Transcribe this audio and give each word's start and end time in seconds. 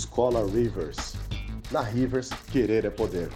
Escola 0.00 0.44
Rivers. 0.46 1.14
Na 1.70 1.82
Rivers, 1.82 2.30
querer 2.50 2.86
é 2.86 2.90
poder. 2.90 3.28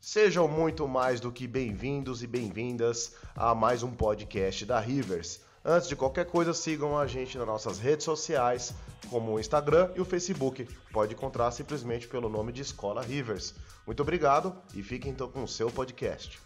Sejam 0.00 0.48
muito 0.48 0.88
mais 0.88 1.20
do 1.20 1.30
que 1.30 1.46
bem-vindos 1.46 2.22
e 2.22 2.26
bem-vindas 2.26 3.14
a 3.36 3.54
mais 3.54 3.82
um 3.82 3.90
podcast 3.90 4.64
da 4.64 4.80
Rivers. 4.80 5.42
Antes 5.62 5.86
de 5.86 5.94
qualquer 5.94 6.24
coisa, 6.24 6.54
sigam 6.54 6.98
a 6.98 7.06
gente 7.06 7.36
nas 7.36 7.46
nossas 7.46 7.78
redes 7.78 8.06
sociais, 8.06 8.72
como 9.12 9.32
o 9.32 9.38
Instagram 9.38 9.90
e 9.94 10.00
o 10.00 10.06
Facebook. 10.06 10.66
Pode 10.90 11.12
encontrar 11.12 11.50
simplesmente 11.50 12.08
pelo 12.08 12.30
nome 12.30 12.50
de 12.50 12.62
Escola 12.62 13.02
Rivers. 13.02 13.54
Muito 13.86 14.00
obrigado 14.00 14.54
e 14.74 14.82
fiquem 14.82 15.12
então 15.12 15.28
com 15.28 15.44
o 15.44 15.48
seu 15.48 15.70
podcast. 15.70 16.40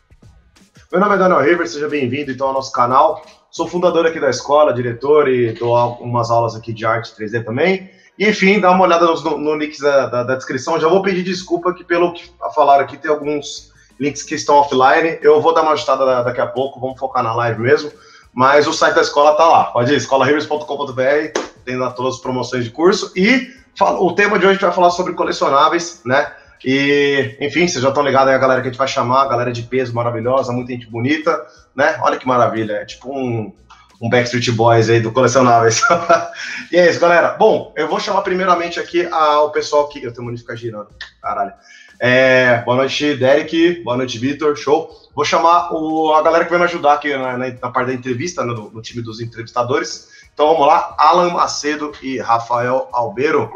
Meu 0.90 1.00
nome 1.00 1.14
é 1.14 1.18
Daniel 1.18 1.40
Rivers, 1.40 1.70
seja 1.70 1.88
bem-vindo 1.88 2.32
então 2.32 2.48
ao 2.48 2.52
nosso 2.52 2.72
canal. 2.72 3.24
Sou 3.52 3.68
fundador 3.68 4.04
aqui 4.04 4.18
da 4.18 4.28
escola, 4.28 4.74
diretor 4.74 5.28
e 5.28 5.52
dou 5.52 5.76
algumas 5.76 6.28
aulas 6.28 6.56
aqui 6.56 6.72
de 6.72 6.84
arte 6.84 7.14
3D 7.16 7.44
também. 7.44 7.88
E, 8.18 8.28
enfim, 8.28 8.58
dá 8.58 8.72
uma 8.72 8.84
olhada 8.84 9.06
no, 9.06 9.38
no 9.38 9.54
links 9.54 9.78
da, 9.78 10.06
da, 10.06 10.22
da, 10.24 10.34
descrição. 10.34 10.80
Já 10.80 10.88
vou 10.88 11.02
pedir 11.02 11.22
desculpa 11.22 11.72
que 11.72 11.84
pelo 11.84 12.12
que 12.14 12.28
falaram 12.52 12.82
aqui 12.82 12.96
tem 12.96 13.10
alguns 13.10 13.72
links 14.00 14.24
que 14.24 14.34
estão 14.34 14.56
offline. 14.56 15.18
Eu 15.22 15.40
vou 15.40 15.54
dar 15.54 15.62
uma 15.62 15.72
ajustada 15.72 16.24
daqui 16.24 16.40
a 16.40 16.46
pouco, 16.46 16.80
vamos 16.80 16.98
focar 16.98 17.22
na 17.22 17.32
live 17.34 17.60
mesmo. 17.60 17.92
Mas 18.34 18.66
o 18.66 18.72
site 18.72 18.94
da 18.94 19.02
escola 19.02 19.36
tá 19.36 19.46
lá. 19.46 19.64
Pode 19.66 19.92
ir, 19.92 19.96
escolarivers.com.br, 19.96 21.55
tem 21.66 21.76
lá 21.76 21.90
todas 21.90 22.14
as 22.14 22.20
promoções 22.20 22.64
de 22.64 22.70
curso. 22.70 23.12
E 23.16 23.52
o 23.80 24.12
tema 24.12 24.38
de 24.38 24.46
hoje 24.46 24.50
a 24.50 24.52
gente 24.52 24.64
vai 24.64 24.72
falar 24.72 24.90
sobre 24.90 25.12
colecionáveis, 25.12 26.00
né? 26.06 26.32
E, 26.64 27.36
enfim, 27.40 27.68
vocês 27.68 27.82
já 27.82 27.88
estão 27.88 28.02
ligados 28.02 28.28
aí 28.28 28.34
a 28.34 28.38
galera 28.38 28.62
que 28.62 28.68
a 28.68 28.70
gente 28.70 28.78
vai 28.78 28.88
chamar, 28.88 29.22
a 29.22 29.28
galera 29.28 29.52
de 29.52 29.62
peso 29.62 29.94
maravilhosa, 29.94 30.52
muita 30.52 30.72
gente 30.72 30.86
bonita, 30.86 31.44
né? 31.74 31.98
Olha 32.00 32.16
que 32.16 32.26
maravilha, 32.26 32.74
é 32.74 32.84
tipo 32.86 33.12
um, 33.12 33.52
um 34.00 34.08
Backstreet 34.08 34.50
Boys 34.52 34.88
aí 34.88 35.00
do 35.00 35.12
Colecionáveis. 35.12 35.82
e 36.72 36.76
é 36.76 36.88
isso, 36.88 37.00
galera. 37.00 37.34
Bom, 37.34 37.74
eu 37.76 37.88
vou 37.88 38.00
chamar 38.00 38.22
primeiramente 38.22 38.80
aqui 38.80 39.06
ao 39.06 39.50
pessoal 39.50 39.88
que. 39.88 40.02
Eu 40.02 40.14
tenho 40.14 40.30
que 40.30 40.38
ficar 40.38 40.54
girando, 40.54 40.88
caralho. 41.20 41.52
É, 41.98 42.62
boa 42.62 42.76
noite, 42.76 43.14
Derek. 43.14 43.82
Boa 43.82 43.96
noite, 43.96 44.18
Vitor. 44.18 44.54
Show. 44.56 44.90
Vou 45.14 45.24
chamar 45.24 45.72
o, 45.72 46.12
a 46.12 46.22
galera 46.22 46.44
que 46.44 46.50
vai 46.50 46.58
me 46.58 46.66
ajudar 46.66 46.94
aqui 46.94 47.16
na, 47.16 47.38
na, 47.38 47.48
na 47.48 47.70
parte 47.70 47.86
da 47.88 47.94
entrevista, 47.94 48.44
né, 48.44 48.52
no, 48.52 48.70
no, 48.70 48.82
time 48.82 49.02
dos 49.02 49.18
entrevistadores. 49.18 50.08
Então 50.36 50.48
vamos 50.48 50.66
lá, 50.66 50.94
Alan 50.98 51.30
Macedo 51.30 51.92
e 52.02 52.18
Rafael 52.18 52.90
Albeiro. 52.92 53.50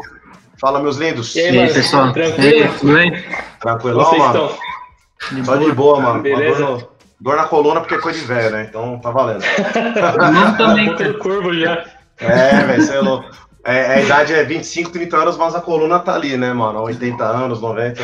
Fala, 0.58 0.80
meus 0.80 0.96
lindos. 0.96 1.36
E 1.36 1.40
aí, 1.40 1.54
e 1.54 1.58
aí 1.58 1.74
pessoal? 1.74 2.10
Tranquilo? 2.10 2.72
Tudo 2.78 2.94
bem? 2.94 3.24
Tranquilão, 3.60 4.04
Vocês 4.06 4.22
mano? 4.22 4.50
Estão? 5.18 5.44
Só 5.44 5.56
de 5.56 5.72
boa, 5.72 6.00
mano. 6.00 6.22
Beleza? 6.22 6.64
Dor, 6.64 6.88
dor, 7.20 7.36
na 7.36 7.44
coluna 7.44 7.80
porque 7.80 7.96
é 7.96 7.98
coisa 7.98 8.18
de 8.18 8.24
velho, 8.24 8.50
né? 8.52 8.66
Então 8.66 8.98
tá 8.98 9.10
valendo. 9.10 9.44
Não 10.32 10.56
também. 10.56 10.96
Tá 10.96 11.12
curvo 11.18 11.52
já. 11.52 11.84
É, 12.18 12.64
velho, 12.64 12.82
você 12.82 12.96
é 12.96 13.00
louco. 13.00 13.28
É, 13.62 13.76
é, 13.76 13.94
a 13.96 14.00
idade 14.00 14.32
é 14.32 14.42
25, 14.42 14.88
30 14.88 15.16
anos, 15.18 15.36
mas 15.36 15.54
a 15.54 15.60
coluna 15.60 15.98
tá 15.98 16.14
ali, 16.14 16.38
né, 16.38 16.50
mano? 16.54 16.80
80 16.80 17.22
anos, 17.22 17.60
90. 17.60 18.02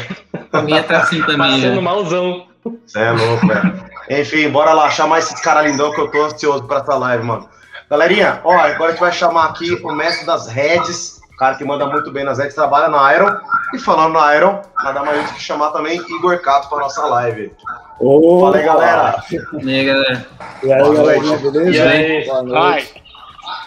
A 0.52 0.60
minha 0.60 0.82
tá 0.82 0.98
assim 0.98 1.22
também. 1.22 1.38
Passando 1.38 1.76
né? 1.76 1.80
malzão. 1.80 2.46
Você 2.84 2.98
é 2.98 3.10
louco, 3.10 3.46
velho. 3.46 3.86
Enfim, 4.10 4.50
bora 4.50 4.74
lá, 4.74 4.90
chamar 4.90 5.20
esses 5.20 5.40
caras 5.40 5.64
lindão 5.64 5.92
que 5.92 6.00
eu 6.02 6.10
tô 6.10 6.26
ansioso 6.26 6.64
pra 6.64 6.80
essa 6.80 6.94
live, 6.94 7.24
mano. 7.24 7.48
Galerinha, 7.90 8.40
ó, 8.44 8.52
agora 8.52 8.86
a 8.86 8.90
gente 8.90 9.00
vai 9.00 9.12
chamar 9.12 9.46
aqui 9.46 9.80
o 9.82 9.92
mestre 9.92 10.26
das 10.26 10.48
redes 10.48 11.16
cara 11.36 11.54
que 11.54 11.64
manda 11.64 11.86
muito 11.86 12.10
bem 12.10 12.24
nas 12.24 12.38
redes, 12.38 12.54
trabalha 12.54 12.88
na 12.88 13.14
Iron. 13.14 13.36
E 13.74 13.78
falando 13.78 14.14
na 14.14 14.34
Iron, 14.36 14.62
nada 14.82 15.02
mais 15.02 15.28
do 15.28 15.34
que 15.34 15.42
chamar 15.42 15.70
também 15.70 15.98
Igor 15.98 16.40
Cato 16.40 16.68
para 16.68 16.78
nossa 16.78 17.04
live. 17.06 17.52
Ô, 17.98 18.40
Fala 18.40 18.56
aí, 18.56 18.64
galera. 18.64 19.22
E 19.30 19.70
aí, 19.70 19.84
galera. 19.84 20.26
E 20.62 20.72
aí, 20.72 20.82
Boa 20.82 20.94
galerinha, 20.94 21.38
beleza? 21.38 21.70
E 21.70 21.80
aí? 21.80 22.24
Boa 22.26 22.42
noite. 22.42 22.94
Hi. 22.94 23.06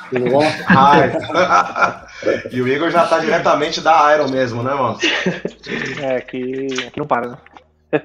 Tudo 0.09 0.29
bom? 0.31 0.43
Hi. 0.43 1.11
e 2.51 2.61
o 2.61 2.67
Igor 2.67 2.89
já 2.89 3.05
tá 3.05 3.19
diretamente 3.19 3.81
da 3.81 4.15
Iron 4.15 4.29
mesmo, 4.29 4.63
né, 4.63 4.73
mano? 4.73 4.97
É, 6.01 6.15
aqui, 6.17 6.67
aqui 6.87 6.99
não 6.99 7.05
para, 7.05 7.27
né? 7.27 7.37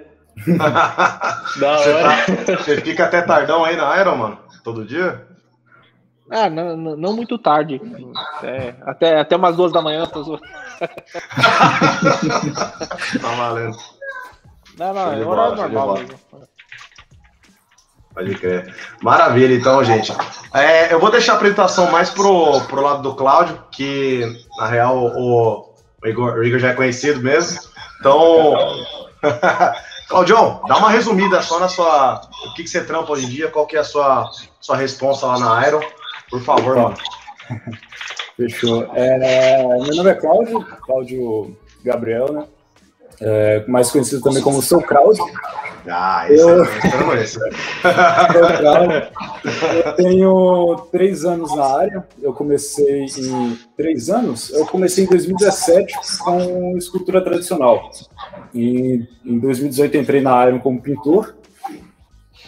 da 0.46 1.78
você, 1.78 1.92
tá, 1.92 2.56
você 2.58 2.80
fica 2.80 3.04
até 3.04 3.22
tardão 3.22 3.64
aí 3.64 3.76
na 3.76 3.98
Iron, 4.00 4.16
mano? 4.16 4.38
Todo 4.62 4.84
dia? 4.84 5.23
Ah, 6.30 6.48
não, 6.48 6.76
não 6.76 7.12
muito 7.12 7.38
tarde. 7.38 7.80
É, 8.42 8.74
até, 8.82 9.20
até 9.20 9.36
umas 9.36 9.56
duas 9.56 9.72
da 9.72 9.82
manhã. 9.82 10.06
Tô... 10.08 10.38
tá 13.18 13.34
valendo. 13.36 13.76
Não, 14.78 14.94
não, 14.94 15.12
é 15.12 15.24
horário 15.24 15.56
normal 15.56 15.94
mesmo. 15.94 16.18
Pode 18.14 18.34
crer. 18.36 18.74
Maravilha, 19.02 19.54
então, 19.54 19.84
gente. 19.84 20.12
É, 20.54 20.92
eu 20.92 21.00
vou 21.00 21.10
deixar 21.10 21.32
a 21.32 21.36
apresentação 21.36 21.90
mais 21.90 22.10
pro, 22.10 22.60
pro 22.62 22.80
lado 22.80 23.02
do 23.02 23.14
Cláudio, 23.14 23.60
que 23.70 24.22
na 24.56 24.66
real 24.66 24.96
o, 24.96 25.74
o, 26.02 26.08
Igor, 26.08 26.34
o 26.34 26.44
Igor 26.44 26.58
já 26.58 26.70
é 26.70 26.74
conhecido 26.74 27.20
mesmo. 27.20 27.60
Então, 28.00 28.54
Claudião, 30.08 30.62
dá 30.66 30.76
uma 30.76 30.90
resumida 30.90 31.42
só 31.42 31.58
na 31.58 31.68
sua. 31.68 32.20
O 32.46 32.54
que, 32.54 32.62
que 32.62 32.68
você 32.68 32.84
trampa 32.84 33.12
hoje 33.12 33.26
em 33.26 33.30
dia, 33.30 33.50
qual 33.50 33.66
que 33.66 33.76
é 33.76 33.80
a 33.80 33.84
sua, 33.84 34.30
sua 34.60 34.76
resposta 34.76 35.26
lá 35.26 35.38
na 35.38 35.58
Aero 35.58 35.80
por 36.34 36.42
favor, 36.42 36.76
mano. 36.76 36.96
Fechou. 38.36 38.90
É, 38.92 39.62
meu 39.62 39.94
nome 39.94 40.10
é 40.10 40.14
Cláudio, 40.14 40.66
Cláudio 40.84 41.56
Gabriel, 41.84 42.32
né? 42.32 42.44
É, 43.20 43.64
mais 43.68 43.92
conhecido 43.92 44.20
também 44.20 44.42
como 44.42 44.60
Sou 44.60 44.82
Cláudio. 44.82 45.24
Ah, 45.86 46.26
esse 46.28 46.42
eu... 46.42 46.64
é 46.64 47.22
esse. 47.22 47.38
eu 49.84 49.92
tenho 49.94 50.76
três 50.90 51.24
anos 51.24 51.54
na 51.54 51.64
área. 51.64 52.04
Eu 52.20 52.32
comecei 52.32 53.04
em 53.04 53.56
três 53.76 54.10
anos. 54.10 54.50
Eu 54.50 54.66
comecei 54.66 55.04
em 55.04 55.06
2017 55.06 55.94
com 56.18 56.76
escultura 56.76 57.22
tradicional. 57.22 57.90
E 58.52 59.06
em 59.24 59.38
2018 59.38 59.96
entrei 59.98 60.20
na 60.20 60.32
área 60.32 60.58
como 60.58 60.82
pintor. 60.82 61.36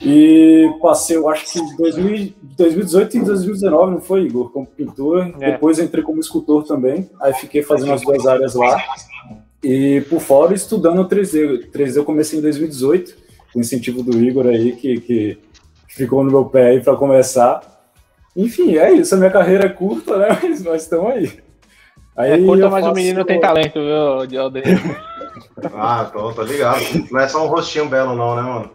E 0.00 0.70
passei, 0.80 1.16
eu 1.16 1.28
acho 1.28 1.52
que 1.52 1.76
2000, 1.76 2.34
2018 2.42 3.16
e 3.16 3.20
2019, 3.20 3.92
não 3.92 4.00
foi, 4.00 4.24
Igor? 4.24 4.50
Como 4.50 4.66
pintor. 4.66 5.34
É. 5.40 5.52
Depois 5.52 5.78
entrei 5.78 6.04
como 6.04 6.20
escultor 6.20 6.64
também. 6.64 7.08
Aí 7.20 7.32
fiquei 7.34 7.62
fazendo 7.62 7.92
as 7.92 8.02
duas 8.02 8.26
áreas 8.26 8.54
lá. 8.54 8.82
E 9.62 10.02
por 10.08 10.20
fora 10.20 10.54
estudando 10.54 11.08
3D. 11.08 11.70
3D 11.70 11.96
eu 11.96 12.04
comecei 12.04 12.38
em 12.38 12.42
2018, 12.42 13.16
com 13.52 13.60
incentivo 13.60 14.02
do 14.02 14.22
Igor 14.22 14.46
aí, 14.46 14.72
que, 14.72 15.00
que 15.00 15.38
ficou 15.88 16.22
no 16.22 16.30
meu 16.30 16.44
pé 16.44 16.68
aí 16.68 16.80
para 16.80 16.96
começar. 16.96 17.62
Enfim, 18.36 18.76
é 18.76 18.92
isso. 18.92 19.14
A 19.14 19.18
minha 19.18 19.30
carreira 19.30 19.64
é 19.64 19.70
curta, 19.70 20.18
né? 20.18 20.28
Mas 20.42 20.62
nós 20.62 20.82
estamos 20.82 21.10
aí. 21.10 21.32
aí 22.14 22.32
é 22.32 22.38
curta, 22.44 22.68
mas 22.68 22.84
faço... 22.84 22.92
o 22.92 22.94
menino 22.94 23.24
tem 23.24 23.40
talento, 23.40 23.80
viu, 23.80 24.40
Alden? 24.42 24.62
ah, 25.74 26.10
tô, 26.12 26.32
tô 26.32 26.42
ligado. 26.42 26.80
Não 27.10 27.20
é 27.20 27.28
só 27.28 27.44
um 27.44 27.48
rostinho 27.48 27.88
belo, 27.88 28.14
não, 28.14 28.36
né, 28.36 28.42
mano? 28.42 28.70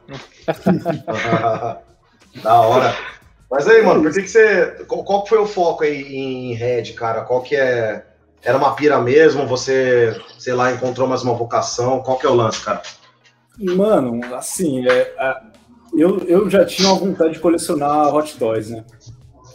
da 2.44 2.62
hora. 2.62 2.96
Mas 3.50 3.68
aí, 3.68 3.82
mano, 3.82 4.02
por 4.02 4.14
que, 4.14 4.22
que 4.22 4.28
você. 4.30 4.86
Qual, 4.88 5.26
foi 5.28 5.38
o 5.38 5.46
foco 5.46 5.84
aí 5.84 6.02
em 6.16 6.54
Red, 6.54 6.94
cara? 6.94 7.22
Qual 7.24 7.42
que 7.42 7.56
é. 7.56 8.06
Era 8.42 8.58
uma 8.58 8.76
pira 8.76 9.00
mesmo? 9.00 9.46
Você, 9.46 10.20
sei 10.40 10.54
lá, 10.54 10.72
encontrou 10.72 11.08
mais 11.08 11.22
uma 11.22 11.34
vocação? 11.34 12.02
Qual 12.02 12.18
que 12.18 12.26
é 12.26 12.30
o 12.30 12.34
lance, 12.34 12.64
cara? 12.64 12.82
Mano, 13.60 14.22
assim, 14.34 14.88
é, 14.88 15.14
é, 15.18 15.42
eu, 15.94 16.20
eu 16.20 16.50
já 16.50 16.66
tinha 16.66 16.88
uma 16.90 16.98
vontade 16.98 17.34
de 17.34 17.40
colecionar 17.40 18.16
Hot 18.16 18.38
Toys, 18.38 18.70
né? 18.70 18.84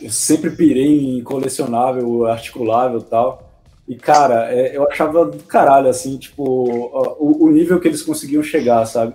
Eu 0.00 0.10
sempre 0.10 0.50
pirei 0.50 1.18
em 1.18 1.24
colecionável, 1.24 2.26
articulável 2.26 3.00
e 3.00 3.04
tal. 3.04 3.45
E, 3.88 3.94
cara, 3.94 4.52
é, 4.52 4.76
eu 4.76 4.88
achava 4.88 5.24
do 5.24 5.42
caralho, 5.44 5.88
assim, 5.88 6.18
tipo, 6.18 6.42
o, 6.42 7.44
o 7.44 7.50
nível 7.50 7.78
que 7.78 7.86
eles 7.86 8.02
conseguiam 8.02 8.42
chegar, 8.42 8.84
sabe? 8.84 9.14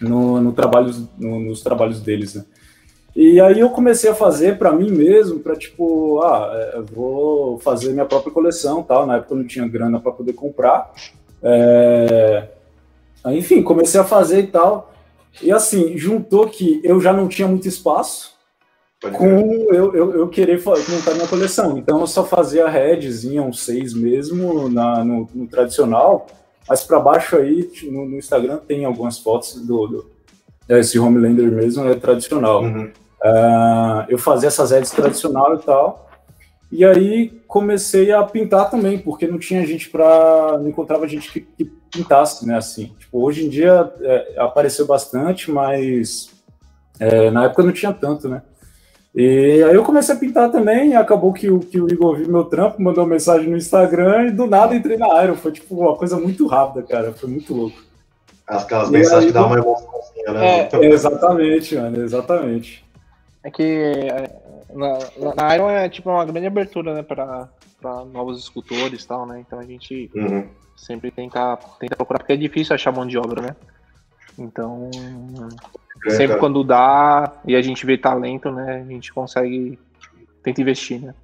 no, 0.00 0.40
no 0.40 0.52
trabalho, 0.52 0.92
no, 1.18 1.40
nos 1.40 1.62
trabalhos 1.62 2.00
deles, 2.00 2.34
né? 2.34 2.44
E 3.16 3.40
aí 3.40 3.58
eu 3.58 3.70
comecei 3.70 4.08
a 4.08 4.14
fazer 4.14 4.58
para 4.58 4.72
mim 4.72 4.90
mesmo, 4.90 5.40
para 5.40 5.56
tipo, 5.56 6.20
ah, 6.22 6.50
é, 6.54 6.80
vou 6.82 7.58
fazer 7.58 7.92
minha 7.92 8.04
própria 8.04 8.32
coleção, 8.32 8.82
tal. 8.82 9.06
Na 9.06 9.16
época 9.16 9.34
eu 9.34 9.38
não 9.38 9.46
tinha 9.46 9.66
grana 9.66 9.98
para 9.98 10.12
poder 10.12 10.34
comprar. 10.34 10.92
É... 11.42 12.48
Enfim, 13.26 13.62
comecei 13.62 13.98
a 14.00 14.04
fazer 14.04 14.40
e 14.42 14.46
tal. 14.46 14.92
E 15.42 15.50
assim, 15.50 15.96
juntou 15.98 16.48
que 16.48 16.80
eu 16.84 17.00
já 17.00 17.12
não 17.12 17.26
tinha 17.26 17.48
muito 17.48 17.66
espaço 17.66 18.37
com 19.00 19.42
eu, 19.72 19.94
eu, 19.94 20.16
eu 20.16 20.28
querer 20.28 20.60
montar 20.64 21.14
minha 21.14 21.28
coleção. 21.28 21.78
Então 21.78 22.00
eu 22.00 22.06
só 22.06 22.24
fazia 22.24 22.68
headzinha, 22.68 23.42
um 23.42 23.52
seis 23.52 23.94
mesmo, 23.94 24.68
na, 24.68 25.04
no, 25.04 25.28
no 25.32 25.46
tradicional. 25.46 26.26
Mas 26.68 26.82
para 26.82 27.00
baixo 27.00 27.36
aí, 27.36 27.70
no, 27.84 28.06
no, 28.06 28.18
Instagram, 28.18 28.58
tem 28.58 28.84
algumas 28.84 29.18
fotos 29.18 29.54
do, 29.66 29.86
do 29.86 30.10
esse 30.68 30.98
Homelander 30.98 31.50
mesmo, 31.50 31.88
é 31.88 31.94
tradicional. 31.94 32.62
Uhum. 32.62 32.90
Uh, 33.24 34.04
eu 34.08 34.18
fazia 34.18 34.48
essas 34.48 34.70
ads 34.70 34.90
tradicional 34.90 35.54
e 35.54 35.58
tal. 35.62 36.10
E 36.70 36.84
aí 36.84 37.30
comecei 37.46 38.12
a 38.12 38.22
pintar 38.22 38.70
também, 38.70 38.98
porque 38.98 39.26
não 39.26 39.38
tinha 39.38 39.64
gente 39.66 39.88
para. 39.88 40.58
não 40.58 40.68
encontrava 40.68 41.08
gente 41.08 41.32
que, 41.32 41.40
que, 41.40 41.64
pintasse, 41.90 42.46
né? 42.46 42.58
Assim, 42.58 42.92
tipo, 42.98 43.24
hoje 43.24 43.46
em 43.46 43.48
dia 43.48 43.90
é, 44.02 44.34
apareceu 44.36 44.86
bastante, 44.86 45.50
mas 45.50 46.28
é, 47.00 47.30
na 47.30 47.44
época 47.44 47.62
não 47.62 47.72
tinha 47.72 47.92
tanto, 47.94 48.28
né? 48.28 48.42
E 49.20 49.64
aí 49.64 49.74
eu 49.74 49.82
comecei 49.82 50.14
a 50.14 50.18
pintar 50.18 50.48
também, 50.48 50.90
e 50.90 50.94
acabou 50.94 51.32
que 51.32 51.50
o, 51.50 51.58
que 51.58 51.80
o 51.80 51.92
Igor 51.92 52.14
viu 52.14 52.28
meu 52.28 52.44
trampo, 52.44 52.80
mandou 52.80 53.04
mensagem 53.04 53.50
no 53.50 53.56
Instagram 53.56 54.26
e 54.26 54.30
do 54.30 54.46
nada 54.46 54.76
entrei 54.76 54.96
na 54.96 55.24
Iron. 55.24 55.34
Foi 55.34 55.50
tipo 55.50 55.74
uma 55.74 55.96
coisa 55.96 56.16
muito 56.20 56.46
rápida, 56.46 56.86
cara. 56.86 57.12
Foi 57.12 57.28
muito 57.28 57.52
louco. 57.52 57.76
Aquelas 58.46 58.88
mensagens 58.90 59.26
que 59.26 59.32
dá 59.32 59.44
uma 59.44 59.58
emoçãozinha, 59.58 60.32
né? 60.32 60.68
É, 60.72 60.86
exatamente, 60.86 61.74
mano, 61.74 62.00
exatamente. 62.00 62.86
É 63.42 63.50
que 63.50 63.64
é, 63.64 64.30
na, 64.72 64.98
na 65.34 65.56
Iron 65.56 65.68
é 65.68 65.88
tipo 65.88 66.08
uma 66.10 66.24
grande 66.24 66.46
abertura, 66.46 66.94
né, 66.94 67.02
para 67.02 67.48
novos 68.12 68.38
escultores 68.38 69.02
e 69.02 69.08
tal, 69.08 69.26
né? 69.26 69.42
Então 69.44 69.58
a 69.58 69.64
gente 69.64 70.08
uhum. 70.14 70.46
sempre 70.76 71.10
tenta, 71.10 71.58
tenta 71.80 71.96
procurar, 71.96 72.20
porque 72.20 72.34
é 72.34 72.36
difícil 72.36 72.72
achar 72.72 72.92
mão 72.92 73.04
de 73.04 73.18
obra, 73.18 73.42
né? 73.42 73.56
Então, 74.38 74.88
é, 76.06 76.10
sempre 76.10 76.28
cara. 76.28 76.40
quando 76.40 76.64
dá 76.64 77.32
e 77.46 77.54
a 77.56 77.62
gente 77.62 77.84
vê 77.84 77.96
talento, 77.98 78.50
né, 78.50 78.84
a 78.86 78.92
gente 78.92 79.12
consegue, 79.12 79.78
tenta 80.42 80.60
investir, 80.60 81.00
né? 81.00 81.14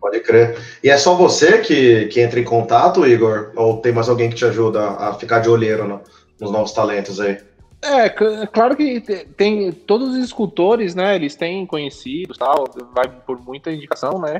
Pode 0.00 0.20
crer. 0.20 0.56
E 0.82 0.88
é 0.88 0.96
só 0.96 1.14
você 1.14 1.58
que, 1.58 2.06
que 2.06 2.20
entra 2.20 2.38
em 2.38 2.44
contato, 2.44 3.04
Igor? 3.04 3.50
Ou 3.56 3.78
tem 3.78 3.92
mais 3.92 4.08
alguém 4.08 4.30
que 4.30 4.36
te 4.36 4.44
ajuda 4.44 4.90
a 4.90 5.12
ficar 5.14 5.40
de 5.40 5.48
olheiro 5.48 5.88
no, 5.88 6.00
nos 6.40 6.52
novos 6.52 6.72
talentos 6.72 7.20
aí? 7.20 7.38
É, 7.82 8.08
claro 8.08 8.76
que 8.76 9.00
tem 9.36 9.72
todos 9.72 10.10
os 10.10 10.24
escultores, 10.24 10.94
né? 10.94 11.16
Eles 11.16 11.34
têm 11.34 11.66
conhecidos, 11.66 12.38
tal, 12.38 12.64
vai 12.94 13.08
por 13.08 13.40
muita 13.40 13.72
indicação, 13.72 14.20
né? 14.20 14.38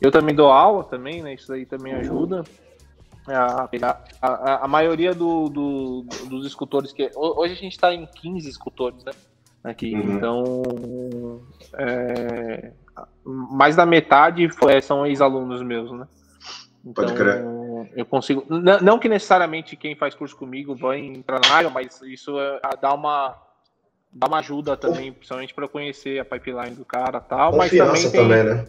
Eu 0.00 0.10
também 0.10 0.34
dou 0.34 0.50
aula 0.50 0.84
também, 0.84 1.22
né? 1.22 1.34
Isso 1.34 1.52
aí 1.52 1.64
também 1.64 1.94
ajuda. 1.94 2.42
A, 3.26 3.68
a, 4.20 4.64
a 4.64 4.68
maioria 4.68 5.14
do, 5.14 5.48
do, 5.48 6.06
dos 6.28 6.46
escultores 6.46 6.92
que. 6.92 7.10
Hoje 7.14 7.52
a 7.52 7.56
gente 7.56 7.72
está 7.72 7.94
em 7.94 8.06
15 8.06 8.48
escultores, 8.48 9.04
né? 9.04 9.12
Aqui. 9.62 9.94
Uhum. 9.94 10.16
Então. 10.16 11.42
É, 11.78 12.72
mais 13.24 13.76
da 13.76 13.86
metade 13.86 14.48
foi, 14.50 14.80
são 14.80 15.06
ex-alunos 15.06 15.62
meus, 15.62 15.90
né? 15.92 16.06
Então, 16.84 17.04
Pode 17.04 17.14
crer. 17.16 17.44
Eu 17.94 18.04
consigo. 18.04 18.44
Não 18.48 18.98
que 18.98 19.08
necessariamente 19.08 19.76
quem 19.76 19.94
faz 19.94 20.14
curso 20.14 20.36
comigo 20.36 20.74
vai 20.74 20.98
entrar 20.98 21.40
na 21.40 21.54
área, 21.54 21.70
mas 21.70 22.00
isso 22.02 22.38
é, 22.40 22.60
dá 22.80 22.92
uma 22.92 23.40
dá 24.12 24.26
uma 24.26 24.38
ajuda 24.38 24.76
também, 24.76 25.12
principalmente 25.12 25.54
para 25.54 25.68
conhecer 25.68 26.18
a 26.18 26.24
pipeline 26.24 26.76
do 26.76 26.84
cara 26.84 27.20
tal. 27.20 27.52
Confiança 27.52 27.92
mas 27.92 28.12
também, 28.12 28.28
tem, 28.28 28.44
também 28.44 28.54
né? 28.54 28.66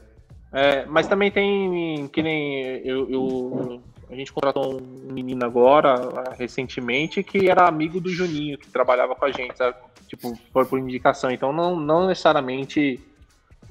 É, 0.54 0.86
mas 0.86 1.08
também 1.08 1.32
tem 1.32 2.08
que 2.08 2.22
nem 2.22 2.64
eu, 2.86 3.10
eu, 3.10 3.84
a 4.13 4.15
gente 4.15 4.31
contratou 4.31 4.80
um 4.80 5.12
menino 5.12 5.44
agora 5.45 6.36
recentemente 6.38 7.24
que 7.24 7.50
era 7.50 7.68
amigo 7.68 8.00
do 8.00 8.10
Juninho 8.10 8.57
que 8.57 8.69
trabalhava 8.69 9.15
com 9.15 9.25
a 9.25 9.31
gente, 9.31 9.57
sabe? 9.57 9.75
tipo 10.07 10.38
por, 10.51 10.65
por 10.65 10.80
indicação. 10.80 11.31
Então 11.31 11.51
não, 11.51 11.75
não 11.75 12.07
necessariamente 12.07 13.00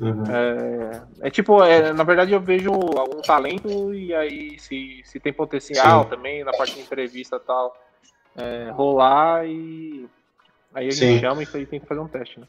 Uhum. 0.00 0.24
É, 0.26 1.02
é, 1.28 1.30
tipo, 1.30 1.62
é, 1.62 1.92
na 1.92 2.02
verdade 2.02 2.32
eu 2.32 2.40
vejo 2.40 2.70
algum 2.72 3.20
talento 3.20 3.94
e 3.94 4.12
aí 4.12 4.58
se, 4.58 5.00
se 5.04 5.20
tem 5.20 5.32
potencial 5.32 6.04
Sim. 6.04 6.08
também 6.08 6.42
na 6.42 6.50
parte 6.50 6.74
de 6.74 6.80
entrevista 6.80 7.36
e 7.36 7.46
tal, 7.46 7.76
é, 8.36 8.70
rolar 8.70 9.46
e 9.46 10.08
aí 10.74 10.88
a 10.88 10.90
gente 10.90 10.96
Sim. 10.96 11.20
chama 11.20 11.42
e 11.42 11.48
aí 11.54 11.66
tem 11.66 11.78
que 11.78 11.86
fazer 11.86 12.00
um 12.00 12.08
teste, 12.08 12.40
né? 12.40 12.46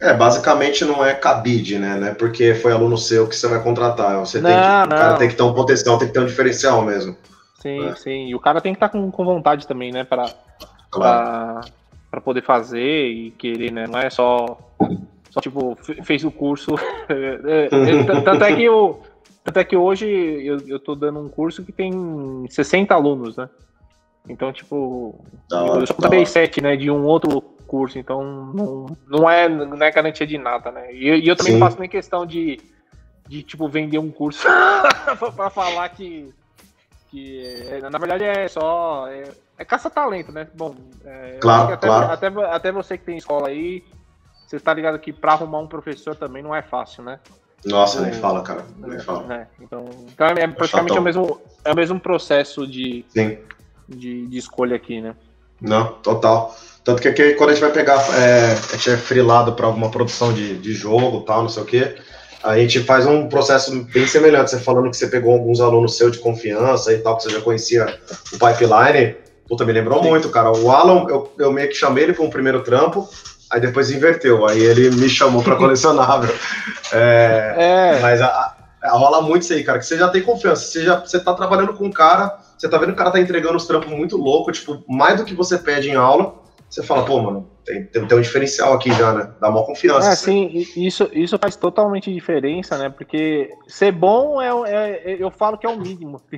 É, 0.00 0.12
basicamente 0.14 0.84
não 0.84 1.04
é 1.04 1.14
cabide, 1.14 1.78
né? 1.78 1.96
Não 1.96 2.08
é 2.08 2.14
porque 2.14 2.54
foi 2.54 2.72
aluno 2.72 2.96
seu 2.96 3.26
que 3.26 3.34
você 3.34 3.48
vai 3.48 3.62
contratar. 3.62 4.20
Você 4.20 4.40
não, 4.40 4.50
tem 4.50 4.58
que, 4.58 4.94
o 4.94 4.98
cara 4.98 5.16
tem 5.16 5.28
que 5.28 5.34
ter 5.34 5.42
um 5.42 5.54
potencial, 5.54 5.98
tem 5.98 6.08
que 6.08 6.14
ter 6.14 6.20
um 6.20 6.26
diferencial 6.26 6.82
mesmo. 6.82 7.16
Sim, 7.62 7.80
né? 7.80 7.94
sim. 7.96 8.26
E 8.26 8.34
o 8.34 8.40
cara 8.40 8.60
tem 8.60 8.72
que 8.72 8.76
estar 8.76 8.88
tá 8.88 8.98
com, 8.98 9.10
com 9.10 9.24
vontade 9.24 9.66
também, 9.66 9.92
né? 9.92 10.04
Para 10.04 10.34
claro. 10.90 11.60
poder 12.24 12.42
fazer 12.42 13.06
e 13.06 13.30
querer, 13.30 13.70
né? 13.70 13.86
Não 13.86 13.98
é 13.98 14.10
só 14.10 14.58
só, 15.32 15.40
tipo, 15.40 15.74
fez 16.04 16.24
o 16.24 16.30
curso. 16.30 16.74
É, 17.08 17.66
é, 17.66 18.22
tanto 18.22 18.44
é 18.44 18.56
que 18.56 18.62
eu. 18.62 19.02
Tanto 19.44 19.58
é 19.58 19.64
que 19.64 19.76
hoje 19.76 20.06
eu, 20.06 20.58
eu 20.66 20.78
tô 20.78 20.94
dando 20.94 21.18
um 21.18 21.28
curso 21.28 21.64
que 21.64 21.72
tem 21.72 22.46
60 22.48 22.94
alunos, 22.94 23.36
né? 23.36 23.48
Então, 24.28 24.52
tipo, 24.52 25.18
eu 25.50 25.86
só 25.86 25.94
comprei 25.94 26.24
7, 26.24 26.60
né, 26.62 26.76
de 26.76 26.90
um 26.90 27.04
outro 27.04 27.40
curso, 27.66 27.98
então 27.98 28.22
não, 28.54 28.86
não, 29.08 29.28
é, 29.28 29.48
não 29.48 29.82
é 29.82 29.90
garantia 29.90 30.26
de 30.26 30.38
nada, 30.38 30.70
né? 30.70 30.94
E, 30.94 31.08
e 31.08 31.28
eu 31.28 31.34
também 31.34 31.54
Sim. 31.54 31.58
faço 31.58 31.80
nem 31.80 31.88
questão 31.88 32.24
de, 32.24 32.60
de, 33.28 33.42
tipo, 33.42 33.68
vender 33.68 33.98
um 33.98 34.10
curso 34.10 34.46
para 35.36 35.50
falar 35.50 35.88
que, 35.88 36.32
que 37.12 37.46
é, 37.70 37.90
na 37.90 37.98
verdade 37.98 38.24
é 38.24 38.48
só, 38.48 39.06
é, 39.06 39.24
é 39.58 39.64
caça-talento, 39.66 40.32
né? 40.32 40.48
Bom, 40.54 40.74
é, 41.04 41.36
claro, 41.38 41.74
até, 41.74 41.86
claro. 41.86 42.10
Até, 42.10 42.26
até 42.46 42.72
você 42.72 42.96
que 42.96 43.04
tem 43.04 43.18
escola 43.18 43.48
aí, 43.48 43.84
você 44.46 44.58
tá 44.58 44.72
ligado 44.72 44.98
que 44.98 45.12
para 45.12 45.34
arrumar 45.34 45.58
um 45.58 45.66
professor 45.66 46.16
também 46.16 46.42
não 46.42 46.56
é 46.56 46.62
fácil, 46.62 47.04
né? 47.04 47.20
Nossa, 47.66 47.98
o, 47.98 48.02
nem 48.02 48.14
fala, 48.14 48.42
cara. 48.42 48.64
Nem 48.78 48.98
fala. 48.98 49.34
É, 49.34 49.46
então, 49.60 49.84
então 50.06 50.26
é 50.26 50.48
praticamente 50.48 50.96
é 50.96 51.00
o, 51.00 51.02
mesmo, 51.02 51.40
é 51.62 51.72
o 51.72 51.76
mesmo 51.76 52.00
processo 52.00 52.66
de, 52.66 53.04
de, 53.86 54.26
de, 54.26 54.38
escolha 54.38 54.74
aqui, 54.74 55.02
né? 55.02 55.14
Não, 55.60 55.92
total. 56.02 56.56
Tanto 56.82 57.02
que 57.02 57.08
aqui, 57.08 57.34
quando 57.34 57.50
a 57.50 57.52
gente 57.52 57.62
vai 57.62 57.72
pegar, 57.72 58.00
é, 58.18 58.52
a 58.52 58.76
gente 58.76 58.90
é 58.90 58.96
frilado 58.96 59.52
para 59.52 59.66
alguma 59.66 59.90
produção 59.90 60.32
de, 60.32 60.56
de 60.56 60.72
jogo 60.72 61.20
tal, 61.20 61.42
não 61.42 61.50
sei 61.50 61.62
o 61.62 61.66
quê, 61.66 61.94
a 62.42 62.56
gente 62.58 62.80
faz 62.80 63.06
um 63.06 63.28
processo 63.28 63.84
bem 63.84 64.06
semelhante. 64.06 64.50
Você 64.50 64.58
falando 64.58 64.90
que 64.90 64.96
você 64.96 65.06
pegou 65.06 65.32
alguns 65.32 65.60
alunos 65.60 65.96
seus 65.96 66.12
de 66.12 66.18
confiança 66.18 66.92
e 66.92 66.98
tal, 66.98 67.16
que 67.16 67.24
você 67.24 67.30
já 67.30 67.40
conhecia 67.40 67.98
o 68.32 68.38
pipeline. 68.38 69.16
Puta, 69.48 69.64
me 69.64 69.72
lembrou 69.72 70.02
Sim. 70.02 70.08
muito, 70.08 70.28
cara. 70.30 70.50
O 70.50 70.70
Alan, 70.70 71.06
eu, 71.08 71.32
eu 71.38 71.52
meio 71.52 71.68
que 71.68 71.74
chamei 71.74 72.04
ele 72.04 72.12
para 72.12 72.24
um 72.24 72.30
primeiro 72.30 72.62
trampo. 72.62 73.08
Aí 73.50 73.60
depois 73.60 73.90
inverteu, 73.90 74.46
aí 74.46 74.62
ele 74.62 74.90
me 74.92 75.10
chamou 75.10 75.42
para 75.42 75.56
colecionável. 75.56 76.34
É, 76.90 77.54
é. 77.58 78.00
Mas 78.00 78.22
a, 78.22 78.56
a, 78.82 78.90
rola 78.92 79.20
muito 79.20 79.42
isso 79.42 79.52
aí, 79.52 79.62
cara, 79.62 79.78
que 79.78 79.84
você 79.84 79.98
já 79.98 80.08
tem 80.08 80.22
confiança. 80.22 80.64
Você, 80.64 80.84
já, 80.84 80.98
você 80.98 81.20
tá 81.20 81.34
trabalhando 81.34 81.74
com 81.74 81.84
um 81.84 81.90
cara, 81.90 82.38
você 82.56 82.66
tá 82.66 82.78
vendo 82.78 82.88
que 82.88 82.94
o 82.94 82.96
cara 82.96 83.10
tá 83.10 83.20
entregando 83.20 83.56
os 83.56 83.66
trampos 83.66 83.90
muito 83.90 84.16
louco, 84.16 84.50
tipo, 84.50 84.82
mais 84.88 85.18
do 85.18 85.24
que 85.26 85.34
você 85.34 85.58
pede 85.58 85.90
em 85.90 85.96
aula. 85.96 86.34
Você 86.72 86.82
fala, 86.82 87.04
pô, 87.04 87.20
mano, 87.20 87.50
tem, 87.66 87.84
tem, 87.84 88.06
tem 88.06 88.18
um 88.18 88.22
diferencial 88.22 88.72
aqui 88.72 88.90
já, 88.94 89.12
né? 89.12 89.30
Dá 89.38 89.50
uma 89.50 89.62
confiança. 89.62 90.08
É, 90.08 90.16
sim, 90.16 90.66
isso, 90.74 91.06
isso 91.12 91.36
faz 91.36 91.54
totalmente 91.54 92.10
diferença, 92.10 92.78
né? 92.78 92.88
Porque 92.88 93.50
ser 93.68 93.92
bom 93.92 94.40
é, 94.40 94.48
é 94.48 95.16
eu 95.18 95.30
falo 95.30 95.58
que 95.58 95.66
é 95.66 95.68
o 95.68 95.78
mínimo. 95.78 96.18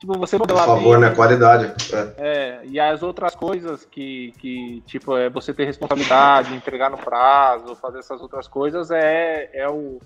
Tipo, 0.00 0.18
você 0.18 0.36
Por 0.36 0.48
favor, 0.48 0.98
né? 0.98 1.10
Qualidade. 1.10 1.72
É. 1.92 2.14
é. 2.18 2.60
e 2.64 2.80
as 2.80 3.04
outras 3.04 3.36
coisas 3.36 3.84
que, 3.84 4.32
que, 4.40 4.82
tipo, 4.84 5.16
é 5.16 5.30
você 5.30 5.54
ter 5.54 5.64
responsabilidade, 5.64 6.52
entregar 6.56 6.90
no 6.90 6.98
prazo, 6.98 7.76
fazer 7.76 8.00
essas 8.00 8.20
outras 8.20 8.48
coisas 8.48 8.90
é, 8.90 9.48
é 9.52 9.68
o. 9.68 10.00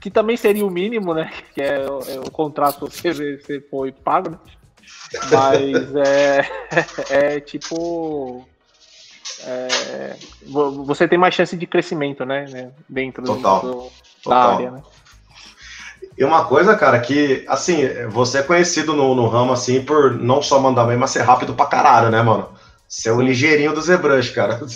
Que 0.00 0.10
também 0.10 0.38
seria 0.38 0.64
o 0.64 0.70
mínimo, 0.70 1.12
né? 1.12 1.30
Que 1.52 1.60
é, 1.60 1.82
é 1.82 2.20
o 2.26 2.30
contrato 2.30 2.88
você, 2.88 3.36
você 3.36 3.60
foi 3.60 3.92
pago, 3.92 4.30
né? 4.30 4.38
Mas 5.30 5.94
é, 5.96 6.48
é 7.10 7.40
tipo. 7.40 8.46
É, 9.44 10.16
você 10.84 11.08
tem 11.08 11.18
mais 11.18 11.34
chance 11.34 11.56
de 11.56 11.66
crescimento, 11.66 12.24
né? 12.24 12.46
né 12.48 12.70
dentro 12.88 13.24
Total. 13.24 13.60
Do, 13.60 13.72
do, 13.72 13.92
Total. 14.22 14.48
da 14.48 14.54
área, 14.54 14.70
né? 14.70 14.82
E 16.16 16.24
uma 16.24 16.44
coisa, 16.44 16.76
cara, 16.76 17.00
que, 17.00 17.44
assim, 17.48 17.88
você 18.10 18.38
é 18.38 18.42
conhecido 18.42 18.94
no, 18.94 19.14
no 19.14 19.26
ramo, 19.28 19.52
assim, 19.52 19.82
por 19.82 20.12
não 20.12 20.42
só 20.42 20.60
mandar 20.60 20.84
bem, 20.84 20.96
mas 20.96 21.10
ser 21.10 21.22
rápido 21.22 21.54
pra 21.54 21.66
caralho, 21.66 22.10
né, 22.10 22.22
mano? 22.22 22.50
Você 22.86 23.08
é 23.08 23.12
o 23.12 23.20
ligeirinho 23.20 23.72
do 23.72 23.80
ZBrush, 23.80 24.30
cara. 24.30 24.60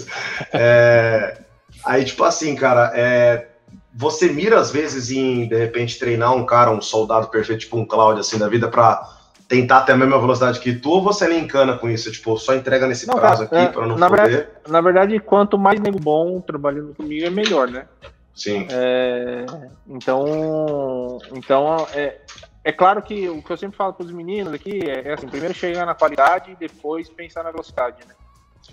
É, 0.52 1.38
aí, 1.84 2.04
tipo 2.04 2.24
assim, 2.24 2.56
cara, 2.56 2.90
é, 2.94 3.48
você 3.94 4.28
mira 4.28 4.58
às 4.58 4.70
vezes 4.70 5.10
em, 5.10 5.46
de 5.46 5.56
repente, 5.56 5.98
treinar 5.98 6.34
um 6.34 6.44
cara, 6.44 6.70
um 6.70 6.80
soldado 6.80 7.28
perfeito, 7.28 7.60
tipo 7.60 7.76
um 7.76 7.84
Cláudio, 7.84 8.20
assim, 8.20 8.38
da 8.38 8.48
vida, 8.48 8.68
pra 8.68 9.15
tentar 9.48 9.82
ter 9.82 9.92
a 9.92 9.96
mesma 9.96 10.18
velocidade 10.18 10.60
que 10.60 10.74
tu, 10.74 10.90
ou 10.90 11.02
você 11.02 11.28
nem 11.28 11.44
encana 11.44 11.76
com 11.76 11.88
isso? 11.88 12.10
Tipo, 12.10 12.36
só 12.36 12.54
entrega 12.54 12.86
nesse 12.86 13.06
não, 13.06 13.14
prazo 13.14 13.48
cara, 13.48 13.62
aqui 13.62 13.70
é, 13.70 13.72
pra 13.72 13.86
não 13.86 13.96
na 13.96 14.08
Verdade, 14.08 14.48
na 14.68 14.80
verdade, 14.80 15.20
quanto 15.20 15.58
mais 15.58 15.80
nego 15.80 16.00
bom 16.00 16.40
trabalhando 16.40 16.94
comigo, 16.94 17.24
é 17.24 17.30
melhor, 17.30 17.68
né? 17.68 17.86
Sim. 18.34 18.66
É, 18.70 19.46
então, 19.88 21.18
então 21.32 21.86
é, 21.94 22.18
é 22.62 22.72
claro 22.72 23.00
que 23.00 23.28
o 23.28 23.42
que 23.42 23.50
eu 23.50 23.56
sempre 23.56 23.76
falo 23.76 23.94
para 23.94 24.04
os 24.04 24.12
meninos 24.12 24.52
aqui 24.52 24.80
é, 24.84 25.08
é, 25.08 25.12
assim: 25.14 25.28
primeiro 25.28 25.54
chegar 25.54 25.86
na 25.86 25.94
qualidade 25.94 26.50
e 26.50 26.56
depois 26.56 27.08
pensar 27.08 27.42
na 27.44 27.50
velocidade, 27.50 27.98
né? 28.06 28.14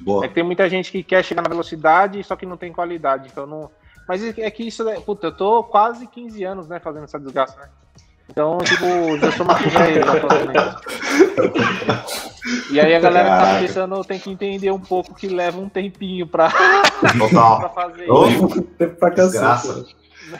Boa. 0.01 0.25
É 0.25 0.27
que 0.27 0.33
tem 0.33 0.43
muita 0.43 0.67
gente 0.67 0.91
que 0.91 1.03
quer 1.03 1.23
chegar 1.23 1.43
na 1.43 1.49
velocidade, 1.49 2.23
só 2.23 2.35
que 2.35 2.45
não 2.45 2.57
tem 2.57 2.73
qualidade. 2.73 3.29
Então 3.31 3.45
não. 3.45 3.69
Mas 4.07 4.37
é 4.37 4.51
que 4.51 4.67
isso, 4.67 4.83
puta, 5.05 5.27
eu 5.27 5.31
tô 5.31 5.63
quase 5.63 6.07
15 6.07 6.43
anos, 6.43 6.67
né, 6.67 6.77
fazendo 6.77 7.05
essa 7.05 7.17
desgraça, 7.17 7.57
né? 7.57 7.69
Então, 8.29 8.57
tipo, 8.59 8.85
já 9.19 9.31
sou 9.31 9.45
já 9.45 9.55
fazendo 9.55 10.51
isso. 10.55 10.93
E 12.71 12.79
aí 12.79 12.95
a 12.95 12.99
galera 12.99 13.29
que 13.29 13.37
tá 13.37 13.59
pensando 13.59 14.03
tem 14.03 14.19
que 14.19 14.31
entender 14.31 14.71
um 14.71 14.79
pouco 14.79 15.13
que 15.13 15.27
leva 15.27 15.59
um 15.59 15.69
tempinho 15.69 16.25
pra, 16.27 16.49
pra 16.99 17.69
fazer 17.69 18.09
oh, 18.09 18.27
isso. 18.27 18.61
Tempo 18.77 18.95
pra 18.95 19.11
cansar. 19.11 19.61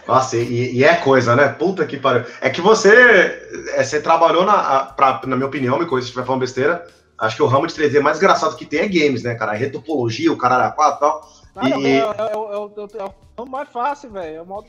Nossa, 0.08 0.38
e, 0.38 0.78
e, 0.78 0.84
é 0.84 0.96
coisa, 0.96 1.36
né? 1.36 1.50
Puta 1.50 1.86
que 1.86 1.98
pariu. 1.98 2.26
É 2.42 2.50
que 2.50 2.62
você, 2.62 3.40
é, 3.76 3.84
você 3.84 4.02
trabalhou, 4.02 4.46
na, 4.46 4.86
pra, 4.86 5.22
na 5.26 5.36
minha 5.36 5.48
opinião, 5.48 5.78
me 5.78 5.86
coisa 5.86 6.06
se 6.06 6.10
estiver 6.10 6.26
falando 6.26 6.42
besteira, 6.42 6.86
acho 7.26 7.36
que 7.36 7.44
o 7.44 7.48
ramo 7.48 7.68
de 7.68 7.74
3D 7.74 8.02
mais 8.02 8.18
engraçado 8.18 8.56
que 8.56 8.66
tem 8.66 8.80
é 8.80 8.88
games, 8.88 9.24
né, 9.24 9.36
cara? 9.36 9.52
A 9.52 9.56
retopologia, 9.56 10.32
o 10.32 10.38
caralho 10.38 10.66
a 10.66 10.72
quatro 10.72 10.98
e 10.98 11.00
tal. 11.00 11.44
Não, 11.56 11.82
e... 11.82 11.86
é, 11.86 11.98
é, 11.98 12.02
é, 12.02 13.04
é, 13.04 13.42
o 13.42 13.46
mais 13.46 13.70
fácil, 13.70 14.12
velho. 14.12 14.38
É 14.38 14.42
o 14.42 14.46
modo. 14.46 14.68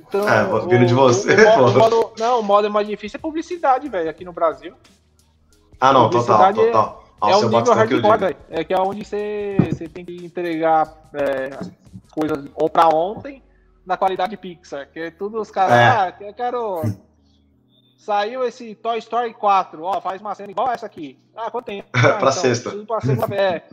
Então, 0.00 0.28
é, 0.28 0.42
o, 0.44 0.68
vindo 0.68 0.86
de 0.86 0.94
você. 0.94 1.34
O, 1.34 1.66
o, 1.66 1.78
modo, 1.78 2.12
não, 2.18 2.40
o 2.40 2.42
modo 2.42 2.70
mais 2.70 2.86
difícil 2.86 3.18
é 3.18 3.20
publicidade, 3.20 3.88
velho, 3.88 4.08
aqui 4.08 4.24
no 4.24 4.32
Brasil. 4.32 4.74
Ah, 5.80 5.92
não, 5.92 6.08
total, 6.08 6.54
total. 6.54 7.04
É, 7.22 7.30
é 7.30 7.36
o 7.36 7.48
nível 7.48 7.74
hardcore, 7.74 8.18
velho. 8.18 8.36
É 8.50 8.64
que 8.64 8.74
é 8.74 8.78
onde 8.78 9.04
você, 9.04 9.56
você 9.70 9.88
tem 9.88 10.04
que 10.04 10.24
entregar 10.24 11.10
é, 11.14 11.50
coisas 12.12 12.46
ou 12.54 12.68
pra 12.68 12.88
ontem 12.88 13.42
na 13.84 13.96
qualidade 13.96 14.36
Pixar. 14.36 14.88
Que 14.90 15.00
é 15.00 15.10
tudo 15.10 15.40
os 15.40 15.50
caras. 15.50 15.72
É. 15.72 15.86
Ah, 15.86 16.14
eu 16.20 16.34
quero. 16.34 16.82
Saiu 17.96 18.44
esse 18.44 18.74
Toy 18.74 18.98
Story 18.98 19.32
4, 19.34 19.82
ó, 19.82 20.00
faz 20.00 20.20
uma 20.20 20.34
cena 20.34 20.50
igual 20.50 20.70
essa 20.70 20.86
aqui. 20.86 21.18
Ah, 21.34 21.50
quanto 21.50 21.66
tempo? 21.66 21.88
Ah, 21.94 22.00
pra 22.00 22.16
então, 22.16 22.32
sexta. 22.32 22.70
Pra 22.70 23.00
sexta, 23.00 23.34
é. 23.34 23.62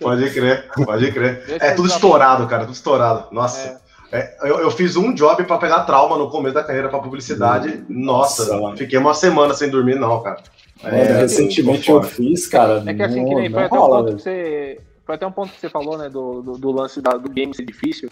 pode 0.00 0.30
crer, 0.30 0.70
pode 0.84 1.12
crer. 1.12 1.44
Deixa 1.46 1.66
é 1.66 1.74
tudo 1.74 1.88
estourado, 1.88 2.46
cara, 2.46 2.64
tudo 2.64 2.74
estourado. 2.74 3.26
Nossa. 3.32 3.68
É. 3.68 3.82
É, 4.12 4.36
eu, 4.42 4.58
eu, 4.58 4.70
fiz 4.70 4.94
um 4.94 5.14
job 5.14 5.42
para 5.44 5.56
pegar 5.56 5.84
trauma 5.84 6.18
no 6.18 6.30
começo 6.30 6.54
da 6.54 6.62
carreira 6.62 6.90
para 6.90 6.98
publicidade. 6.98 7.82
Nossa, 7.88 8.58
Nossa 8.58 8.76
fiquei 8.76 8.98
uma 8.98 9.14
semana 9.14 9.54
sem 9.54 9.70
dormir, 9.70 9.94
não, 9.94 10.22
cara. 10.22 10.42
É, 10.84 11.20
recentemente 11.20 11.90
eu 11.90 12.02
fiz, 12.02 12.46
cara. 12.46 12.82
É 12.86 12.92
que 12.92 13.02
assim, 13.02 13.24
que 13.24 13.34
nem, 13.34 13.50
foi, 13.50 13.64
até 13.64 13.78
um 13.78 13.88
ponto 13.88 14.16
que 14.16 14.22
você, 14.22 14.80
foi 15.06 15.14
até 15.14 15.26
um 15.26 15.32
ponto 15.32 15.52
que 15.52 15.60
você 15.60 15.70
falou, 15.70 15.96
né, 15.96 16.10
do, 16.10 16.42
do, 16.42 16.58
do 16.58 16.70
lance 16.70 17.00
da, 17.00 17.12
do 17.12 17.30
game 17.30 17.54
ser 17.54 17.64
difícil. 17.64 18.10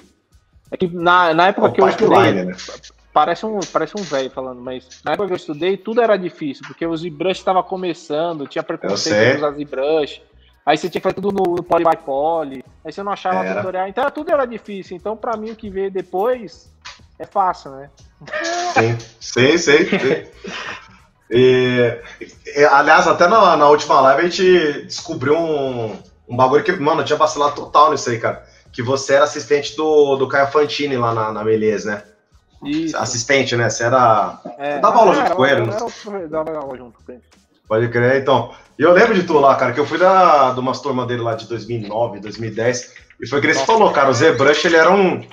É 0.71 0.77
que 0.77 0.87
na, 0.87 1.35
na 1.35 1.49
época 1.49 1.71
que 1.71 1.81
eu 1.81 1.89
estudei, 1.89 2.33
né? 2.33 2.55
parece 3.12 3.45
um, 3.45 3.59
parece 3.73 3.99
um 3.99 4.03
velho 4.03 4.31
falando, 4.31 4.61
mas 4.61 4.87
na 5.05 5.12
época 5.12 5.29
que 5.29 5.33
eu 5.33 5.37
estudei, 5.37 5.77
tudo 5.77 6.00
era 6.00 6.17
difícil, 6.17 6.65
porque 6.67 6.87
o 6.87 6.97
ZBrush 6.97 7.39
estava 7.39 7.62
começando, 7.62 8.47
tinha 8.47 8.62
preconceito 8.62 9.33
de 9.33 9.37
usar 9.39 9.50
ZBrush, 9.50 10.23
aí 10.65 10.77
você 10.77 10.89
tinha 10.89 11.00
que 11.00 11.09
fazer 11.09 11.15
tudo 11.15 11.33
no, 11.33 11.57
no 11.57 11.62
poly 11.62 11.85
by 11.85 11.97
poly, 11.97 12.65
aí 12.85 12.93
você 12.93 13.03
não 13.03 13.12
achava 13.12 13.45
era. 13.45 13.57
tutorial, 13.57 13.89
então 13.89 14.09
tudo 14.11 14.31
era 14.31 14.47
difícil. 14.47 14.97
Então, 14.97 15.17
para 15.17 15.37
mim, 15.37 15.50
o 15.50 15.57
que 15.57 15.69
veio 15.69 15.91
depois 15.91 16.73
é 17.19 17.27
fácil, 17.27 17.73
né? 17.73 17.91
Sim, 18.75 18.99
sim, 19.21 19.59
sim. 19.59 19.85
sim. 19.87 20.27
E, 21.33 22.00
e, 22.57 22.65
aliás, 22.65 23.07
até 23.07 23.29
na, 23.29 23.57
na, 23.57 23.69
última 23.69 24.00
live 24.00 24.21
a 24.21 24.29
gente 24.29 24.87
descobriu 24.87 25.37
um, 25.37 25.97
um 26.29 26.37
bagulho 26.37 26.65
que, 26.65 26.73
mano, 26.73 27.03
eu 27.03 27.05
tinha 27.05 27.17
vacilado 27.17 27.55
total 27.55 27.93
nisso 27.93 28.11
aí, 28.11 28.19
cara 28.19 28.50
que 28.73 28.83
você 28.83 29.15
era 29.15 29.25
assistente 29.25 29.77
do, 29.77 30.17
do 30.17 30.29
Caio 30.29 30.49
Fantini 30.49 30.97
lá 30.97 31.12
na, 31.12 31.33
na 31.33 31.45
Melies, 31.45 31.85
né? 31.85 32.03
Isso. 32.65 32.97
Assistente, 32.97 33.57
né? 33.57 33.71
Você 33.71 33.85
era. 33.85 34.39
É, 34.59 34.75
você 34.75 34.81
dava 34.81 34.99
aula 34.99 35.15
junto 35.15 35.33
com 35.33 35.47
ele, 35.47 35.62
né? 35.62 35.77
Dava 36.29 36.57
aula 36.57 36.77
junto 36.77 36.99
com 37.05 37.12
ele. 37.12 37.23
Pode 37.67 37.89
crer, 37.89 38.21
então. 38.21 38.53
E 38.79 38.83
eu 38.83 38.93
lembro 38.93 39.15
de 39.15 39.23
tu 39.23 39.39
lá, 39.39 39.55
cara, 39.55 39.73
que 39.73 39.81
eu 39.81 39.87
fui 39.87 39.97
da, 39.97 40.53
de 40.53 40.61
umas 40.61 40.81
turmas 40.81 41.07
dele 41.07 41.23
lá 41.23 41.35
de 41.35 41.47
2009, 41.47 42.21
2010. 42.21 42.95
E 43.21 43.29
foi 43.29 43.41
que 43.41 43.47
ele 43.47 43.55
falou, 43.55 43.93
cara, 43.93 44.11
o 44.11 44.15
ZBrush, 44.15 44.65
ele 44.65 44.77
era 44.77 44.91
um. 44.91 45.25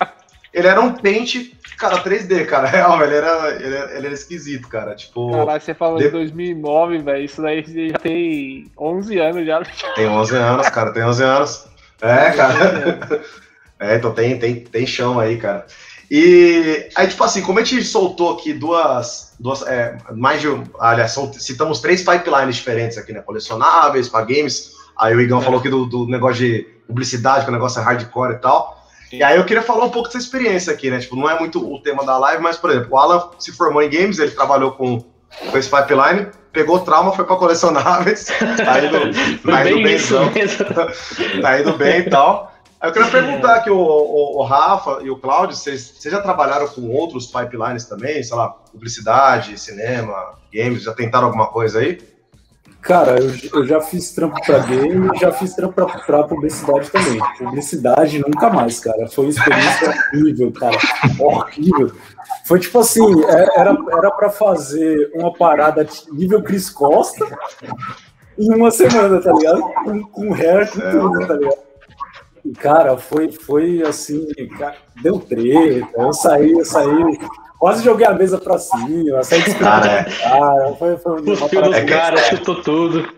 Ele 0.53 0.67
era 0.67 0.79
um 0.79 0.93
pente, 0.93 1.55
cara, 1.77 2.03
3D, 2.03 2.45
cara. 2.45 2.67
Real, 2.69 3.01
ele 3.03 3.15
era, 3.15 3.55
ele 3.55 3.75
era, 3.75 3.97
ele 3.97 4.05
era 4.07 4.13
esquisito, 4.13 4.67
cara. 4.67 4.95
Tipo. 4.95 5.31
Caralho, 5.31 5.61
você 5.61 5.73
falou 5.73 5.97
de 5.97 6.09
2009, 6.09 6.99
velho. 6.99 7.25
Isso 7.25 7.41
daí 7.41 7.63
já 7.89 7.97
tem 7.97 8.71
11 8.77 9.19
anos 9.19 9.45
já. 9.45 9.61
Tem 9.95 10.07
11 10.07 10.35
anos, 10.35 10.69
cara, 10.69 10.93
tem 10.93 11.03
11 11.03 11.23
anos. 11.23 11.67
É, 12.01 12.31
cara. 12.31 13.21
É, 13.79 13.95
então 13.95 14.11
tem, 14.11 14.39
tem, 14.39 14.55
tem 14.61 14.87
chão 14.87 15.19
aí, 15.19 15.37
cara. 15.37 15.65
E 16.09 16.89
aí, 16.95 17.07
tipo 17.07 17.23
assim, 17.23 17.41
como 17.41 17.59
a 17.59 17.63
gente 17.63 17.83
soltou 17.83 18.33
aqui 18.33 18.53
duas, 18.53 19.35
duas 19.39 19.61
é, 19.67 19.97
mais 20.15 20.41
de, 20.41 20.47
aliás, 20.79 21.15
citamos 21.33 21.81
três 21.81 22.01
pipelines 22.01 22.55
diferentes 22.55 22.97
aqui, 22.97 23.11
né? 23.11 23.21
Colecionáveis, 23.21 24.07
para 24.07 24.25
games. 24.25 24.71
Aí 24.97 25.13
o 25.13 25.21
Igão 25.21 25.39
é. 25.39 25.43
falou 25.43 25.59
aqui 25.59 25.69
do, 25.69 25.85
do, 25.85 26.07
negócio 26.07 26.37
de 26.37 26.67
publicidade, 26.87 27.43
que 27.43 27.51
o 27.51 27.53
negócio 27.53 27.79
é 27.79 27.83
hardcore 27.83 28.35
e 28.35 28.37
tal. 28.37 28.83
Sim. 29.09 29.17
E 29.17 29.23
aí 29.23 29.37
eu 29.37 29.45
queria 29.45 29.61
falar 29.61 29.85
um 29.85 29.89
pouco 29.89 30.07
dessa 30.07 30.17
experiência 30.17 30.71
aqui, 30.71 30.89
né? 30.89 30.99
Tipo, 30.99 31.15
não 31.15 31.29
é 31.29 31.37
muito 31.37 31.63
o 31.63 31.79
tema 31.81 32.05
da 32.05 32.17
live, 32.17 32.41
mas, 32.41 32.57
por 32.57 32.71
exemplo, 32.71 32.89
o 32.91 32.97
Alan 32.97 33.29
se 33.37 33.51
formou 33.51 33.81
em 33.81 33.89
games, 33.89 34.17
ele 34.17 34.31
trabalhou 34.31 34.71
com, 34.71 34.99
com 34.99 35.57
esse 35.57 35.69
pipeline 35.69 36.27
pegou 36.57 36.79
trauma, 36.79 37.11
foi 37.11 37.23
para 37.23 37.35
colecionáveis, 37.35 38.25
tá 38.57 38.83
indo, 38.83 39.13
tá 39.43 39.63
bem, 39.63 39.77
tá 41.39 41.59
indo 41.61 41.73
bem 41.77 41.99
e 41.99 42.09
tal. 42.09 42.51
Eu 42.81 42.91
queria 42.91 43.11
perguntar 43.11 43.55
aqui, 43.57 43.69
o, 43.69 43.77
o, 43.77 44.39
o 44.39 44.43
Rafa 44.43 44.99
e 45.03 45.09
o 45.11 45.17
Cláudio, 45.17 45.55
vocês, 45.55 45.93
vocês 45.95 46.11
já 46.11 46.19
trabalharam 46.19 46.67
com 46.67 46.89
outros 46.89 47.27
pipelines 47.27 47.85
também? 47.85 48.23
Sei 48.23 48.35
lá, 48.35 48.49
publicidade, 48.49 49.59
cinema, 49.59 50.33
games, 50.51 50.81
já 50.81 50.93
tentaram 50.95 51.27
alguma 51.27 51.45
coisa 51.45 51.79
aí? 51.79 51.99
Cara, 52.87 53.19
eu, 53.19 53.33
eu 53.53 53.65
já 53.65 53.81
fiz 53.81 54.13
trampo 54.13 54.39
para 54.45 54.59
game 54.59 55.09
e 55.13 55.19
já 55.19 55.29
fiz 55.33 55.53
trampo 55.53 55.73
para 56.05 56.23
publicidade 56.23 56.89
também. 56.89 57.19
Publicidade 57.37 58.19
nunca 58.19 58.49
mais, 58.49 58.79
cara. 58.79 59.09
Foi 59.09 59.25
uma 59.25 59.31
experiência 59.31 59.89
horrível, 60.13 60.53
cara. 60.53 60.77
Horrível. 61.19 61.91
Foi 62.45 62.61
tipo 62.61 62.79
assim, 62.79 63.25
é, 63.25 63.59
era 63.59 63.77
era 63.91 64.11
para 64.11 64.29
fazer 64.29 65.11
uma 65.15 65.33
parada 65.33 65.85
nível 66.13 66.41
Cris 66.41 66.69
Costa 66.69 67.27
em 68.39 68.55
uma 68.55 68.71
semana, 68.71 69.19
tá 69.19 69.33
ligado? 69.33 69.61
Com, 69.83 70.03
com 70.03 70.33
hair, 70.33 70.71
com 70.71 70.79
tudo, 70.79 71.27
tá 71.27 71.33
ligado? 71.33 71.57
E, 72.45 72.51
cara, 72.53 72.95
foi, 72.95 73.29
foi 73.33 73.81
assim, 73.81 74.25
cara, 74.57 74.77
deu 75.03 75.19
treta, 75.19 75.89
eu 75.93 76.13
saí, 76.13 76.53
eu 76.53 76.63
saí, 76.63 77.19
quase 77.57 77.83
joguei 77.83 78.05
a 78.05 78.13
mesa 78.13 78.37
pra 78.37 78.57
cima, 78.57 79.23
saí 79.23 79.43
de 79.43 79.55
cara, 79.55 79.91
é. 79.91 80.03
cara, 80.03 80.73
foi, 80.73 80.97
foi 80.97 81.21
uma 81.21 81.49
parada. 81.49 81.77
É 81.77 81.85
cara, 81.85 82.17
chutou 82.17 82.61
tudo. 82.61 83.16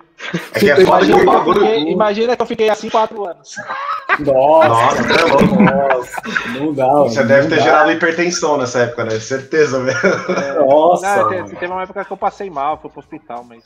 É 0.53 0.59
que 0.59 0.69
é 0.69 0.85
foda 0.85 1.05
que 1.05 1.11
o 1.13 1.25
bagulho. 1.25 1.65
Imagina 1.65 2.35
que 2.35 2.41
eu 2.41 2.45
fiquei 2.45 2.69
assim 2.69 2.89
quatro 2.89 3.25
anos. 3.25 3.55
Nossa, 4.19 4.67
Nossa, 4.67 5.01
é 5.01 5.23
louco. 5.31 5.61
Nossa, 5.61 6.59
não 6.59 6.73
dá. 6.73 6.93
Você 7.03 7.23
deve 7.23 7.47
ter 7.47 7.55
dá. 7.55 7.61
gerado 7.61 7.91
hipertensão 7.91 8.57
nessa 8.57 8.79
época, 8.79 9.05
né? 9.05 9.19
Certeza, 9.19 9.81
velho. 9.81 9.97
É, 9.97 10.65
Nossa. 10.65 11.15
Não, 11.15 11.29
teve, 11.29 11.55
teve 11.55 11.71
uma 11.71 11.83
época 11.83 12.03
que 12.03 12.11
eu 12.11 12.17
passei 12.17 12.49
mal, 12.49 12.77
fui 12.81 12.89
pro 12.89 12.99
hospital, 12.99 13.45
mas 13.47 13.63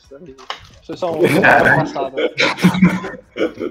isso 0.81 0.93
é 0.93 0.95
só 0.95 1.11
um 1.11 1.25
é. 1.25 1.75
passado. 1.75 2.15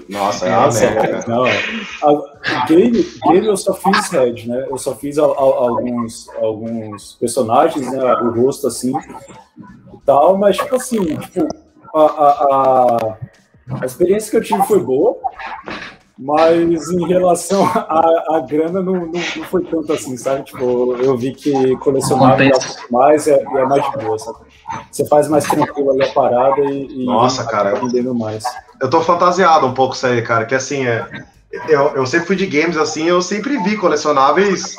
Nossa, 0.09 0.47
é 0.47 0.51
Nossa, 0.51 0.91
merda, 0.91 1.25
não, 1.27 1.45
a, 1.45 2.65
game, 2.67 3.03
game 3.27 3.47
eu 3.47 3.55
só 3.55 3.73
fiz 3.73 4.09
head, 4.11 4.49
né? 4.49 4.67
Eu 4.69 4.77
só 4.77 4.93
fiz 4.95 5.17
a, 5.17 5.23
a, 5.23 5.25
alguns, 5.25 6.27
alguns 6.41 7.13
personagens, 7.13 7.89
né? 7.89 8.13
O 8.15 8.31
rosto 8.31 8.67
assim 8.67 8.91
e 8.97 10.05
tal, 10.05 10.37
mas 10.37 10.57
tipo 10.57 10.75
assim, 10.75 11.15
tipo 11.17 11.47
a, 11.93 12.01
a, 12.01 13.17
a, 13.81 13.85
experiência 13.85 14.31
que 14.31 14.37
eu 14.37 14.43
tive 14.43 14.63
foi 14.67 14.79
boa, 14.79 15.15
mas 16.17 16.89
em 16.89 17.07
relação 17.07 17.65
à, 17.73 18.43
grana 18.47 18.81
não, 18.81 18.93
não, 18.93 19.11
não, 19.11 19.43
foi 19.45 19.63
tanto 19.63 19.93
assim, 19.93 20.17
sabe? 20.17 20.43
Tipo, 20.43 20.95
eu 20.95 21.17
vi 21.17 21.33
que 21.33 21.75
colecionar 21.77 22.37
mais 22.89 23.27
é, 23.27 23.41
é 23.41 23.65
mais 23.65 23.83
de 23.91 24.05
boa, 24.05 24.17
sabe? 24.17 24.39
Você 24.91 25.05
faz 25.07 25.27
mais 25.27 25.45
tranquilo 25.45 25.91
ali 25.91 26.03
a 26.03 26.13
parada 26.13 26.61
e, 26.61 27.03
e 27.03 27.05
Nossa, 27.05 27.45
cara, 27.45 27.79
mais. 28.13 28.43
Eu 28.81 28.89
tô 28.89 29.01
fantasiado 29.01 29.67
um 29.67 29.73
pouco 29.73 29.95
isso 29.95 30.07
aí, 30.07 30.21
cara, 30.21 30.45
que 30.45 30.55
assim, 30.55 30.85
é, 30.85 31.07
eu, 31.67 31.89
eu 31.95 32.05
sempre 32.05 32.27
fui 32.27 32.35
de 32.35 32.47
games, 32.47 32.77
assim, 32.77 33.07
eu 33.07 33.21
sempre 33.21 33.57
vi 33.57 33.77
colecionáveis, 33.77 34.75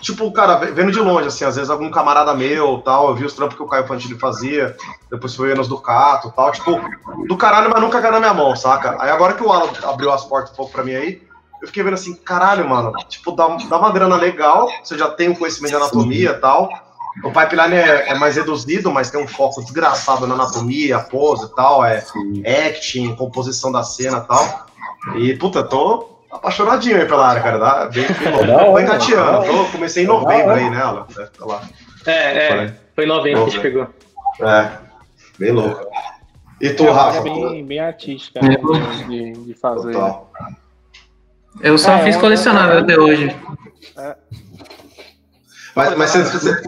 tipo, 0.00 0.30
cara, 0.32 0.56
vendo 0.56 0.92
de 0.92 1.00
longe, 1.00 1.28
assim, 1.28 1.44
às 1.44 1.56
vezes 1.56 1.70
algum 1.70 1.90
camarada 1.90 2.34
meu, 2.34 2.78
tal, 2.84 3.08
eu 3.08 3.14
vi 3.14 3.24
os 3.24 3.32
trampos 3.32 3.56
que 3.56 3.62
o 3.62 3.66
Caio 3.66 3.86
Fantini 3.86 4.18
fazia, 4.18 4.76
depois 5.10 5.34
foi 5.34 5.54
nos 5.54 5.66
do 5.66 5.78
Cato, 5.78 6.30
tal, 6.36 6.52
tipo, 6.52 6.78
do 7.26 7.36
caralho, 7.36 7.70
mas 7.72 7.80
nunca 7.80 8.00
caiu 8.00 8.12
na 8.12 8.20
minha 8.20 8.34
mão, 8.34 8.54
saca? 8.54 8.96
Aí 9.00 9.10
agora 9.10 9.32
que 9.32 9.42
o 9.42 9.50
Alan 9.50 9.70
abriu 9.84 10.12
as 10.12 10.24
portas 10.24 10.52
um 10.52 10.56
pouco 10.56 10.72
pra 10.72 10.84
mim 10.84 10.94
aí, 10.94 11.22
eu 11.62 11.66
fiquei 11.66 11.82
vendo 11.82 11.94
assim, 11.94 12.14
caralho, 12.14 12.68
mano, 12.68 12.92
tipo, 13.08 13.32
dá, 13.32 13.46
dá 13.68 13.78
uma 13.78 13.90
grana 13.90 14.16
legal, 14.16 14.68
você 14.82 14.98
já 14.98 15.08
tem 15.08 15.30
um 15.30 15.34
conhecimento 15.34 15.70
de 15.70 15.76
anatomia 15.76 16.30
e 16.30 16.38
tal, 16.38 16.68
o 17.24 17.32
pipeline 17.32 17.76
é, 17.76 18.10
é, 18.10 18.14
mais 18.14 18.36
reduzido, 18.36 18.90
mas 18.90 19.10
tem 19.10 19.22
um 19.22 19.26
foco 19.26 19.62
desgraçado 19.62 20.26
na 20.26 20.34
anatomia, 20.34 21.00
pose 21.00 21.46
e 21.46 21.54
tal, 21.54 21.84
é 21.84 22.00
Sim. 22.00 22.42
acting, 22.46 23.16
composição 23.16 23.72
da 23.72 23.82
cena 23.82 24.18
e 24.18 24.28
tal. 24.28 24.69
E, 25.16 25.34
puta, 25.34 25.62
tô 25.62 26.20
apaixonadinho 26.30 26.96
aí 26.96 27.06
pela 27.06 27.26
área, 27.26 27.42
cara. 27.42 27.58
Dá, 27.58 27.86
bem, 27.86 28.06
tô 28.06 28.78
engateando. 28.78 29.46
Tô, 29.46 29.64
comecei 29.72 30.04
em 30.04 30.06
novembro 30.06 30.52
aí, 30.52 30.70
né, 30.70 30.80
Alan? 30.80 31.06
Tá 31.06 31.44
lá. 31.44 31.62
É, 32.06 32.48
é. 32.48 32.74
Foi 32.94 33.04
em 33.04 33.08
novembro 33.08 33.44
que 33.44 33.50
a 33.50 33.52
gente 33.52 33.62
pegou. 33.62 33.88
É, 34.40 34.70
bem 35.38 35.52
louco. 35.52 35.86
E 36.60 36.70
tu, 36.70 36.84
é, 36.84 36.90
Rafa? 36.90 37.18
É 37.18 37.22
bem, 37.22 37.66
bem 37.66 37.80
artística 37.80 38.40
né, 38.42 38.56
de, 39.08 39.32
de 39.32 39.54
fazer. 39.54 39.92
Total. 39.92 40.30
Eu 41.60 41.76
só 41.78 41.94
é, 41.94 42.04
fiz 42.04 42.16
colecionável 42.16 42.78
até 42.78 42.98
hoje. 42.98 43.34
É. 43.96 44.16
Mas, 45.74 45.96
mas, 45.96 46.10
você, 46.10 46.22
você, 46.22 46.62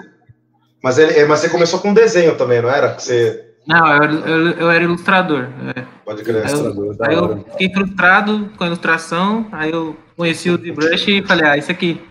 mas, 0.83 0.99
ele, 0.99 1.25
mas 1.27 1.41
você 1.41 1.49
começou 1.49 1.81
com 1.81 1.93
desenho 1.93 2.37
também, 2.37 2.63
não 2.63 2.71
era? 2.71 2.99
Você 2.99 3.52
Não, 3.67 3.87
eu, 3.87 4.03
era- 4.03 4.13
eu, 4.13 4.51
eu 4.53 4.71
era 4.71 4.85
ilustrador. 4.85 5.47
é. 5.77 5.85
Pode 6.05 6.23
crer. 6.25 6.45
Aí 6.47 6.53
eu, 6.53 6.59
Ilustrador, 6.75 6.97
aí 7.09 7.15
eu 7.15 7.45
fiquei 7.53 7.73
frustrado 7.73 8.51
com 8.59 8.65
a 8.65 8.67
ilustração, 8.67 9.47
aí 9.53 9.71
eu 9.71 9.97
conheci 10.17 10.51
o 10.51 10.57
ZBrush 10.59 11.09
e 11.09 11.23
falei, 11.27 11.47
ah, 11.49 11.57
isso 11.57 11.71
aqui, 11.71 12.03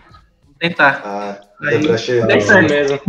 vou 0.46 0.54
tentar. 0.58 1.02
Ah, 1.04 1.36
Aí, 1.64 1.80
ZBrush, 1.80 2.08
Isso 2.08 2.46
certo. 2.48 2.70
mesmo. 2.72 3.00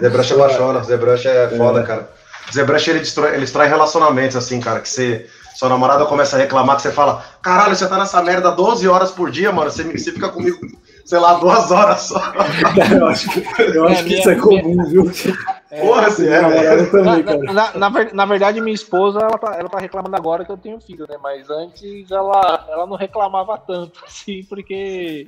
ZBrush 0.00 0.32
é 0.32 0.36
baixona, 0.36 0.82
ZBrush 0.82 1.26
é 1.28 1.48
foda, 1.56 1.82
cara. 1.84 2.10
ZBrush 2.52 2.88
ele 2.90 2.98
destrói, 3.00 3.30
ele 3.30 3.40
destrói 3.40 3.68
relacionamentos, 3.68 4.36
assim, 4.36 4.60
cara, 4.60 4.80
que 4.80 4.88
você. 4.88 5.26
Sua 5.54 5.68
namorada 5.68 6.04
começa 6.06 6.34
a 6.34 6.38
reclamar 6.40 6.74
que 6.74 6.82
você 6.82 6.90
fala, 6.90 7.22
caralho, 7.40 7.76
você 7.76 7.86
tá 7.86 7.96
nessa 7.96 8.20
merda 8.20 8.50
12 8.50 8.88
horas 8.88 9.12
por 9.12 9.30
dia, 9.30 9.52
mano. 9.52 9.70
Você, 9.70 9.84
você 9.84 10.10
fica 10.10 10.28
comigo, 10.28 10.58
sei 11.04 11.20
lá, 11.20 11.34
duas 11.34 11.70
horas 11.70 12.00
só. 12.00 12.20
Eu 12.98 13.06
acho 13.06 13.30
que, 13.30 13.44
eu 13.76 13.86
acho 13.86 14.00
É, 14.00 14.04
que 14.04 14.14
isso 14.18 14.30
é 14.30 14.34
minha- 14.34 14.42
comum, 14.62 14.84
viu? 14.88 15.12
Porra, 15.80 16.06
assim, 16.06 16.22
Minha 16.24 16.36
é, 16.36 16.76
Na, 16.76 16.86
também, 16.90 17.22
cara. 17.22 17.38
na- 17.38 17.52
na- 17.52 17.90
na 17.90 18.04
na 18.12 18.26
verdade, 18.26 18.60
minha 18.60 18.74
esposa, 18.74 19.18
ela 19.20 19.38
tá, 19.38 19.56
ela 19.58 19.68
tá 19.68 19.78
reclamando 19.78 20.16
agora 20.16 20.44
que 20.44 20.52
eu 20.52 20.56
tenho 20.56 20.80
filho, 20.80 21.06
né? 21.08 21.16
Mas 21.22 21.48
antes 21.50 22.10
ela, 22.10 22.64
ela 22.68 22.86
não 22.86 22.96
reclamava 22.96 23.56
tanto, 23.58 24.00
assim, 24.06 24.42
porque 24.48 25.26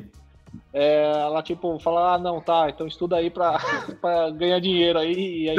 é, 0.72 1.02
ela, 1.26 1.42
tipo, 1.42 1.78
fala, 1.80 2.14
ah, 2.14 2.18
não, 2.18 2.40
tá, 2.40 2.68
então 2.70 2.86
estuda 2.86 3.16
aí 3.16 3.28
pra, 3.30 3.58
pra 4.00 4.30
ganhar 4.30 4.58
dinheiro 4.60 4.98
aí. 4.98 5.44
E 5.44 5.50
aí 5.50 5.56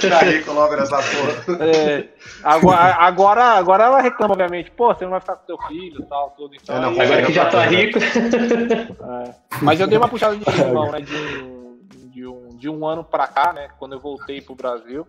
Ficar 0.00 0.24
rico 0.24 0.52
logo 0.52 0.76
nessa 0.76 0.96
porra. 0.96 1.64
é, 1.64 2.04
agora, 2.42 2.94
agora, 2.96 3.44
agora 3.44 3.84
ela 3.84 4.00
reclama, 4.00 4.32
obviamente, 4.34 4.70
pô, 4.70 4.92
você 4.94 5.04
não 5.04 5.12
vai 5.12 5.20
ficar 5.20 5.36
com 5.36 5.46
teu 5.46 5.58
filho 5.68 6.00
e 6.00 6.04
tal, 6.06 6.34
tudo. 6.36 6.54
Então, 6.54 6.76
É, 6.76 6.80
não, 6.80 6.90
aí- 6.90 7.00
Agora 7.00 7.22
que 7.26 7.32
já 7.32 7.46
tá 7.46 7.64
rico. 7.64 7.98
É. 7.98 9.34
Mas 9.62 9.80
eu 9.80 9.86
dei 9.86 9.98
uma 9.98 10.08
puxada 10.08 10.36
de 10.36 10.44
freio 10.44 10.66
de 10.66 10.72
mão, 10.72 10.90
né? 10.92 11.00
De 11.00 11.57
de, 12.18 12.26
um, 12.26 12.48
de 12.56 12.68
um 12.68 12.84
ano 12.84 13.04
pra 13.04 13.28
cá, 13.28 13.52
né? 13.52 13.68
Quando 13.78 13.92
eu 13.94 14.00
voltei 14.00 14.40
pro 14.40 14.54
Brasil. 14.56 15.06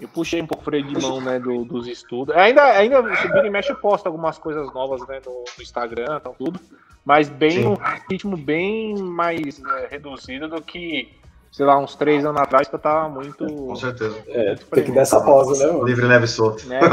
Eu 0.00 0.08
puxei 0.08 0.40
um 0.42 0.46
pouco 0.46 0.62
o 0.62 0.64
freio 0.64 0.84
de 0.84 1.00
mão, 1.00 1.20
né? 1.20 1.38
do- 1.38 1.64
dos 1.64 1.86
estudos. 1.86 2.34
Ainda, 2.34 2.62
ainda 2.64 3.02
subir 3.16 3.44
e 3.44 3.50
mexe, 3.50 3.70
eu 3.70 3.76
posto 3.76 4.06
algumas 4.06 4.36
coisas 4.38 4.72
novas, 4.74 5.06
né? 5.06 5.20
No, 5.24 5.32
no 5.56 5.62
Instagram, 5.62 6.18
tal, 6.20 6.34
tudo. 6.34 6.58
Mas 7.04 7.28
bem, 7.28 7.50
Sim. 7.62 7.66
um 7.68 7.76
ritmo 8.10 8.36
bem 8.36 8.96
mais 9.00 9.62
é, 9.64 9.86
reduzido 9.88 10.48
do 10.48 10.60
que, 10.60 11.14
sei 11.52 11.64
lá, 11.64 11.78
uns 11.78 11.94
três 11.94 12.24
anos 12.26 12.40
atrás, 12.40 12.66
que 12.68 12.74
eu 12.74 12.78
tava 12.80 13.08
muito. 13.08 13.46
Com 13.46 13.76
certeza. 13.76 14.20
É, 14.26 14.54
tem 14.56 14.84
que 14.84 14.92
dar 14.92 15.02
essa 15.02 15.20
pausa, 15.20 15.64
né, 15.66 15.72
mano? 15.72 15.86
Livre, 15.86 16.04
leve 16.06 16.24
e 16.24 16.28
solto. 16.28 16.66
né? 16.66 16.80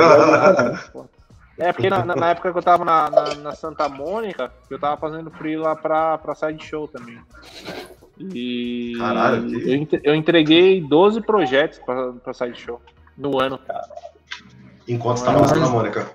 É, 1.55 1.71
porque 1.71 1.87
na, 1.87 2.03
na- 2.03 2.31
época 2.31 2.51
que 2.51 2.57
eu 2.57 2.63
tava 2.63 2.83
na, 2.83 3.11
na, 3.11 3.35
na 3.35 3.51
Santa 3.55 3.87
Mônica, 3.87 4.51
eu 4.71 4.79
tava 4.79 4.97
fazendo 4.97 5.29
free 5.29 5.55
lá 5.55 5.75
pra, 5.75 6.17
pra 6.17 6.33
Sideshow 6.33 6.87
também. 6.87 7.19
E 8.19 8.93
Caralho, 8.97 9.47
que- 9.47 9.55
eu, 9.69 9.73
entre- 9.75 10.01
eu 10.03 10.15
entreguei 10.15 10.81
12 10.81 11.21
projetos 11.21 11.79
pra, 11.79 12.11
pra 12.13 12.33
Sideshow 12.33 12.79
no 13.17 13.39
ano. 13.41 13.59
Enquanto 14.87 15.17
você 15.17 15.25
tava 15.25 15.41
na 15.41 15.47
Santa 15.47 15.67
Mônica. 15.67 16.11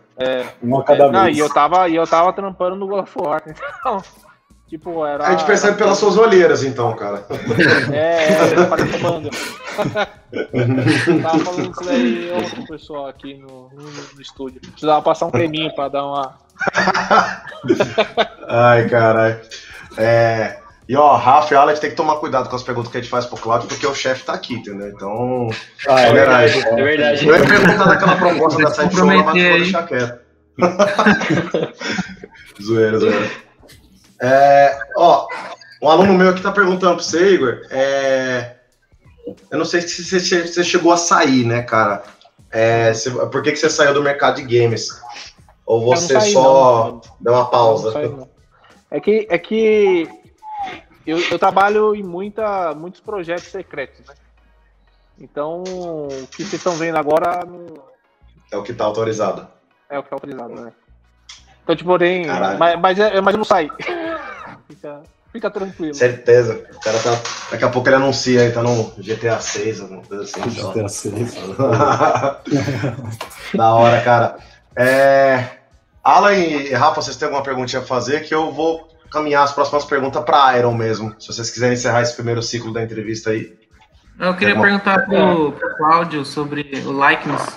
Um 0.63 0.79
a 0.79 0.85
cada 0.85 1.05
É, 1.07 1.11
não, 1.11 1.25
vez. 1.25 1.37
e 1.37 1.41
eu 1.41 1.49
tava, 1.53 1.89
e 1.89 1.97
eu 1.97 2.07
tava 2.07 2.33
trampando 2.33 2.77
no 2.77 2.87
God 2.87 3.03
of 3.05 3.13
War. 3.19 3.43
Então, 3.81 4.03
tipo, 4.69 5.05
era. 5.07 5.27
A 5.27 5.31
gente 5.31 5.45
percebe 5.45 5.79
pelas 5.79 5.97
suas 5.99 6.17
olheiras, 6.17 6.63
então, 6.65 6.95
cara. 6.95 7.25
É, 7.93 8.35
é, 8.35 8.55
eu 8.59 8.67
falei 8.67 8.87
tava 11.23 11.39
falando 11.39 11.71
isso 11.71 11.85
daí 11.85 12.29
eu 12.29 12.51
com 12.51 12.61
o 12.63 12.67
pessoal 12.67 13.07
aqui 13.07 13.35
no, 13.35 13.71
no, 13.71 13.83
no 14.15 14.21
estúdio. 14.21 14.61
Precisava 14.61 15.01
passar 15.03 15.27
um 15.27 15.31
creminho 15.31 15.75
pra 15.75 15.89
dar 15.89 16.05
uma. 16.05 16.37
Ai, 18.49 18.89
caralho. 18.89 19.41
É... 19.97 20.59
E 20.89 20.97
ó, 20.97 21.17
Rafa 21.17 21.53
e 21.53 21.57
Alex 21.57 21.81
tem 21.81 21.91
que 21.91 21.97
tomar 21.97 22.17
cuidado 22.17 22.49
com 22.49 22.57
as 22.57 22.63
perguntas 22.63 22.91
que 22.91 22.97
a 22.97 23.01
gente 23.03 23.11
faz 23.11 23.27
pro 23.27 23.37
Claudio, 23.37 23.69
porque 23.69 23.87
o 23.87 23.95
chefe 23.95 24.25
tá 24.25 24.33
aqui, 24.33 24.55
entendeu? 24.55 24.89
Então. 24.89 25.51
Ah, 25.87 26.01
É 26.01 26.09
é, 26.09 26.13
verdade. 26.15 26.59
É 26.61 26.75
verdade. 26.83 27.29
Eu 27.29 27.37
ia 27.37 27.45
perguntar 27.47 27.85
daquela 27.85 28.17
proposta 28.17 28.63
da 28.63 28.71
site 28.71 28.97
show, 28.97 29.05
mas 29.07 29.23
vou 29.23 29.33
deixar 29.35 29.87
quieto. 29.87 30.19
zoeira, 32.63 32.99
zoeira. 32.99 33.31
É, 34.21 34.79
ó, 34.97 35.27
um 35.83 35.89
aluno 35.91 36.15
meu 36.15 36.31
aqui 36.31 36.41
tá 36.43 36.51
perguntando 36.51 36.95
pra 36.97 37.05
você, 37.05 37.35
Igor. 37.35 37.61
é, 37.71 38.57
eu 39.51 39.59
não 39.59 39.65
sei 39.65 39.83
se 39.83 40.19
você, 40.19 40.65
chegou 40.65 40.93
a 40.93 40.97
sair, 40.97 41.45
né, 41.45 41.63
cara? 41.63 42.03
É, 42.51 42.93
se- 42.95 43.11
por 43.11 43.43
que, 43.43 43.53
que 43.53 43.59
você 43.59 43.69
saiu 43.69 43.93
do 43.93 44.03
mercado 44.03 44.37
de 44.43 44.59
games? 44.59 44.89
Ou 45.67 45.85
você 45.85 46.19
saí, 46.19 46.33
só 46.33 46.93
não. 46.93 47.01
deu 47.21 47.35
uma 47.35 47.51
pausa? 47.51 47.93
Não 47.93 48.17
não. 48.17 48.29
É 48.91 48.99
que, 49.01 49.27
é 49.29 49.37
que 49.37 50.09
eu, 51.09 51.19
eu 51.31 51.39
trabalho 51.39 51.95
em 51.95 52.03
muita, 52.03 52.75
muitos 52.75 53.01
projetos 53.01 53.49
secretos, 53.49 54.07
né? 54.07 54.15
Então, 55.19 55.63
o 55.63 56.27
que 56.29 56.45
vocês 56.45 56.55
estão 56.55 56.75
vendo 56.75 56.97
agora 56.97 57.45
não 57.45 57.67
É 58.53 58.57
o 58.57 58.63
que 58.63 58.75
tá 58.75 58.85
autorizado. 58.85 59.49
é 59.89 59.99
o 59.99 60.03
que 60.03 60.13
é 60.13 60.15
autorizado, 60.15 60.55
né? 60.55 60.73
Então, 61.63 61.75
tipo, 61.75 61.89
porém, 61.89 62.27
mas, 62.27 62.79
mas, 62.79 62.99
é- 62.99 63.21
mas 63.21 63.35
eu 63.35 63.39
não 63.39 63.45
saí. 63.45 63.71
fica, 64.69 65.03
fica 65.33 65.51
tranquilo. 65.51 65.95
Certeza. 65.95 66.67
O 66.75 66.81
cara 66.81 66.99
tá. 66.99 67.11
Daqui 67.51 67.65
a 67.65 67.69
pouco 67.71 67.89
ele 67.89 67.97
anuncia 67.97 68.43
aí, 68.43 68.53
tá 68.53 68.63
no 68.63 68.93
GTA 68.99 69.41
6, 69.41 69.81
alguma 69.81 70.03
coisa 70.03 70.25
assim. 70.25 70.41
GTA 70.41 70.89
6. 70.89 71.35
da 73.55 73.75
hora, 73.75 74.01
cara. 74.03 74.39
É... 74.77 75.57
Alan 76.05 76.35
e 76.35 76.73
Rafa, 76.73 77.03
vocês 77.03 77.17
têm 77.17 77.27
alguma 77.27 77.43
perguntinha 77.43 77.83
a 77.83 77.85
fazer? 77.85 78.21
Que 78.21 78.35
eu 78.35 78.53
vou 78.53 78.89
caminhar 79.11 79.45
as 79.45 79.53
próximas 79.53 79.85
perguntas 79.85 80.23
para 80.25 80.59
Iron 80.59 80.75
mesmo. 80.75 81.15
Se 81.19 81.29
vocês 81.29 81.51
quiserem 81.51 81.75
encerrar 81.75 82.03
esse 82.03 82.15
primeiro 82.15 82.43
ciclo 82.43 82.73
da 82.73 82.83
entrevista 82.83 83.31
aí. 83.31 83.57
Eu 84.19 84.35
queria 84.35 84.61
perguntar 84.61 85.07
pro, 85.07 85.53
pro 85.53 85.77
Cláudio 85.77 86.25
sobre 86.25 86.71
o 86.85 87.09
likeness. 87.09 87.57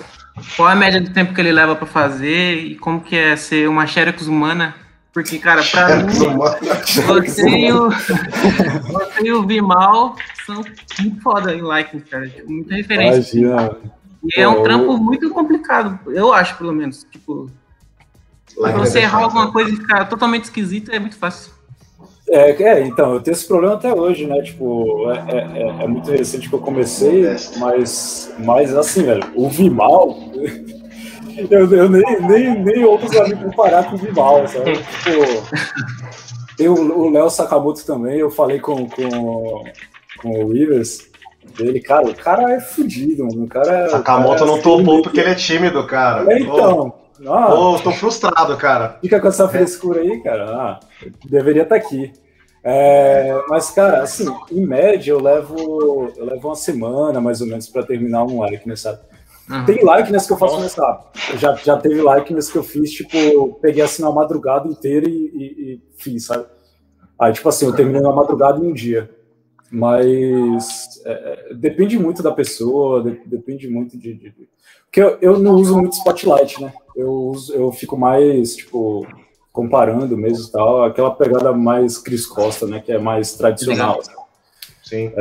Qual 0.55 0.69
é 0.69 0.73
a 0.73 0.75
média 0.75 1.01
do 1.01 1.09
tempo 1.09 1.33
que 1.33 1.41
ele 1.41 1.51
leva 1.51 1.75
pra 1.75 1.87
fazer 1.87 2.55
e 2.55 2.75
como 2.75 3.01
que 3.01 3.15
é 3.15 3.35
ser 3.35 3.67
uma 3.67 3.85
Xerox 3.85 4.27
humana? 4.27 4.75
Porque, 5.13 5.39
cara, 5.39 5.61
pra 5.63 5.97
mim, 5.97 6.13
você 7.05 7.49
e 7.49 7.73
o, 7.73 7.89
você 7.89 9.21
e 9.23 9.33
o 9.33 9.45
Vimal 9.45 10.15
são 10.45 10.63
muito 10.99 11.21
foda 11.21 11.53
em 11.53 11.61
likeness, 11.61 12.09
cara. 12.09 12.29
Tipo, 12.29 12.49
muita 12.49 12.75
referência. 12.75 13.37
Imagina. 13.37 13.77
E 14.23 14.39
é 14.39 14.47
um 14.47 14.63
trampo 14.63 14.97
muito 14.97 15.29
complicado, 15.31 15.99
eu 16.11 16.31
acho, 16.31 16.55
pelo 16.57 16.71
menos. 16.71 17.05
Tipo, 17.11 17.49
pra 18.59 18.71
você 18.71 18.99
errar 18.99 19.23
alguma 19.23 19.51
coisa 19.51 19.71
e 19.71 19.75
ficar 19.75 20.05
totalmente 20.05 20.45
esquisito 20.45 20.91
é 20.91 20.99
muito 20.99 21.17
fácil. 21.17 21.51
É, 22.29 22.51
é, 22.63 22.87
então, 22.87 23.13
eu 23.13 23.21
tenho 23.21 23.33
esse 23.33 23.45
problema 23.45 23.75
até 23.75 23.93
hoje, 23.93 24.25
né? 24.25 24.41
Tipo, 24.41 25.11
é, 25.11 25.17
é- 25.35 25.63
é- 25.63 25.83
é 25.83 25.87
muito 25.87 26.09
recente 26.09 26.47
que 26.47 26.55
eu 26.55 26.59
comecei, 26.59 27.25
mas, 27.57 28.33
mas 28.39 28.73
assim, 28.75 29.03
velho, 29.03 29.23
o 29.35 29.49
Vimal, 29.49 30.17
eu, 31.49 31.73
eu 31.73 31.89
nem, 31.89 32.21
nem, 32.21 32.63
nem 32.63 32.83
outros 32.85 33.15
amigos 33.17 33.43
comparar 33.43 33.83
com 33.89 33.95
o 33.95 33.97
Vimal, 33.97 34.47
sabe? 34.47 34.77
Tipo, 34.77 36.55
tem 36.55 36.69
o 36.69 37.09
Léo 37.09 37.29
Sakamoto 37.29 37.85
também, 37.85 38.19
eu 38.19 38.29
falei 38.31 38.59
com, 38.59 38.87
com, 38.87 39.63
com 40.21 40.43
o 40.45 40.53
Rivers, 40.53 41.09
dele, 41.57 41.81
cara, 41.81 42.07
o 42.07 42.15
cara 42.15 42.53
é 42.53 42.61
fudido, 42.61 43.25
mano, 43.25 43.43
o 43.43 43.47
cara... 43.47 43.89
Sakamoto 43.89 44.35
o 44.35 44.37
cara 44.37 44.51
é 44.51 44.53
não 44.53 44.61
topou 44.61 44.93
assim, 44.93 45.01
porque 45.01 45.19
ele 45.19 45.29
é 45.31 45.35
tímido, 45.35 45.85
cara. 45.85 46.31
É, 46.33 46.39
então, 46.39 46.93
ah, 47.27 47.47
Pô, 47.47 47.79
tô 47.79 47.91
frustrado, 47.91 48.55
cara. 48.57 48.97
Fica 49.01 49.19
com 49.19 49.27
essa 49.27 49.47
frescura 49.47 50.01
aí, 50.01 50.21
cara. 50.21 50.45
Ah, 50.49 50.79
deveria 51.25 51.63
estar 51.63 51.75
aqui. 51.75 52.11
É, 52.63 53.41
mas, 53.49 53.71
cara, 53.71 54.03
assim, 54.03 54.25
em 54.51 54.65
média 54.65 55.11
eu 55.11 55.19
levo, 55.21 56.11
eu 56.15 56.25
levo 56.25 56.47
uma 56.49 56.55
semana 56.55 57.19
mais 57.19 57.41
ou 57.41 57.47
menos 57.47 57.67
para 57.67 57.83
terminar 57.83 58.23
um 58.23 58.45
likeness, 58.45 58.81
sabe? 58.81 58.99
Aham. 59.49 59.65
Tem 59.65 59.77
likeness 59.83 60.27
que 60.27 60.33
eu 60.33 60.37
faço 60.37 60.59
mais 60.59 60.73
rápido. 60.75 61.39
Já, 61.39 61.55
já 61.55 61.77
teve 61.77 62.01
likeness 62.01 62.51
que 62.51 62.57
eu 62.57 62.63
fiz, 62.63 62.91
tipo, 62.91 63.53
peguei 63.61 63.83
assim 63.83 64.03
na 64.03 64.11
madrugada 64.11 64.67
inteira 64.67 65.09
e, 65.09 65.13
e- 65.13 65.73
e 65.73 65.81
fiz, 65.97 66.25
sabe? 66.25 66.45
Aí, 67.19 67.33
tipo 67.33 67.49
assim, 67.49 67.65
eu 67.65 67.75
terminei 67.75 68.01
na 68.01 68.11
madrugada 68.13 68.59
em 68.63 68.67
um 68.69 68.73
dia. 68.73 69.09
Mas 69.71 71.01
é, 71.05 71.11
é, 71.49 71.53
depende 71.53 71.97
muito 71.97 72.21
da 72.21 72.31
pessoa, 72.31 73.01
de- 73.03 73.21
depende 73.25 73.67
muito 73.69 73.97
de. 73.97 74.13
de- 74.13 74.29
de- 74.29 74.49
Porque 74.85 75.01
eu, 75.01 75.17
eu 75.21 75.39
não 75.39 75.55
uso 75.55 75.77
muito 75.77 75.93
spotlight, 75.93 76.61
né? 76.61 76.73
Eu, 76.95 77.33
eu 77.53 77.71
fico 77.71 77.97
mais, 77.97 78.55
tipo, 78.55 79.05
comparando 79.51 80.17
mesmo 80.17 80.47
e 80.47 80.51
tal, 80.51 80.83
aquela 80.83 81.11
pegada 81.11 81.51
mais 81.53 81.97
Cris 81.97 82.25
Costa, 82.25 82.65
né? 82.65 82.81
Que 82.85 82.91
é 82.91 82.97
mais 82.99 83.33
tradicional. 83.33 83.99
Sim. 84.83 85.11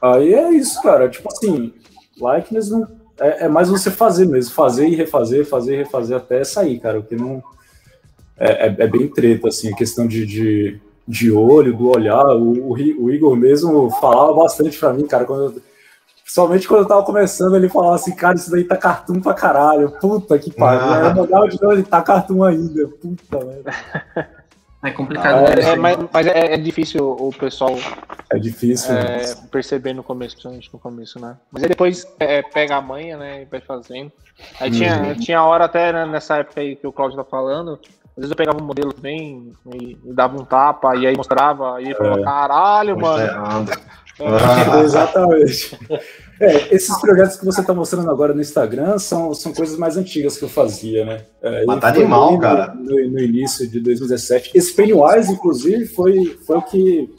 Aí 0.00 0.34
é 0.34 0.50
isso, 0.50 0.80
cara. 0.82 1.08
Tipo 1.08 1.28
assim, 1.32 1.72
likeness 2.16 2.70
não. 2.70 2.86
É, 3.20 3.44
é 3.44 3.48
mais 3.48 3.68
você 3.68 3.90
fazer 3.90 4.26
mesmo, 4.26 4.52
fazer 4.54 4.88
e 4.88 4.94
refazer, 4.94 5.44
fazer 5.46 5.74
e 5.74 5.78
refazer 5.78 6.16
até 6.16 6.42
sair, 6.44 6.78
cara. 6.80 6.98
O 6.98 7.02
que 7.02 7.14
não. 7.14 7.42
É, 8.36 8.66
é, 8.68 8.76
é 8.78 8.86
bem 8.88 9.06
treta, 9.08 9.48
assim, 9.48 9.72
a 9.72 9.76
questão 9.76 10.06
de, 10.06 10.26
de, 10.26 10.80
de 11.06 11.30
olho, 11.30 11.76
do 11.76 11.88
olhar. 11.88 12.24
O, 12.36 12.70
o, 12.70 12.72
o 12.72 13.10
Igor 13.10 13.36
mesmo 13.36 13.90
falava 14.00 14.32
bastante 14.34 14.78
pra 14.78 14.92
mim, 14.92 15.06
cara. 15.06 15.24
Quando 15.24 15.54
eu- 15.56 15.62
Principalmente 16.32 16.66
quando 16.66 16.80
eu 16.80 16.88
tava 16.88 17.02
começando, 17.02 17.54
ele 17.56 17.68
falava 17.68 17.94
assim, 17.94 18.14
cara, 18.14 18.36
isso 18.36 18.50
daí 18.50 18.64
tá 18.64 18.74
cartoon 18.74 19.20
pra 19.20 19.34
caralho. 19.34 19.90
Puta 20.00 20.38
que 20.38 20.50
pariu. 20.50 20.80
Ah. 20.80 20.96
Aí 20.96 21.04
eu 21.04 21.14
mandava 21.14 21.46
de 21.46 21.60
novo, 21.60 21.74
ele 21.74 21.82
tá 21.82 22.00
cartoon 22.00 22.42
ainda. 22.42 22.88
Puta, 22.88 23.38
velho. 23.38 23.64
É 24.82 24.90
complicado. 24.92 25.46
É, 25.46 25.72
é, 25.72 25.76
mas, 25.76 25.98
mas 26.10 26.26
é, 26.26 26.54
é, 26.54 26.56
difícil 26.56 27.06
o 27.06 27.30
pessoal. 27.38 27.76
É 28.32 28.38
difícil. 28.38 28.94
É, 28.94 29.34
perceber 29.50 29.92
no 29.92 30.02
começo, 30.02 30.36
principalmente 30.36 30.70
no 30.72 30.78
começo, 30.78 31.20
né? 31.20 31.36
Mas 31.52 31.64
aí 31.64 31.68
depois 31.68 32.06
é, 32.18 32.40
pega 32.40 32.76
a 32.76 32.80
manha, 32.80 33.18
né? 33.18 33.42
E 33.42 33.44
vai 33.44 33.60
fazendo. 33.60 34.10
Aí 34.58 34.70
uhum. 34.70 34.76
tinha, 34.76 35.14
tinha 35.16 35.44
hora 35.44 35.66
até 35.66 35.92
né, 35.92 36.06
nessa 36.06 36.38
época 36.38 36.62
aí 36.62 36.76
que 36.76 36.86
o 36.86 36.92
Claudio 36.92 37.18
tá 37.18 37.24
falando. 37.24 37.78
Às 38.12 38.16
vezes 38.16 38.30
eu 38.30 38.36
pegava 38.36 38.58
um 38.58 38.66
modelo 38.66 38.94
bem 38.98 39.52
e, 39.74 39.98
e 40.02 40.12
dava 40.14 40.40
um 40.40 40.44
tapa, 40.46 40.96
e 40.96 41.06
aí 41.06 41.14
mostrava, 41.14 41.80
e 41.80 41.86
ele 41.86 41.94
falava, 41.94 42.20
é. 42.20 42.24
caralho, 42.24 42.98
mano. 42.98 43.70
É, 44.20 44.80
exatamente. 44.84 45.78
É, 46.40 46.74
esses 46.74 46.98
projetos 47.00 47.36
que 47.36 47.44
você 47.44 47.60
está 47.60 47.72
mostrando 47.72 48.10
agora 48.10 48.34
no 48.34 48.40
Instagram 48.40 48.98
são, 48.98 49.32
são 49.34 49.52
coisas 49.52 49.76
mais 49.78 49.96
antigas 49.96 50.36
que 50.36 50.44
eu 50.44 50.48
fazia, 50.48 51.04
né? 51.04 51.24
É, 51.42 51.64
Mas 51.64 51.80
tá 51.80 51.88
animal, 51.88 52.38
cara. 52.38 52.74
No, 52.74 53.10
no, 53.10 53.18
início 53.20 53.68
de 53.68 53.80
2017. 53.80 54.50
Esse 54.54 54.72
Pennywise, 54.72 55.32
inclusive, 55.32 55.86
foi, 55.86 56.36
foi 56.46 56.56
o 56.56 56.62
que. 56.62 57.14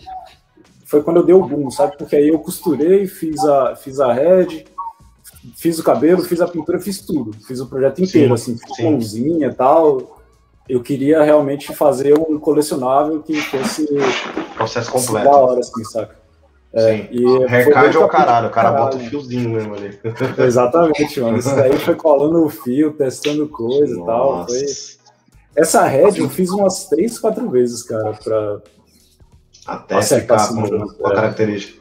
Foi 0.86 1.02
quando 1.02 1.18
eu 1.18 1.26
dei 1.26 1.34
o 1.34 1.46
boom, 1.46 1.72
sabe? 1.72 1.98
Porque 1.98 2.16
aí 2.16 2.28
eu 2.28 2.40
costurei, 2.40 3.08
fiz 3.08 3.44
a, 3.44 3.76
fiz 3.76 4.00
a 4.00 4.14
head, 4.14 4.66
fiz 5.56 5.80
o 5.80 5.84
cabelo, 5.84 6.22
fiz 6.24 6.42
a 6.42 6.48
pintura, 6.48 6.80
fiz 6.80 7.02
tudo. 7.02 7.32
Fiz 7.48 7.60
o 7.60 7.68
projeto 7.68 8.04
inteiro, 8.04 8.38
sim, 8.38 8.54
assim, 8.54 8.68
fiz 8.68 8.86
mãozinha 8.86 9.48
e 9.48 9.54
tal. 9.54 10.22
Eu 10.68 10.82
queria 10.82 11.24
realmente 11.24 11.74
fazer 11.74 12.18
um 12.18 12.40
colecionável 12.40 13.22
que 13.22 13.36
fosse. 13.42 13.88
Processo 14.56 14.92
completo. 14.92 15.30
Da 15.30 15.38
hora, 15.38 15.60
assim, 15.60 15.84
saca? 15.84 16.23
É, 16.76 17.08
e 17.12 17.24
Haircard 17.46 17.96
é 17.96 18.00
o 18.00 18.08
caralho, 18.08 18.48
o 18.48 18.50
cara 18.50 18.72
caralho. 18.72 18.86
bota 18.86 18.98
o 18.98 19.00
fiozinho 19.00 19.50
mesmo 19.52 19.76
ali. 19.76 20.00
Exatamente, 20.40 21.22
mano. 21.22 21.38
Isso 21.38 21.56
daí 21.56 21.78
foi 21.78 21.94
colando 21.94 22.44
o 22.44 22.50
fio, 22.50 22.94
testando 22.94 23.48
coisa 23.48 23.94
e 23.94 24.04
tal. 24.04 24.48
Foi... 24.48 24.66
Essa 25.56 25.86
head 25.86 26.20
eu 26.20 26.28
fiz 26.30 26.50
umas 26.50 26.86
três, 26.88 27.20
quatro 27.20 27.48
vezes, 27.50 27.84
cara, 27.84 28.14
pra. 28.14 28.60
Até 29.68 30.02
ficar 30.02 30.48
com, 30.50 30.68
com 30.68 31.08
a 31.08 31.12
é. 31.12 31.16
característica. 31.16 31.80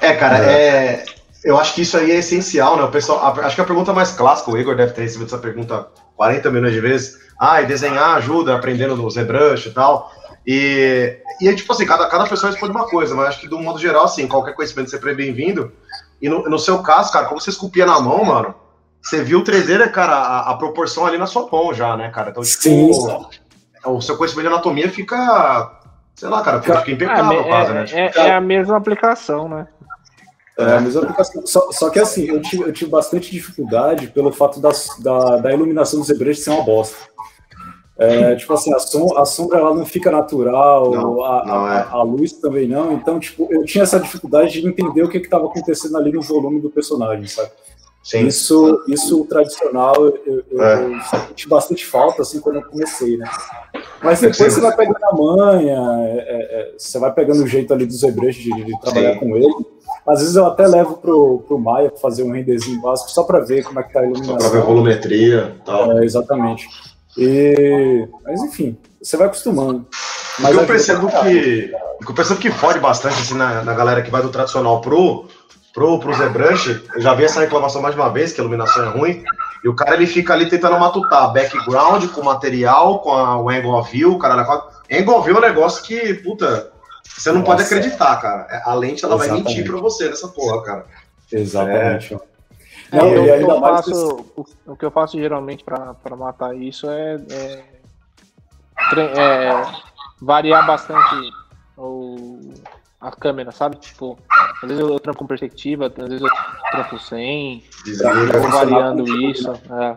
É, 0.00 0.14
cara, 0.14 0.38
é. 0.38 0.52
é. 0.52 1.04
Eu 1.42 1.56
acho 1.56 1.74
que 1.74 1.82
isso 1.82 1.96
aí 1.96 2.10
é 2.10 2.16
essencial, 2.16 2.76
né? 2.76 2.82
O 2.82 2.90
pessoal, 2.90 3.24
acho 3.40 3.54
que 3.54 3.62
a 3.62 3.64
pergunta 3.64 3.92
mais 3.92 4.10
clássica, 4.10 4.50
o 4.50 4.58
Igor 4.58 4.76
deve 4.76 4.92
ter 4.92 5.02
recebido 5.02 5.28
essa 5.28 5.38
pergunta 5.38 5.86
40 6.16 6.50
milhões 6.50 6.74
de 6.74 6.80
vezes. 6.80 7.18
Ah, 7.38 7.62
e 7.62 7.66
desenhar 7.66 8.16
ajuda, 8.16 8.54
aprendendo 8.54 8.96
no 8.96 9.10
ZBrush 9.10 9.66
e 9.66 9.70
tal. 9.70 10.10
E, 10.46 11.18
e 11.40 11.54
tipo 11.56 11.72
assim, 11.72 11.84
cada, 11.84 12.06
cada 12.06 12.26
pessoa 12.26 12.52
responde 12.52 12.72
uma 12.72 12.88
coisa, 12.88 13.14
mas 13.14 13.28
acho 13.28 13.40
que 13.40 13.48
do 13.48 13.58
modo 13.58 13.78
geral, 13.80 14.04
assim, 14.04 14.28
qualquer 14.28 14.54
conhecimento 14.54 14.90
sempre 14.90 15.10
é 15.10 15.14
bem-vindo. 15.14 15.72
E 16.22 16.28
no, 16.28 16.48
no 16.48 16.58
seu 16.58 16.82
caso, 16.82 17.12
cara, 17.12 17.26
como 17.26 17.40
você 17.40 17.50
esculpia 17.50 17.84
na 17.84 18.00
mão, 18.00 18.24
mano, 18.24 18.54
você 19.02 19.22
viu 19.22 19.40
o 19.40 19.44
3D, 19.44 19.78
né, 19.78 19.88
cara, 19.88 20.14
a, 20.14 20.50
a, 20.50 20.56
proporção 20.56 21.04
ali 21.04 21.18
na 21.18 21.26
sua 21.26 21.48
mão 21.50 21.74
já, 21.74 21.96
né, 21.96 22.10
cara? 22.10 22.30
Então, 22.30 22.42
tipo, 22.42 22.62
Sim. 22.62 22.90
o 23.84 24.00
seu 24.00 24.16
conhecimento 24.16 24.48
de 24.48 24.54
anatomia 24.54 24.88
fica, 24.88 25.80
sei 26.14 26.28
lá, 26.28 26.42
cara, 26.42 26.62
fica 26.62 26.90
impecável, 26.90 27.40
é, 27.40 27.44
quase, 27.44 27.72
né? 27.72 27.84
Tipo, 27.84 27.98
é, 27.98 28.12
é, 28.14 28.34
a 28.34 28.40
mesma 28.40 28.76
aplicação, 28.76 29.48
né? 29.48 29.66
É, 30.58 30.76
a 30.76 30.80
mesma 30.80 31.02
aplicação. 31.02 31.46
Só, 31.46 31.70
só 31.70 31.90
que 31.90 31.98
assim, 31.98 32.28
eu 32.28 32.40
tive, 32.40 32.62
eu 32.62 32.72
tive 32.72 32.90
bastante 32.90 33.30
dificuldade 33.30 34.06
pelo 34.08 34.32
fato 34.32 34.58
da, 34.58 34.70
da, 35.00 35.36
da 35.36 35.52
iluminação 35.52 35.98
dos 35.98 36.08
Zebrecht 36.08 36.42
ser 36.42 36.50
uma 36.50 36.62
bosta. 36.64 36.96
É, 37.98 38.34
tipo 38.34 38.52
assim, 38.52 38.74
a, 38.74 38.78
som, 38.78 39.16
a 39.16 39.24
sombra 39.24 39.58
ela 39.58 39.74
não 39.74 39.86
fica 39.86 40.10
natural, 40.10 40.90
não, 40.90 41.24
a, 41.24 41.44
não 41.46 41.68
é. 41.68 41.76
a, 41.78 41.90
a, 41.92 42.02
luz 42.02 42.32
também 42.32 42.68
não. 42.68 42.92
Então, 42.92 43.18
tipo, 43.18 43.48
eu 43.50 43.64
tinha 43.64 43.84
essa 43.84 43.98
dificuldade 43.98 44.60
de 44.60 44.68
entender 44.68 45.02
o 45.02 45.08
que 45.08 45.16
estava 45.16 45.46
acontecendo 45.46 45.96
ali 45.96 46.12
no 46.12 46.20
volume 46.20 46.60
do 46.60 46.68
personagem, 46.68 47.26
sabe? 47.26 47.50
Sim. 48.06 48.26
Isso, 48.26 48.84
isso 48.86 49.24
tradicional, 49.24 49.94
eu, 49.96 50.44
eu, 50.48 50.62
é. 50.62 50.84
eu, 50.84 51.00
senti 51.26 51.48
bastante 51.48 51.84
falta, 51.84 52.22
assim, 52.22 52.38
quando 52.38 52.56
eu 52.56 52.62
comecei, 52.62 53.16
né? 53.16 53.28
Mas 54.00 54.20
depois 54.20 54.52
você 54.52 54.60
vai 54.60 54.76
pegando 54.76 55.04
a 55.04 55.12
manha, 55.12 56.06
é, 56.06 56.18
é, 56.18 56.60
é, 56.60 56.74
você 56.78 57.00
vai 57.00 57.12
pegando 57.12 57.42
o 57.42 57.46
jeito 57.48 57.74
ali 57.74 57.84
dos 57.84 58.02
hebreus 58.04 58.36
de, 58.36 58.50
de 58.52 58.80
trabalhar 58.80 59.14
Sim. 59.14 59.18
com 59.18 59.36
ele. 59.36 59.66
Às 60.06 60.20
vezes 60.20 60.36
eu 60.36 60.46
até 60.46 60.68
levo 60.68 60.98
pro, 60.98 61.42
pro 61.48 61.58
Maia 61.58 61.92
fazer 62.00 62.22
um 62.22 62.30
renderzinho 62.30 62.80
básico 62.80 63.10
só 63.10 63.24
para 63.24 63.40
ver 63.40 63.64
como 63.64 63.80
é 63.80 63.82
que 63.82 63.92
tá 63.92 64.00
a 64.00 64.04
iluminação. 64.04 64.38
Só 64.38 64.50
para 64.50 64.58
ver 64.60 64.62
a 64.62 64.66
volumetria 64.66 65.56
tal. 65.64 65.98
É, 65.98 66.04
exatamente. 66.04 66.68
E, 67.16 68.08
mas 68.24 68.40
enfim, 68.42 68.76
você 69.02 69.16
vai 69.16 69.26
acostumando. 69.26 69.86
Mas 70.38 70.54
eu 70.54 70.66
percebo 70.66 71.08
que, 71.08 71.72
eu 72.06 72.14
percebo 72.14 72.40
que 72.40 72.50
fode 72.50 72.78
bastante 72.78 73.20
assim, 73.20 73.34
na, 73.34 73.62
na 73.62 73.74
galera 73.74 74.02
que 74.02 74.10
vai 74.10 74.20
do 74.20 74.28
tradicional 74.28 74.80
pro, 74.80 75.26
pro, 75.72 75.98
pro 75.98 76.12
ZBrush. 76.12 76.82
Eu 76.94 77.00
já 77.00 77.14
vi 77.14 77.24
essa 77.24 77.40
reclamação 77.40 77.80
mais 77.80 77.94
de 77.94 78.00
uma 78.00 78.10
vez, 78.10 78.32
que 78.32 78.40
a 78.40 78.44
iluminação 78.44 78.84
é 78.84 78.88
ruim. 78.88 79.24
E 79.64 79.68
o 79.68 79.74
cara 79.74 79.94
ele 79.94 80.06
fica 80.06 80.34
ali 80.34 80.48
tentando 80.48 80.78
matutar 80.78 81.32
background 81.32 82.04
com 82.10 82.22
material, 82.22 82.98
com 83.00 83.12
a, 83.12 83.40
o 83.40 83.48
angle 83.48 83.74
of 83.74 83.90
view, 83.90 84.18
cara. 84.18 84.42
Angle 84.92 85.14
of 85.14 85.24
view 85.24 85.36
é 85.36 85.38
um 85.38 85.42
negócio 85.42 85.82
que, 85.82 86.14
puta, 86.14 86.70
você 87.16 87.30
não 87.30 87.40
Nossa. 87.40 87.52
pode 87.52 87.62
acreditar, 87.62 88.16
cara. 88.20 88.62
A 88.64 88.74
lente 88.74 89.04
ela 89.04 89.14
Exatamente. 89.14 89.44
vai 89.44 89.54
mentir 89.54 89.70
pra 89.70 89.80
você 89.80 90.08
nessa 90.08 90.28
porra, 90.28 90.62
cara. 90.62 90.84
Exatamente. 91.32 92.14
É. 92.14 92.35
É, 92.92 92.96
não, 92.96 93.08
eu, 93.08 93.24
eu 93.24 93.60
faço, 93.60 94.26
o, 94.36 94.46
o, 94.66 94.76
que 94.76 94.84
eu 94.84 94.90
faço 94.90 95.18
geralmente 95.18 95.64
para 95.64 96.16
matar 96.16 96.56
isso 96.56 96.88
é, 96.88 97.14
é, 97.30 97.64
é, 99.00 99.62
variar 100.20 100.66
bastante 100.66 101.32
o, 101.76 102.38
a 103.00 103.10
câmera, 103.10 103.50
sabe? 103.50 103.76
Tipo, 103.76 104.18
às 104.62 104.68
vezes 104.68 104.78
eu 104.78 105.00
tranco 105.00 105.18
com 105.18 105.26
perspectiva, 105.26 105.86
às 105.86 106.08
vezes 106.08 106.22
eu 106.22 106.28
tranco 106.70 106.98
sem, 106.98 107.64
eu 107.86 108.40
vou 108.40 108.50
variando 108.50 109.04
isso. 109.22 109.50
É. 109.50 109.96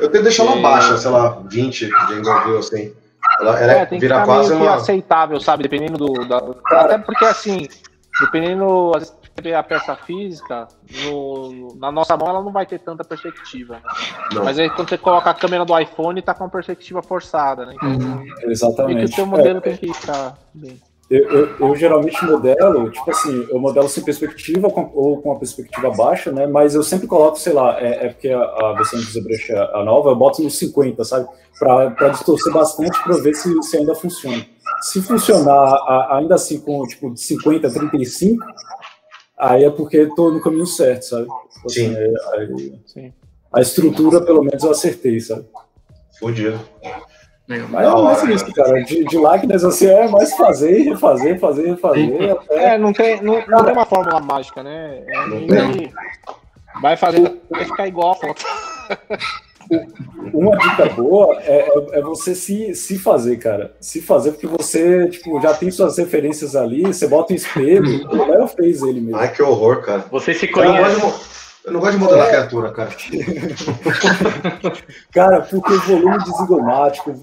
Eu 0.00 0.10
tento 0.10 0.24
deixar 0.24 0.44
ela 0.44 0.60
baixa, 0.60 0.96
sei 0.98 1.10
lá, 1.10 1.40
20 1.46 1.86
de 1.86 2.14
envolveu 2.14 2.58
assim. 2.58 2.94
Ela, 3.40 3.60
ela 3.60 3.72
é, 3.72 3.86
tem 3.86 3.98
vira 3.98 4.20
que 4.20 4.24
quase 4.26 4.52
uma... 4.52 4.74
aceitável, 4.74 5.40
sabe? 5.40 5.62
Dependendo 5.62 5.98
do. 5.98 6.28
Da... 6.28 6.38
Até 6.80 6.98
porque 6.98 7.24
assim, 7.24 7.68
dependendo. 8.20 8.92
Vezes, 8.92 9.14
a 9.56 9.62
peça 9.62 9.96
física, 9.96 10.68
no, 11.04 11.74
na 11.76 11.90
nossa 11.90 12.16
mão 12.16 12.28
ela 12.28 12.42
não 12.42 12.52
vai 12.52 12.66
ter 12.66 12.78
tanta 12.78 13.04
perspectiva. 13.04 13.74
Né? 14.32 14.40
Mas 14.42 14.58
aí 14.58 14.70
quando 14.70 14.88
você 14.88 14.98
coloca 14.98 15.30
a 15.30 15.34
câmera 15.34 15.64
do 15.64 15.78
iPhone, 15.78 16.22
tá 16.22 16.32
com 16.34 16.44
uma 16.44 16.50
perspectiva 16.50 17.02
forçada, 17.02 17.66
né? 17.66 17.74
Então, 17.74 17.88
uhum, 17.88 18.24
exatamente. 18.44 18.96
Tem 18.96 19.06
que 19.06 19.12
o 19.12 19.14
seu 19.14 19.26
modelo 19.26 19.58
é, 19.58 19.60
tem 19.60 19.76
que 19.76 19.92
ficar 19.92 20.38
bem. 20.54 20.80
Eu, 21.10 21.22
eu, 21.30 21.56
eu, 21.60 21.76
geralmente 21.76 22.24
modelo, 22.24 22.90
tipo 22.90 23.10
assim, 23.10 23.46
eu 23.50 23.58
modelo 23.58 23.88
sem 23.88 24.02
perspectiva 24.02 24.70
com, 24.70 24.90
ou 24.94 25.20
com 25.20 25.32
a 25.32 25.36
perspectiva 25.36 25.90
baixa, 25.90 26.32
né? 26.32 26.46
Mas 26.46 26.74
eu 26.74 26.82
sempre 26.82 27.06
coloco, 27.06 27.38
sei 27.38 27.52
lá, 27.52 27.78
é, 27.78 28.06
é 28.06 28.08
porque 28.08 28.30
a, 28.30 28.40
a 28.40 28.72
versão 28.72 28.98
de 28.98 29.04
ZBrush, 29.04 29.52
a 29.52 29.84
nova, 29.84 30.10
eu 30.10 30.16
boto 30.16 30.42
no 30.42 30.50
50, 30.50 31.04
sabe? 31.04 31.28
Para 31.58 32.08
distorcer 32.08 32.52
bastante 32.52 32.98
para 33.02 33.16
ver 33.18 33.34
se, 33.34 33.62
se 33.62 33.76
ainda 33.76 33.94
funciona. 33.94 34.46
Se 34.80 35.02
funcionar 35.02 35.52
a, 35.52 36.16
ainda 36.18 36.36
assim 36.36 36.58
com 36.58 36.86
tipo 36.86 37.12
de 37.12 37.20
50 37.20 37.66
a 37.66 37.70
35, 37.70 38.44
aí 39.38 39.64
é 39.64 39.70
porque 39.70 39.98
estou 39.98 40.32
no 40.32 40.40
caminho 40.40 40.66
certo, 40.66 41.02
sabe? 41.02 41.24
Tipo 41.24 41.66
assim, 41.66 41.94
Sim. 41.94 41.96
Aí, 41.96 42.14
aí, 42.34 42.80
Sim. 42.86 43.12
A 43.52 43.60
estrutura, 43.60 44.20
pelo 44.20 44.42
menos, 44.42 44.62
eu 44.64 44.70
acertei, 44.72 45.20
sabe? 45.20 45.46
Fudido. 46.18 46.60
Mas 47.46 47.60
é 47.60 47.90
mais 48.02 48.22
isso, 48.24 48.52
cara. 48.54 48.82
De, 48.82 49.04
de 49.04 49.16
likeness, 49.16 49.64
assim, 49.64 49.86
é 49.86 50.08
mais 50.08 50.34
fazer, 50.34 50.82
refazer, 50.82 51.38
fazer, 51.38 51.66
refazer. 51.68 52.32
Até... 52.32 52.74
É, 52.74 52.78
não 52.78 52.92
tem, 52.92 53.22
não, 53.22 53.46
não 53.46 53.64
tem 53.64 53.72
uma 53.72 53.84
fórmula 53.84 54.18
mágica, 54.18 54.62
né? 54.62 55.04
É, 55.06 56.80
vai 56.80 56.96
fazer, 56.96 57.40
vai 57.50 57.64
ficar 57.64 57.86
igual 57.86 58.12
a 58.12 58.14
foto. 58.14 58.44
Uma 60.32 60.56
dica 60.56 60.86
boa 60.90 61.38
é, 61.42 61.68
é, 61.68 61.98
é, 61.98 62.02
você 62.02 62.34
se, 62.34 62.74
se 62.74 62.98
fazer, 62.98 63.36
cara. 63.38 63.74
Se 63.80 64.00
fazer, 64.00 64.32
porque 64.32 64.46
você 64.46 65.08
tipo, 65.08 65.40
já 65.40 65.54
tem 65.54 65.70
suas 65.70 65.98
referências 65.98 66.56
ali, 66.56 66.82
você 66.82 67.06
bota 67.06 67.32
um 67.32 67.36
espelho, 67.36 68.06
o 68.10 68.30
Léo 68.30 68.46
fez 68.48 68.82
ele 68.82 69.00
mesmo. 69.00 69.16
Ai, 69.16 69.32
que 69.32 69.42
horror, 69.42 69.82
cara. 69.82 70.04
Você 70.10 70.34
se 70.34 70.48
conhece. 70.48 71.00
Eu 71.64 71.72
não 71.72 71.80
gosto 71.80 71.94
de 71.94 71.98
modelar 71.98 72.26
é. 72.26 72.30
criatura, 72.30 72.70
cara. 72.72 72.90
cara, 75.10 75.40
porque 75.40 75.72
o 75.72 75.80
volume 75.80 76.22
desengomático, 76.22 77.14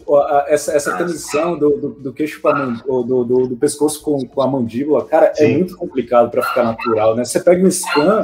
essa, 0.47 0.73
essa 0.73 0.97
transição 0.97 1.60
do, 1.60 1.77
do, 1.77 1.89
do 1.89 2.13
queixo 2.13 2.41
para 2.41 2.65
do, 2.65 3.04
do, 3.04 3.47
do, 3.49 3.56
pescoço 3.56 4.01
com, 4.01 4.25
com 4.25 4.41
a 4.41 4.47
mandíbula, 4.47 5.06
cara, 5.06 5.27
é 5.27 5.36
Sim. 5.36 5.43
é 5.43 5.58
muito 5.58 5.77
complicado 5.77 6.32
para 6.32 6.41
ficar 6.41 6.63
natural, 6.63 7.15
né? 7.15 7.23
Você 7.23 7.39
pega 7.39 7.63
um 7.63 7.69
scan, 7.69 8.23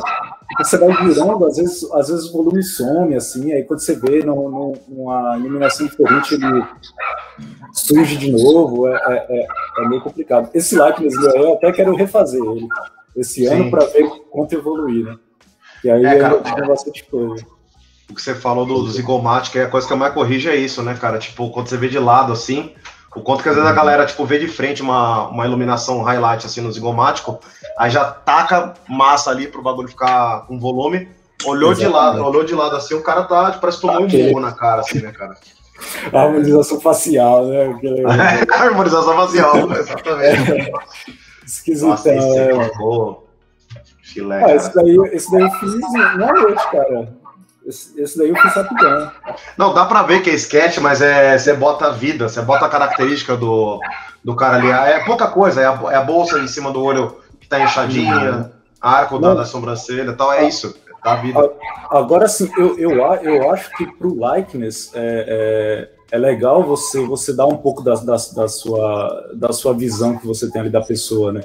você 0.58 0.78
vai 0.78 1.06
virando, 1.06 1.46
às 1.46 1.58
vezes, 1.58 1.84
às 1.92 2.10
vezes 2.10 2.26
o 2.26 2.34
volume 2.34 2.64
some, 2.64 3.16
assim, 3.16 3.54
aí 3.54 3.64
quando 3.64 3.82
você 3.82 3.96
vê 3.96 4.24
no, 4.24 4.74
numa 4.88 5.38
iluminação 5.38 5.86
diferente, 5.86 6.34
ele 6.34 6.66
surge 7.74 8.18
de 8.18 8.32
novo, 8.32 8.88
é, 8.88 8.96
é, 8.96 9.42
é, 9.42 9.48
é 9.84 9.88
meio 9.88 10.02
complicado. 10.02 10.50
Esse 10.52 10.76
Likeness 10.76 11.14
eu 11.36 11.54
até 11.54 11.72
quero 11.72 11.96
refazer 11.96 12.42
ele 12.42 12.68
esse 13.16 13.46
ano 13.46 13.70
para 13.70 13.86
ver 13.86 14.10
quanto 14.32 14.54
evoluir, 14.54 15.06
né? 15.06 15.16
E 15.84 15.90
aí 15.90 16.06
é, 16.06 16.20
cara, 16.20 16.42
tinha 16.42 16.66
bastante 16.66 17.04
coisa. 17.04 17.46
O 18.10 18.16
que 18.16 18.22
você 18.22 18.34
falou 18.34 18.66
do, 18.66 18.84
do 18.84 18.92
zigomático, 18.92 19.58
é 19.58 19.64
a 19.64 19.70
coisa 19.70 19.86
que 19.86 19.92
eu 19.92 19.98
mais 19.98 20.14
corrijo 20.14 20.50
é 20.50 20.56
isso, 20.56 20.82
né, 20.82 20.96
cara? 21.00 21.20
Tipo, 21.20 21.50
quando 21.50 21.68
você 21.68 21.78
vê 21.78 21.90
de 21.90 22.00
lado 22.00 22.32
assim, 22.32 22.74
o 23.16 23.22
quanto 23.22 23.44
que 23.44 23.50
às 23.50 23.56
vezes 23.56 23.70
a 23.70 23.74
galera, 23.74 24.06
tipo, 24.06 24.26
vê 24.26 24.40
de 24.40 24.48
frente 24.48 24.82
uma, 24.82 25.28
uma 25.28 25.46
iluminação 25.46 26.02
highlight 26.04 26.46
assim 26.46 26.62
no 26.62 26.72
zigomático, 26.72 27.40
aí 27.78 27.90
já 27.90 28.06
taca 28.06 28.76
massa 28.88 29.32
ali 29.32 29.48
pro 29.48 29.62
bagulho 29.62 29.88
ficar 29.88 30.46
com 30.48 30.60
volume. 30.60 31.10
Olhou 31.46 31.72
Exatamente. 31.72 31.80
de 31.80 31.88
lado, 31.88 32.26
olhou 32.26 32.44
de 32.44 32.56
lado 32.56 32.76
assim, 32.76 32.96
o 32.96 33.04
cara 33.04 33.24
tá, 33.24 33.52
tipo, 33.52 33.62
parece 33.62 33.80
que 33.80 33.88
tomou 33.88 34.04
um 34.04 34.08
murro 34.08 34.40
na 34.40 34.52
cara, 34.54 34.82
assim, 34.82 35.00
né, 35.00 35.12
cara? 35.12 35.36
A 36.12 36.22
harmonização 36.22 36.80
facial, 36.80 37.46
né? 37.46 37.80
a 38.52 38.56
harmonização 38.56 39.16
facial, 39.16 39.72
exatamente. 39.74 40.72
Esquisitão, 41.46 41.90
Nossa, 41.90 42.14
esse 42.14 42.38
é, 42.40 42.64
ficou... 42.66 43.27
Chile, 44.08 44.34
ah, 44.34 44.56
esse 44.56 44.74
daí, 44.74 44.98
esse 45.12 45.30
daí 45.30 45.42
eu 45.42 45.52
fiz 45.52 45.74
uma 45.74 46.16
noite, 46.16 46.72
cara. 46.72 47.14
Esse, 47.66 48.02
esse, 48.02 48.18
daí 48.18 48.30
eu 48.30 48.36
fiz 48.38 48.54
rapidão. 48.54 49.12
Não, 49.58 49.74
dá 49.74 49.86
pra 49.86 50.04
ver 50.04 50.22
que 50.22 50.30
é 50.30 50.34
sketch, 50.36 50.78
mas 50.78 51.02
é, 51.02 51.38
você 51.38 51.54
bota 51.54 51.88
a 51.88 51.92
vida, 51.92 52.30
você 52.30 52.42
bota 52.42 52.66
a 52.66 52.70
característica 52.70 53.36
do, 53.36 53.82
do 54.24 54.34
cara 54.34 54.56
ali. 54.56 54.72
É 54.72 55.04
pouca 55.04 55.28
coisa, 55.28 55.62
é 55.62 55.66
a, 55.66 55.80
é 55.92 55.96
a 55.96 56.04
bolsa 56.04 56.40
em 56.40 56.48
cima 56.48 56.72
do 56.72 56.82
olho 56.82 57.18
que 57.42 57.50
tá 57.50 57.60
inchadinha, 57.60 58.50
arco 58.80 59.20
da, 59.20 59.34
da 59.34 59.46
sobrancelha 59.46 60.14
tal, 60.14 60.32
é 60.32 60.48
isso. 60.48 60.74
Da 61.04 61.16
vida. 61.16 61.52
Agora 61.90 62.28
sim, 62.30 62.50
eu, 62.58 62.80
eu, 62.80 62.92
eu 63.22 63.52
acho 63.52 63.70
que 63.76 63.86
pro 63.98 64.18
likeness 64.34 64.92
é, 64.96 65.90
é, 66.12 66.16
é 66.16 66.18
legal 66.18 66.64
você, 66.64 67.06
você 67.06 67.34
dar 67.34 67.46
um 67.46 67.58
pouco 67.58 67.84
da, 67.84 67.96
da, 67.96 68.16
da, 68.36 68.48
sua, 68.48 69.32
da 69.34 69.52
sua 69.52 69.74
visão 69.74 70.18
que 70.18 70.26
você 70.26 70.50
tem 70.50 70.62
ali 70.62 70.70
da 70.70 70.82
pessoa, 70.82 71.34
né? 71.34 71.42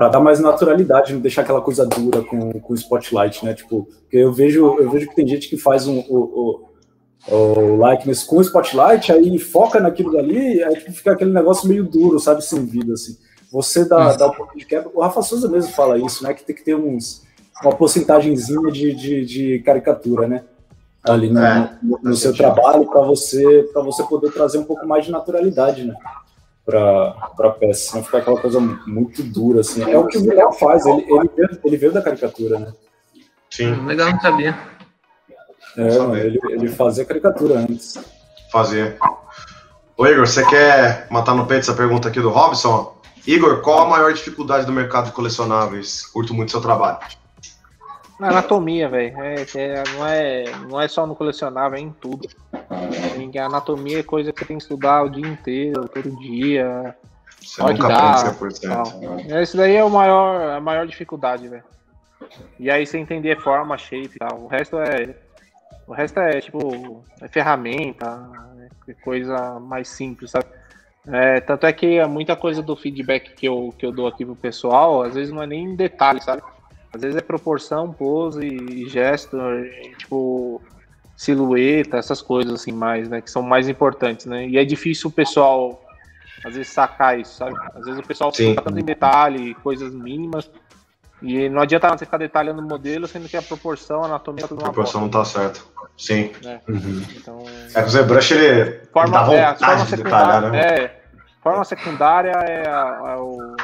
Para 0.00 0.08
dar 0.08 0.20
mais 0.20 0.40
naturalidade, 0.40 1.12
não 1.12 1.20
deixar 1.20 1.42
aquela 1.42 1.60
coisa 1.60 1.84
dura 1.84 2.22
com, 2.22 2.58
com 2.58 2.72
spotlight, 2.72 3.44
né? 3.44 3.52
Tipo, 3.52 3.86
eu 4.10 4.32
vejo, 4.32 4.78
eu 4.78 4.90
vejo 4.90 5.06
que 5.06 5.14
tem 5.14 5.28
gente 5.28 5.46
que 5.46 5.58
faz 5.58 5.86
um, 5.86 5.98
o, 6.08 6.64
o, 7.28 7.34
o 7.36 7.86
likeness 7.86 8.24
com 8.24 8.40
spotlight, 8.40 9.12
aí 9.12 9.38
foca 9.38 9.78
naquilo 9.78 10.10
dali, 10.10 10.64
aí 10.64 10.74
tipo, 10.76 10.90
fica 10.92 11.12
aquele 11.12 11.34
negócio 11.34 11.68
meio 11.68 11.84
duro, 11.84 12.18
sabe, 12.18 12.42
sem 12.42 12.64
vida, 12.64 12.94
assim. 12.94 13.18
Você 13.52 13.86
dá, 13.86 14.14
dá 14.16 14.28
um 14.28 14.32
pouco 14.32 14.56
de 14.56 14.64
quebra. 14.64 14.90
O 14.94 15.02
Rafa 15.02 15.20
Souza 15.20 15.50
mesmo 15.50 15.70
fala 15.70 15.98
isso, 15.98 16.24
né? 16.24 16.32
Que 16.32 16.44
tem 16.44 16.56
que 16.56 16.64
ter 16.64 16.74
uns, 16.74 17.26
uma 17.62 17.76
porcentagemzinha 17.76 18.72
de, 18.72 18.94
de, 18.94 19.26
de 19.26 19.58
caricatura, 19.58 20.26
né? 20.26 20.44
Ali 21.04 21.28
no, 21.28 21.40
é, 21.40 21.78
no, 21.82 22.00
no 22.02 22.16
seu 22.16 22.32
trabalho 22.32 22.86
para 22.86 23.02
você 23.02 23.68
para 23.70 23.82
você 23.82 24.02
poder 24.04 24.32
trazer 24.32 24.56
um 24.56 24.64
pouco 24.64 24.86
mais 24.86 25.04
de 25.04 25.10
naturalidade, 25.10 25.84
né? 25.84 25.94
Para 26.70 27.48
a 27.48 27.50
peça, 27.50 27.90
senão 27.90 28.04
ficar 28.04 28.18
aquela 28.18 28.40
coisa 28.40 28.60
muito 28.60 29.22
dura, 29.22 29.60
assim. 29.60 29.82
É 29.82 29.98
o 29.98 30.06
que 30.06 30.18
o 30.18 30.26
Léo 30.26 30.52
faz, 30.52 30.86
ele, 30.86 31.04
ele, 31.08 31.30
veio, 31.36 31.60
ele 31.64 31.76
veio 31.76 31.92
da 31.92 32.02
caricatura, 32.02 32.58
né? 32.58 32.72
Sim. 33.50 33.74
Legal, 33.86 34.12
não 34.12 34.20
sabia. 34.20 34.56
É, 35.76 35.98
não, 35.98 36.16
ele, 36.16 36.38
ele 36.50 36.68
fazia 36.68 37.04
caricatura 37.04 37.58
antes. 37.58 37.98
Fazia. 38.52 38.96
Ô 39.96 40.06
Igor, 40.06 40.26
você 40.26 40.44
quer 40.46 41.06
matar 41.10 41.34
no 41.34 41.46
peito 41.46 41.62
essa 41.62 41.74
pergunta 41.74 42.08
aqui 42.08 42.20
do 42.20 42.30
Robson? 42.30 43.00
Igor, 43.26 43.60
qual 43.60 43.82
a 43.82 43.88
maior 43.88 44.12
dificuldade 44.12 44.64
do 44.64 44.72
mercado 44.72 45.06
de 45.06 45.12
colecionáveis? 45.12 46.06
Curto 46.06 46.32
muito 46.32 46.50
seu 46.50 46.60
trabalho. 46.60 46.98
Na 48.20 48.28
anatomia, 48.28 48.86
velho. 48.86 49.18
É, 49.22 49.46
é, 49.56 49.82
não, 49.94 50.06
é, 50.06 50.44
não 50.68 50.80
é 50.80 50.86
só 50.86 51.06
no 51.06 51.16
colecionável, 51.16 51.78
é 51.78 51.80
em 51.80 51.90
tudo. 51.90 52.28
A 53.38 53.44
anatomia 53.46 54.00
é 54.00 54.02
coisa 54.02 54.30
que 54.30 54.40
você 54.40 54.44
tem 54.44 54.58
que 54.58 54.62
estudar 54.62 55.02
o 55.02 55.08
dia 55.08 55.26
inteiro, 55.26 55.88
todo 55.88 56.14
dia. 56.20 56.94
Você 57.40 57.62
nunca 57.62 57.88
dá, 57.88 58.34
100%. 58.34 59.40
Esse 59.40 59.56
daí 59.56 59.74
é 59.74 59.82
o 59.82 59.88
maior, 59.88 60.50
a 60.50 60.60
maior 60.60 60.86
dificuldade, 60.86 61.48
velho. 61.48 61.64
E 62.58 62.70
aí 62.70 62.86
você 62.86 62.98
entender 62.98 63.40
forma, 63.40 63.78
shape 63.78 64.10
e 64.14 64.18
tal. 64.18 64.42
O 64.42 64.46
resto 64.46 64.78
é. 64.78 65.14
O 65.86 65.92
resto 65.94 66.20
é 66.20 66.42
tipo. 66.42 67.02
É 67.22 67.28
ferramenta, 67.28 68.28
é 68.86 68.92
coisa 69.02 69.58
mais 69.58 69.88
simples, 69.88 70.30
sabe? 70.30 70.44
É, 71.08 71.40
tanto 71.40 71.66
é 71.66 71.72
que 71.72 72.04
muita 72.04 72.36
coisa 72.36 72.62
do 72.62 72.76
feedback 72.76 73.34
que 73.34 73.48
eu, 73.48 73.74
que 73.78 73.86
eu 73.86 73.90
dou 73.90 74.06
aqui 74.06 74.26
pro 74.26 74.36
pessoal, 74.36 75.02
às 75.02 75.14
vezes 75.14 75.32
não 75.32 75.42
é 75.42 75.46
nem 75.46 75.64
em 75.64 75.74
detalhe, 75.74 76.20
sabe? 76.20 76.42
Às 76.92 77.00
vezes 77.00 77.16
é 77.16 77.20
proporção, 77.20 77.92
pose, 77.92 78.86
gesto, 78.88 79.38
tipo, 79.98 80.60
silhueta, 81.16 81.96
essas 81.98 82.20
coisas 82.20 82.52
assim 82.54 82.72
mais, 82.72 83.08
né? 83.08 83.20
Que 83.20 83.30
são 83.30 83.42
mais 83.42 83.68
importantes, 83.68 84.26
né? 84.26 84.46
E 84.46 84.58
é 84.58 84.64
difícil 84.64 85.08
o 85.08 85.12
pessoal, 85.12 85.82
às 86.44 86.54
vezes, 86.54 86.72
sacar 86.72 87.18
isso, 87.18 87.36
sabe? 87.36 87.54
Às 87.74 87.84
vezes 87.84 88.00
o 88.00 88.06
pessoal 88.06 88.32
Sim. 88.34 88.50
fica 88.50 88.62
tanto 88.62 88.78
em 88.78 88.84
detalhe, 88.84 89.54
coisas 89.54 89.94
mínimas, 89.94 90.50
e 91.22 91.48
não 91.48 91.60
adianta 91.60 91.88
você 91.90 92.04
ficar 92.04 92.16
detalhando 92.16 92.60
o 92.60 92.64
modelo, 92.64 93.06
sendo 93.06 93.28
que 93.28 93.36
a 93.36 93.42
proporção, 93.42 94.02
a 94.02 94.06
anatomia... 94.06 94.48
Tudo 94.48 94.60
a 94.60 94.64
proporção 94.64 95.02
não 95.02 95.08
tá 95.10 95.24
certo. 95.24 95.66
Sim. 95.96 96.32
É, 96.44 96.60
uhum. 96.66 97.04
então... 97.14 97.44
é 97.74 97.82
que 97.82 97.88
o 97.88 97.90
ZBrush, 97.90 98.30
ele, 98.32 98.80
forma, 98.90 99.18
ele 99.18 99.36
dá 99.36 99.52
vontade 99.52 99.82
é, 99.82 99.84
de 99.84 100.02
detalhar, 100.02 100.50
né? 100.50 100.60
É, 100.60 100.99
Forma 101.42 101.64
secundária 101.64 102.32
é, 102.32 102.68
a, 102.68 103.14
é 103.14 103.16
o. 103.16 103.56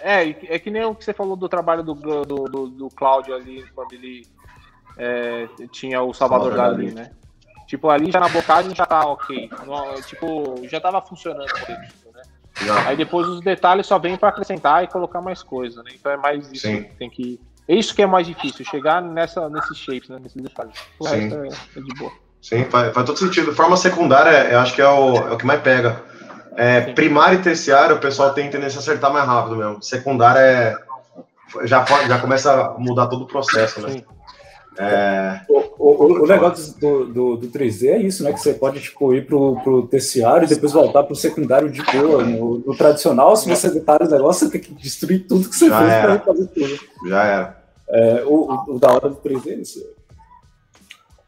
É, 0.00 0.54
é 0.54 0.58
que 0.58 0.70
nem 0.70 0.84
o 0.84 0.94
que 0.94 1.04
você 1.04 1.12
falou 1.12 1.36
do 1.36 1.48
trabalho 1.48 1.82
do, 1.82 1.94
do, 1.94 2.22
do, 2.22 2.68
do 2.68 2.88
Cláudio 2.90 3.34
ali, 3.34 3.64
quando 3.74 3.92
ele 3.92 4.26
é, 4.96 5.48
tinha 5.72 6.00
o 6.02 6.14
Salvador, 6.14 6.54
Salvador 6.54 6.76
Dali, 6.76 6.94
né? 6.94 7.10
Tipo, 7.66 7.90
ali 7.90 8.12
já 8.12 8.20
na 8.20 8.28
bocagem 8.28 8.74
já 8.74 8.86
tá 8.86 9.04
ok. 9.06 9.50
No, 9.66 10.00
tipo, 10.02 10.68
já 10.68 10.80
tava 10.80 11.02
funcionando 11.02 11.46
né? 11.68 12.22
Aí 12.86 12.96
depois 12.96 13.26
os 13.26 13.40
detalhes 13.40 13.86
só 13.86 13.98
vêm 13.98 14.16
para 14.16 14.28
acrescentar 14.28 14.84
e 14.84 14.86
colocar 14.86 15.20
mais 15.20 15.42
coisa, 15.42 15.82
né? 15.82 15.90
Então 15.94 16.10
é 16.12 16.16
mais 16.16 16.50
isso 16.50 16.66
Sim. 16.66 16.84
que 16.84 16.94
tem 16.94 17.10
que. 17.10 17.40
É 17.68 17.74
isso 17.74 17.94
que 17.94 18.02
é 18.02 18.06
mais 18.06 18.26
difícil, 18.26 18.64
chegar 18.64 19.02
nessa, 19.02 19.48
nesses 19.50 19.76
shapes, 19.76 20.08
né? 20.08 20.18
Nesses 20.22 20.40
detalhes. 20.40 20.78
O 21.00 21.08
Sim. 21.08 21.28
resto 21.28 21.34
é, 21.34 21.78
é 21.78 21.82
de 21.82 21.94
boa. 21.98 22.12
Sim, 22.40 22.64
faz, 22.66 22.94
faz 22.94 23.06
todo 23.06 23.18
sentido. 23.18 23.52
Forma 23.52 23.76
secundária, 23.76 24.52
eu 24.52 24.60
acho 24.60 24.74
que 24.74 24.80
é 24.80 24.88
o, 24.88 25.16
é 25.16 25.32
o 25.32 25.36
que 25.36 25.44
mais 25.44 25.60
pega. 25.60 26.00
É, 26.56 26.80
primário 26.92 27.38
e 27.38 27.42
terciário, 27.42 27.96
o 27.96 28.00
pessoal 28.00 28.32
tem 28.32 28.50
tendência 28.50 28.78
a 28.78 28.80
acertar 28.80 29.12
mais 29.12 29.26
rápido 29.26 29.56
mesmo. 29.56 29.82
Secundário 29.82 30.40
é. 30.40 30.76
Já, 31.64 31.82
pode, 31.82 32.08
já 32.08 32.18
começa 32.18 32.52
a 32.52 32.78
mudar 32.78 33.06
todo 33.06 33.22
o 33.22 33.26
processo, 33.26 33.80
né? 33.80 34.02
É... 34.78 35.40
O, 35.48 35.60
o, 35.78 36.24
o, 36.24 36.26
negócio 36.26 36.78
do, 36.78 37.06
do, 37.06 37.36
do, 37.36 37.48
3D 37.48 37.88
é 37.88 37.98
isso, 37.98 38.22
né? 38.22 38.32
Que 38.32 38.40
você 38.40 38.52
pode 38.52 38.80
tipo, 38.80 39.14
ir 39.14 39.26
pro, 39.26 39.58
pro 39.62 39.86
terciário 39.86 40.44
e 40.44 40.48
depois 40.48 40.72
voltar 40.72 41.02
pro 41.04 41.14
secundário 41.14 41.70
de 41.70 41.82
boa. 41.82 42.22
No, 42.22 42.58
no 42.58 42.76
tradicional, 42.76 43.36
se 43.36 43.48
você 43.48 43.70
detalha 43.70 44.06
o 44.06 44.10
negócio, 44.10 44.46
você 44.46 44.52
tem 44.52 44.60
que 44.60 44.74
destruir 44.74 45.26
tudo 45.26 45.48
que 45.48 45.56
você 45.56 45.68
já 45.68 45.78
fez 45.78 46.00
para 46.00 46.18
fazer 46.20 46.46
tudo. 46.48 47.08
Já 47.08 47.24
era. 47.24 47.56
É, 47.88 48.24
o, 48.26 48.74
o, 48.74 48.78
da 48.78 48.92
hora 48.92 49.08
do 49.08 49.16
3D 49.16 49.46
é 49.46 49.54
isso. 49.54 49.82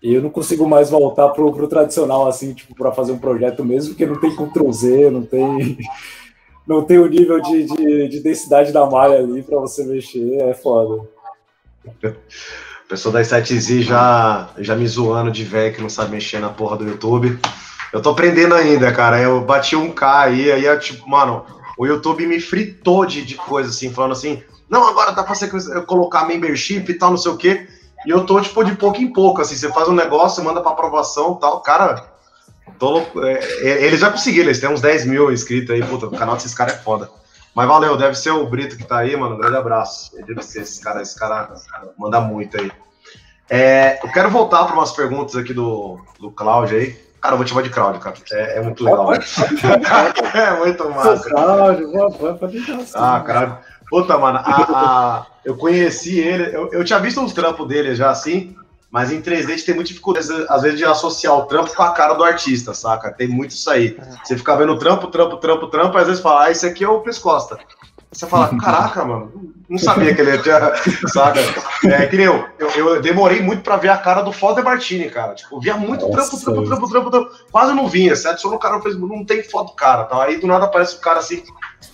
E 0.03 0.15
eu 0.15 0.23
não 0.23 0.31
consigo 0.31 0.69
mais 0.69 0.91
voltar 0.91 1.29
pro, 1.31 1.53
pro 1.53 1.69
tradicional, 1.69 2.29
assim, 2.29 2.53
tipo, 2.55 2.75
para 2.75 2.93
fazer 2.93 3.13
um 3.13 3.19
projeto 3.19 3.65
mesmo, 3.65 3.91
porque 3.91 4.07
não 4.07 4.21
tem 4.21 4.35
Ctrl 4.35 4.71
Z, 4.71 5.11
não 5.11 5.23
tem, 5.23 5.79
não 6.67 6.85
tem 6.85 6.99
o 6.99 7.07
nível 7.07 7.41
de, 7.41 7.65
de, 7.65 8.09
de 8.09 8.21
densidade 8.21 8.73
da 8.73 8.87
malha 8.87 9.19
ali 9.19 9.43
para 9.43 9.59
você 9.59 9.85
mexer, 9.85 10.41
é 10.41 10.55
foda. 10.55 11.03
O 12.85 12.89
pessoal 12.89 13.13
da 13.13 13.21
7Z 13.21 13.83
já, 13.83 14.49
já 14.57 14.75
me 14.75 14.89
zoando 14.89 15.31
de 15.31 15.45
velho 15.45 15.75
que 15.75 15.83
não 15.83 15.91
sabe 15.91 16.13
mexer 16.13 16.39
na 16.39 16.49
porra 16.49 16.79
do 16.79 16.89
YouTube. 16.89 17.39
Eu 17.93 18.01
tô 18.01 18.09
aprendendo 18.09 18.55
ainda, 18.55 18.91
cara. 18.91 19.21
Eu 19.21 19.43
bati 19.43 19.77
um 19.77 19.93
K 19.93 20.23
aí, 20.23 20.51
aí 20.51 20.79
tipo, 20.79 21.07
mano, 21.07 21.45
o 21.77 21.87
YouTube 21.87 22.27
me 22.27 22.41
fritou 22.41 23.05
de, 23.05 23.27
de 23.27 23.35
coisa 23.35 23.69
assim, 23.69 23.93
falando 23.93 24.13
assim, 24.13 24.43
não, 24.71 24.89
agora 24.89 25.13
dá 25.13 25.23
pra 25.23 25.35
você 25.35 25.49
colocar 25.83 26.27
membership 26.27 26.85
e 26.89 26.95
tal, 26.95 27.11
não 27.11 27.19
sei 27.19 27.33
o 27.33 27.37
quê. 27.37 27.69
E 28.09 28.11
eu 28.11 28.25
tô, 28.25 28.41
tipo, 28.41 28.65
de 28.65 28.75
pouco 28.75 29.03
em 29.03 29.13
pouco, 29.13 29.43
assim, 29.43 29.55
você 29.55 29.71
faz 29.71 29.87
um 29.87 29.93
negócio, 29.93 30.43
manda 30.43 30.63
pra 30.63 30.71
aprovação 30.71 31.35
e 31.37 31.41
tal, 31.43 31.61
cara, 31.61 32.05
tô, 32.79 33.01
é, 33.01 33.35
é, 33.61 33.85
eles 33.85 34.01
já 34.01 34.11
conseguiram, 34.11 34.47
eles 34.47 34.59
têm 34.59 34.71
uns 34.71 34.81
10 34.81 35.05
mil 35.05 35.31
inscritos 35.31 35.75
aí, 35.75 35.85
puta, 35.85 36.07
o 36.07 36.17
canal 36.17 36.35
desses 36.35 36.55
caras 36.55 36.73
é 36.73 36.79
foda. 36.79 37.11
Mas 37.55 37.69
valeu, 37.69 37.99
deve 37.99 38.15
ser 38.15 38.31
o 38.31 38.47
Brito 38.47 38.79
que 38.79 38.85
tá 38.85 38.97
aí, 38.97 39.15
mano, 39.15 39.35
um 39.35 39.39
grande 39.39 39.59
abraço. 39.59 40.17
Deve 40.25 40.41
ser 40.41 40.63
esse 40.63 40.81
cara, 40.81 41.03
esse 41.03 41.19
cara 41.19 41.51
manda 41.99 42.19
muito 42.19 42.59
aí. 42.59 42.73
É, 43.51 44.03
eu 44.03 44.11
quero 44.11 44.31
voltar 44.31 44.65
para 44.65 44.75
umas 44.75 44.93
perguntas 44.93 45.37
aqui 45.37 45.53
do, 45.53 46.01
do 46.19 46.31
Cláudio 46.31 46.79
aí. 46.79 46.93
Cara, 47.21 47.35
eu 47.35 47.37
vou 47.37 47.45
te 47.45 47.51
chamar 47.51 47.63
de 47.63 47.71
Cláudio, 47.71 48.01
cara. 48.01 48.17
É, 48.33 48.59
é 48.59 48.63
muito 48.63 48.85
legal. 48.85 49.13
é 49.13 50.57
muito 50.57 50.89
massa. 50.89 51.29
Cláudio, 51.29 51.93
pode 52.39 52.65
Ah, 52.95 53.21
cara. 53.21 53.61
Puta, 53.91 54.19
mano, 54.19 54.39
a, 54.39 54.63
a, 54.63 55.27
eu 55.45 55.57
conheci 55.57 56.19
ele, 56.19 56.55
eu, 56.55 56.71
eu 56.73 56.85
tinha 56.85 56.99
visto 56.99 57.21
uns 57.21 57.33
trampos 57.33 57.67
dele 57.67 57.95
já 57.95 58.11
assim, 58.11 58.55
mas 58.91 59.13
em 59.13 59.21
3D 59.21 59.45
a 59.45 59.51
gente 59.51 59.65
tem 59.65 59.75
muita 59.75 59.89
dificuldade, 59.89 60.27
às 60.49 60.63
vezes, 60.63 60.79
de 60.79 60.85
associar 60.85 61.35
o 61.35 61.45
trampo 61.45 61.75
com 61.75 61.83
a 61.83 61.93
cara 61.93 62.15
do 62.15 62.25
artista, 62.25 62.73
saca? 62.73 63.13
Tem 63.13 63.29
muito 63.29 63.51
isso 63.51 63.71
aí. 63.71 63.99
Você 64.25 64.37
fica 64.37 64.57
vendo 64.57 64.79
trampo, 64.79 65.09
trampo, 65.09 65.37
trampo, 65.37 65.67
trampo, 65.67 65.99
e 65.99 66.01
às 66.01 66.07
vezes 66.07 66.23
fala, 66.23 66.45
ah, 66.45 66.51
esse 66.51 66.67
aqui 66.67 66.85
é 66.85 66.89
o 66.89 67.01
Pescosta. 67.01 67.59
Você 68.11 68.27
fala, 68.27 68.49
caraca, 68.59 69.05
mano, 69.05 69.53
não 69.69 69.79
sabia 69.79 70.15
que 70.15 70.21
ele 70.21 70.39
tinha, 70.39 70.73
saca? 71.13 71.41
É, 71.85 72.07
que 72.07 72.17
nem 72.17 72.27
eu, 72.27 72.45
eu, 72.59 72.69
eu, 72.71 73.03
demorei 73.03 73.43
muito 73.43 73.63
pra 73.63 73.77
ver 73.77 73.91
a 73.91 73.99
cara 73.99 74.23
do 74.23 74.33
Foda 74.33 74.63
Martini, 74.63 75.11
cara. 75.11 75.35
Tipo, 75.35 75.61
via 75.61 75.77
muito 75.77 76.09
Nossa, 76.09 76.31
trampo, 76.31 76.45
trampo, 76.45 76.67
trampo, 76.67 76.89
trampo, 76.89 77.11
trampo, 77.11 77.31
quase 77.53 77.75
não 77.75 77.87
vinha. 77.87 78.17
Você 78.17 78.29
adiciona 78.29 78.57
o 78.57 78.59
cara 78.59 78.77
no 78.77 78.83
Facebook, 78.83 79.15
não 79.15 79.25
tem 79.25 79.43
foto 79.43 79.69
do 79.69 79.77
cara, 79.77 80.05
tá? 80.05 80.25
Aí 80.25 80.39
do 80.39 80.47
nada 80.47 80.65
aparece 80.65 80.97
o 80.97 81.01
cara 81.01 81.19
assim, 81.19 81.43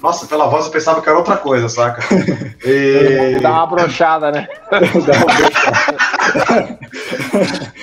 nossa, 0.01 0.27
pela 0.27 0.47
voz 0.47 0.67
eu 0.67 0.71
pensava 0.71 1.03
que 1.03 1.09
era 1.09 1.19
outra 1.19 1.37
coisa, 1.37 1.69
saca? 1.69 2.03
E... 2.65 3.39
Dá 3.43 3.53
uma 3.53 3.67
brochada, 3.67 4.31
né? 4.33 4.49
Dá 4.71 4.79
uma 4.79 5.35
brochada. 5.35 6.79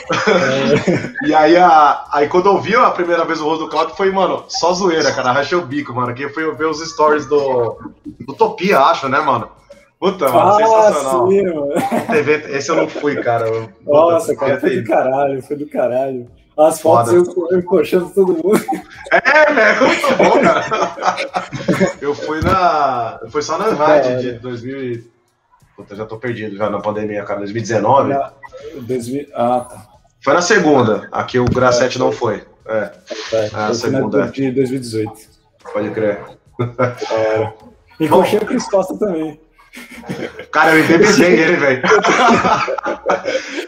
e 1.25 1.33
aí, 1.33 1.57
a, 1.57 2.05
aí 2.11 2.27
quando 2.27 2.47
eu 2.47 2.59
vi 2.59 2.75
a 2.75 2.89
primeira 2.91 3.25
vez 3.25 3.39
o 3.41 3.45
rosto 3.45 3.65
do 3.65 3.69
Claudio, 3.69 3.95
foi, 3.95 4.11
mano, 4.11 4.43
só 4.47 4.73
zoeira, 4.73 5.11
cara. 5.11 5.31
Rachei 5.31 5.57
o 5.57 5.65
bico, 5.65 5.93
mano. 5.93 6.13
Que 6.13 6.29
foi 6.29 6.53
ver 6.55 6.65
os 6.65 6.79
stories 6.79 7.25
do, 7.25 7.77
do 8.25 8.33
Topia, 8.33 8.79
acho, 8.79 9.07
né, 9.07 9.19
mano? 9.19 9.49
Puta, 9.99 10.29
mano, 10.29 10.49
ah, 10.49 10.57
sensacional. 10.57 11.29
Sim, 11.29 11.43
mano. 11.43 11.69
TV, 12.11 12.57
esse 12.57 12.71
eu 12.71 12.75
não 12.75 12.87
fui, 12.87 13.15
cara. 13.21 13.45
Puta, 13.51 13.71
Nossa, 13.85 14.35
cara, 14.35 14.59
foi 14.59 14.81
do 14.81 14.87
caralho, 14.87 15.43
foi 15.43 15.55
do 15.57 15.67
caralho. 15.67 16.27
As 16.57 16.81
fotos 16.81 17.13
eu, 17.13 17.47
eu 17.49 17.59
encoxando 17.59 18.09
todo 18.09 18.33
mundo. 18.33 18.61
É, 19.11 19.53
velho, 19.53 19.81
muito 19.87 20.15
bom, 20.17 20.41
cara. 20.41 20.65
Eu 22.01 22.15
fui 22.15 22.41
na. 22.41 23.19
Foi 23.29 23.41
só 23.41 23.57
na 23.57 23.69
Invite 23.69 24.21
de 24.21 24.31
2000. 24.39 25.03
Puta, 25.75 25.95
já 25.95 26.05
tô 26.05 26.17
perdido 26.17 26.57
já 26.57 26.69
na 26.69 26.79
pandemia, 26.79 27.23
cara. 27.23 27.39
2019? 27.39 28.09
Na, 28.09 28.33
2000, 28.81 29.27
ah, 29.33 29.61
tá. 29.61 29.90
Foi 30.23 30.33
na 30.33 30.41
segunda. 30.41 31.07
Aqui 31.11 31.39
o 31.39 31.45
Grassetti 31.45 31.97
não 31.97 32.11
foi. 32.11 32.43
É. 32.65 32.91
é 33.33 33.49
a 33.53 33.73
segunda. 33.73 34.27
De 34.27 34.51
2018. 34.51 35.13
Pode 35.73 35.89
crer. 35.91 36.21
Era. 37.09 37.53
Encoxei 37.99 38.39
a 38.39 38.45
Cris 38.45 38.67
Costa 38.67 38.97
também. 38.97 39.39
Cara, 40.51 40.75
eu 40.75 40.83
embebezei 40.83 41.39
ele, 41.39 41.55
velho. 41.55 41.81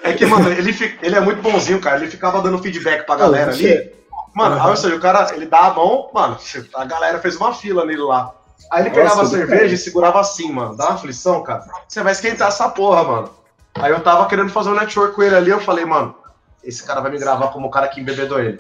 É 0.04 0.12
que, 0.13 0.26
mano, 0.26 0.50
ele, 0.52 0.76
ele 1.02 1.16
é 1.16 1.20
muito 1.22 1.42
bonzinho, 1.42 1.80
cara. 1.80 1.98
Ele 1.98 2.12
ficava 2.12 2.42
dando 2.42 2.58
feedback 2.58 3.06
pra 3.06 3.16
galera 3.16 3.52
ali. 3.52 3.92
Mano, 4.36 4.58
uhum. 4.58 4.70
ou 4.70 4.76
seja, 4.76 4.96
o 4.96 5.00
cara, 5.00 5.34
ele 5.34 5.46
dá 5.46 5.68
a 5.68 5.74
mão, 5.74 6.10
mano, 6.13 6.38
a 6.74 6.86
galera 6.86 7.20
fez 7.20 7.36
uma 7.38 7.54
fila 7.54 7.86
nele 7.86 8.02
lá. 8.02 8.34
Aí 8.72 8.82
ele 8.82 8.89
pegava 8.89 9.18
Nossa, 9.18 9.36
a 9.36 9.39
cerveja 9.39 9.62
cara. 9.62 9.74
e 9.74 9.78
segurava 9.78 10.20
assim, 10.20 10.52
mano. 10.52 10.76
Dá 10.76 10.88
uma 10.88 10.96
aflição, 10.96 11.44
cara. 11.44 11.63
Você 11.88 12.02
vai 12.02 12.12
esquentar 12.12 12.48
essa 12.48 12.68
porra, 12.70 13.04
mano. 13.04 13.30
Aí 13.76 13.92
eu 13.92 14.02
tava 14.02 14.28
querendo 14.28 14.50
fazer 14.50 14.70
um 14.70 14.76
network 14.76 15.16
com 15.16 15.24
ele 15.24 15.36
ali, 15.36 15.52
eu 15.52 15.60
falei, 15.60 15.86
mano, 15.86 16.16
esse 16.63 16.84
cara 16.86 17.02
vai 17.02 17.12
me 17.12 17.19
gravar 17.19 17.47
como 17.47 17.67
o 17.67 17.71
cara 17.71 17.88
que 17.88 17.99
embebedou 17.99 18.39
ele. 18.39 18.60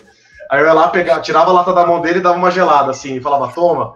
Aí 0.49 0.59
eu 0.59 0.65
ia 0.65 0.73
lá, 0.73 0.87
pegava, 0.89 1.21
tirava 1.21 1.49
a 1.49 1.53
lata 1.53 1.73
da 1.73 1.85
mão 1.85 2.01
dele 2.01 2.19
e 2.19 2.21
dava 2.21 2.37
uma 2.37 2.51
gelada, 2.51 2.91
assim, 2.91 3.15
e 3.15 3.21
falava, 3.21 3.51
toma. 3.53 3.95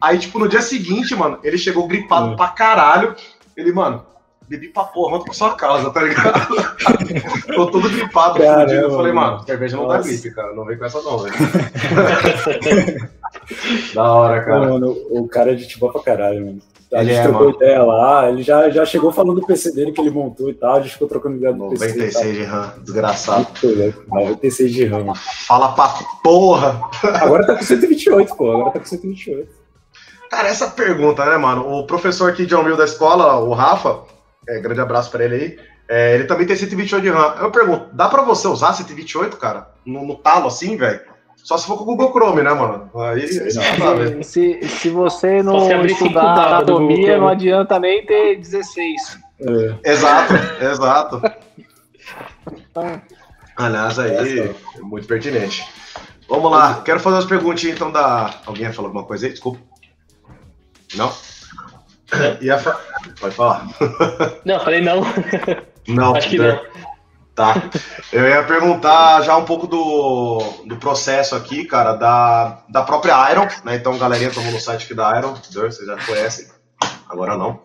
Aí, 0.00 0.18
tipo, 0.18 0.38
no 0.38 0.48
dia 0.48 0.60
seguinte, 0.60 1.14
mano, 1.14 1.38
ele 1.42 1.56
chegou 1.56 1.86
gripado 1.86 2.32
hum. 2.32 2.36
pra 2.36 2.48
caralho. 2.48 3.14
Ele, 3.56 3.72
mano, 3.72 4.04
bebi 4.48 4.68
pra 4.68 4.84
porra, 4.84 5.10
volta 5.10 5.24
pra 5.26 5.34
sua 5.34 5.54
casa, 5.54 5.90
tá 5.90 6.02
ligado? 6.02 6.46
Tô 7.54 7.66
todo 7.70 7.88
gripado, 7.88 8.38
Caramba, 8.38 8.60
fudido. 8.62 8.82
Eu 8.82 8.90
falei, 8.90 9.12
mano, 9.12 9.42
cerveja 9.44 9.76
não 9.76 9.88
dá 9.88 9.98
gripe, 9.98 10.30
cara. 10.32 10.54
Não 10.54 10.64
vem 10.64 10.78
com 10.78 10.84
essa 10.84 11.00
não, 11.02 11.18
velho. 11.18 11.34
da 13.94 14.12
hora, 14.12 14.44
cara. 14.44 14.60
Não, 14.60 14.72
mano, 14.74 14.96
o 15.10 15.28
cara 15.28 15.52
é 15.52 15.54
de 15.54 15.66
tipo 15.66 15.90
pra 15.90 16.02
caralho, 16.02 16.46
mano. 16.46 16.62
A 16.96 17.04
gente 17.04 17.16
é, 17.16 17.22
trocou 17.22 17.46
mano. 17.46 17.56
ideia 17.56 17.82
lá, 17.82 18.28
ele 18.30 18.42
já, 18.42 18.70
já 18.70 18.86
chegou 18.86 19.12
falando 19.12 19.40
do 19.40 19.46
PC 19.46 19.72
dele 19.72 19.92
que 19.92 20.00
ele 20.00 20.10
montou 20.10 20.48
e 20.48 20.54
tal, 20.54 20.76
a 20.76 20.80
gente 20.80 20.92
ficou 20.92 21.06
trocando 21.06 21.36
ideia 21.36 21.52
do 21.52 21.58
96 21.58 21.94
PC. 21.94 22.18
96 22.18 22.36
de 22.36 22.44
RAM, 22.44 22.72
desgraçado. 22.82 23.46
96 24.08 24.72
de 24.72 24.84
RAM. 24.86 25.14
Fala 25.46 25.72
pra 25.74 25.88
porra! 26.22 26.80
Agora 27.20 27.46
tá 27.46 27.54
com 27.54 27.62
128, 27.62 28.34
pô, 28.34 28.50
agora 28.50 28.70
tá 28.70 28.80
com 28.80 28.86
128. 28.86 29.48
Cara, 30.30 30.48
essa 30.48 30.68
pergunta, 30.68 31.24
né, 31.24 31.36
mano? 31.36 31.68
O 31.68 31.86
professor 31.86 32.30
aqui 32.30 32.46
de 32.46 32.54
Almil 32.54 32.76
da 32.76 32.84
escola, 32.84 33.38
o 33.38 33.52
Rafa, 33.52 34.00
é, 34.48 34.58
grande 34.60 34.80
abraço 34.80 35.10
pra 35.10 35.24
ele 35.24 35.34
aí, 35.34 35.58
é, 35.88 36.14
ele 36.14 36.24
também 36.24 36.46
tem 36.46 36.56
128 36.56 37.02
de 37.02 37.10
RAM. 37.10 37.36
Eu 37.40 37.50
pergunto, 37.50 37.94
dá 37.94 38.08
pra 38.08 38.22
você 38.22 38.48
usar 38.48 38.72
128, 38.72 39.36
cara? 39.36 39.68
No, 39.84 40.04
no 40.04 40.16
talo 40.16 40.46
assim, 40.46 40.76
velho? 40.76 41.00
Só 41.46 41.56
se 41.56 41.64
for 41.64 41.76
com 41.76 41.84
o 41.84 41.86
Google 41.86 42.10
Chrome, 42.10 42.42
né, 42.42 42.52
mano? 42.52 42.90
Aí, 42.96 43.22
aí 43.22 44.24
se, 44.24 44.60
se 44.66 44.90
você 44.90 45.44
não 45.44 45.86
estudar 45.86 46.48
anatomia, 46.48 47.18
não 47.18 47.28
adianta 47.28 47.78
nem 47.78 48.04
ter 48.04 48.40
16. 48.40 49.20
É. 49.38 49.92
Exato, 49.92 50.34
exato. 50.60 51.22
Aliás, 53.56 53.96
aí, 53.96 54.40
é 54.40 54.54
muito 54.80 55.06
pertinente. 55.06 55.64
Vamos 56.28 56.50
lá, 56.50 56.82
quero 56.84 56.98
fazer 56.98 57.14
umas 57.14 57.26
perguntinhas 57.26 57.76
então 57.76 57.92
da. 57.92 58.40
Alguém 58.44 58.72
falou 58.72 58.88
alguma 58.88 59.04
coisa 59.04 59.26
aí? 59.26 59.32
Desculpa. 59.32 59.60
Não? 60.96 61.12
Ia 62.40 62.58
fa... 62.58 62.80
Pode 63.20 63.36
falar. 63.36 63.68
Não, 64.44 64.58
falei 64.58 64.80
não. 64.80 65.00
Não, 65.86 66.16
acho 66.16 66.28
que 66.28 66.38
não. 66.38 66.60
Tá. 67.36 67.54
Eu 68.10 68.26
ia 68.26 68.42
perguntar 68.44 69.20
já 69.20 69.36
um 69.36 69.44
pouco 69.44 69.66
do, 69.66 70.38
do 70.64 70.76
processo 70.78 71.36
aqui, 71.36 71.66
cara, 71.66 71.92
da, 71.92 72.62
da 72.66 72.82
própria 72.82 73.30
Iron, 73.30 73.46
né? 73.62 73.76
Então, 73.76 73.98
galerinha, 73.98 74.30
tomou 74.30 74.50
no 74.50 74.58
site 74.58 74.86
aqui 74.86 74.94
da 74.94 75.18
Iron, 75.18 75.34
vocês 75.34 75.86
já 75.86 75.96
conhecem, 76.06 76.46
agora 77.06 77.36
não. 77.36 77.60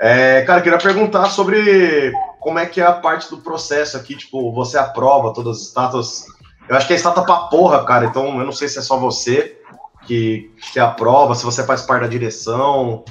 É, 0.00 0.42
cara, 0.42 0.60
queria 0.60 0.78
perguntar 0.78 1.26
sobre 1.26 2.12
como 2.40 2.58
é 2.58 2.66
que 2.66 2.80
é 2.80 2.86
a 2.86 2.92
parte 2.92 3.30
do 3.30 3.38
processo 3.38 3.96
aqui, 3.96 4.16
tipo, 4.16 4.52
você 4.52 4.76
aprova 4.76 5.32
todas 5.32 5.58
as 5.58 5.62
estátuas. 5.68 6.26
Eu 6.68 6.76
acho 6.76 6.88
que 6.88 6.92
é 6.92 6.96
estátua 6.96 7.24
pra 7.24 7.36
porra, 7.36 7.84
cara, 7.84 8.06
então 8.06 8.40
eu 8.40 8.44
não 8.44 8.52
sei 8.52 8.66
se 8.66 8.80
é 8.80 8.82
só 8.82 8.98
você 8.98 9.60
que, 10.08 10.50
que 10.72 10.80
aprova, 10.80 11.36
se 11.36 11.44
você 11.44 11.62
faz 11.62 11.82
parte 11.82 12.02
da 12.02 12.08
direção. 12.08 13.04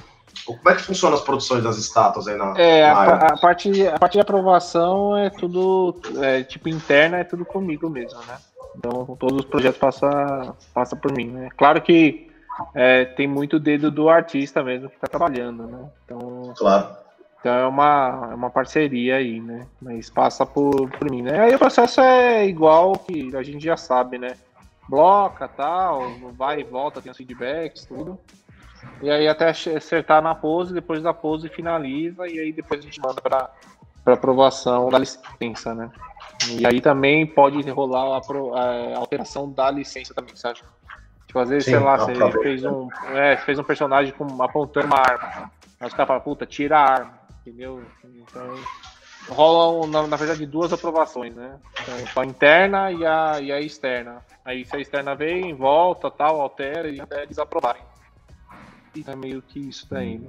Como 0.46 0.70
é 0.70 0.76
que 0.76 0.84
funciona 0.84 1.16
as 1.16 1.22
produções 1.22 1.64
das 1.64 1.78
estátuas 1.78 2.28
aí 2.28 2.36
na, 2.36 2.54
é, 2.58 2.82
na 2.82 3.00
a, 3.00 3.28
a, 3.28 3.38
parte, 3.38 3.88
a 3.88 3.98
parte 3.98 4.14
de 4.14 4.20
aprovação 4.20 5.18
é 5.18 5.30
tudo, 5.30 6.00
é, 6.22 6.44
tipo, 6.44 6.70
interna 6.70 7.18
é 7.18 7.24
tudo 7.24 7.46
comigo 7.46 7.90
mesmo, 7.90 8.20
né? 8.28 8.38
Então, 8.76 9.16
todos 9.20 9.40
os 9.40 9.46
projetos 9.46 9.80
passam 9.80 10.56
passa 10.74 10.96
por 10.96 11.12
mim, 11.12 11.28
né? 11.28 11.50
Claro 11.56 11.82
que 11.82 12.32
é, 12.74 13.06
tem 13.06 13.28
muito 13.28 13.60
dedo 13.60 13.90
do 13.90 14.10
artista 14.10 14.64
mesmo 14.64 14.90
que 14.90 14.96
está 14.96 15.08
trabalhando, 15.08 15.68
né? 15.68 15.90
Então, 16.06 16.54
claro. 16.58 17.04
Então 17.40 17.54
é 17.54 17.68
uma, 17.68 18.30
é 18.32 18.36
uma 18.36 18.50
parceria 18.50 19.18
aí, 19.18 19.42
né? 19.42 19.68
Mas 19.82 20.10
passa 20.10 20.46
por, 20.46 20.90
por 20.90 21.12
mim, 21.12 21.22
né? 21.22 21.42
Aí 21.42 21.54
o 21.54 21.60
processo 21.60 22.00
é 22.00 22.46
igual 22.48 22.94
que 22.94 23.36
a 23.36 23.44
gente 23.44 23.66
já 23.66 23.76
sabe, 23.76 24.18
né? 24.18 24.38
Bloca, 24.88 25.48
tal, 25.48 26.10
vai 26.38 26.62
e 26.62 26.64
volta, 26.64 27.02
tem 27.02 27.12
os 27.12 27.18
feedbacks, 27.18 27.86
tudo. 27.86 28.18
E 29.02 29.10
aí 29.10 29.28
até 29.28 29.50
acertar 29.50 30.22
na 30.22 30.34
pose, 30.34 30.74
depois 30.74 31.04
da 31.04 31.14
pose 31.14 31.50
finaliza 31.50 32.28
e 32.28 32.40
aí 32.40 32.54
depois 32.54 32.80
a 32.80 32.84
gente 32.84 33.02
manda 33.02 33.22
para 33.22 33.50
aprovação 34.06 34.90
da 34.90 34.98
licença, 34.98 35.74
né? 35.74 35.92
E 36.48 36.66
aí 36.66 36.82
também 36.82 37.26
pode 37.26 37.70
rolar 37.70 38.18
a, 38.18 38.96
a 38.96 38.98
alteração 38.98 39.52
da 39.52 39.70
licença 39.70 40.14
também, 40.14 40.36
sabe? 40.36 40.60
Tipo, 41.28 41.40
às 41.40 41.50
vezes, 41.50 41.66
Sim, 41.66 41.72
sei 41.72 41.80
lá, 41.80 41.98
você 41.98 42.32
fez 42.42 42.64
um, 42.64 42.88
é, 43.14 43.38
fez 43.38 43.58
um 43.60 43.64
personagem 43.64 44.14
com, 44.14 44.42
apontando 44.42 44.88
uma 44.88 45.00
arma. 45.00 45.52
Aí 45.80 45.88
os 45.88 45.94
caras 45.94 46.08
falam, 46.08 46.22
puta, 46.22 46.46
tira 46.46 46.78
a 46.78 46.82
arma, 46.82 47.20
entendeu? 47.46 47.84
Então 48.04 48.56
rolam, 49.30 49.88
na, 49.88 50.08
na 50.08 50.18
verdade, 50.18 50.46
duas 50.46 50.74
aprovações, 50.74 51.36
né? 51.36 51.58
Então, 51.82 52.24
a 52.24 52.26
interna 52.26 52.92
e 52.92 53.06
a, 53.06 53.40
e 53.40 53.52
a 53.52 53.62
externa. 53.62 54.22
Aí 54.44 54.66
se 54.66 54.76
a 54.76 54.80
externa 54.80 55.16
vem, 55.16 55.54
volta, 55.54 56.12
tal, 56.12 56.42
altera 56.42 56.90
e 56.90 57.00
até 57.00 57.24
eles 57.24 57.40
aprovarem. 57.40 57.82
E 58.96 59.04
é 59.08 59.16
meio 59.16 59.42
que 59.42 59.60
isso 59.60 59.88
daí, 59.90 60.20
né? 60.20 60.28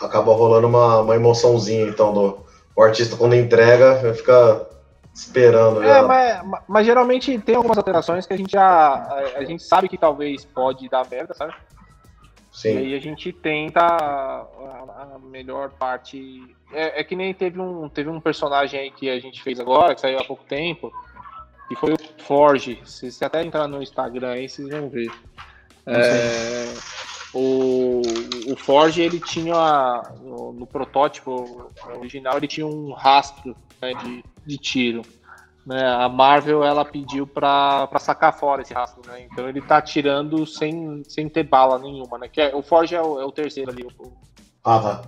Acaba 0.00 0.32
rolando 0.32 0.66
uma, 0.66 1.00
uma 1.00 1.14
emoçãozinha, 1.16 1.88
então, 1.88 2.12
do 2.12 2.48
o 2.78 2.82
artista 2.82 3.16
quando 3.16 3.34
entrega, 3.34 4.14
fica 4.14 4.64
esperando. 5.12 5.82
É, 5.82 6.00
mas, 6.00 6.40
mas, 6.68 6.86
geralmente 6.86 7.36
tem 7.40 7.56
algumas 7.56 7.76
alterações 7.76 8.24
que 8.24 8.32
a 8.32 8.36
gente 8.36 8.52
já. 8.52 8.68
A, 8.68 9.38
a, 9.38 9.44
gente 9.44 9.64
sabe 9.64 9.88
que 9.88 9.98
talvez 9.98 10.44
pode 10.44 10.88
dar 10.88 11.04
merda, 11.10 11.34
sabe? 11.34 11.52
Sim. 12.52 12.74
E 12.74 12.78
aí 12.78 12.94
a 12.94 13.00
gente 13.00 13.32
tenta 13.32 13.80
a, 13.80 15.14
a 15.14 15.18
melhor 15.18 15.70
parte. 15.70 16.54
É, 16.72 17.00
é, 17.00 17.04
que 17.04 17.16
nem 17.16 17.34
teve 17.34 17.60
um, 17.60 17.88
teve 17.88 18.08
um 18.08 18.20
personagem 18.20 18.78
aí 18.78 18.90
que 18.92 19.10
a 19.10 19.18
gente 19.18 19.42
fez 19.42 19.58
agora, 19.58 19.92
que 19.94 20.00
saiu 20.00 20.20
há 20.20 20.24
pouco 20.24 20.44
tempo, 20.44 20.92
que 21.68 21.74
foi 21.74 21.94
o 21.94 21.98
Forge. 22.18 22.80
Se 22.84 23.10
você 23.10 23.24
até 23.24 23.42
entrar 23.42 23.66
no 23.66 23.82
Instagram 23.82 24.30
aí, 24.30 24.48
vocês 24.48 24.68
vão 24.68 24.88
ver. 24.88 25.10
É, 25.84 26.74
o, 27.34 28.02
o 28.50 28.56
Forge 28.56 29.02
ele 29.02 29.20
tinha 29.20 30.02
no, 30.22 30.52
no, 30.52 30.66
protótipo 30.66 31.70
original 31.96 32.36
ele 32.36 32.48
tinha 32.48 32.66
um 32.66 32.92
rastro 32.92 33.54
né, 33.80 33.92
de, 33.94 34.24
de 34.46 34.58
tiro. 34.58 35.02
Né? 35.66 35.86
A 35.86 36.08
Marvel 36.08 36.64
ela 36.64 36.84
pediu 36.84 37.26
para 37.26 37.88
sacar 37.98 38.38
fora 38.38 38.62
esse 38.62 38.72
rastro, 38.72 39.02
né? 39.06 39.26
então 39.30 39.48
ele 39.48 39.60
tá 39.60 39.82
tirando 39.82 40.46
sem, 40.46 41.02
sem 41.06 41.28
ter 41.28 41.42
bala 41.42 41.78
nenhuma, 41.78 42.16
né? 42.16 42.28
Que 42.28 42.40
é, 42.40 42.56
o 42.56 42.62
Forge 42.62 42.94
é 42.94 43.02
o, 43.02 43.20
é 43.20 43.24
o 43.24 43.32
terceiro 43.32 43.70
ali. 43.70 43.84
O, 43.84 44.12
ah, 44.64 44.80
tá. 44.80 45.02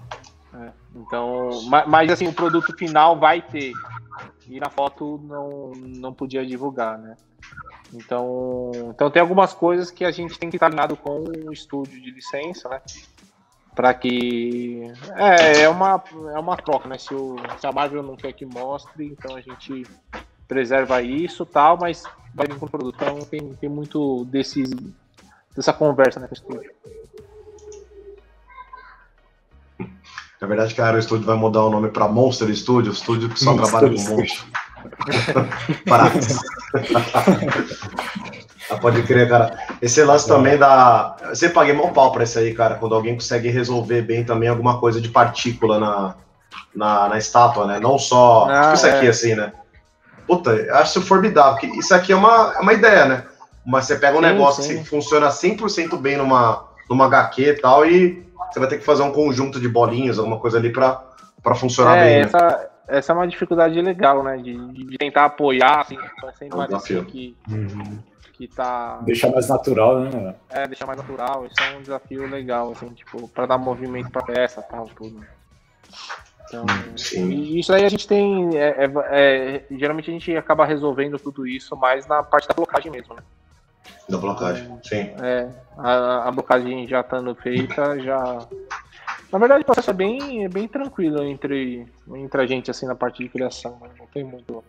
É, 0.59 0.72
então, 0.94 1.48
mas, 1.66 1.88
mas, 1.88 2.11
assim 2.11 2.26
o 2.26 2.33
produto 2.33 2.76
final 2.76 3.18
vai 3.18 3.40
ter 3.40 3.72
e 4.48 4.59
na 4.59 4.68
foto 4.68 5.18
não, 5.22 5.70
não 5.72 6.12
podia 6.12 6.44
divulgar, 6.44 6.98
né? 6.98 7.16
Então, 7.92 8.70
então 8.94 9.11
tem 9.11 9.20
algumas 9.20 9.53
coisas 9.53 9.90
que 9.90 10.05
a 10.05 10.11
gente 10.11 10.38
tem 10.38 10.48
que 10.48 10.57
estar 10.57 10.66
alinhado 10.66 10.96
com 10.96 11.24
o 11.24 11.53
estúdio 11.53 12.00
de 12.00 12.11
licença, 12.11 12.68
né? 12.68 12.81
Para 13.74 13.94
que 13.94 14.92
é, 15.16 15.62
é 15.62 15.68
uma 15.68 16.03
é 16.35 16.38
uma 16.38 16.57
troca, 16.57 16.88
né? 16.88 16.98
Se, 16.98 17.14
o, 17.14 17.37
se 17.59 17.66
a 17.66 17.72
Marvel 17.72 18.03
não 18.03 18.16
quer 18.16 18.33
que 18.33 18.46
mostre, 18.46 19.07
então 19.07 19.36
a 19.36 19.41
gente 19.41 19.86
preserva 20.47 21.03
isso, 21.03 21.45
tal, 21.47 21.78
mas 21.78 22.05
vai 22.34 22.47
vir 22.47 22.59
com 22.59 22.66
o 22.66 22.70
produto. 22.70 22.97
Então 22.97 23.20
tem, 23.20 23.55
tem 23.55 23.68
muito 23.68 24.24
desse 24.26 24.64
dessa 25.55 25.72
conversa 25.72 26.20
né, 26.20 26.28
com 26.28 26.34
o 26.34 26.38
estúdio. 26.38 26.70
Na 30.41 30.47
verdade, 30.47 30.74
cara, 30.74 30.97
o 30.97 31.01
estúdio 31.01 31.26
vai 31.26 31.36
mudar 31.36 31.64
o 31.64 31.70
nome 31.70 31.91
para 31.91 32.09
Monster 32.09 32.55
Studio, 32.57 32.93
estúdio 32.93 33.28
que 33.28 33.38
só 33.38 33.55
Monster 33.55 33.70
trabalha 33.70 33.95
com 33.95 34.16
monstro. 34.16 34.47
Ah, 38.72 38.76
pode 38.76 39.03
crer, 39.03 39.28
cara. 39.28 39.59
Esse 39.82 40.01
lance 40.05 40.28
também 40.28 40.57
da. 40.57 41.16
Você 41.30 41.48
paguei 41.48 41.74
mão 41.74 41.92
pau 41.92 42.12
pra 42.12 42.22
isso 42.22 42.38
aí, 42.38 42.55
cara. 42.55 42.76
Quando 42.76 42.94
alguém 42.94 43.14
consegue 43.14 43.48
resolver 43.48 44.03
bem 44.03 44.22
também 44.22 44.48
alguma 44.48 44.78
coisa 44.78 45.01
de 45.01 45.09
partícula 45.09 45.80
na, 45.80 46.14
na, 46.72 47.09
na 47.09 47.18
estátua, 47.18 47.66
né? 47.66 47.80
Não 47.80 47.98
só. 47.98 48.46
Ah, 48.48 48.61
tipo 48.61 48.74
isso 48.74 48.86
aqui, 48.86 49.07
é. 49.07 49.09
assim, 49.09 49.34
né? 49.34 49.53
puta, 50.30 50.53
eu 50.53 50.76
acho 50.76 51.03
formidável, 51.03 51.59
isso 51.74 51.92
aqui 51.92 52.12
é 52.12 52.16
uma, 52.16 52.55
é 52.57 52.61
uma 52.61 52.72
ideia, 52.72 53.05
né? 53.05 53.24
Mas 53.66 53.86
você 53.86 53.96
pega 53.96 54.16
um 54.16 54.22
sim, 54.22 54.26
negócio 54.26 54.62
sim. 54.62 54.78
que 54.78 54.88
funciona 54.88 55.28
100% 55.28 55.98
bem 55.98 56.16
numa, 56.16 56.66
numa 56.88 57.07
HQ 57.07 57.42
e 57.42 57.55
tal, 57.55 57.84
e 57.84 58.24
você 58.51 58.61
vai 58.61 58.68
ter 58.68 58.78
que 58.78 58.84
fazer 58.84 59.03
um 59.03 59.11
conjunto 59.11 59.61
de 59.61 59.68
bolinhas, 59.68 60.18
alguma 60.18 60.38
coisa 60.38 60.57
ali 60.57 60.70
para 60.70 61.03
funcionar 61.57 61.96
é, 61.96 62.05
bem. 62.05 62.18
Né? 62.20 62.22
Essa, 62.22 62.38
né? 62.38 62.59
Essa 62.91 63.12
é 63.12 63.14
uma 63.14 63.28
dificuldade 63.28 63.80
legal, 63.80 64.22
né? 64.22 64.36
De, 64.36 64.57
de 64.72 64.99
tentar 64.99 65.26
apoiar, 65.26 65.80
assim, 65.80 65.97
sem 66.38 66.49
é 66.49 66.51
parecer 66.51 67.05
que, 67.07 67.36
uhum. 67.49 67.99
que 68.32 68.49
tá. 68.49 68.99
Deixar 69.03 69.30
mais 69.30 69.49
natural, 69.49 70.01
né? 70.01 70.34
É, 70.51 70.66
deixar 70.66 70.86
mais 70.86 70.99
natural. 70.99 71.47
Isso 71.47 71.62
é 71.62 71.76
um 71.76 71.82
desafio 71.82 72.28
legal, 72.28 72.72
assim, 72.72 72.88
tipo, 72.91 73.28
para 73.28 73.47
dar 73.47 73.59
movimento 73.59 74.11
pra 74.11 74.22
peça 74.22 74.61
tal, 74.62 74.86
tudo. 74.88 75.24
Então, 76.51 76.66
Sim. 76.97 77.30
isso 77.57 77.72
aí 77.72 77.84
a 77.84 77.88
gente 77.88 78.09
tem. 78.09 78.57
É, 78.57 78.84
é, 78.84 78.91
é, 79.11 79.64
geralmente 79.70 80.11
a 80.11 80.12
gente 80.12 80.36
acaba 80.36 80.66
resolvendo 80.66 81.16
tudo 81.16 81.47
isso 81.47 81.76
mais 81.76 82.07
na 82.09 82.24
parte 82.24 82.49
da 82.49 82.55
blocagem 82.55 82.91
mesmo, 82.91 83.14
né? 83.14 83.22
Da 84.09 84.18
blocagem, 84.18 84.78
sim. 84.82 85.12
É, 85.22 85.49
a, 85.78 86.28
a 86.28 86.32
blocagem 86.32 86.88
já 86.88 87.01
estando 87.01 87.32
feita, 87.36 88.01
já. 88.01 88.38
Na 89.33 89.39
verdade, 89.39 89.62
o 89.62 89.64
processo 89.64 89.91
é 89.91 89.95
bem, 89.95 90.45
é 90.45 90.49
bem 90.49 90.66
tranquilo 90.66 91.22
entre, 91.22 91.87
entre 92.14 92.43
a 92.43 92.47
gente, 92.47 92.70
assim, 92.70 92.87
na 92.87 92.97
parte 92.97 93.22
de 93.22 93.28
criação. 93.28 93.78
Né? 93.81 93.89
Não 93.99 94.07
tem 94.07 94.24
muito. 94.24 94.64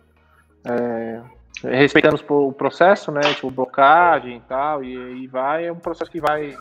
É, 0.64 1.20
respeitando 1.64 2.22
o 2.28 2.52
processo, 2.52 3.10
né? 3.10 3.20
Tipo, 3.34 3.50
blocagem 3.50 4.36
e 4.36 4.40
tal, 4.40 4.84
e 4.84 4.96
aí 4.96 5.26
vai. 5.26 5.66
É 5.66 5.72
um 5.72 5.78
processo 5.78 6.10
que 6.10 6.20
vai 6.20 6.56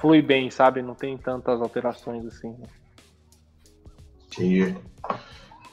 flui 0.00 0.22
bem, 0.22 0.50
sabe? 0.50 0.82
Não 0.82 0.94
tem 0.94 1.18
tantas 1.18 1.60
alterações 1.60 2.24
assim. 2.26 2.50
Né? 2.50 2.66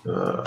Uh, 0.06 0.44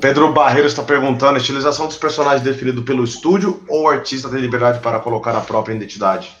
Pedro 0.00 0.32
Barreiro 0.32 0.66
está 0.66 0.82
perguntando: 0.82 1.38
estilização 1.38 1.86
dos 1.86 1.96
personagens 1.96 2.42
definido 2.42 2.82
pelo 2.82 3.04
estúdio 3.04 3.62
ou 3.68 3.84
o 3.84 3.88
artista 3.88 4.28
tem 4.28 4.40
liberdade 4.40 4.80
para 4.80 4.98
colocar 4.98 5.36
a 5.36 5.40
própria 5.40 5.74
identidade? 5.74 6.36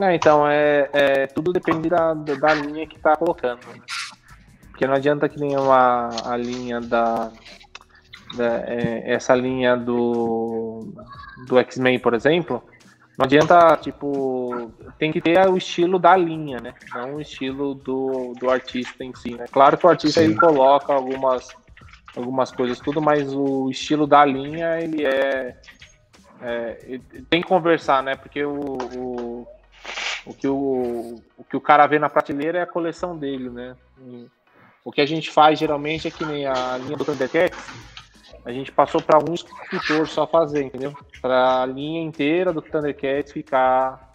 É, 0.00 0.14
então, 0.14 0.48
é, 0.48 0.90
é, 0.92 1.26
tudo 1.28 1.52
depende 1.52 1.88
da, 1.88 2.14
da 2.14 2.54
linha 2.54 2.86
que 2.86 2.96
está 2.96 3.16
colocando. 3.16 3.60
Né? 3.68 3.80
Porque 4.70 4.86
não 4.86 4.94
adianta 4.94 5.28
que 5.28 5.38
nem 5.38 5.56
uma, 5.56 6.08
a 6.24 6.36
linha 6.36 6.80
da. 6.80 7.30
da 8.36 8.44
é, 8.66 9.14
essa 9.14 9.34
linha 9.34 9.76
do, 9.76 10.92
do 11.46 11.58
X-Men, 11.58 12.00
por 12.00 12.12
exemplo, 12.12 12.62
não 13.16 13.24
adianta, 13.24 13.76
tipo, 13.76 14.72
tem 14.98 15.12
que 15.12 15.20
ter 15.20 15.48
o 15.48 15.56
estilo 15.56 16.00
da 16.00 16.16
linha, 16.16 16.58
né? 16.58 16.74
Não 16.92 17.14
o 17.14 17.20
estilo 17.20 17.74
do, 17.74 18.34
do 18.38 18.50
artista 18.50 19.04
em 19.04 19.14
si, 19.14 19.36
né? 19.36 19.44
Claro 19.52 19.78
que 19.78 19.86
o 19.86 19.88
artista 19.88 20.20
Sim. 20.20 20.26
ele 20.26 20.34
coloca 20.34 20.92
algumas, 20.92 21.48
algumas 22.16 22.50
coisas, 22.50 22.80
tudo, 22.80 23.00
mas 23.00 23.32
o 23.32 23.70
estilo 23.70 24.08
da 24.08 24.24
linha, 24.24 24.80
ele 24.80 25.06
é. 25.06 25.56
é 26.42 27.00
tem 27.30 27.40
que 27.40 27.46
conversar, 27.46 28.02
né? 28.02 28.16
Porque 28.16 28.44
o, 28.44 28.76
o, 28.96 29.46
o, 30.26 30.34
que 30.34 30.48
o, 30.48 31.20
o 31.36 31.44
que 31.44 31.56
o 31.56 31.60
cara 31.60 31.86
vê 31.86 31.98
na 31.98 32.08
prateleira 32.08 32.58
é 32.58 32.62
a 32.62 32.66
coleção 32.66 33.16
dele, 33.16 33.50
né? 33.50 33.76
O 34.84 34.92
que 34.92 35.00
a 35.00 35.06
gente 35.06 35.30
faz 35.30 35.58
geralmente 35.58 36.08
é 36.08 36.10
que 36.10 36.24
nem 36.24 36.46
a 36.46 36.78
linha 36.78 36.96
do 36.96 37.04
Thundercats, 37.04 37.58
a 38.44 38.52
gente 38.52 38.70
passou 38.70 39.00
para 39.00 39.18
um 39.18 39.32
escritor 39.32 40.06
só 40.06 40.26
fazer, 40.26 40.62
entendeu? 40.62 40.94
Para 41.20 41.62
a 41.62 41.66
linha 41.66 42.02
inteira 42.02 42.52
do 42.52 42.60
Thundercats 42.60 43.32
ficar 43.32 44.12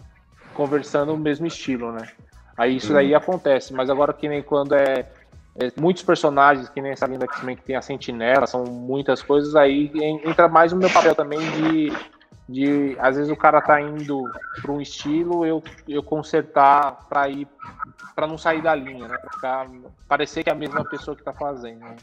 conversando 0.54 1.14
o 1.14 1.18
mesmo 1.18 1.48
estilo, 1.48 1.92
né? 1.92 2.08
Aí 2.56 2.76
isso 2.76 2.94
daí 2.94 3.12
uhum. 3.12 3.18
acontece, 3.18 3.74
mas 3.74 3.90
agora 3.90 4.14
que 4.14 4.28
nem 4.28 4.44
quando 4.44 4.76
é, 4.76 5.10
é 5.56 5.72
muitos 5.80 6.04
personagens, 6.04 6.70
que 6.70 6.82
nem 6.82 6.92
essa 6.92 7.08
linha 7.08 7.22
X-Men 7.22 7.56
que 7.56 7.64
tem 7.64 7.76
a 7.76 7.82
Sentinela, 7.82 8.46
são 8.46 8.66
muitas 8.66 9.22
coisas, 9.22 9.56
aí 9.56 9.92
entra 10.26 10.48
mais 10.48 10.74
o 10.74 10.78
meu 10.78 10.90
papel 10.90 11.16
também 11.16 11.40
de, 11.40 11.94
de 12.50 12.98
às 13.00 13.16
vezes 13.16 13.32
o 13.32 13.36
cara 13.36 13.62
tá 13.62 13.80
indo 13.80 14.24
para 14.60 14.72
um 14.72 14.82
estilo, 14.82 15.46
eu, 15.46 15.62
eu 15.88 16.02
consertar 16.02 17.08
para 17.08 17.30
ir 17.30 17.48
para 18.16 18.26
não 18.26 18.40
sair 18.40 18.62
da 18.62 18.74
linha, 18.74 19.08
né? 19.08 19.18
Para 19.18 19.32
ficar 19.32 19.70
parecer 20.08 20.44
que 20.44 20.50
é 20.50 20.54
a 20.54 20.56
mesma 20.56 20.84
pessoa 20.84 21.16
que 21.16 21.24
tá 21.24 21.32
fazendo. 21.32 21.80
Né? 21.80 21.96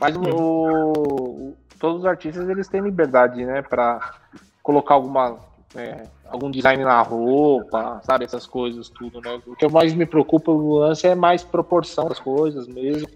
Mas 0.00 0.16
o, 0.16 1.54
todos 1.78 2.00
os 2.00 2.06
artistas 2.06 2.48
eles 2.48 2.66
têm 2.66 2.82
liberdade, 2.82 3.44
né, 3.44 3.62
para 3.62 4.14
colocar 4.60 4.94
alguma 4.94 5.38
é, 5.76 6.04
algum 6.28 6.50
design 6.50 6.82
na 6.82 7.00
roupa, 7.02 8.00
sabe, 8.02 8.24
essas 8.24 8.46
coisas 8.46 8.88
tudo, 8.88 9.20
né? 9.20 9.40
O 9.46 9.54
que 9.54 9.68
mais 9.68 9.94
me 9.94 10.04
preocupa 10.04 10.52
no 10.52 10.78
lance 10.78 11.06
é 11.06 11.14
mais 11.14 11.44
proporção 11.44 12.08
das 12.08 12.18
coisas 12.18 12.66
mesmo, 12.66 13.08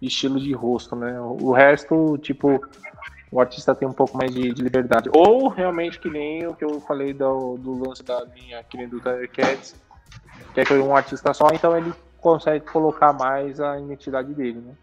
estilo 0.00 0.38
de 0.38 0.52
rosto, 0.52 0.94
né? 0.94 1.20
O 1.20 1.52
resto, 1.52 2.16
tipo, 2.18 2.60
o 3.30 3.40
artista 3.40 3.74
tem 3.74 3.86
um 3.86 3.92
pouco 3.92 4.16
mais 4.16 4.32
de, 4.34 4.52
de 4.52 4.62
liberdade. 4.62 5.08
Ou 5.14 5.48
realmente 5.48 5.98
que 5.98 6.10
nem 6.10 6.46
o 6.46 6.54
que 6.54 6.64
eu 6.64 6.80
falei 6.80 7.12
do, 7.12 7.56
do 7.56 7.88
lance 7.88 8.02
da 8.02 8.24
linha, 8.24 8.62
que 8.64 8.76
nem 8.76 8.88
do 8.88 9.00
Thundercats, 9.00 9.74
que 10.52 10.60
é 10.60 10.72
um 10.74 10.94
artista 10.94 11.32
só, 11.32 11.48
então 11.52 11.76
ele 11.76 11.92
consegue 12.18 12.64
colocar 12.66 13.12
mais 13.12 13.60
a 13.60 13.78
identidade 13.78 14.34
dele, 14.34 14.60
né? 14.60 14.74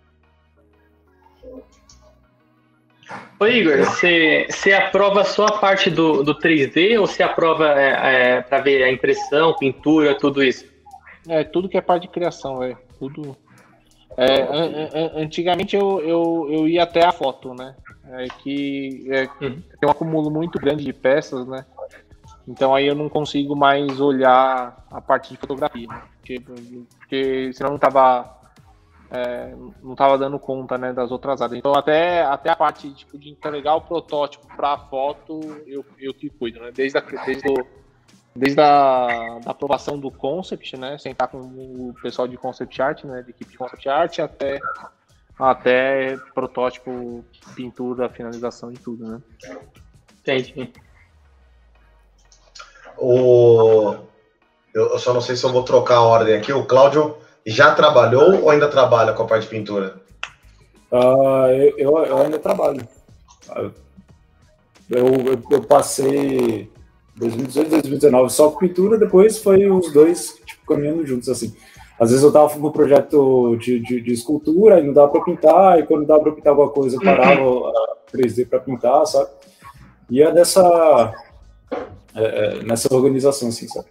Ô 3.39 3.45
Igor, 3.45 3.77
você, 3.85 4.47
você 4.49 4.73
aprova 4.73 5.23
só 5.23 5.45
a 5.45 5.57
parte 5.59 5.89
do, 5.89 6.23
do 6.23 6.37
3D 6.37 6.99
ou 6.99 7.07
você 7.07 7.23
aprova 7.23 7.67
é, 7.79 8.37
é, 8.37 8.41
para 8.41 8.59
ver 8.59 8.83
a 8.83 8.91
impressão, 8.91 9.55
pintura, 9.55 10.17
tudo 10.17 10.43
isso? 10.43 10.65
É, 11.27 11.43
tudo 11.43 11.69
que 11.69 11.77
é 11.77 11.81
parte 11.81 12.03
de 12.03 12.09
criação, 12.09 12.63
é 12.63 12.75
tudo. 12.99 13.37
É, 14.15 14.41
an, 14.43 14.89
an, 14.93 15.23
antigamente 15.23 15.75
eu, 15.75 15.99
eu, 16.01 16.47
eu 16.49 16.67
ia 16.67 16.83
até 16.83 17.05
a 17.05 17.11
foto, 17.11 17.53
né? 17.53 17.75
É 18.09 18.27
que 18.27 19.05
é, 19.11 19.23
uhum. 19.43 19.61
tem 19.79 19.87
um 19.87 19.91
acúmulo 19.91 20.31
muito 20.31 20.57
grande 20.59 20.83
de 20.83 20.93
peças, 20.93 21.45
né? 21.45 21.65
Então 22.47 22.73
aí 22.73 22.87
eu 22.87 22.95
não 22.95 23.09
consigo 23.09 23.55
mais 23.55 23.99
olhar 23.99 24.85
a 24.89 25.01
parte 25.01 25.33
de 25.33 25.37
fotografia, 25.37 25.87
né? 25.87 26.01
porque, 26.17 26.39
porque 26.99 27.51
senão 27.53 27.71
não 27.71 27.77
tava 27.77 28.37
é, 29.09 29.53
não 29.81 29.93
estava 29.93 30.17
dando 30.17 30.37
conta 30.37 30.77
né, 30.77 30.91
das 30.91 31.11
outras 31.11 31.41
áreas. 31.41 31.57
Então, 31.57 31.73
até, 31.73 32.23
até 32.23 32.49
a 32.49 32.55
parte 32.55 32.91
tipo, 32.91 33.17
de 33.17 33.29
entregar 33.29 33.75
o 33.75 33.81
protótipo 33.81 34.47
para 34.55 34.73
a 34.73 34.77
foto, 34.77 35.39
eu, 35.65 35.85
eu 35.97 36.13
que 36.13 36.29
cuido, 36.29 36.59
né? 36.59 36.71
Desde 36.73 36.97
a, 36.97 37.01
desde, 37.01 37.47
o, 37.47 37.55
desde 38.38 38.61
a 38.61 39.39
da 39.43 39.51
aprovação 39.51 39.99
do 39.99 40.11
concept, 40.11 40.77
né? 40.77 40.97
Sentar 40.97 41.27
com 41.27 41.39
o 41.39 41.93
pessoal 42.01 42.27
de 42.27 42.38
concept 42.38 42.81
art, 42.81 43.03
né? 43.03 43.21
De 43.21 43.31
equipe 43.31 43.51
de 43.51 43.57
concept 43.57 43.89
art, 43.89 44.19
até, 44.19 44.59
até 45.38 46.17
protótipo, 46.33 47.25
pintura, 47.55 48.09
finalização 48.09 48.71
e 48.71 48.77
tudo, 48.77 49.07
né? 49.07 49.21
Entendi. 50.21 50.71
O... 52.97 53.95
Eu 54.73 54.99
só 54.99 55.13
não 55.13 55.21
sei 55.21 55.35
se 55.35 55.43
eu 55.43 55.51
vou 55.51 55.63
trocar 55.63 55.95
a 55.95 56.03
ordem 56.03 56.35
aqui. 56.35 56.53
O 56.53 56.65
Cláudio 56.65 57.17
já 57.45 57.73
trabalhou 57.73 58.43
ou 58.43 58.49
ainda 58.49 58.67
trabalha 58.67 59.13
com 59.13 59.23
a 59.23 59.27
parte 59.27 59.43
de 59.43 59.49
pintura? 59.49 60.01
Uh, 60.91 61.47
eu, 61.77 61.97
eu, 61.97 62.17
ainda 62.17 62.38
trabalho. 62.38 62.88
Eu, 63.55 63.73
eu, 64.89 65.43
eu, 65.49 65.63
passei 65.63 66.71
2018, 67.18 67.70
2019 67.70 68.30
só 68.32 68.51
com 68.51 68.59
pintura, 68.59 68.97
depois 68.97 69.38
foi 69.38 69.70
os 69.70 69.91
dois 69.91 70.36
tipo, 70.45 70.65
caminhando 70.68 71.05
juntos, 71.05 71.30
assim. 71.30 71.55
Às 71.99 72.11
vezes 72.11 72.24
eu 72.24 72.32
tava 72.32 72.49
com 72.49 72.68
um 72.68 72.72
projeto 72.72 73.55
de, 73.57 73.80
de, 73.80 74.01
de, 74.01 74.13
escultura 74.13 74.80
e 74.80 74.84
não 74.84 74.93
dava 74.93 75.09
para 75.09 75.24
pintar, 75.24 75.80
e 75.80 75.84
quando 75.84 76.05
dava 76.05 76.22
para 76.22 76.32
pintar 76.32 76.51
alguma 76.51 76.70
coisa, 76.70 76.95
eu 76.95 77.01
parava 77.01 77.41
a 77.41 77.97
3D 78.13 78.47
para 78.47 78.59
pintar, 78.59 79.05
sabe? 79.07 79.32
E 80.09 80.22
é 80.22 80.32
dessa. 80.32 81.13
É, 82.15 82.24
é, 82.24 82.63
nessa 82.63 82.93
organização, 82.93 83.49
assim, 83.49 83.68
sabe? 83.68 83.88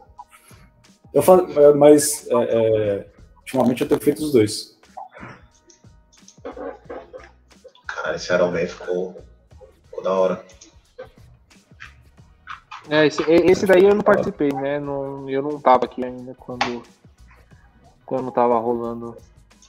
Eu 1.12 1.22
falo, 1.22 1.49
é, 1.59 1.74
mas 1.74 2.27
é, 2.29 2.35
é 2.35 3.07
Ultimamente 3.47 3.83
eu 3.83 3.89
tenho 3.89 4.01
feito 4.01 4.24
os 4.24 4.33
dois. 4.33 4.77
Cara, 7.87 8.16
esse 8.16 8.33
Iron 8.33 8.51
Man 8.51 8.66
ficou, 8.66 9.14
ficou 9.85 10.03
da 10.03 10.12
hora. 10.12 10.45
É, 12.89 13.07
esse, 13.07 13.22
esse 13.28 13.66
daí 13.66 13.84
eu 13.84 13.95
não 13.95 14.03
participei, 14.03 14.49
né? 14.51 14.78
Não, 14.78 15.28
eu 15.28 15.43
não 15.43 15.61
tava 15.61 15.84
aqui 15.84 16.05
ainda 16.05 16.34
quando, 16.34 16.82
quando 18.05 18.30
tava 18.30 18.59
rolando. 18.59 19.16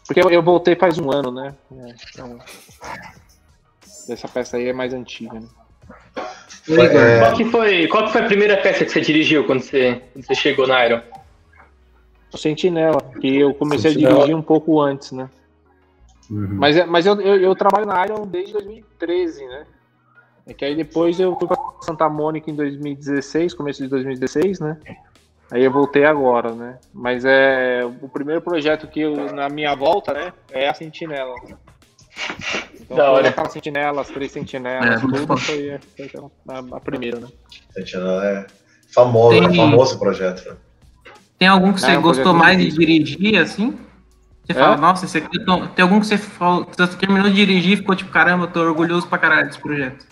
Porque 0.06 0.22
eu, 0.22 0.30
eu 0.30 0.42
voltei 0.42 0.76
faz 0.76 0.98
um 1.00 1.12
ano, 1.12 1.32
né? 1.32 1.56
É, 1.72 1.96
então, 2.14 2.40
essa 4.10 4.28
peça 4.28 4.58
aí 4.58 4.70
é 4.70 4.74
mais 4.74 4.94
antiga, 4.94 5.40
né? 5.40 5.48
É... 6.70 7.20
Qual, 7.20 7.34
que 7.34 7.46
foi, 7.46 7.88
qual 7.88 8.06
que 8.06 8.12
foi 8.12 8.22
a 8.22 8.26
primeira 8.26 8.58
peça 8.58 8.84
que 8.84 8.92
você 8.92 9.00
dirigiu 9.00 9.46
quando 9.46 9.62
você, 9.62 10.02
quando 10.14 10.26
você 10.26 10.36
chegou 10.36 10.68
na 10.68 10.86
Iron? 10.86 11.02
O 12.34 12.38
Sentinela, 12.38 13.02
que 13.22 13.40
eu 13.40 13.54
comecei 13.54 13.92
Sentinela. 13.92 14.14
a 14.14 14.18
dirigir 14.18 14.36
um 14.36 14.42
pouco 14.42 14.82
antes, 14.82 15.14
né? 15.14 15.30
Uhum. 16.30 16.56
Mas, 16.56 16.76
é, 16.76 16.86
mas 16.86 17.06
eu, 17.06 17.20
eu, 17.22 17.36
eu, 17.38 17.56
trabalho 17.56 17.86
na 17.86 18.06
Iron 18.06 18.28
desde 18.28 18.52
2013, 18.52 19.46
né? 19.46 19.66
É 20.48 20.54
que 20.54 20.64
aí 20.64 20.76
depois 20.76 21.20
eu 21.20 21.36
fui 21.38 21.48
para 21.48 21.58
Santa 21.82 22.08
Mônica 22.08 22.50
em 22.50 22.56
2016, 22.56 23.54
começo 23.54 23.84
de 23.84 23.90
2016, 23.90 24.60
né? 24.60 24.78
Aí 25.52 25.64
eu 25.64 25.72
voltei 25.72 26.06
agora, 26.06 26.54
né? 26.54 26.78
Mas 26.94 27.24
é 27.26 27.82
o 28.02 28.10
primeiro 28.10 28.42
projeto 28.42 28.88
que 28.88 29.02
eu, 29.02 29.34
na 29.34 29.50
minha 29.50 29.76
volta, 29.76 30.14
né, 30.14 30.34
é 30.52 30.68
a 30.68 30.74
Sentinela. 30.74 31.34
Então, 32.82 32.98
da 32.98 33.12
hora. 33.12 33.50
sentinelas, 33.50 34.08
três 34.10 34.32
sentinelas, 34.32 34.96
é, 34.96 35.00
tudo 35.00 35.38
foi, 35.38 35.80
foi 35.96 36.12
a, 36.50 36.78
a, 36.78 36.80
primeira, 36.80 37.20
né? 37.20 37.28
Sentinela 37.74 38.26
é 38.26 38.48
famoso, 38.94 39.40
tem, 39.40 39.56
famoso 39.56 39.92
esse 39.92 40.00
projeto. 40.00 40.50
Né? 40.50 40.56
Tem 41.38 41.48
algum 41.48 41.74
que 41.74 41.82
você 41.82 41.92
é, 41.92 41.98
gostou 41.98 42.34
mais 42.34 42.58
de 42.58 42.70
dirigir, 42.70 43.38
assim? 43.38 43.78
Você 44.46 44.54
é? 44.54 44.56
fala, 44.56 44.78
nossa, 44.78 45.06
esse 45.06 45.18
aqui, 45.18 45.38
tem 45.76 45.84
algum 45.84 46.00
que 46.00 46.08
você, 46.08 46.18
falou, 46.18 46.66
que 46.66 46.78
você 46.78 46.98
terminou 46.98 47.30
de 47.30 47.36
dirigir 47.36 47.74
e 47.74 47.78
ficou 47.78 47.96
tipo, 47.96 48.10
caramba, 48.10 48.48
tô 48.48 48.62
orgulhoso 48.62 49.08
pra 49.08 49.18
caralho 49.18 49.48
desse 49.48 49.60
projeto. 49.60 50.06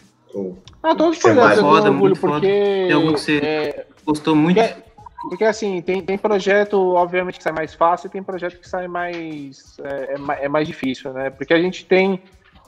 Ah, 0.83 0.95
todos 0.95 1.17
os 1.17 1.23
projetos 1.23 1.57
eu 1.57 1.63
tenho 1.63 1.93
orgulho, 1.93 2.17
porque... 2.17 2.47
Tem 2.47 2.91
algum 2.91 3.13
que 3.13 3.19
você 3.19 3.37
é, 3.37 3.87
gostou 4.05 4.35
muito? 4.35 4.61
Porque, 4.61 4.83
porque, 5.29 5.43
assim, 5.43 5.81
tem, 5.81 6.01
tem 6.01 6.17
projeto, 6.17 6.77
obviamente, 6.93 7.37
que 7.37 7.43
sai 7.43 7.53
mais 7.53 7.73
fácil 7.73 8.07
e 8.07 8.09
tem 8.11 8.23
projeto 8.23 8.59
que 8.59 8.67
sai 8.67 8.87
mais... 8.87 9.77
É, 9.83 10.15
é, 10.15 10.45
é 10.45 10.49
mais 10.49 10.67
difícil, 10.67 11.13
né? 11.13 11.29
Porque 11.29 11.53
a 11.53 11.61
gente 11.61 11.85
tem 11.85 12.21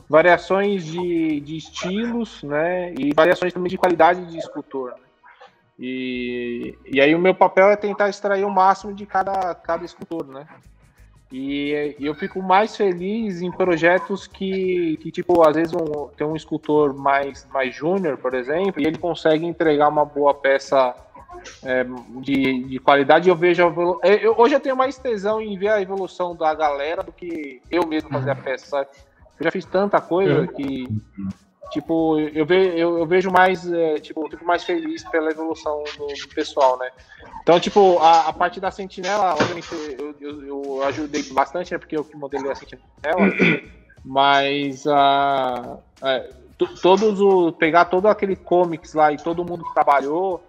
variações 0.09 0.85
de, 0.85 1.39
de 1.41 1.57
estilos, 1.57 2.41
né? 2.43 2.93
E 2.97 3.13
variações 3.13 3.53
também 3.53 3.69
de 3.69 3.77
qualidade 3.77 4.25
de 4.25 4.37
escultor. 4.37 4.91
Né? 4.91 4.97
E, 5.79 6.77
e 6.85 7.01
aí 7.01 7.13
o 7.13 7.19
meu 7.19 7.35
papel 7.35 7.69
é 7.69 7.75
tentar 7.75 8.09
extrair 8.09 8.45
o 8.45 8.49
máximo 8.49 8.93
de 8.93 9.05
cada, 9.05 9.53
cada 9.53 9.85
escultor, 9.85 10.25
né? 10.27 10.47
E, 11.31 11.95
e 11.99 12.05
eu 12.05 12.15
fico 12.15 12.41
mais 12.41 12.75
feliz 12.77 13.41
em 13.41 13.51
projetos 13.51 14.27
que, 14.27 14.97
que 15.01 15.11
tipo, 15.11 15.45
às 15.45 15.55
vezes 15.55 15.73
um, 15.73 16.07
tem 16.15 16.25
um 16.25 16.35
escultor 16.35 16.93
mais, 16.93 17.45
mais 17.51 17.75
júnior, 17.75 18.17
por 18.17 18.33
exemplo, 18.33 18.81
e 18.81 18.85
ele 18.85 18.97
consegue 18.97 19.45
entregar 19.45 19.89
uma 19.89 20.05
boa 20.05 20.33
peça 20.33 20.95
é, 21.63 21.85
de, 22.21 22.63
de 22.63 22.79
qualidade. 22.79 23.27
Eu 23.27 23.35
vejo. 23.35 23.61
Eu, 24.03 24.35
hoje 24.37 24.55
eu 24.55 24.59
tenho 24.59 24.77
mais 24.77 24.97
tesão 24.97 25.41
em 25.41 25.57
ver 25.57 25.69
a 25.69 25.81
evolução 25.81 26.33
da 26.33 26.53
galera 26.53 27.03
do 27.03 27.11
que 27.11 27.61
eu 27.69 27.85
mesmo 27.85 28.09
fazer 28.09 28.31
a 28.31 28.35
peça, 28.35 28.65
sabe? 28.65 28.87
Eu 29.39 29.43
já 29.43 29.51
fiz 29.51 29.65
tanta 29.65 29.99
coisa 29.99 30.45
é. 30.45 30.47
que 30.47 30.87
Tipo, 31.69 32.17
eu, 32.19 32.45
ve, 32.45 32.79
eu, 32.79 32.97
eu 32.97 33.05
vejo 33.05 33.29
mais, 33.29 33.69
é, 33.71 33.95
tipo, 33.99 34.29
fico 34.29 34.45
mais 34.45 34.63
feliz 34.63 35.03
pela 35.03 35.29
evolução 35.29 35.83
do, 35.97 36.07
do 36.07 36.27
pessoal, 36.33 36.77
né? 36.77 36.89
Então, 37.41 37.59
tipo, 37.59 37.99
a, 37.99 38.27
a, 38.27 38.33
parte 38.33 38.59
da 38.59 38.71
sentinela, 38.71 39.33
obviamente, 39.33 39.67
eu, 39.73 40.15
eu, 40.19 40.43
eu, 40.45 40.83
ajudei 40.83 41.23
bastante, 41.31 41.73
né? 41.73 41.77
Porque 41.77 41.97
eu 41.97 42.05
que 42.05 42.15
modelei 42.15 42.51
a 42.51 42.55
sentinela, 42.55 43.61
mas 44.03 44.85
uh, 44.85 45.77
é, 46.03 46.29
todos 46.81 47.19
o 47.19 47.51
pegar 47.51 47.85
todo 47.85 48.07
aquele 48.07 48.35
comics 48.35 48.93
lá 48.93 49.11
e 49.11 49.17
todo 49.17 49.45
mundo 49.45 49.65
que 49.65 49.73
trabalhou 49.73 50.41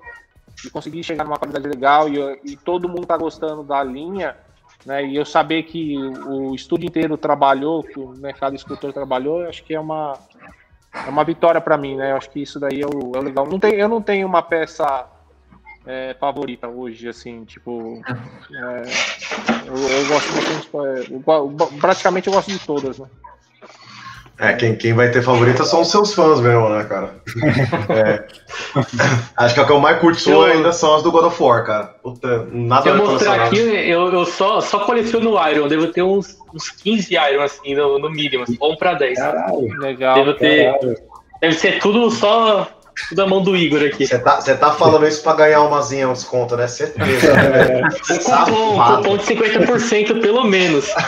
e 0.65 0.71
conseguir 0.71 1.03
chegar 1.03 1.25
numa 1.25 1.37
qualidade 1.37 1.69
legal 1.69 2.09
e, 2.09 2.41
e 2.45 2.57
todo 2.57 2.89
mundo 2.89 3.07
tá 3.07 3.17
gostando 3.17 3.65
da 3.65 3.83
linha, 3.83 4.37
né? 4.87 5.05
E 5.05 5.17
eu 5.17 5.25
saber 5.25 5.65
que 5.65 5.97
o 5.99 6.55
estúdio 6.55 6.87
inteiro 6.87 7.17
trabalhou, 7.17 7.83
que 7.83 7.99
o 7.99 8.11
mercado 8.11 8.55
escultor 8.55 8.93
trabalhou, 8.93 9.43
acho 9.49 9.65
que 9.65 9.75
é 9.75 9.81
uma 9.81 10.15
é 11.07 11.11
uma 11.11 11.25
vitória 11.25 11.61
para 11.61 11.77
mim, 11.77 11.97
né? 11.97 12.13
Eu 12.13 12.17
acho 12.17 12.31
que 12.31 12.41
isso 12.41 12.59
daí 12.59 12.81
é 12.81 12.87
o, 12.87 13.13
é 13.15 13.19
o 13.19 13.23
legal. 13.23 13.47
Não 13.47 13.59
tem, 13.59 13.75
eu 13.75 13.89
não 13.89 14.03
tenho 14.03 14.27
uma 14.27 14.43
peça 14.43 15.07
é, 15.87 16.15
favorita 16.21 16.69
hoje, 16.69 17.09
assim, 17.09 17.45
tipo. 17.45 18.01
É, 18.53 18.83
eu, 19.67 19.75
eu, 19.75 20.09
gosto 20.09 20.33
bastante. 20.35 20.71
É, 20.77 21.15
eu, 21.15 21.79
praticamente 21.81 22.29
eu 22.29 22.35
gosto 22.35 22.51
de 22.51 22.59
todas, 22.59 22.99
né? 22.99 23.07
É, 24.41 24.53
quem, 24.53 24.77
quem 24.77 24.93
vai 24.93 25.11
ter 25.11 25.21
favorita 25.21 25.65
são 25.65 25.81
os 25.81 25.91
seus 25.91 26.15
fãs 26.15 26.41
mesmo, 26.41 26.69
né, 26.69 26.85
cara? 26.85 27.11
É, 27.89 28.25
acho 29.37 29.55
que 29.55 29.61
é 29.61 29.63
o 29.65 29.67
que 29.67 29.73
eu 29.73 29.81
mais 29.81 29.99
curto 29.99 30.31
eu, 30.31 30.45
ainda 30.45 30.73
são 30.73 30.95
as 30.95 31.03
do 31.03 31.11
God 31.11 31.25
of 31.25 31.43
War, 31.43 31.65
cara. 31.65 31.87
Puta, 32.01 32.47
nada 32.53 32.83
Se 32.83 32.89
eu 32.89 32.97
mostrar 32.97 33.43
aqui, 33.43 33.59
eu, 33.59 34.13
eu 34.13 34.25
só, 34.25 34.61
só 34.61 34.79
coleciono 34.81 35.35
Iron. 35.51 35.67
Devo 35.67 35.89
ter 35.89 36.03
uns, 36.03 36.39
uns 36.55 36.71
15 36.71 37.15
Iron, 37.15 37.43
assim, 37.43 37.75
no, 37.75 37.99
no 37.99 38.09
mínimo. 38.09 38.45
Assim, 38.45 38.57
ou 38.61 38.75
um 38.75 38.77
pra 38.77 38.95
10. 38.95 39.19
Caralho, 39.19 39.79
legal. 39.81 40.15
Devo 40.15 40.35
ter. 40.35 40.73
Caralho. 40.73 40.97
Deve 41.41 41.55
ser 41.55 41.81
tudo 41.81 42.09
só 42.11 42.69
da 43.13 43.27
mão 43.27 43.43
do 43.43 43.57
Igor 43.57 43.83
aqui. 43.83 44.07
Você 44.07 44.19
tá, 44.19 44.41
tá 44.41 44.73
falando 44.73 45.07
isso 45.07 45.23
pra 45.23 45.35
ganhar 45.35 45.63
umazinha, 45.63 46.09
uns 46.09 46.21
desconto, 46.21 46.57
né? 46.57 46.69
Certeza. 46.69 47.33
Né? 47.35 47.83
Um 48.11 48.19
cupom, 48.19 48.75
um 48.75 48.97
cupom 48.97 49.17
de 49.17 49.25
50% 49.25 50.21
pelo 50.21 50.45
menos. 50.45 50.89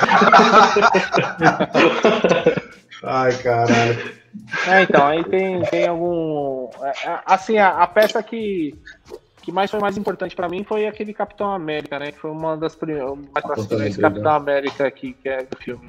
Ai, 3.03 3.37
caralho. 3.39 4.21
É, 4.69 4.83
então, 4.83 5.07
aí 5.07 5.25
tem, 5.25 5.63
tem 5.63 5.89
algum. 5.89 6.71
É, 6.83 7.09
é, 7.09 7.21
assim, 7.27 7.59
a, 7.59 7.83
a, 7.83 7.87
peça 7.87 8.23
que, 8.23 8.79
que 9.43 9.51
mais 9.51 9.71
foi 9.71 9.81
mais 9.81 9.97
importante 9.97 10.37
pra 10.37 10.49
mim 10.49 10.63
foi 10.65 10.87
aquele 10.87 11.13
Capitão 11.13 11.53
América, 11.53 11.99
né? 11.99 12.13
Que 12.13 12.19
foi 12.19 12.31
uma 12.31 12.57
das 12.57 12.75
primeiras. 12.75 13.19
Esse 13.87 14.01
Capitão 14.01 14.33
América 14.33 14.87
aqui, 14.87 15.15
que 15.15 15.29
é 15.29 15.43
do 15.43 15.57
filme. 15.57 15.87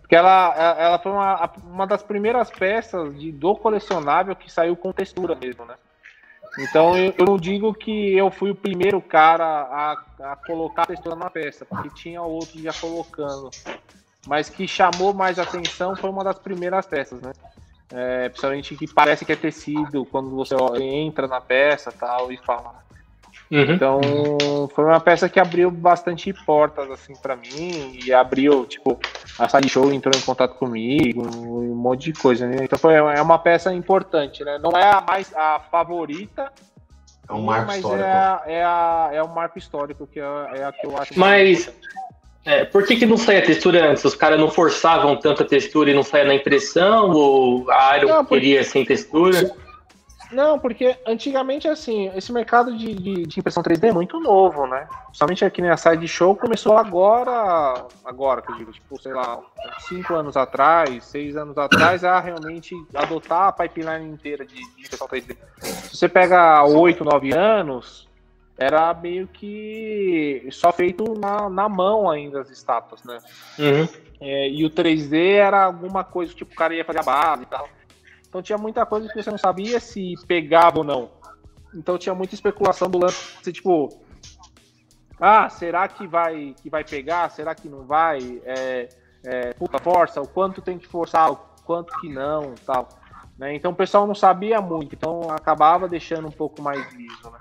Porque 0.00 0.16
ela, 0.16 0.54
ela 0.78 0.98
foi 0.98 1.12
uma, 1.12 1.50
uma 1.64 1.86
das 1.86 2.02
primeiras 2.02 2.50
peças 2.50 3.18
de, 3.18 3.30
do 3.30 3.54
colecionável 3.54 4.34
que 4.34 4.50
saiu 4.50 4.74
com 4.74 4.90
textura 4.90 5.34
mesmo, 5.34 5.64
né? 5.64 5.74
Então 6.58 6.96
eu, 6.96 7.14
eu 7.18 7.26
não 7.26 7.36
digo 7.36 7.74
que 7.74 8.16
eu 8.16 8.30
fui 8.30 8.50
o 8.50 8.54
primeiro 8.54 9.00
cara 9.00 9.44
a, 9.44 10.32
a 10.32 10.36
colocar 10.36 10.86
textura 10.86 11.14
na 11.14 11.28
peça, 11.28 11.64
porque 11.64 11.90
tinha 11.90 12.22
outros 12.22 12.60
já 12.60 12.72
colocando 12.72 13.50
mas 14.28 14.50
que 14.50 14.68
chamou 14.68 15.14
mais 15.14 15.38
atenção 15.38 15.96
foi 15.96 16.10
uma 16.10 16.22
das 16.22 16.38
primeiras 16.38 16.84
peças, 16.84 17.20
né? 17.22 17.32
É, 17.90 18.28
principalmente 18.28 18.76
que 18.76 18.86
parece 18.92 19.24
que 19.24 19.32
é 19.32 19.36
tecido 19.36 20.04
quando 20.04 20.28
você 20.28 20.54
entra 20.78 21.26
na 21.26 21.40
peça 21.40 21.90
tal 21.90 22.30
e 22.30 22.36
fala. 22.36 22.74
Uhum. 23.50 23.72
Então 23.72 24.00
foi 24.74 24.84
uma 24.84 25.00
peça 25.00 25.26
que 25.26 25.40
abriu 25.40 25.70
bastante 25.70 26.30
portas 26.44 26.90
assim 26.90 27.14
para 27.16 27.34
mim 27.34 27.98
e 28.04 28.12
abriu 28.12 28.66
tipo 28.66 29.00
a 29.38 29.48
Side 29.48 29.70
Show 29.70 29.90
entrou 29.90 30.14
em 30.14 30.20
contato 30.20 30.54
comigo 30.56 31.26
um 31.26 31.74
monte 31.74 32.12
de 32.12 32.20
coisa 32.20 32.46
né? 32.46 32.58
então 32.60 32.78
foi 32.78 32.96
é 32.96 33.22
uma 33.22 33.38
peça 33.38 33.72
importante 33.72 34.44
né 34.44 34.58
não 34.58 34.72
é 34.72 34.90
a 34.90 35.00
mais 35.00 35.34
a 35.34 35.60
favorita 35.70 36.52
é 37.26 37.32
um 37.32 37.40
marco 37.40 37.68
mas 37.68 37.76
histórico 37.78 38.04
é, 38.04 38.12
a, 38.12 38.42
é, 38.46 38.64
a, 38.64 39.10
é 39.14 39.22
um 39.22 39.28
marco 39.28 39.58
histórico 39.58 40.06
que 40.06 40.20
é, 40.20 40.24
é 40.24 40.64
a 40.64 40.72
que 40.72 40.86
eu 40.86 40.98
acho 40.98 41.18
mas 41.18 41.72
é, 42.44 42.64
por 42.64 42.86
que, 42.86 42.96
que 42.96 43.06
não 43.06 43.16
saía 43.16 43.44
textura 43.44 43.90
antes? 43.90 44.04
Os 44.04 44.14
caras 44.14 44.38
não 44.38 44.50
forçavam 44.50 45.16
tanta 45.16 45.44
textura 45.44 45.90
e 45.90 45.94
não 45.94 46.02
saía 46.02 46.24
na 46.24 46.34
impressão? 46.34 47.10
Ou 47.10 47.70
a 47.70 47.96
Iron 47.98 48.08
não, 48.08 48.24
porque... 48.24 48.34
queria 48.34 48.64
sem 48.64 48.84
textura? 48.84 49.54
Não, 50.30 50.58
porque 50.58 50.96
antigamente, 51.06 51.66
assim, 51.68 52.10
esse 52.14 52.30
mercado 52.32 52.76
de, 52.76 52.94
de, 52.94 53.26
de, 53.26 53.40
impressão 53.40 53.62
3D 53.62 53.88
é 53.88 53.92
muito 53.92 54.20
novo, 54.20 54.66
né? 54.66 54.86
Somente 55.12 55.42
aqui 55.42 55.62
na 55.62 55.76
Side 55.76 56.06
Show 56.06 56.36
começou 56.36 56.76
agora, 56.76 57.86
agora 58.04 58.42
que 58.42 58.52
eu 58.52 58.56
digo, 58.56 58.72
tipo, 58.72 59.00
sei 59.00 59.14
lá, 59.14 59.40
cinco 59.88 60.14
anos 60.14 60.36
atrás, 60.36 61.04
seis 61.04 61.34
anos 61.34 61.56
atrás, 61.56 62.04
a 62.04 62.20
realmente 62.20 62.74
adotar 62.94 63.48
a 63.48 63.52
pipeline 63.52 64.06
inteira 64.06 64.44
de, 64.44 64.54
de 64.54 64.82
impressão 64.82 65.08
3D. 65.08 65.36
Se 65.62 65.96
você 65.96 66.08
pega 66.08 66.62
oito, 66.64 67.04
nove 67.04 67.32
anos, 67.32 68.07
era 68.58 68.92
meio 68.92 69.28
que 69.28 70.48
só 70.50 70.72
feito 70.72 71.14
na, 71.18 71.48
na 71.48 71.68
mão 71.68 72.10
ainda 72.10 72.40
as 72.40 72.50
estátuas, 72.50 73.04
né? 73.04 73.18
Uhum. 73.58 73.88
É, 74.20 74.50
e 74.50 74.64
o 74.64 74.70
3D 74.70 75.36
era 75.36 75.64
alguma 75.64 76.02
coisa, 76.02 76.34
tipo, 76.34 76.52
o 76.52 76.56
cara 76.56 76.74
ia 76.74 76.84
fazer 76.84 76.98
a 76.98 77.04
base 77.04 77.44
e 77.44 77.46
tal. 77.46 77.68
Então 78.28 78.42
tinha 78.42 78.58
muita 78.58 78.84
coisa 78.84 79.08
que 79.08 79.22
você 79.22 79.30
não 79.30 79.38
sabia 79.38 79.78
se 79.78 80.14
pegava 80.26 80.78
ou 80.78 80.84
não. 80.84 81.10
Então 81.72 81.96
tinha 81.96 82.14
muita 82.14 82.34
especulação 82.34 82.90
do 82.90 82.98
lance, 82.98 83.52
tipo, 83.52 83.88
ah, 85.20 85.48
será 85.48 85.86
que 85.86 86.06
vai, 86.06 86.54
que 86.60 86.68
vai 86.68 86.82
pegar? 86.82 87.30
Será 87.30 87.54
que 87.54 87.68
não 87.68 87.84
vai? 87.84 88.42
É, 88.44 88.88
é, 89.24 89.52
puta 89.52 89.78
força, 89.78 90.20
o 90.20 90.26
quanto 90.26 90.60
tem 90.60 90.78
que 90.78 90.86
forçar, 90.86 91.30
o 91.30 91.36
quanto 91.64 91.92
que 92.00 92.08
não, 92.08 92.54
tal. 92.66 92.88
Né? 93.38 93.54
Então 93.54 93.70
o 93.70 93.76
pessoal 93.76 94.04
não 94.04 94.16
sabia 94.16 94.60
muito, 94.60 94.96
então 94.96 95.30
acabava 95.30 95.86
deixando 95.86 96.26
um 96.26 96.32
pouco 96.32 96.60
mais 96.60 96.92
liso, 96.94 97.30
né? 97.30 97.38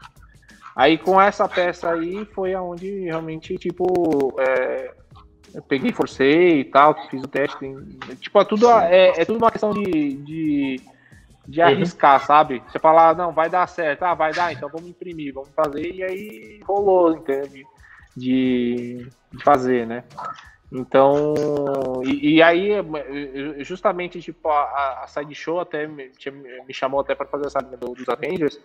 Aí 0.77 0.95
com 0.95 1.19
essa 1.19 1.49
peça 1.49 1.91
aí 1.91 2.23
foi 2.35 2.53
aonde 2.53 3.05
realmente, 3.05 3.57
tipo, 3.57 4.39
é, 4.39 4.93
eu 5.51 5.63
peguei, 5.63 5.91
forcei 5.91 6.59
e 6.59 6.65
tal, 6.65 6.93
fiz 7.09 7.23
o 7.23 7.27
teste. 7.27 7.57
Tipo, 8.19 8.39
é 8.39 8.45
tudo, 8.45 8.69
é, 8.69 9.07
é 9.19 9.25
tudo 9.25 9.37
uma 9.37 9.49
questão 9.49 9.71
de, 9.71 10.13
de, 10.17 10.79
de 11.47 11.59
uhum. 11.59 11.65
arriscar, 11.65 12.21
uhum. 12.21 12.27
sabe? 12.27 12.63
Você 12.67 12.77
falar, 12.77 13.15
não, 13.15 13.31
vai 13.31 13.49
dar 13.49 13.67
certo, 13.67 14.03
ah, 14.03 14.13
vai 14.13 14.31
dar, 14.31 14.53
então 14.53 14.69
vamos 14.69 14.87
imprimir, 14.87 15.33
vamos 15.33 15.49
fazer, 15.49 15.95
e 15.95 16.03
aí 16.03 16.59
rolou, 16.63 17.11
entende? 17.11 17.65
De, 18.15 19.09
de 19.31 19.43
fazer, 19.43 19.87
né? 19.87 20.03
Então, 20.71 21.33
e, 22.03 22.35
e, 22.35 22.41
aí, 22.43 22.69
justamente, 23.61 24.21
tipo, 24.21 24.47
a, 24.47 25.01
a 25.03 25.07
Side 25.07 25.33
Show 25.33 25.59
até 25.59 25.87
me, 25.87 26.11
me 26.67 26.73
chamou 26.73 26.99
até 26.99 27.15
para 27.15 27.25
fazer 27.25 27.47
essa 27.47 27.61
do, 27.61 27.95
dos 27.95 28.07
Avengers, 28.07 28.59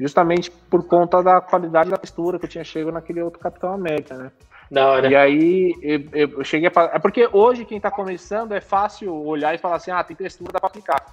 justamente 0.00 0.50
por 0.50 0.86
conta 0.86 1.22
da 1.22 1.40
qualidade 1.40 1.90
da 1.90 1.98
textura 1.98 2.38
que 2.38 2.46
eu 2.46 2.48
tinha 2.48 2.64
chegado 2.64 2.94
naquele 2.94 3.20
outro 3.20 3.38
Capitão 3.38 3.74
América, 3.74 4.16
né? 4.16 4.32
Da 4.70 4.86
hora. 4.88 5.08
E 5.08 5.16
aí 5.16 5.74
eu, 5.82 6.30
eu 6.30 6.44
cheguei 6.44 6.68
a 6.68 6.70
falar. 6.70 6.94
É 6.94 6.98
porque 6.98 7.28
hoje 7.32 7.64
quem 7.64 7.80
tá 7.80 7.90
começando 7.90 8.52
é 8.52 8.60
fácil 8.60 9.14
olhar 9.14 9.54
e 9.54 9.58
falar 9.58 9.76
assim: 9.76 9.90
ah, 9.90 10.02
tem 10.02 10.16
textura, 10.16 10.52
dá 10.52 10.60
pra 10.60 10.68
aplicar. 10.68 11.04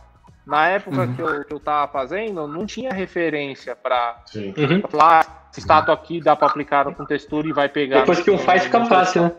Na 0.46 0.70
época 0.70 1.02
uhum. 1.02 1.14
que, 1.14 1.22
eu, 1.22 1.44
que 1.44 1.54
eu 1.54 1.60
tava 1.60 1.92
fazendo, 1.92 2.48
não 2.48 2.66
tinha 2.66 2.94
referência 2.94 3.76
pra, 3.76 4.24
uhum. 4.34 4.82
falar: 4.90 5.26
ah, 5.26 5.48
esse 5.52 5.60
estátua 5.60 5.94
aqui 5.94 6.22
dá 6.22 6.36
pra 6.36 6.48
aplicar 6.48 6.86
com 6.94 7.06
textura 7.06 7.48
e 7.48 7.52
vai 7.52 7.68
pegar. 7.68 8.02
Depois 8.02 8.22
que 8.22 8.32
um 8.32 8.38
faz, 8.38 8.64
fica 8.64 8.86
fácil, 8.86 9.24
né? 9.24 9.32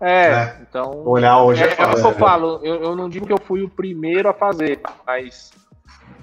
É, 0.00 0.30
né? 0.30 0.66
então. 0.68 1.02
Olhar 1.04 1.42
hoje 1.42 1.64
é, 1.64 1.68
é, 1.68 1.82
é 1.82 1.86
o 1.86 1.94
que 1.94 2.06
eu 2.06 2.12
falo. 2.12 2.60
Eu, 2.62 2.82
eu 2.82 2.94
não 2.94 3.08
digo 3.08 3.26
que 3.26 3.32
eu 3.32 3.40
fui 3.40 3.62
o 3.62 3.68
primeiro 3.68 4.28
a 4.28 4.34
fazer, 4.34 4.80
mas 5.04 5.50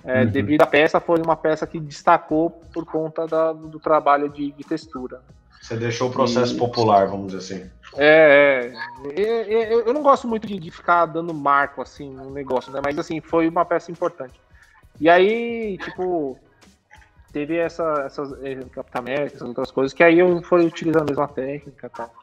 é, 0.06 0.22
uhum. 0.22 0.28
devido 0.28 0.62
à 0.62 0.68
peça, 0.68 1.00
foi 1.00 1.20
uma 1.20 1.36
peça 1.36 1.66
que 1.66 1.80
destacou 1.80 2.52
por 2.72 2.86
conta 2.86 3.26
da, 3.26 3.52
do 3.52 3.80
trabalho 3.80 4.30
de, 4.30 4.52
de, 4.52 4.64
textura. 4.64 5.20
Você 5.60 5.76
deixou 5.76 6.10
o 6.10 6.12
processo 6.12 6.56
e... 6.56 6.58
popular, 6.60 7.08
vamos 7.08 7.34
dizer 7.34 7.38
assim. 7.56 7.70
É, 7.98 8.72
é, 9.16 9.74
eu 9.74 9.94
não 9.94 10.04
gosto 10.04 10.28
muito 10.28 10.46
de, 10.46 10.60
de, 10.60 10.70
ficar 10.70 11.08
dando 11.08 11.34
marco 11.34 11.82
assim 11.82 12.12
no 12.12 12.30
negócio, 12.30 12.72
né? 12.72 12.82
Mas 12.84 13.00
assim, 13.00 13.20
foi 13.20 13.48
uma 13.48 13.66
peça 13.66 13.92
importante. 13.92 14.40
E 15.00 15.10
aí, 15.10 15.78
tipo, 15.80 16.38
teve 17.34 17.58
essa, 17.58 18.04
essas 18.06 18.32
eh, 18.44 18.60
Capitã 18.72 19.00
América, 19.00 19.38
essas 19.38 19.48
outras 19.48 19.72
coisas, 19.72 19.92
que 19.92 20.04
aí 20.04 20.20
eu 20.20 20.42
fui 20.44 20.66
utilizando 20.66 21.02
a 21.02 21.06
mesma 21.06 21.28
técnica 21.28 21.88
e 21.88 21.90
tal. 21.90 22.14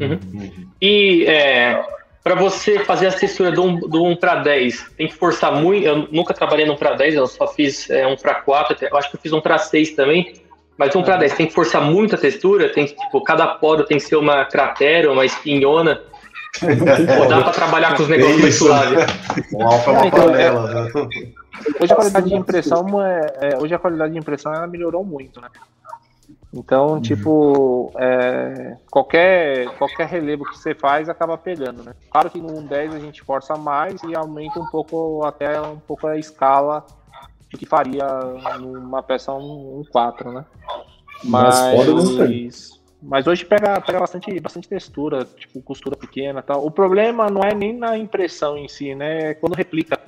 Uhum. 0.00 0.70
E 0.80 1.24
é, 1.26 1.80
para 2.28 2.34
você 2.34 2.80
fazer 2.80 3.06
a 3.06 3.12
textura 3.12 3.50
do 3.50 3.62
1, 3.62 3.80
do 3.88 4.04
1 4.04 4.16
para 4.16 4.34
10, 4.34 4.90
tem 4.98 5.08
que 5.08 5.14
forçar 5.14 5.50
muito. 5.50 5.86
Eu 5.86 6.08
nunca 6.12 6.34
trabalhei 6.34 6.66
no 6.66 6.74
1 6.74 6.76
para 6.76 6.92
10, 6.92 7.14
eu 7.14 7.26
só 7.26 7.46
fiz 7.46 7.88
é, 7.88 8.06
1 8.06 8.16
para 8.16 8.34
4, 8.34 8.76
eu 8.82 8.98
acho 8.98 9.10
que 9.10 9.16
eu 9.16 9.20
fiz 9.22 9.32
1 9.32 9.40
para 9.40 9.56
6 9.56 9.92
também. 9.92 10.34
Mas 10.76 10.94
1 10.94 11.02
para 11.02 11.16
10 11.16 11.32
tem 11.32 11.46
que 11.46 11.54
forçar 11.54 11.80
muito 11.80 12.14
a 12.14 12.18
textura, 12.18 12.68
tem 12.68 12.86
que, 12.86 12.94
tipo, 12.94 13.22
cada 13.22 13.46
poda 13.46 13.82
tem 13.82 13.96
que 13.96 14.04
ser 14.04 14.16
uma 14.16 14.44
cratera, 14.44 15.10
uma 15.10 15.24
espinhona. 15.24 16.02
Pô, 16.60 17.24
dá 17.24 17.40
para 17.40 17.52
trabalhar 17.52 17.96
com 17.96 18.02
os 18.02 18.08
negócios 18.10 18.42
mais 18.42 18.54
suaves. 18.56 19.06
Um 19.54 19.66
alfa 19.66 19.90
é 19.90 19.94
uma 19.94 20.06
então, 20.06 20.24
panela. 20.26 20.84
Né? 20.84 20.90
Hoje 21.80 21.92
a 21.92 21.96
qualidade 21.96 22.28
de 22.28 22.34
impressão 22.34 23.02
é, 23.02 23.26
é, 23.40 23.56
hoje 23.56 23.74
a 23.74 23.78
qualidade 23.78 24.12
de 24.12 24.18
impressão 24.18 24.52
ela 24.52 24.66
melhorou 24.66 25.02
muito, 25.02 25.40
né? 25.40 25.48
Então, 26.52 26.94
uhum. 26.94 27.00
tipo, 27.00 27.92
é, 27.98 28.76
qualquer, 28.90 29.68
qualquer 29.76 30.06
relevo 30.06 30.44
que 30.44 30.56
você 30.56 30.74
faz 30.74 31.08
acaba 31.08 31.36
pegando, 31.36 31.82
né? 31.82 31.92
Claro 32.10 32.30
que 32.30 32.40
no 32.40 32.62
10 32.62 32.94
a 32.94 32.98
gente 32.98 33.22
força 33.22 33.54
mais 33.56 34.02
e 34.02 34.16
aumenta 34.16 34.58
um 34.58 34.66
pouco, 34.66 35.24
até 35.26 35.60
um 35.60 35.78
pouco 35.78 36.06
a 36.06 36.16
escala 36.16 36.86
do 37.50 37.58
que 37.58 37.66
faria 37.66 38.06
numa 38.58 39.02
peça 39.02 39.32
1, 39.32 39.84
4, 39.92 40.32
né? 40.32 40.44
Mas, 41.24 41.54
mas, 42.16 42.80
mas 43.02 43.26
hoje 43.26 43.44
pega, 43.44 43.78
pega 43.80 44.00
bastante, 44.00 44.40
bastante 44.40 44.68
textura, 44.68 45.24
tipo, 45.24 45.60
costura 45.60 45.96
pequena 45.96 46.42
tal. 46.42 46.64
O 46.64 46.70
problema 46.70 47.28
não 47.28 47.42
é 47.42 47.54
nem 47.54 47.76
na 47.76 47.98
impressão 47.98 48.56
em 48.56 48.68
si, 48.68 48.94
né? 48.94 49.30
É 49.30 49.34
quando 49.34 49.54
replica 49.54 49.98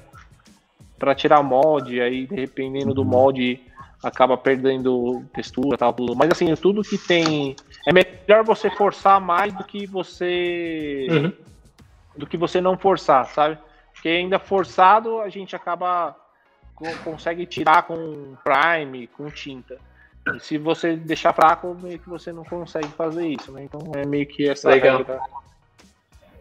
para 0.99 1.15
tirar 1.15 1.43
molde, 1.43 2.01
aí 2.01 2.27
dependendo 2.27 2.95
do 2.95 3.03
uhum. 3.03 3.09
molde 3.09 3.61
acaba 4.03 4.37
perdendo 4.37 5.25
textura 5.33 5.77
tal, 5.77 5.93
tudo. 5.93 6.17
Mas 6.17 6.31
assim, 6.31 6.55
tudo 6.55 6.83
que 6.83 6.99
tem. 6.99 7.55
É 7.87 7.93
melhor 7.93 8.45
você 8.45 8.71
forçar 8.71 9.21
mais 9.21 9.53
do 9.53 9.65
que 9.65 9.87
você. 9.87 11.07
Uhum. 11.11 11.33
do 12.17 12.27
que 12.27 12.37
você 12.37 12.61
não 12.61 12.77
forçar, 12.77 13.27
sabe? 13.27 13.59
Porque 13.93 14.09
ainda 14.09 14.39
forçado 14.39 15.21
a 15.21 15.29
gente 15.29 15.55
acaba. 15.55 16.17
consegue 17.05 17.47
tirar 17.47 17.83
com 17.83 18.37
prime, 18.43 19.07
com 19.09 19.31
tinta. 19.31 19.79
E 20.35 20.41
se 20.41 20.59
você 20.59 20.97
deixar 20.97 21.33
fraco, 21.33 21.77
meio 21.83 21.99
que 21.99 22.09
você 22.09 22.33
não 22.33 22.45
consegue 22.45 22.89
fazer 22.89 23.27
isso, 23.27 23.53
né? 23.53 23.65
Então 23.65 23.81
é 23.95 24.07
meio 24.07 24.27
que 24.27 24.49
essa 24.49 24.69
Legal. 24.71 24.99
regra 24.99 25.21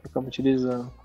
que 0.02 0.08
estamos 0.08 0.28
utilizando. 0.28 0.99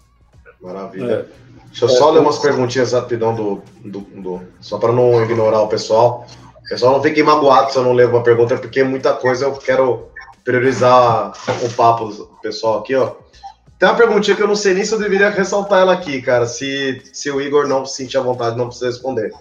Maravilha. 0.65 1.29
É. 1.31 1.45
Deixa 1.67 1.85
eu 1.85 1.89
só 1.89 2.11
ler 2.11 2.21
umas 2.21 2.39
perguntinhas 2.39 2.93
rapidão 2.93 3.35
do, 3.35 3.63
do, 3.85 4.01
do 4.01 4.43
só 4.61 4.79
para 4.79 4.93
não 4.93 5.23
ignorar 5.23 5.61
o 5.61 5.69
pessoal. 5.69 6.27
O 6.65 6.69
pessoal 6.69 6.95
não 6.95 7.03
fique 7.03 7.23
magoado 7.23 7.71
se 7.71 7.77
eu 7.77 7.83
não 7.83 7.93
ler 7.93 8.09
uma 8.09 8.23
pergunta, 8.23 8.57
porque 8.57 8.83
muita 8.83 9.13
coisa 9.13 9.45
eu 9.45 9.53
quero 9.53 10.09
priorizar 10.43 11.33
o 11.63 11.69
papo 11.75 12.07
do 12.07 12.27
pessoal 12.41 12.79
aqui, 12.79 12.95
ó. 12.95 13.13
Tem 13.79 13.89
uma 13.89 13.97
perguntinha 13.97 14.37
que 14.37 14.43
eu 14.43 14.49
não 14.49 14.55
sei 14.55 14.73
nem 14.73 14.85
se 14.85 14.95
eu 14.95 14.99
deveria 14.99 15.29
ressaltar 15.31 15.81
ela 15.81 15.93
aqui, 15.93 16.23
cara. 16.23 16.47
Se, 16.47 17.03
se 17.13 17.31
o 17.31 17.41
Igor 17.41 17.67
não 17.67 17.85
se 17.85 17.97
sentir 17.97 18.17
à 18.17 18.21
vontade, 18.21 18.57
não 18.57 18.67
precisa 18.67 18.87
responder. 18.87 19.33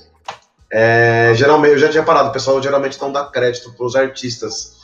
É, 0.72 1.34
geralmente, 1.36 1.74
eu 1.74 1.80
já 1.80 1.90
tinha 1.90 2.04
parado, 2.04 2.30
o 2.30 2.34
pessoal 2.34 2.62
geralmente 2.62 3.00
não 3.00 3.12
dá 3.12 3.24
crédito 3.26 3.72
para 3.74 3.86
os 3.86 3.96
artistas. 3.96 4.83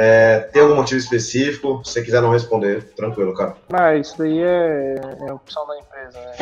É, 0.00 0.38
tem 0.52 0.62
algum 0.62 0.76
motivo 0.76 1.00
específico? 1.00 1.82
Se 1.84 1.94
você 1.94 2.02
quiser 2.02 2.22
não 2.22 2.30
responder, 2.30 2.84
tranquilo, 2.94 3.34
cara. 3.34 3.56
Ah, 3.72 3.96
isso 3.96 4.16
daí 4.16 4.40
é, 4.40 4.94
é 5.26 5.32
opção 5.32 5.66
da 5.66 5.76
empresa, 5.76 6.20
né? 6.20 6.36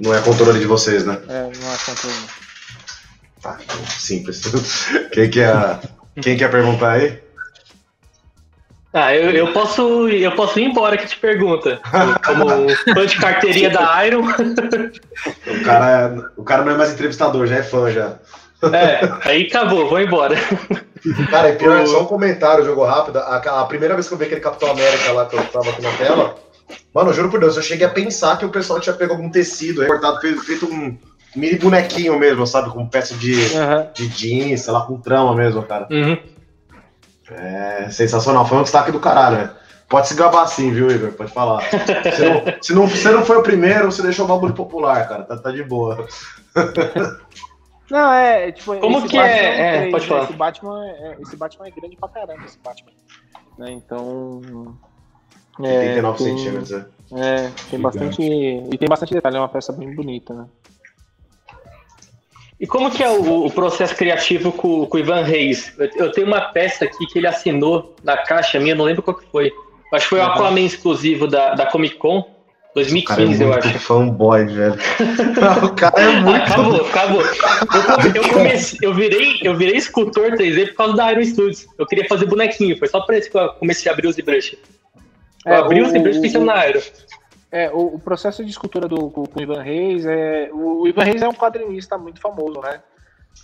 Não 0.00 0.12
é 0.12 0.20
controle 0.20 0.58
de 0.58 0.66
vocês, 0.66 1.06
né? 1.06 1.16
É, 1.28 1.42
não 1.42 1.72
é 1.72 1.76
controle. 1.86 2.16
Tá, 3.40 3.58
simples. 3.88 4.42
Quem 5.14 5.30
quer, 5.30 5.78
quem 6.20 6.36
quer 6.36 6.50
perguntar 6.50 6.92
aí? 6.94 7.22
Ah, 8.92 9.14
eu, 9.14 9.30
eu, 9.30 9.52
posso, 9.52 10.08
eu 10.08 10.32
posso 10.32 10.58
ir 10.58 10.64
embora 10.64 10.96
que 10.96 11.06
te 11.06 11.16
pergunta. 11.18 11.80
Como 12.24 12.68
fã 12.94 13.06
de 13.06 13.16
carteirinha 13.16 13.70
da 13.70 14.04
Iron. 14.04 14.22
O 15.46 15.64
cara, 15.64 15.90
é, 15.90 16.30
o 16.36 16.42
cara 16.42 16.64
não 16.64 16.72
é 16.72 16.76
mais 16.76 16.92
entrevistador, 16.92 17.46
já 17.46 17.56
é 17.56 17.62
fã 17.62 17.90
já. 17.90 18.18
É, 18.72 19.00
aí 19.28 19.46
acabou, 19.46 19.88
vou 19.88 20.00
embora. 20.00 20.36
Cara, 21.30 21.50
e 21.50 21.56
pior, 21.56 21.82
o... 21.82 21.86
só 21.86 22.02
um 22.02 22.06
comentário, 22.06 22.64
jogo 22.64 22.84
rápido. 22.84 23.18
A, 23.18 23.36
a, 23.36 23.64
primeira 23.66 23.94
vez 23.94 24.08
que 24.08 24.14
eu 24.14 24.18
vi 24.18 24.24
aquele 24.24 24.40
Capitão 24.40 24.70
América 24.70 25.12
lá 25.12 25.26
que 25.26 25.36
eu 25.36 25.44
tava 25.44 25.70
aqui 25.70 25.82
na 25.82 25.92
tela, 25.92 26.36
mano, 26.94 27.12
juro 27.12 27.30
por 27.30 27.40
Deus, 27.40 27.56
eu 27.56 27.62
cheguei 27.62 27.86
a 27.86 27.90
pensar 27.90 28.38
que 28.38 28.44
o 28.44 28.50
pessoal 28.50 28.80
tinha 28.80 28.94
pego 28.94 29.12
algum 29.12 29.30
tecido, 29.30 29.82
recortado, 29.82 30.20
feito 30.20 30.66
um 30.66 30.96
mini 31.36 31.58
bonequinho 31.58 32.18
mesmo, 32.18 32.46
sabe? 32.46 32.70
Com 32.70 32.86
peça 32.86 33.14
de, 33.14 33.34
uhum. 33.34 33.88
de 33.92 34.08
jeans, 34.08 34.62
sei 34.62 34.72
lá, 34.72 34.82
com 34.82 35.00
trama 35.00 35.34
mesmo, 35.34 35.62
cara. 35.62 35.86
Uhum. 35.90 36.16
É 37.30 37.88
sensacional, 37.90 38.46
foi 38.46 38.58
um 38.58 38.62
destaque 38.62 38.92
do 38.92 39.00
caralho, 39.00 39.36
né? 39.38 39.50
Pode 39.88 40.08
se 40.08 40.14
gabar 40.14 40.42
assim, 40.42 40.72
viu, 40.72 40.90
Igor? 40.90 41.12
Pode 41.12 41.32
falar. 41.32 41.62
Você 41.62 42.28
não, 42.28 42.62
se 42.62 42.74
não, 42.74 42.86
você 42.88 43.10
não 43.10 43.24
foi 43.24 43.36
o 43.36 43.42
primeiro, 43.42 43.92
você 43.92 44.02
deixou 44.02 44.24
o 44.24 44.28
bagulho 44.28 44.54
popular, 44.54 45.06
cara. 45.08 45.24
Tá, 45.24 45.36
tá 45.36 45.50
de 45.50 45.62
boa. 45.62 46.06
Não, 47.90 48.12
é, 48.12 48.52
tipo. 48.52 48.76
Como 48.78 49.06
que 49.06 49.16
Batman 49.16 49.26
é? 49.26 49.86
é, 49.86 49.90
pode 49.90 50.06
falar. 50.06 50.24
Esse 50.24 50.32
Batman, 50.32 50.86
é, 50.86 51.16
esse 51.20 51.36
Batman 51.36 51.66
é 51.66 51.70
grande 51.70 51.96
pra 51.96 52.08
caramba, 52.08 52.44
esse 52.44 52.58
Batman. 52.58 52.92
Né? 53.58 53.72
Então. 53.72 54.76
É, 55.60 55.78
89 55.78 56.18
tem, 56.18 56.38
centímetros, 56.38 56.72
é. 56.72 56.86
É, 57.12 57.50
tem 57.70 57.78
bastante. 57.78 58.22
E 58.22 58.78
tem 58.78 58.88
bastante 58.88 59.14
detalhe, 59.14 59.36
é 59.36 59.40
uma 59.40 59.48
peça 59.48 59.72
bem 59.72 59.94
bonita, 59.94 60.34
né? 60.34 60.46
E 62.58 62.66
como 62.66 62.90
que 62.90 63.02
é 63.02 63.10
o, 63.10 63.46
o 63.46 63.50
processo 63.50 63.94
criativo 63.94 64.52
com, 64.52 64.86
com, 64.86 64.96
o 64.96 65.00
Ivan 65.00 65.22
Reis? 65.22 65.74
Eu, 65.96 66.10
tenho 66.12 66.26
uma 66.26 66.40
peça 66.40 66.84
aqui 66.84 67.06
que 67.06 67.18
ele 67.18 67.26
assinou 67.26 67.94
na 68.02 68.16
caixa 68.16 68.58
minha, 68.58 68.74
não 68.74 68.84
lembro 68.84 69.02
qual 69.02 69.16
que 69.16 69.26
foi. 69.26 69.52
Acho 69.92 70.04
que 70.04 70.10
foi 70.10 70.18
o 70.18 70.22
Aquaman 70.22 70.60
exclusivo 70.60 71.26
da, 71.26 71.54
da 71.54 71.66
Comic 71.66 71.96
Con. 71.96 72.33
2015, 72.74 73.42
é 73.42 73.46
eu 73.46 73.52
acho. 73.52 73.78
fanboy, 73.78 74.46
velho. 74.46 74.74
o 75.64 75.74
cara 75.74 76.00
é 76.00 76.20
muito. 76.20 76.42
Acabou, 76.42 76.80
acabou. 76.86 77.22
Eu, 77.22 78.22
eu, 78.22 78.28
comecei, 78.30 78.78
eu, 78.82 78.92
virei, 78.92 79.38
eu 79.42 79.56
virei 79.56 79.76
escultor 79.76 80.32
3D 80.32 80.68
por 80.68 80.74
causa 80.76 80.96
da 80.96 81.12
Iron 81.12 81.24
Studios. 81.24 81.66
Eu 81.78 81.86
queria 81.86 82.08
fazer 82.08 82.26
bonequinho, 82.26 82.76
foi 82.76 82.88
só 82.88 83.00
por 83.00 83.14
isso 83.14 83.30
que 83.30 83.38
eu 83.38 83.48
comecei 83.54 83.90
a 83.90 83.94
abrir 83.94 84.08
os 84.08 84.16
ZBrush. 84.16 84.58
Eu 85.46 85.52
é, 85.52 85.56
abri 85.56 85.82
os 85.82 85.90
ZBrush 85.90 86.18
pensando 86.18 86.46
na 86.46 86.68
Iron. 86.68 86.80
É, 87.52 87.70
o, 87.70 87.94
o, 87.94 87.98
processo 88.00 88.44
de 88.44 88.50
escultura 88.50 88.88
do, 88.88 89.08
com, 89.10 89.22
o 89.22 89.40
Ivan 89.42 89.62
Reis 89.62 90.04
é. 90.04 90.50
O 90.52 90.88
Ivan 90.88 91.04
Reis 91.04 91.22
é 91.22 91.28
um 91.28 91.34
quadrinista 91.34 91.96
muito 91.96 92.20
famoso, 92.20 92.60
né? 92.60 92.82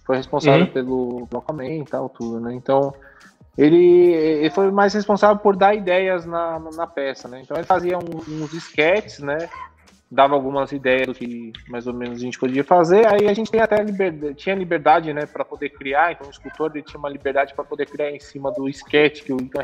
Foi 0.05 0.17
responsável 0.17 0.67
uhum. 0.67 0.73
pelo 0.73 1.29
Aquaman 1.39 1.77
e 1.77 1.85
tal, 1.85 2.09
tudo, 2.09 2.41
né? 2.41 2.53
Então, 2.53 2.93
ele, 3.57 4.13
ele, 4.13 4.51
foi 4.51 4.71
mais 4.71 4.95
responsável 4.95 5.37
por 5.37 5.57
dar 5.57 5.75
ideias 5.75 6.25
na, 6.25 6.59
na 6.59 6.87
peça, 6.87 7.29
né? 7.29 7.41
Então 7.43 7.57
ele 7.57 7.67
fazia 7.67 7.99
um, 7.99 8.43
uns 8.43 8.53
esquetes, 8.53 9.19
né? 9.19 9.49
Dava 10.11 10.35
algumas 10.35 10.73
ideias 10.73 11.07
do 11.07 11.15
que 11.15 11.53
mais 11.69 11.87
ou 11.87 11.95
menos 11.95 12.19
a 12.19 12.25
gente 12.25 12.39
podia 12.39 12.65
fazer. 12.65 13.07
Aí 13.07 13.29
a 13.29 13.35
gente 13.35 13.51
tem 13.51 13.61
até 13.61 13.83
liberdade, 13.83 14.35
tinha 14.35 14.55
liberdade, 14.55 15.13
né, 15.13 15.27
para 15.27 15.45
poder 15.45 15.71
criar. 15.71 16.13
Então 16.13 16.27
o 16.27 16.31
escultor 16.31 16.71
ele 16.75 16.83
tinha 16.83 16.99
uma 16.99 17.09
liberdade 17.09 17.55
para 17.55 17.65
poder 17.65 17.87
criar 17.87 18.11
em 18.11 18.19
cima 18.19 18.51
do 18.51 18.69
esquete 18.69 19.23
que 19.23 19.33
o 19.33 19.41
Ivan 19.41 19.63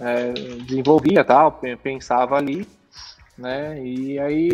é, 0.00 0.32
desenvolvia, 0.64 1.22
tal, 1.22 1.60
pensava 1.82 2.36
ali 2.36 2.66
né? 3.36 3.82
E 3.82 4.18
aí 4.18 4.50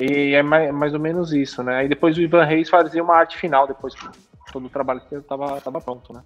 e 0.00 0.34
é 0.34 0.42
mais, 0.42 0.72
mais 0.74 0.94
ou 0.94 1.00
menos 1.00 1.32
isso, 1.32 1.62
né? 1.62 1.76
Aí 1.76 1.88
depois 1.88 2.16
o 2.16 2.20
Ivan 2.20 2.44
Reis 2.44 2.68
fazia 2.68 3.02
uma 3.02 3.14
arte 3.14 3.36
final, 3.36 3.66
depois 3.66 3.94
que 3.94 4.06
todo 4.52 4.66
o 4.66 4.70
trabalho 4.70 5.02
estava 5.12 5.60
tava 5.60 5.80
pronto, 5.80 6.12
né? 6.12 6.22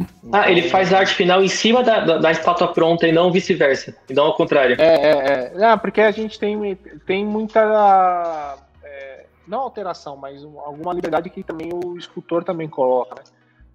Então, 0.00 0.40
ah, 0.40 0.50
ele 0.50 0.68
faz 0.68 0.92
a 0.92 0.98
arte 0.98 1.14
final 1.14 1.42
em 1.42 1.48
cima 1.48 1.82
da, 1.82 2.00
da, 2.00 2.18
da 2.18 2.30
estátua 2.30 2.72
pronta 2.72 3.06
e 3.06 3.12
não 3.12 3.30
vice-versa, 3.30 3.94
e 4.08 4.12
não 4.12 4.24
ao 4.24 4.36
contrário. 4.36 4.76
É, 4.80 4.94
é, 4.94 5.10
é. 5.10 5.52
Não, 5.54 5.78
porque 5.78 6.00
a 6.00 6.10
gente 6.10 6.38
tem, 6.38 6.76
tem 7.06 7.24
muita. 7.24 8.56
É, 8.82 9.26
não 9.46 9.60
alteração, 9.60 10.16
mas 10.16 10.42
alguma 10.42 10.92
liberdade 10.92 11.30
que 11.30 11.42
também 11.42 11.70
o 11.72 11.96
escultor 11.96 12.42
também 12.42 12.68
coloca, 12.68 13.14
né? 13.16 13.22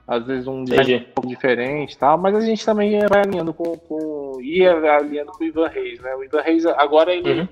Às 0.06 0.26
vezes 0.26 0.48
um 0.48 0.64
design 0.64 0.96
um 0.96 1.14
pouco 1.14 1.30
diferente 1.30 1.96
tal, 1.96 2.18
mas 2.18 2.36
a 2.36 2.42
gente 2.42 2.66
também 2.66 3.00
vai 3.08 3.22
alinhando 3.22 3.54
com, 3.54 3.78
com. 3.78 4.42
ia 4.42 4.74
alinhando 4.96 5.32
com 5.32 5.44
o 5.44 5.48
Ivan 5.48 5.68
Reis, 5.68 6.00
né? 6.02 6.16
O 6.16 6.24
Ivan 6.24 6.42
Reis 6.42 6.66
agora 6.66 7.14
ele. 7.14 7.42
Uhum 7.42 7.48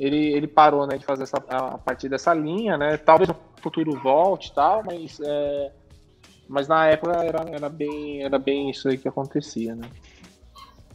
ele, 0.00 0.32
ele 0.32 0.46
parou 0.46 0.86
né, 0.86 0.96
de 0.96 1.04
fazer 1.04 1.24
essa, 1.24 1.36
a 1.36 1.76
partir 1.76 2.08
dessa 2.08 2.32
linha, 2.32 2.78
né? 2.78 2.96
Talvez 2.96 3.28
no 3.28 3.36
futuro 3.56 3.92
volte 4.00 4.48
e 4.48 4.54
tal, 4.54 4.82
mas, 4.82 5.20
é, 5.22 5.72
mas 6.50 6.66
na 6.66 6.86
época 6.88 7.12
era, 7.24 7.48
era, 7.48 7.68
bem, 7.68 8.24
era 8.24 8.38
bem 8.38 8.70
isso 8.70 8.88
aí 8.88 8.98
que 8.98 9.08
acontecia, 9.08 9.76
né? 9.76 9.88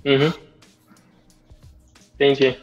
Uhum. 0.05 0.33
Entendi. 2.13 2.57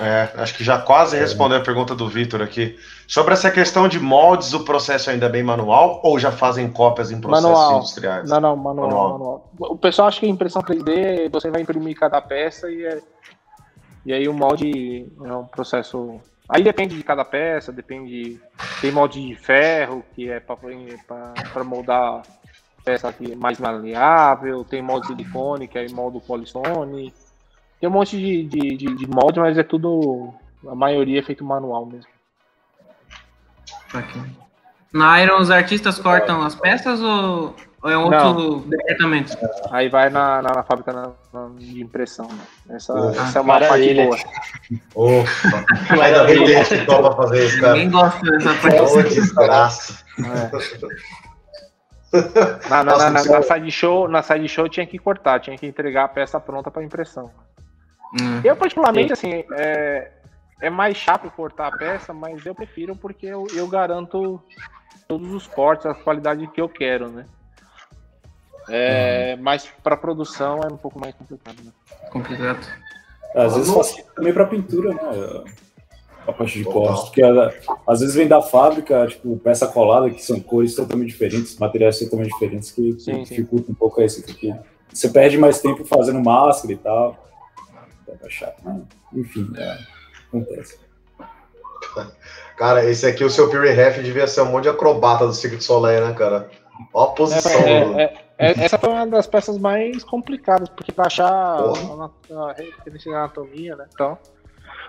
É, 0.00 0.28
acho 0.34 0.56
que 0.56 0.64
já 0.64 0.80
quase 0.80 1.16
é. 1.16 1.20
respondeu 1.20 1.58
a 1.58 1.60
pergunta 1.60 1.94
do 1.94 2.08
Vitor 2.08 2.42
aqui. 2.42 2.76
Sobre 3.06 3.34
essa 3.34 3.50
questão 3.52 3.86
de 3.86 4.00
moldes, 4.00 4.52
o 4.52 4.64
processo 4.64 5.10
ainda 5.10 5.26
é 5.26 5.28
bem 5.28 5.44
manual 5.44 6.00
ou 6.02 6.18
já 6.18 6.32
fazem 6.32 6.68
cópias 6.70 7.12
em 7.12 7.20
processos 7.20 7.50
manual. 7.50 7.76
industriais? 7.78 8.28
Não, 8.28 8.40
não, 8.40 8.56
manual, 8.56 8.88
manual. 8.88 9.12
manual. 9.12 9.50
O 9.58 9.76
pessoal 9.76 10.08
acha 10.08 10.18
que 10.18 10.26
impressão 10.26 10.60
3D, 10.60 11.30
você 11.30 11.50
vai 11.50 11.62
imprimir 11.62 11.96
cada 11.96 12.20
peça 12.20 12.68
e, 12.68 12.84
é... 12.84 13.00
e 14.04 14.12
aí 14.12 14.28
o 14.28 14.34
molde 14.34 15.06
é 15.24 15.32
um 15.32 15.44
processo. 15.44 16.20
Aí 16.48 16.62
depende 16.62 16.96
de 16.96 17.02
cada 17.02 17.24
peça, 17.24 17.70
depende. 17.70 18.40
Tem 18.80 18.90
molde 18.90 19.26
de 19.26 19.34
ferro, 19.34 20.04
que 20.14 20.30
é 20.30 20.40
para 20.40 21.64
moldar 21.64 22.22
peça 22.84 23.08
aqui 23.08 23.36
mais 23.36 23.58
maleável, 23.58 24.64
tem 24.64 24.80
molde 24.80 25.08
silicone, 25.08 25.68
que 25.68 25.78
é 25.78 25.86
molde 25.88 26.20
polistone. 26.20 27.12
Tem 27.78 27.88
um 27.88 27.92
monte 27.92 28.16
de, 28.16 28.44
de, 28.44 28.76
de, 28.76 28.94
de 28.94 29.06
molde, 29.06 29.38
mas 29.40 29.58
é 29.58 29.62
tudo. 29.62 30.32
A 30.66 30.74
maioria 30.74 31.20
é 31.20 31.22
feito 31.22 31.44
manual 31.44 31.84
mesmo. 31.84 32.10
Aqui. 33.92 34.20
Na 34.92 35.22
Iron, 35.22 35.38
os 35.38 35.50
artistas 35.50 35.98
cortam 35.98 36.42
as 36.42 36.54
peças 36.54 37.00
ou, 37.00 37.54
ou 37.82 37.90
é 37.90 37.96
outro 37.96 38.18
Não. 38.18 38.58
departamento? 38.60 39.38
Aí 39.70 39.88
vai 39.88 40.10
na, 40.10 40.42
na, 40.42 40.50
na 40.52 40.62
fábrica 40.64 40.92
na, 40.92 41.12
na, 41.32 41.48
de 41.56 41.80
impressão. 41.80 42.26
Né? 42.26 42.76
Essa, 42.76 42.92
essa 43.10 43.38
é 43.38 43.42
uma 43.42 43.54
Maravilha. 43.54 44.08
parte 44.08 44.26
boa. 44.94 45.20
Opa, 45.20 46.02
ainda 46.02 46.24
bem 46.24 46.44
que 46.44 46.64
gente 46.64 46.86
topa 46.86 47.14
fazer 47.14 47.46
isso, 47.46 47.60
cara. 47.60 47.72
Ninguém 47.74 47.90
gosta 47.90 48.30
dessa 48.30 48.54
parte. 48.54 48.80
Ô, 48.80 49.02
desgraça. 49.02 50.04
É. 50.18 51.18
Na, 52.68 52.82
na, 52.82 52.84
Nossa, 52.84 53.10
na, 53.10 53.24
na, 53.24 53.42
side 53.42 53.70
show, 53.70 54.08
na 54.08 54.22
side 54.22 54.48
show 54.48 54.68
tinha 54.68 54.86
que 54.86 54.98
cortar, 54.98 55.40
tinha 55.40 55.56
que 55.56 55.66
entregar 55.66 56.04
a 56.04 56.08
peça 56.08 56.40
pronta 56.40 56.70
para 56.70 56.82
impressão. 56.82 57.30
Hum. 58.20 58.40
Eu, 58.42 58.56
particularmente, 58.56 59.12
assim, 59.12 59.44
é, 59.52 60.10
é 60.60 60.70
mais 60.70 60.96
chato 60.96 61.30
cortar 61.30 61.68
a 61.68 61.76
peça, 61.76 62.12
mas 62.12 62.44
eu 62.44 62.54
prefiro 62.54 62.96
porque 62.96 63.26
eu, 63.26 63.46
eu 63.54 63.68
garanto 63.68 64.42
todos 65.06 65.32
os 65.32 65.46
cortes, 65.46 65.86
a 65.86 65.94
qualidade 65.94 66.46
que 66.48 66.60
eu 66.60 66.68
quero, 66.68 67.08
né? 67.08 67.26
É, 68.68 69.34
uhum. 69.36 69.42
Mas 69.42 69.68
para 69.82 69.96
produção 69.96 70.60
é 70.62 70.72
um 70.72 70.76
pouco 70.76 70.98
mais 70.98 71.14
complicado. 71.14 71.56
Né? 71.62 71.72
Complicado. 72.10 72.66
Às 73.34 73.56
vezes 73.56 73.72
facilita 73.72 74.10
também 74.14 74.32
para 74.32 74.46
pintura, 74.46 74.94
né? 74.94 75.44
A 76.26 76.32
parte 76.32 76.58
de 76.58 76.64
corte, 76.64 77.06
porque 77.06 77.22
ela, 77.22 77.54
às 77.86 78.00
vezes 78.00 78.14
vem 78.14 78.28
da 78.28 78.42
fábrica, 78.42 79.06
tipo, 79.06 79.38
peça 79.38 79.66
colada, 79.66 80.10
que 80.10 80.22
são 80.22 80.38
cores 80.38 80.74
totalmente 80.74 81.08
diferentes, 81.08 81.58
materiais 81.58 81.98
totalmente 81.98 82.28
diferentes, 82.28 82.70
que, 82.70 82.92
que 82.92 83.00
sim, 83.00 83.22
dificulta 83.22 83.72
um 83.72 83.74
pouco 83.74 84.02
isso 84.02 84.20
aqui. 84.20 84.54
Você 84.92 85.08
perde 85.08 85.38
mais 85.38 85.62
tempo 85.62 85.86
fazendo 85.86 86.20
máscara 86.20 86.72
e 86.74 86.76
tal 86.76 87.28
é 88.24 88.30
chato, 88.30 88.60
mas 88.64 88.82
enfim, 89.12 89.50
é, 89.56 89.78
acontece. 90.28 90.78
Cara, 92.56 92.84
esse 92.84 93.06
aqui, 93.06 93.24
o 93.24 93.30
seu 93.30 93.50
Fury 93.50 93.70
Ref 93.70 94.02
devia 94.02 94.26
ser 94.26 94.42
um 94.42 94.46
monte 94.46 94.64
de 94.64 94.70
acrobata 94.70 95.26
do 95.26 95.32
Secret 95.32 95.60
Soleil, 95.60 96.06
né, 96.06 96.14
cara? 96.14 96.50
Ó 96.92 97.04
a 97.04 97.10
posição. 97.12 97.52
É, 97.52 98.02
é, 98.02 98.02
é, 98.02 98.27
essa 98.38 98.78
foi 98.78 98.90
uma 98.90 99.06
das 99.06 99.26
peças 99.26 99.58
mais 99.58 100.04
complicadas, 100.04 100.68
porque 100.68 100.92
pra 100.92 101.06
achar 101.06 101.28
a, 101.28 102.10
a 102.30 102.52
referência 102.52 103.10
da 103.10 103.18
anatomia, 103.18 103.76
né? 103.76 103.86
Então. 103.92 104.16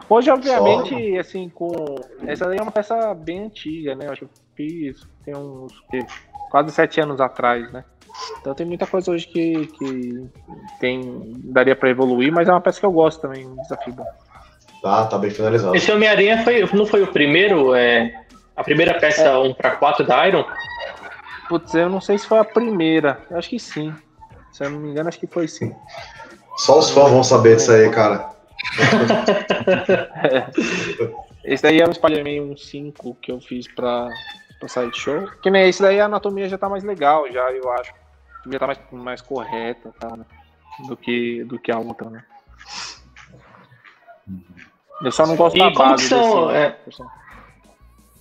Hoje, 0.08 0.32
obviamente, 0.32 1.14
Só. 1.14 1.20
assim, 1.20 1.50
com. 1.50 1.96
Essa 2.26 2.46
daí 2.46 2.58
é 2.58 2.62
uma 2.62 2.72
peça 2.72 3.14
bem 3.14 3.46
antiga, 3.46 3.96
né? 3.96 4.08
Eu 4.08 4.12
acho 4.12 4.22
que 4.22 4.26
eu 4.26 4.30
fiz 4.56 5.08
tem 5.24 5.36
uns 5.36 5.74
quase 6.50 6.72
sete 6.72 7.00
anos 7.00 7.22
atrás, 7.22 7.72
né? 7.72 7.84
Então 8.40 8.54
tem 8.54 8.66
muita 8.66 8.88
coisa 8.88 9.12
hoje 9.12 9.28
que, 9.28 9.68
que 9.68 10.30
tem, 10.80 11.34
daria 11.38 11.76
para 11.76 11.90
evoluir, 11.90 12.32
mas 12.32 12.48
é 12.48 12.52
uma 12.52 12.62
peça 12.62 12.80
que 12.80 12.86
eu 12.86 12.92
gosto 12.92 13.22
também, 13.22 13.48
um 13.48 13.56
desafio 13.62 13.94
bom. 13.94 14.06
Tá, 14.82 15.06
tá 15.06 15.18
bem 15.18 15.30
finalizado. 15.30 15.76
Esse 15.76 15.92
Homem-Aranha 15.92 16.44
foi, 16.44 16.68
não 16.74 16.86
foi 16.86 17.04
o 17.04 17.08
primeiro, 17.08 17.76
é, 17.76 18.14
a 18.56 18.64
primeira 18.64 19.00
peça 19.00 19.24
é. 19.24 19.38
1 19.38 19.54
para 19.54 19.76
4 19.76 20.06
da 20.06 20.28
Iron? 20.28 20.46
Putz, 21.50 21.74
eu 21.74 21.90
não 21.90 22.00
sei 22.00 22.18
se 22.18 22.28
foi 22.28 22.40
a 22.40 22.46
primeira, 22.46 23.22
eu 23.30 23.38
acho 23.38 23.50
que 23.50 23.60
sim. 23.60 23.94
Se 24.52 24.64
eu 24.64 24.70
não 24.70 24.80
me 24.80 24.90
engano, 24.90 25.10
acho 25.10 25.20
que 25.20 25.28
foi 25.28 25.48
sim. 25.48 25.76
Só 26.58 26.80
os 26.80 26.92
fãs 26.92 27.12
vão 27.12 27.24
saber 27.24 27.58
disso 27.58 27.72
aí, 27.72 27.90
cara. 27.90 28.30
Esse 31.44 31.64
daí 31.64 31.82
é 31.82 31.88
um 31.88 31.94
Spider-Man 31.94 32.56
5 32.56 33.18
que 33.22 33.32
eu 33.32 33.42
fiz 33.42 33.68
pra, 33.74 34.10
pra 34.60 34.70
side 34.70 34.98
show. 34.98 35.28
Que 35.42 35.50
nem 35.50 35.68
esse 35.68 35.82
daí 35.82 36.00
a 36.00 36.06
anatomia 36.06 36.48
já 36.48 36.58
tá 36.58 36.70
mais 36.70 36.84
legal, 36.84 37.30
já, 37.32 37.52
eu 37.52 37.70
acho 37.72 37.94
devia 38.44 38.58
estar 38.58 38.68
mais, 38.68 38.80
mais 38.92 39.22
correta 39.22 39.94
tá, 40.00 40.16
né? 40.16 40.26
do, 40.88 40.96
que, 40.96 41.44
do 41.44 41.60
que 41.60 41.72
a 41.72 41.78
outra, 41.78 42.10
né? 42.10 42.24
Eu 45.02 45.12
só 45.12 45.26
não 45.26 45.36
gosto 45.36 45.56
e 45.56 45.60
da 45.60 45.72
como 45.72 45.90
base. 45.90 46.04
Que 46.04 46.10
são, 46.10 46.48
desse, 46.48 46.58
é... 46.58 46.80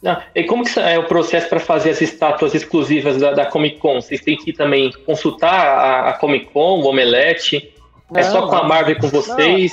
Não, 0.03 0.21
e 0.35 0.45
como 0.45 0.65
que 0.65 0.79
é 0.79 0.99
o 0.99 1.09
processo 1.09 1.49
para 1.49 1.59
fazer 1.59 1.91
as 1.91 2.01
estátuas 2.01 2.55
exclusivas 2.55 3.19
da, 3.19 3.33
da, 3.33 3.47
Comic 3.47 3.79
Con? 3.79 4.01
Vocês 4.01 4.21
têm 4.21 4.37
que 4.37 4.53
também 4.53 4.93
consultar 5.05 5.53
a, 5.53 6.11
a 6.11 6.13
Comic 6.15 6.47
Con, 6.53 6.81
o 6.81 6.87
Omelete? 6.87 7.75
Não, 8.11 8.21
é 8.21 8.23
só 8.23 8.47
com 8.47 8.55
a 8.55 8.63
Marvel 8.63 8.97
com 8.99 9.09
vocês? 9.09 9.73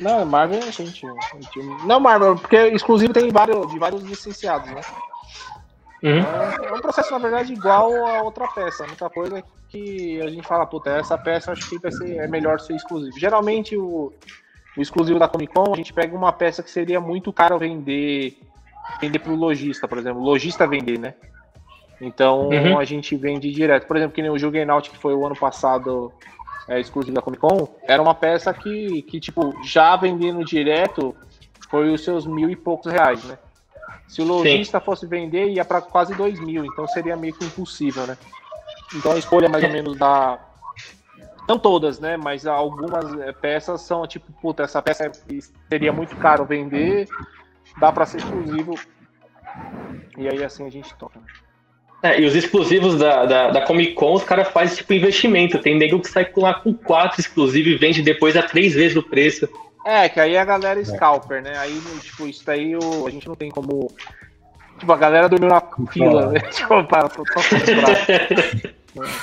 Não, 0.00 0.20
não 0.20 0.26
Marvel 0.26 0.60
a 0.60 0.70
gente, 0.70 1.06
a 1.06 1.36
gente, 1.36 1.60
Não, 1.86 2.00
Marvel, 2.00 2.36
porque 2.36 2.56
exclusivo 2.68 3.12
tem 3.12 3.30
vários, 3.30 3.70
de 3.70 3.78
vários 3.78 4.02
licenciados, 4.02 4.70
né? 4.70 4.80
Uhum. 6.02 6.20
É, 6.20 6.66
é, 6.66 6.72
um 6.72 6.80
processo, 6.80 7.12
na 7.12 7.18
verdade, 7.18 7.52
igual 7.52 7.92
a 8.06 8.22
outra 8.22 8.48
peça. 8.48 8.84
A 8.84 8.86
única 8.86 9.08
coisa 9.10 9.38
é 9.38 9.42
que 9.68 10.20
a 10.22 10.28
gente 10.28 10.46
fala, 10.46 10.66
puta, 10.66 10.90
essa 10.90 11.16
peça 11.18 11.52
acho 11.52 11.68
que 11.68 11.78
vai 11.78 11.92
ser, 11.92 12.16
é 12.16 12.26
melhor 12.26 12.60
ser 12.60 12.74
exclusivo. 12.74 13.18
Geralmente, 13.18 13.76
o, 13.76 14.12
o 14.76 14.82
exclusivo 14.82 15.18
da 15.18 15.28
Comic 15.28 15.52
Con, 15.52 15.72
a 15.72 15.76
gente 15.76 15.92
pega 15.92 16.16
uma 16.16 16.32
peça 16.32 16.62
que 16.62 16.70
seria 16.70 17.00
muito 17.00 17.32
caro 17.32 17.58
vender 17.58 18.38
vender 19.00 19.18
para 19.18 19.32
o 19.32 19.36
lojista, 19.36 19.86
por 19.88 19.98
exemplo. 19.98 20.22
Lojista 20.22 20.66
vender, 20.66 20.98
né? 20.98 21.14
Então, 22.00 22.48
uhum. 22.48 22.78
a 22.78 22.84
gente 22.84 23.16
vende 23.16 23.50
direto. 23.50 23.86
Por 23.86 23.96
exemplo, 23.96 24.14
que 24.14 24.22
nem 24.22 24.30
o 24.30 24.38
Juggernaut, 24.38 24.90
que 24.90 24.98
foi 24.98 25.14
o 25.14 25.24
ano 25.24 25.36
passado 25.36 26.12
é, 26.68 26.80
exclusivo 26.80 27.14
da 27.14 27.22
Comic 27.22 27.40
Con, 27.40 27.68
era 27.82 28.02
uma 28.02 28.14
peça 28.14 28.52
que, 28.52 29.02
que, 29.02 29.20
tipo, 29.20 29.54
já 29.64 29.96
vendendo 29.96 30.44
direto, 30.44 31.14
foi 31.70 31.92
os 31.92 32.02
seus 32.04 32.26
mil 32.26 32.50
e 32.50 32.56
poucos 32.56 32.90
reais, 32.90 33.22
né? 33.24 33.38
Se 34.06 34.22
o 34.22 34.24
lojista 34.24 34.80
fosse 34.80 35.06
vender, 35.06 35.48
ia 35.48 35.64
para 35.64 35.80
quase 35.80 36.14
2 36.14 36.38
mil, 36.40 36.64
então 36.64 36.86
seria 36.86 37.16
meio 37.16 37.34
que 37.34 37.44
impossível, 37.44 38.06
né? 38.06 38.16
Então 38.94 39.12
a 39.12 39.18
escolha 39.18 39.48
mais 39.48 39.64
ou 39.64 39.70
menos 39.70 39.96
da. 39.96 40.38
Não 41.48 41.58
todas, 41.58 41.98
né? 41.98 42.16
Mas 42.16 42.46
algumas 42.46 43.12
eh, 43.20 43.32
peças 43.32 43.80
são 43.80 44.06
tipo, 44.06 44.32
puta, 44.40 44.62
essa 44.62 44.80
peça 44.80 45.10
seria 45.68 45.92
muito 45.92 46.16
caro 46.16 46.44
vender, 46.44 47.08
dá 47.78 47.92
para 47.92 48.06
ser 48.06 48.18
exclusivo. 48.18 48.78
E 50.16 50.28
aí 50.28 50.42
assim 50.44 50.66
a 50.66 50.70
gente 50.70 50.94
toca. 50.94 51.20
É, 52.02 52.20
e 52.20 52.26
os 52.26 52.36
exclusivos 52.36 52.98
da, 52.98 53.24
da, 53.24 53.50
da 53.50 53.62
Comic 53.62 53.94
Con, 53.94 54.12
os 54.12 54.24
caras 54.24 54.48
fazem 54.48 54.76
tipo 54.76 54.92
investimento. 54.92 55.58
Tem 55.58 55.74
nego 55.74 56.00
que 56.00 56.08
sai 56.08 56.30
lá 56.36 56.52
com 56.52 56.74
quatro 56.74 57.18
exclusivos 57.18 57.72
e 57.72 57.76
vende 57.76 58.02
depois 58.02 58.36
a 58.36 58.42
três 58.42 58.74
vezes 58.74 58.94
o 58.96 59.02
preço. 59.02 59.48
É, 59.86 60.08
que 60.08 60.20
aí 60.20 60.36
a 60.36 60.44
galera 60.44 60.80
é 60.80 60.84
scalper, 60.84 61.42
né? 61.42 61.56
Aí, 61.56 61.80
tipo, 62.00 62.26
isso 62.26 62.44
daí 62.44 62.76
o, 62.76 63.06
a 63.06 63.10
gente 63.10 63.26
não 63.26 63.34
tem 63.34 63.50
como. 63.50 63.90
Tipo, 64.78 64.92
a 64.92 64.96
galera 64.96 65.28
dormiu 65.28 65.48
na 65.48 65.62
fila, 65.90 66.30
né? 66.30 66.40
Tipo, 66.52 66.84
para, 66.84 67.08
pra, 67.08 67.24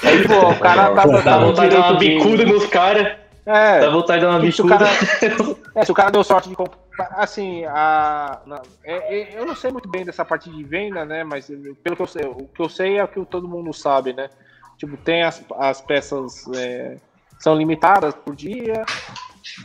Aí, 0.04 0.28
pô, 0.28 0.50
o 0.50 0.60
cara 0.60 0.94
tá 0.94 1.06
Dá 1.06 1.40
vontade 1.40 1.70
de 1.70 1.76
dar 1.76 1.92
uma 1.92 2.00
bicuda 2.00 2.46
nos 2.46 2.66
caras. 2.66 3.21
É. 3.46 3.80
Dá 3.80 3.90
vontade 3.90 4.20
de 4.20 4.26
uma 4.26 4.40
bicuda. 4.40 4.78
É, 5.74 5.86
se 5.86 5.92
o 5.92 5.96
cara 5.96 6.12
deu 6.12 6.22
sorte 6.22 6.50
de 6.50 6.56
comprar. 6.56 6.78
Assim, 7.12 7.64
a, 7.64 8.42
é, 8.84 9.20
é, 9.20 9.40
eu 9.40 9.46
não 9.46 9.56
sei 9.56 9.72
muito 9.72 9.88
bem 9.88 10.04
dessa 10.04 10.26
parte 10.26 10.50
de 10.50 10.64
venda, 10.66 11.06
né? 11.06 11.24
Mas 11.24 11.50
pelo 11.82 11.96
que 11.96 12.02
eu 12.02 12.08
sei, 12.08 12.26
o 12.26 12.50
que 12.54 12.62
eu 12.62 12.68
sei 12.68 12.98
é 12.98 13.04
o 13.04 13.08
que 13.08 13.24
todo 13.26 13.48
mundo 13.48 13.74
sabe, 13.74 14.12
né? 14.12 14.30
Tipo, 14.78 14.98
tem 14.98 15.24
as, 15.24 15.42
as 15.58 15.80
peças. 15.82 16.46
É, 16.54 16.98
são 17.40 17.56
limitadas 17.56 18.14
por 18.14 18.36
dia, 18.36 18.86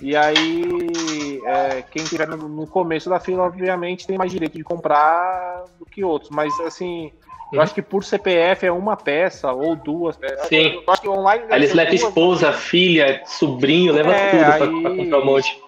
e 0.01 0.17
aí, 0.17 1.43
é, 1.45 1.83
quem 1.83 2.03
estiver 2.03 2.27
no, 2.27 2.49
no, 2.49 2.67
começo 2.67 3.11
da 3.11 3.21
fila, 3.21 3.45
obviamente, 3.45 4.07
tem 4.07 4.17
mais 4.17 4.33
direito 4.33 4.57
de 4.57 4.65
comprar 4.65 5.65
do 5.79 5.85
que 5.85 6.03
outros. 6.03 6.31
Mas, 6.31 6.59
assim, 6.61 7.13
eu 7.53 7.61
acho 7.61 7.75
que 7.75 7.83
por 7.83 8.03
CPF 8.03 8.67
é 8.67 8.73
uma 8.73 8.97
peça 8.97 9.53
ou 9.53 9.77
duas. 9.77 10.19
Sim. 10.49 10.83
Eu 10.87 10.93
acho 10.93 11.03
que 11.03 11.09
online. 11.09 11.45
Aí 11.49 11.61
eles 11.61 11.73
levam 11.73 11.95
esposa, 11.95 12.53
filha, 12.53 13.23
sobrinho, 13.27 13.93
leva 13.93 14.13
é, 14.13 14.31
tudo 14.31 14.45
aí... 14.45 14.59
pra, 14.59 14.81
pra, 14.81 14.97
comprar 14.97 15.19
um 15.19 15.25
monte. 15.25 15.63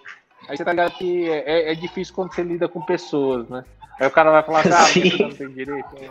Aí 0.49 0.57
você 0.57 0.65
tá 0.65 0.71
ligado 0.73 0.93
que 0.93 1.29
é, 1.29 1.45
é, 1.47 1.73
é, 1.73 1.75
difícil 1.75 2.15
quando 2.15 2.35
você 2.35 2.43
lida 2.43 2.69
com 2.69 2.81
pessoas, 2.81 3.49
né? 3.49 3.65
Aí 4.01 4.07
o 4.07 4.11
cara 4.11 4.31
vai 4.31 4.43
falar 4.43 4.61
assim, 4.61 5.13
ah, 5.15 5.23
não 5.25 5.31
tem 5.31 5.49
direito. 5.51 5.89
É 6.01 6.09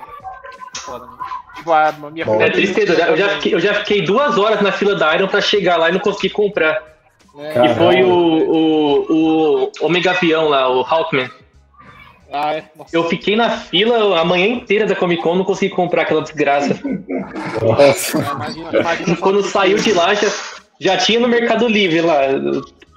foda, 0.80 1.05
né? 1.05 1.18
Tipo, 1.55 1.72
a 1.74 1.91
minha 2.11 2.26
Bom, 2.26 2.41
é 2.41 2.49
tristeza, 2.49 2.93
eu 2.93 3.18
já, 3.18 3.30
fiquei, 3.30 3.53
eu 3.53 3.59
já 3.59 3.74
fiquei 3.74 4.01
duas 4.03 4.38
horas 4.38 4.61
na 4.61 4.72
fila 4.72 4.95
da 4.95 5.13
Iron 5.15 5.28
pra 5.28 5.41
chegar 5.41 5.78
lá 5.78 5.89
e 5.89 5.93
não 5.93 5.99
consegui 5.99 6.30
comprar. 6.30 6.82
É. 7.38 7.65
E 7.65 7.76
foi 7.76 8.03
o, 8.03 8.09
o, 8.09 9.63
o 9.63 9.72
Omega 9.82 10.11
Avião 10.11 10.49
lá, 10.49 10.70
o 10.70 10.82
Hawkman. 10.82 11.30
Ah, 12.32 12.55
é? 12.55 12.63
Eu 12.91 13.05
fiquei 13.05 13.36
na 13.36 13.49
fila 13.49 14.19
a 14.19 14.25
manhã 14.25 14.47
inteira 14.47 14.86
da 14.86 14.95
Comic 14.95 15.21
Con, 15.21 15.36
não 15.36 15.45
consegui 15.45 15.73
comprar 15.73 16.03
aquela 16.03 16.21
desgraça. 16.21 16.78
Nossa. 17.61 18.17
É, 18.17 18.32
imagina, 18.32 18.80
imagina 18.80 19.17
Quando 19.17 19.43
saiu 19.43 19.78
de 19.78 19.93
lá, 19.93 20.13
já, 20.13 20.28
já 20.80 20.97
tinha 20.97 21.19
no 21.19 21.28
Mercado 21.28 21.67
Livre 21.67 22.01
lá. 22.01 22.21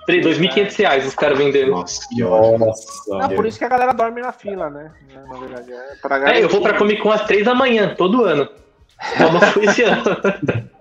2.500 0.08 0.76
reais 0.76 1.06
os 1.06 1.14
caras 1.14 1.38
vendendo. 1.38 1.70
Nossa. 1.70 2.00
Nossa. 2.18 3.18
Não, 3.18 3.28
por 3.28 3.46
isso 3.46 3.58
que 3.58 3.64
a 3.64 3.68
galera 3.68 3.92
dorme 3.92 4.20
na 4.20 4.32
fila, 4.32 4.68
né? 4.68 4.90
Na 5.14 5.38
verdade, 5.38 5.72
é 5.72 5.94
pra 6.02 6.34
É, 6.34 6.42
eu 6.42 6.48
vou 6.48 6.60
pra 6.60 6.74
Comic 6.74 7.00
Con 7.00 7.12
às 7.12 7.24
3 7.26 7.44
da 7.44 7.54
manhã, 7.54 7.94
todo 7.96 8.24
ano. 8.24 8.48
Só 9.16 9.32
não 9.32 9.40
esse 9.62 9.82
ano. 9.82 10.04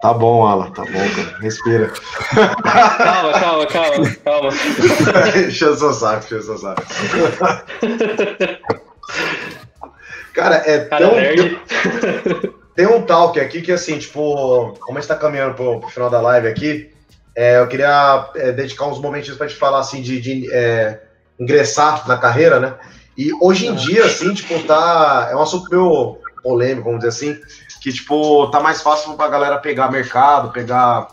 Tá 0.02 0.14
bom, 0.14 0.46
Alan, 0.46 0.72
tá 0.72 0.84
bom, 0.84 0.92
cara. 0.92 1.38
Respira. 1.40 1.92
Calma, 2.34 3.32
calma, 3.40 3.66
calma, 3.68 4.16
calma. 4.24 4.50
Enche 5.48 5.66
o 5.66 5.76
seu 5.76 5.94
saco, 5.94 6.26
enche 6.26 6.36
o 6.36 6.42
seu 6.42 6.58
saco. 6.58 6.84
Cara, 10.34 10.64
é 10.66 10.86
Cara 10.86 11.06
tão, 11.06 11.16
nerd. 11.16 11.60
Tem 12.76 12.88
um 12.88 13.02
talk 13.02 13.38
aqui 13.40 13.62
que, 13.62 13.74
assim, 13.74 14.00
tipo, 14.00 14.74
como 14.80 14.98
a 14.98 15.02
gente 15.02 15.10
tá 15.10 15.16
caminhando 15.16 15.54
pro, 15.54 15.82
pro 15.82 15.90
final 15.90 16.10
da 16.10 16.22
live 16.22 16.48
aqui, 16.48 16.90
é, 17.36 17.60
eu 17.60 17.68
queria 17.68 18.30
é, 18.36 18.54
dedicar 18.54 18.86
uns 18.86 19.02
momentos 19.02 19.36
pra 19.36 19.48
gente 19.48 19.60
falar, 19.60 19.80
assim, 19.80 20.02
de, 20.02 20.22
de, 20.22 20.54
é, 20.54 21.02
ingressar 21.38 22.08
na 22.08 22.18
carreira, 22.18 22.60
né? 22.60 22.76
E 23.18 23.32
hoje 23.42 23.68
em 23.68 23.76
dia, 23.76 24.06
assim, 24.06 24.34
tipo, 24.34 24.64
tá. 24.64 25.28
É 25.30 25.36
um 25.36 25.42
assunto 25.42 25.70
meio 25.70 26.18
polêmico, 26.42 26.86
vamos 26.86 27.00
dizer 27.00 27.10
assim, 27.10 27.42
que, 27.80 27.92
tipo, 27.94 28.48
tá 28.48 28.60
mais 28.60 28.82
fácil 28.82 29.14
pra 29.14 29.28
galera 29.28 29.58
pegar 29.58 29.92
mercado, 29.92 30.52
pegar 30.52 31.08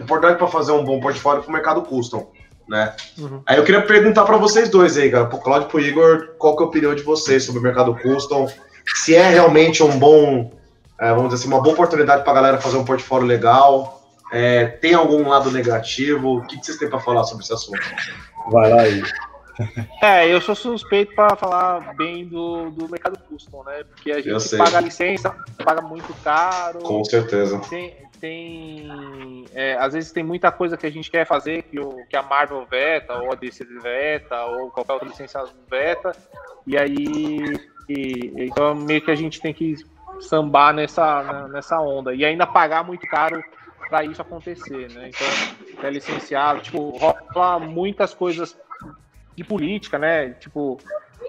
oportunidade 0.00 0.38
pra 0.38 0.48
fazer 0.48 0.72
um 0.72 0.84
bom 0.84 1.00
portfólio 1.00 1.42
pro 1.42 1.52
mercado 1.52 1.82
custom, 1.82 2.30
né? 2.68 2.94
Uhum. 3.18 3.42
Aí 3.46 3.56
eu 3.56 3.64
queria 3.64 3.82
perguntar 3.82 4.24
pra 4.24 4.36
vocês 4.36 4.68
dois 4.68 4.96
aí, 4.96 5.10
cara, 5.10 5.26
pro 5.26 5.38
Claudio 5.38 5.66
e 5.66 5.70
pro 5.70 5.80
Igor, 5.80 6.28
qual 6.38 6.56
que 6.56 6.62
é 6.62 6.66
a 6.66 6.68
opinião 6.68 6.94
de 6.94 7.02
vocês 7.02 7.44
sobre 7.44 7.60
o 7.60 7.62
mercado 7.62 7.94
custom? 7.94 8.48
Se 8.96 9.14
é 9.14 9.28
realmente 9.28 9.82
um 9.82 9.98
bom, 9.98 10.52
é, 11.00 11.08
vamos 11.10 11.30
dizer 11.30 11.42
assim, 11.42 11.48
uma 11.52 11.62
boa 11.62 11.74
oportunidade 11.74 12.24
pra 12.24 12.32
galera 12.32 12.60
fazer 12.60 12.76
um 12.76 12.84
portfólio 12.84 13.26
legal? 13.26 14.00
É, 14.32 14.66
tem 14.66 14.94
algum 14.94 15.28
lado 15.28 15.50
negativo? 15.50 16.38
O 16.38 16.46
que, 16.46 16.58
que 16.58 16.64
vocês 16.64 16.78
têm 16.78 16.88
pra 16.88 16.98
falar 16.98 17.24
sobre 17.24 17.44
esse 17.44 17.52
assunto? 17.52 17.80
Vai 18.50 18.70
lá 18.70 18.80
aí. 18.82 19.02
É, 20.02 20.26
eu 20.26 20.40
sou 20.40 20.54
suspeito 20.56 21.14
para 21.14 21.36
falar 21.36 21.94
bem 21.94 22.26
do, 22.26 22.70
do 22.70 22.88
mercado 22.90 23.16
custom, 23.28 23.62
né? 23.64 23.84
Porque 23.84 24.10
a 24.10 24.16
gente 24.20 24.56
paga 24.58 24.80
licença, 24.80 25.30
paga 25.64 25.80
muito 25.80 26.12
caro. 26.24 26.80
Com 26.80 27.04
certeza. 27.04 27.60
Tem, 27.70 27.94
tem 28.20 29.44
é, 29.54 29.74
às 29.78 29.92
vezes 29.92 30.10
tem 30.12 30.24
muita 30.24 30.50
coisa 30.50 30.76
que 30.76 30.86
a 30.86 30.90
gente 30.90 31.10
quer 31.10 31.24
fazer 31.26 31.62
que, 31.62 31.78
o, 31.78 32.04
que 32.08 32.16
a 32.16 32.22
Marvel 32.22 32.66
veta, 32.70 33.14
ou 33.14 33.32
a 33.32 33.36
DC 33.36 33.64
veta, 33.80 34.44
ou 34.46 34.70
qualquer 34.70 34.92
outra 34.94 35.08
licença 35.08 35.44
veta, 35.70 36.12
e 36.66 36.76
aí 36.76 37.06
e- 37.88 38.32
então 38.38 38.74
meio 38.74 39.00
que 39.02 39.10
a 39.10 39.14
gente 39.16 39.40
tem 39.40 39.52
que 39.54 39.76
sambar 40.20 40.72
nessa, 40.72 41.22
na- 41.22 41.48
nessa 41.48 41.80
onda 41.80 42.14
e 42.14 42.24
ainda 42.24 42.46
pagar 42.46 42.84
muito 42.84 43.06
caro 43.06 43.42
para 43.88 44.04
isso 44.04 44.22
acontecer, 44.22 44.88
né? 44.90 45.10
Então 45.10 45.84
é 45.84 45.90
licenciado, 45.90 46.60
tipo, 46.60 46.90
rola 46.90 47.58
muitas 47.58 48.14
coisas 48.14 48.56
de 49.36 49.44
política, 49.44 49.98
né? 49.98 50.30
Tipo, 50.30 50.78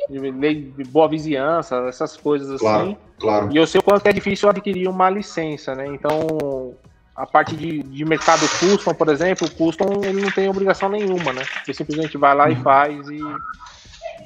lei 0.09 0.71
de 0.71 0.83
boa 0.83 1.07
vizinhança, 1.07 1.77
essas 1.87 2.17
coisas 2.17 2.49
assim. 2.49 2.61
Claro. 2.61 2.97
Claro. 3.19 3.51
E 3.51 3.57
eu 3.57 3.65
sei 3.65 3.79
o 3.79 3.83
quanto 3.83 4.05
é 4.07 4.11
difícil 4.11 4.49
adquirir 4.49 4.87
uma 4.89 5.09
licença, 5.09 5.73
né? 5.75 5.87
Então, 5.87 6.75
a 7.15 7.25
parte 7.25 7.55
de, 7.55 7.81
de 7.83 8.03
mercado 8.05 8.41
custom, 8.59 8.93
por 8.93 9.07
exemplo, 9.09 9.47
o 9.47 9.51
custom 9.51 9.85
ele 10.03 10.21
não 10.21 10.31
tem 10.31 10.49
obrigação 10.49 10.89
nenhuma, 10.89 11.31
né? 11.31 11.43
Você 11.65 11.73
simplesmente 11.73 12.17
vai 12.17 12.35
lá 12.35 12.49
e 12.49 12.55
faz 12.55 13.07
e. 13.09 13.19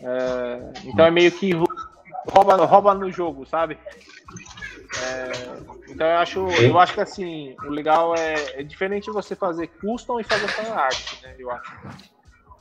é, 0.04 0.72
então 0.86 1.06
é 1.06 1.12
meio 1.12 1.32
que 1.32 1.54
rou- 1.54 1.68
rouba, 2.28 2.56
rouba 2.66 2.94
no 2.96 3.12
jogo, 3.12 3.46
sabe? 3.46 3.78
É, 5.00 5.32
então 5.90 6.08
eu 6.08 6.18
acho, 6.18 6.40
eu 6.62 6.80
acho 6.80 6.94
que 6.94 7.02
assim, 7.02 7.56
o 7.66 7.70
legal 7.70 8.16
é, 8.16 8.34
é 8.62 8.64
diferente 8.64 9.12
você 9.12 9.36
fazer 9.36 9.68
custom 9.80 10.20
e 10.20 10.24
fazer 10.24 10.48
fan 10.48 10.74
art, 10.74 11.22
né? 11.22 11.36
Eu 11.38 11.52
acho. 11.52 11.72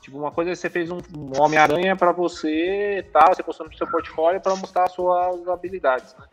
Tipo, 0.07 0.19
uma 0.19 0.31
coisa 0.31 0.51
é 0.51 0.55
você 0.55 0.69
fez 0.69 0.89
um, 0.89 0.99
um 1.17 1.41
Homem-Aranha 1.41 1.93
pra 1.93 2.13
você, 2.13 3.05
tal, 3.11 3.35
você 3.35 3.43
postou 3.43 3.67
no 3.67 3.75
seu 3.75 3.85
portfólio 3.85 4.39
para 4.39 4.55
mostrar 4.55 4.85
as 4.85 4.93
suas 4.93 5.45
habilidades, 5.49 6.15
né? 6.17 6.25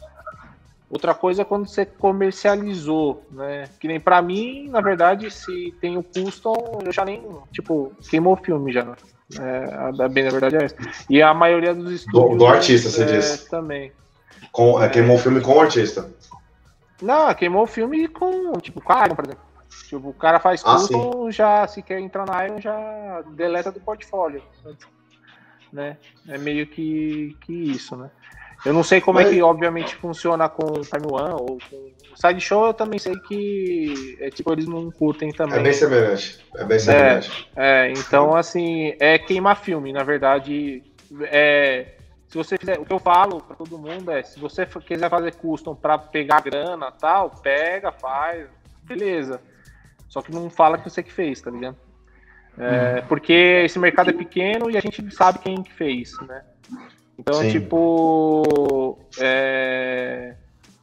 Outra 0.88 1.12
coisa 1.12 1.42
é 1.42 1.44
quando 1.44 1.66
você 1.66 1.84
comercializou, 1.84 3.26
né? 3.32 3.68
Que 3.80 3.88
nem 3.88 3.98
pra 3.98 4.22
mim, 4.22 4.68
na 4.68 4.80
verdade, 4.80 5.28
se 5.28 5.74
tem 5.80 5.98
o 5.98 6.04
custom, 6.04 6.78
eu 6.86 6.92
já 6.92 7.04
nem, 7.04 7.26
tipo, 7.50 7.90
queimou 8.08 8.34
o 8.34 8.36
filme 8.36 8.72
já. 8.72 8.84
né? 8.84 8.94
É, 9.40 9.74
a, 9.74 10.08
bem, 10.08 10.22
na 10.22 10.30
verdade 10.30 10.54
é 10.54 10.64
essa. 10.66 10.76
E 11.10 11.20
a 11.20 11.34
maioria 11.34 11.74
dos 11.74 11.90
estúdios... 11.90 12.38
do 12.38 12.46
artista, 12.46 12.90
você 12.90 13.02
é, 13.02 13.06
disse. 13.06 13.50
Também. 13.50 13.90
Com, 14.52 14.80
é, 14.80 14.88
queimou 14.88 15.16
o 15.16 15.18
filme 15.18 15.40
com 15.40 15.56
o 15.56 15.60
artista. 15.60 16.08
Não, 17.02 17.34
queimou 17.34 17.64
o 17.64 17.66
filme 17.66 18.06
com, 18.06 18.52
tipo, 18.60 18.80
com 18.80 18.92
a 18.92 19.04
Iron, 19.04 19.16
por 19.16 19.24
exemplo. 19.24 19.53
Tipo, 19.94 20.08
o 20.08 20.14
cara 20.14 20.40
faz 20.40 20.62
Ah, 20.64 20.74
custom, 20.74 21.30
já, 21.30 21.66
se 21.68 21.80
quer 21.82 22.00
entrar 22.00 22.26
na 22.26 22.44
Iron, 22.44 22.60
já 22.60 23.22
deleta 23.28 23.70
do 23.70 23.80
portfólio. 23.80 24.42
Né? 25.72 25.96
É 26.28 26.36
meio 26.38 26.66
que, 26.66 27.36
que 27.42 27.52
isso, 27.52 27.96
né? 27.96 28.10
Eu 28.64 28.72
não 28.72 28.82
sei 28.82 29.00
como 29.00 29.18
Mas- 29.18 29.28
é 29.28 29.30
que, 29.30 29.42
obviamente, 29.42 29.94
funciona 29.96 30.48
com 30.48 30.64
o 30.64 30.80
Time 30.80 31.06
One 31.06 31.34
ou 31.34 31.58
com 31.70 31.76
o 31.76 32.16
Sideshow, 32.16 32.66
eu 32.66 32.74
também 32.74 32.98
sei 32.98 33.14
que, 33.18 34.16
é, 34.20 34.30
tipo, 34.30 34.52
eles 34.52 34.66
não 34.66 34.90
curtem 34.90 35.30
também. 35.32 35.58
É 35.58 35.62
bem 35.62 35.72
semelhante. 35.72 36.44
É 36.56 36.64
bem 36.64 36.78
semelhante. 36.78 37.48
É, 37.54 37.92
então, 37.92 38.34
assim, 38.34 38.94
é 38.98 39.18
queimar 39.18 39.56
filme, 39.56 39.92
na 39.92 40.02
verdade. 40.02 40.82
É, 41.24 41.86
se 42.28 42.36
você 42.38 42.56
fizer, 42.58 42.78
o 42.80 42.84
que 42.84 42.92
eu 42.92 42.98
falo 42.98 43.40
pra 43.42 43.54
todo 43.54 43.78
mundo 43.78 44.10
é, 44.10 44.22
se 44.22 44.40
você 44.40 44.64
quiser 44.66 45.10
fazer 45.10 45.34
custom 45.34 45.74
pra 45.74 45.98
pegar 45.98 46.40
grana 46.40 46.90
tal, 46.90 47.30
pega, 47.30 47.92
faz, 47.92 48.48
beleza. 48.82 49.40
Só 50.14 50.22
que 50.22 50.30
não 50.30 50.48
fala 50.48 50.78
que 50.78 50.88
você 50.88 51.02
que 51.02 51.12
fez, 51.12 51.40
tá 51.40 51.50
ligado? 51.50 51.76
É, 52.56 53.00
Porque 53.08 53.32
esse 53.64 53.80
mercado 53.80 54.10
é 54.10 54.12
pequeno 54.12 54.70
e 54.70 54.76
a 54.76 54.80
gente 54.80 55.12
sabe 55.12 55.40
quem 55.40 55.60
que 55.60 55.72
fez, 55.72 56.12
né? 56.20 56.44
Então, 57.18 57.34
Sim. 57.34 57.50
tipo. 57.50 58.96
é, 59.18 60.36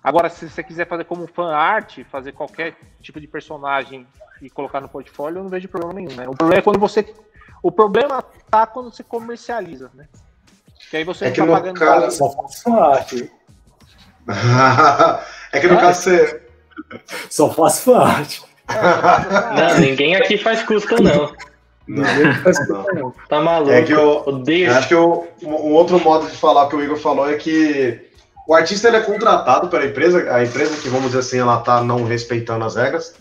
Agora, 0.03 0.29
se 0.29 0.49
você 0.49 0.61
quiser 0.61 0.85
fazer 0.85 1.05
como 1.05 1.27
fan 1.27 1.55
art, 1.55 1.99
fazer 2.11 2.33
qualquer 2.33 2.75
tipo 3.01 3.21
de 3.21 3.27
personagem 3.27 4.05
e 4.41 4.49
colocar 4.49 4.81
no 4.81 4.89
portfólio, 4.89 5.37
eu 5.39 5.43
não 5.43 5.49
vejo 5.49 5.69
problema 5.69 5.93
nenhum, 5.93 6.13
né? 6.13 6.27
O 6.27 6.35
problema 6.35 6.59
é 6.59 6.61
quando 6.61 6.77
você. 6.79 7.05
O 7.63 7.71
problema 7.71 8.21
tá 8.49 8.67
quando 8.67 8.93
você 8.93 9.01
comercializa, 9.01 9.89
né? 9.93 10.09
Que 10.89 10.97
aí 10.97 11.05
você 11.05 11.27
É 11.27 11.31
que 11.31 11.39
tá 11.39 11.45
no 11.45 11.53
pagando 11.53 11.79
caso-. 11.79 12.17
Só 12.17 12.29
faço 12.31 12.63
fanart. 12.63 13.13
é 15.53 15.59
que 15.61 15.67
no 15.69 15.77
Ah, 15.77 15.81
caso 15.81 16.01
você. 16.01 16.47
Só 17.31 17.49
faço 17.49 17.83
fanart. 17.83 18.50
Não, 19.55 19.79
ninguém 19.79 20.15
aqui 20.15 20.37
faz 20.37 20.63
custom, 20.63 20.97
não. 20.97 21.33
Ninguém 21.87 22.33
faz 22.35 22.67
Não. 22.69 22.85
não. 22.93 23.13
Tá 23.27 23.41
maluco. 23.41 23.71
É 23.71 23.81
que 23.83 23.91
eu. 23.91 24.23
Eu 24.47 24.73
acho 24.75 24.87
que 24.87 24.95
o, 24.95 25.27
um 25.43 25.73
outro 25.73 25.99
modo 25.99 26.29
de 26.29 26.37
falar 26.37 26.67
que 26.69 26.75
o 26.75 26.83
Igor 26.83 26.97
falou 26.97 27.29
é 27.29 27.35
que 27.35 28.09
o 28.47 28.53
artista 28.55 28.87
ele 28.87 28.97
é 28.97 29.01
contratado 29.01 29.67
pela 29.69 29.85
empresa, 29.85 30.33
a 30.33 30.43
empresa 30.43 30.81
que, 30.81 30.89
vamos 30.89 31.07
dizer 31.07 31.19
assim, 31.19 31.39
ela 31.39 31.59
tá 31.59 31.81
não 31.83 32.03
respeitando 32.05 32.65
as 32.65 32.75
regras, 32.75 33.15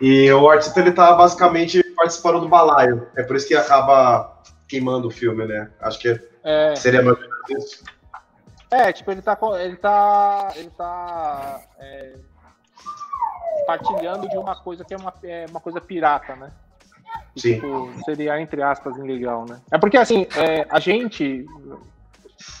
e 0.00 0.30
o 0.32 0.48
artista 0.48 0.80
ele 0.80 0.92
tá 0.92 1.12
basicamente 1.12 1.82
participando 1.96 2.40
do 2.40 2.48
balaio. 2.48 3.06
É 3.16 3.22
por 3.22 3.36
isso 3.36 3.46
que 3.46 3.54
acaba 3.54 4.42
queimando 4.68 5.08
o 5.08 5.10
filme, 5.10 5.46
né? 5.46 5.70
Acho 5.80 5.98
que 5.98 6.20
É, 6.42 6.74
seria 6.76 7.02
mais 7.02 7.16
ou 7.16 7.22
menos 7.22 7.64
isso. 7.64 7.84
é, 8.70 8.92
tipo, 8.92 9.10
ele 9.12 9.22
tá. 9.22 9.38
Ele 9.60 9.76
tá. 9.76 10.52
Ele 10.56 10.70
tá. 10.76 11.60
é, 11.78 12.12
partilhando 13.66 14.28
de 14.28 14.36
uma 14.36 14.56
coisa 14.56 14.84
que 14.84 14.94
é 14.94 14.96
uma, 14.96 15.12
é 15.22 15.46
uma 15.48 15.60
coisa 15.60 15.80
pirata, 15.80 16.36
né? 16.36 16.50
Que, 17.34 17.40
Sim. 17.40 17.54
Tipo, 17.54 17.92
seria, 18.04 18.40
entre 18.40 18.62
aspas, 18.62 18.96
ilegal, 18.96 19.44
né? 19.48 19.60
É 19.70 19.78
porque, 19.78 19.96
assim, 19.96 20.26
é, 20.36 20.66
a 20.68 20.80
gente. 20.80 21.46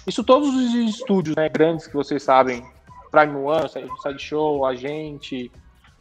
Isso 0.06 0.22
todos 0.24 0.48
os 0.48 0.74
estúdios 0.74 1.36
né, 1.36 1.48
grandes 1.48 1.86
que 1.86 1.94
vocês 1.94 2.22
sabem, 2.22 2.64
Prime 3.10 3.36
One, 3.36 3.68
Sideshow, 4.02 4.64
a 4.64 4.74
gente. 4.74 5.50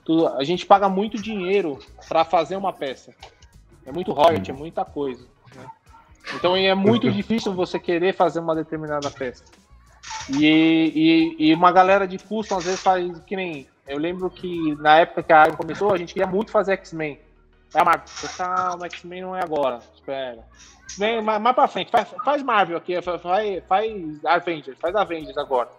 Tudo, 0.03 0.27
a 0.27 0.43
gente 0.43 0.65
paga 0.65 0.89
muito 0.89 1.21
dinheiro 1.21 1.79
para 2.07 2.25
fazer 2.25 2.55
uma 2.55 2.73
peça. 2.73 3.13
É 3.85 3.91
muito 3.91 4.11
royalty, 4.11 4.51
é 4.51 4.53
muita 4.53 4.83
coisa. 4.83 5.25
né? 5.55 5.65
Então 6.35 6.55
é 6.55 6.73
muito 6.73 7.11
difícil 7.11 7.53
você 7.53 7.79
querer 7.79 8.13
fazer 8.13 8.39
uma 8.39 8.55
determinada 8.55 9.09
peça. 9.11 9.43
E, 10.29 11.35
e, 11.39 11.49
e 11.49 11.53
uma 11.53 11.71
galera 11.71 12.07
de 12.07 12.17
custom 12.17 12.57
às 12.57 12.65
vezes 12.65 12.81
faz 12.81 13.19
que 13.19 13.35
nem. 13.35 13.67
Eu 13.87 13.97
lembro 13.97 14.29
que 14.29 14.75
na 14.75 14.99
época 14.99 15.23
que 15.23 15.33
a 15.33 15.45
Iron 15.45 15.57
começou, 15.57 15.93
a 15.93 15.97
gente 15.97 16.13
queria 16.13 16.27
muito 16.27 16.51
fazer 16.51 16.73
X-Men. 16.73 17.19
Aí 17.73 17.81
a 17.81 17.85
Marvel, 17.85 18.05
calma, 18.37 18.85
X-Men 18.85 19.21
não 19.21 19.35
é 19.35 19.43
agora, 19.43 19.79
espera. 19.93 20.43
Vem 20.97 21.21
mais, 21.21 21.55
pra 21.55 21.67
frente, 21.67 21.91
faz, 21.91 22.07
faz 22.23 22.43
Marvel 22.43 22.77
aqui, 22.77 23.01
faz, 23.01 23.21
faz 23.67 24.25
Avengers, 24.25 24.77
faz 24.79 24.95
Avengers 24.95 25.37
agora. 25.37 25.69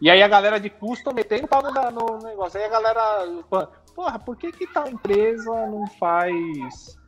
E 0.00 0.10
aí 0.10 0.22
a 0.22 0.28
galera 0.28 0.60
de 0.60 0.70
custom 0.70 1.12
metendo 1.12 1.48
pau 1.48 1.62
no, 1.62 1.70
no 1.70 2.18
negócio. 2.26 2.58
Aí 2.58 2.66
a 2.66 2.70
galera, 2.70 3.26
porra, 3.94 4.18
por 4.18 4.36
que 4.36 4.52
que 4.52 4.66
tal 4.66 4.88
empresa 4.88 5.66
não 5.66 5.86
faz 5.86 6.98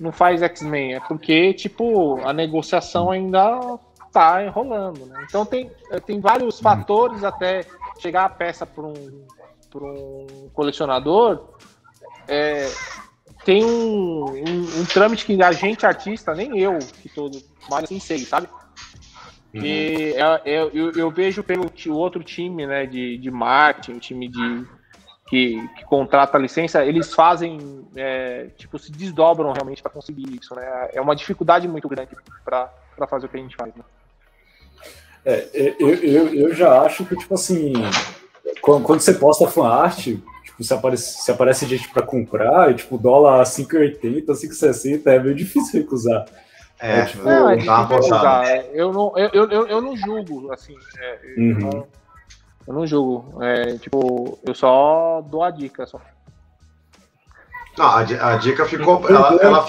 não 0.00 0.10
faz 0.10 0.42
X-Men? 0.42 0.94
É 0.94 1.00
porque, 1.00 1.54
tipo, 1.54 2.20
a 2.24 2.32
negociação 2.32 3.10
ainda 3.10 3.78
tá 4.12 4.44
enrolando, 4.44 5.06
né? 5.06 5.24
Então 5.28 5.46
tem, 5.46 5.70
tem 6.04 6.20
vários 6.20 6.60
fatores 6.60 7.24
até 7.24 7.64
chegar 7.98 8.24
a 8.24 8.28
peça 8.28 8.66
para 8.66 8.84
um, 8.84 9.26
pra 9.72 9.84
um 9.84 10.50
colecionador 10.52 11.48
é, 12.28 12.68
tem 13.44 13.64
um, 13.64 14.24
um, 14.24 14.80
um, 14.80 14.84
trâmite 14.84 15.24
que 15.24 15.42
a 15.42 15.52
gente, 15.52 15.84
artista, 15.84 16.34
nem 16.34 16.58
eu, 16.58 16.78
que 16.78 17.08
todo, 17.08 17.42
mais 17.68 17.84
assim 17.84 17.98
sei, 17.98 18.18
sabe? 18.18 18.48
Uhum. 19.54 19.62
é, 19.64 20.42
é, 20.44 20.62
eu, 20.72 20.92
eu, 20.92 21.10
vejo 21.10 21.42
pelo 21.42 21.70
o 21.86 21.92
outro 21.92 22.22
time, 22.22 22.66
né, 22.66 22.86
de, 22.86 23.18
de 23.18 23.30
marketing, 23.30 23.92
o 23.92 24.00
time 24.00 24.28
de, 24.28 24.66
que, 25.26 25.68
que 25.76 25.84
contrata 25.84 26.38
a 26.38 26.40
licença, 26.40 26.84
eles 26.84 27.12
fazem, 27.12 27.86
é, 27.96 28.48
tipo, 28.56 28.78
se 28.78 28.90
desdobram 28.90 29.52
realmente 29.52 29.82
para 29.82 29.90
conseguir 29.90 30.38
isso, 30.40 30.54
né? 30.54 30.90
É 30.92 31.00
uma 31.00 31.16
dificuldade 31.16 31.66
muito 31.68 31.88
grande 31.88 32.16
para 32.44 32.70
fazer 33.08 33.26
o 33.26 33.28
que 33.28 33.36
a 33.36 33.40
gente 33.40 33.56
faz, 33.56 33.74
né? 33.74 33.84
É, 35.24 35.74
eu, 35.78 35.94
eu, 35.94 36.34
eu 36.34 36.54
já 36.54 36.82
acho 36.82 37.04
que, 37.04 37.16
tipo 37.16 37.34
assim, 37.34 37.72
quando, 38.60 38.84
quando 38.84 39.00
você 39.00 39.14
posta 39.14 39.48
fanart, 39.48 39.98
tipo, 39.98 40.64
se 40.64 40.74
aparece, 40.74 41.22
se 41.22 41.30
aparece 41.30 41.66
gente 41.66 41.88
para 41.88 42.02
comprar, 42.02 42.70
e, 42.70 42.74
tipo, 42.74 42.98
dólar 42.98 43.42
5,80, 43.44 44.26
5,60, 44.26 45.06
é 45.06 45.18
meio 45.18 45.34
difícil 45.34 45.80
recusar. 45.80 46.24
É, 46.80 47.00
é 47.00 47.04
tipo, 47.04 47.24
não, 47.24 47.50
é 47.50 47.56
recusar. 47.56 48.46
Eu 48.72 48.92
não, 48.92 49.16
eu, 49.16 49.48
eu, 49.48 49.66
eu 49.68 49.80
não 49.80 49.96
julgo, 49.96 50.52
assim, 50.52 50.76
é, 50.98 51.18
eu, 51.36 51.42
uhum. 51.42 51.58
não, 51.58 51.86
eu 52.66 52.74
não 52.74 52.86
julgo. 52.86 53.42
É, 53.42 53.76
tipo, 53.78 54.38
eu 54.44 54.54
só 54.54 55.20
dou 55.22 55.42
a 55.42 55.50
dica, 55.50 55.86
só. 55.86 56.00
Não, 57.78 57.86
a, 57.86 58.00
a 58.00 58.36
dica 58.36 58.66
ficou. 58.66 59.08
Ela, 59.08 59.38
ela... 59.40 59.66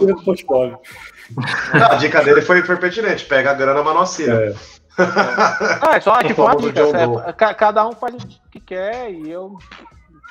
a 1.92 1.96
dica 1.96 2.22
dele 2.24 2.42
foi, 2.42 2.62
foi 2.64 2.76
pertinente. 2.78 3.26
Pega 3.26 3.52
a 3.52 3.54
grana, 3.54 3.82
mas 3.82 3.94
não 3.94 4.02
assina. 4.02 4.34
É. 4.34 4.56
Ah, 4.98 5.96
é 5.96 6.02
só 6.02 6.22
tipo, 6.24 6.44
uma 6.44 6.56
dica. 6.56 6.82
É, 7.26 7.54
cada 7.54 7.88
um 7.88 7.94
faz 7.94 8.16
o 8.16 8.28
que 8.52 8.60
quer 8.60 9.12
e 9.12 9.30
eu. 9.30 9.58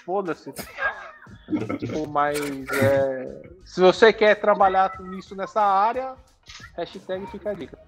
Foda-se. 0.05 0.53
tipo, 1.79 2.09
mas 2.09 2.39
é, 2.73 3.43
se 3.65 3.81
você 3.81 4.13
quer 4.13 4.35
trabalhar 4.37 4.97
com 4.97 5.13
isso 5.15 5.35
nessa 5.35 5.61
área, 5.61 6.15
hashtag 6.77 7.27
fica 7.27 7.51
a 7.51 7.55
dica. 7.55 7.79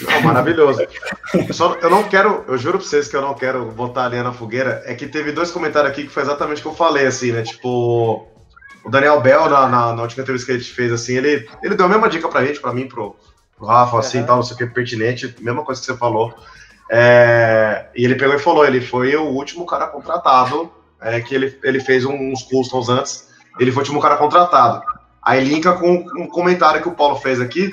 Não, 0.00 0.22
maravilhoso. 0.22 0.86
Eu, 1.34 1.52
só, 1.52 1.74
eu 1.74 1.90
não 1.90 2.04
quero, 2.04 2.44
eu 2.48 2.56
juro 2.56 2.78
pra 2.78 2.86
vocês 2.86 3.08
que 3.08 3.16
eu 3.16 3.20
não 3.20 3.34
quero 3.34 3.66
botar 3.72 4.06
a 4.06 4.08
linha 4.08 4.22
na 4.22 4.32
fogueira. 4.32 4.82
É 4.86 4.94
que 4.94 5.06
teve 5.06 5.32
dois 5.32 5.50
comentários 5.50 5.92
aqui 5.92 6.04
que 6.04 6.08
foi 6.08 6.22
exatamente 6.22 6.60
o 6.60 6.62
que 6.62 6.68
eu 6.68 6.74
falei, 6.74 7.06
assim, 7.06 7.32
né? 7.32 7.42
Tipo, 7.42 8.26
o 8.84 8.90
Daniel 8.90 9.20
Bell, 9.20 9.48
na, 9.50 9.68
na, 9.68 9.92
na 9.92 10.02
última 10.02 10.22
entrevista 10.22 10.46
que 10.46 10.56
a 10.56 10.58
gente 10.58 10.72
fez, 10.72 10.92
assim, 10.92 11.16
ele, 11.16 11.48
ele 11.62 11.74
deu 11.74 11.86
a 11.86 11.88
mesma 11.88 12.08
dica 12.08 12.28
pra 12.28 12.44
gente, 12.44 12.60
pra 12.60 12.72
mim, 12.72 12.88
pro, 12.88 13.16
pro 13.62 13.68
Rafa, 13.68 14.00
assim, 14.00 14.18
uhum. 14.18 14.26
tal, 14.26 14.36
não 14.36 14.42
sei 14.42 14.56
o 14.56 14.58
que, 14.58 14.66
pertinente, 14.66 15.36
mesma 15.40 15.64
coisa 15.64 15.80
que 15.80 15.86
você 15.86 15.96
falou. 15.96 16.34
É, 16.90 17.86
e 17.94 18.04
ele 18.04 18.16
pegou 18.16 18.34
e 18.34 18.38
falou, 18.38 18.66
ele 18.66 18.80
foi 18.80 19.14
o 19.14 19.22
último 19.22 19.64
cara 19.64 19.86
contratado, 19.86 20.70
é, 21.00 21.20
que 21.20 21.32
ele, 21.32 21.56
ele 21.62 21.80
fez 21.80 22.04
uns 22.04 22.42
customs 22.42 22.88
antes, 22.88 23.28
ele 23.60 23.70
foi 23.70 23.82
o 23.82 23.84
último 23.84 24.00
cara 24.00 24.16
contratado. 24.16 24.82
Aí 25.22 25.44
linka 25.44 25.72
com 25.74 26.04
um 26.16 26.26
comentário 26.26 26.82
que 26.82 26.88
o 26.88 26.94
Paulo 26.94 27.16
fez 27.16 27.40
aqui, 27.40 27.72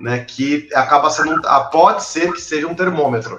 né, 0.00 0.24
que 0.26 0.68
acaba 0.74 1.08
sendo, 1.10 1.34
um, 1.34 1.70
pode 1.70 2.02
ser 2.02 2.32
que 2.32 2.40
seja 2.40 2.66
um 2.66 2.74
termômetro. 2.74 3.38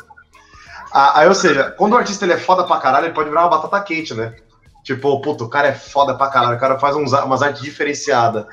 Aí, 0.93 1.27
ou 1.27 1.35
seja, 1.35 1.71
quando 1.71 1.93
o 1.93 1.97
artista 1.97 2.25
ele 2.25 2.33
é 2.33 2.37
foda 2.37 2.65
pra 2.65 2.77
caralho, 2.77 3.05
ele 3.05 3.13
pode 3.13 3.29
virar 3.29 3.43
uma 3.43 3.49
batata 3.49 3.81
quente, 3.81 4.13
né? 4.13 4.35
Tipo, 4.83 5.21
puto, 5.21 5.45
o 5.45 5.49
cara 5.49 5.69
é 5.69 5.73
foda 5.73 6.15
pra 6.15 6.27
caralho, 6.27 6.57
o 6.57 6.59
cara 6.59 6.77
faz 6.79 6.95
uns, 6.97 7.13
umas 7.13 7.41
artes 7.41 7.61
diferenciadas. 7.61 8.45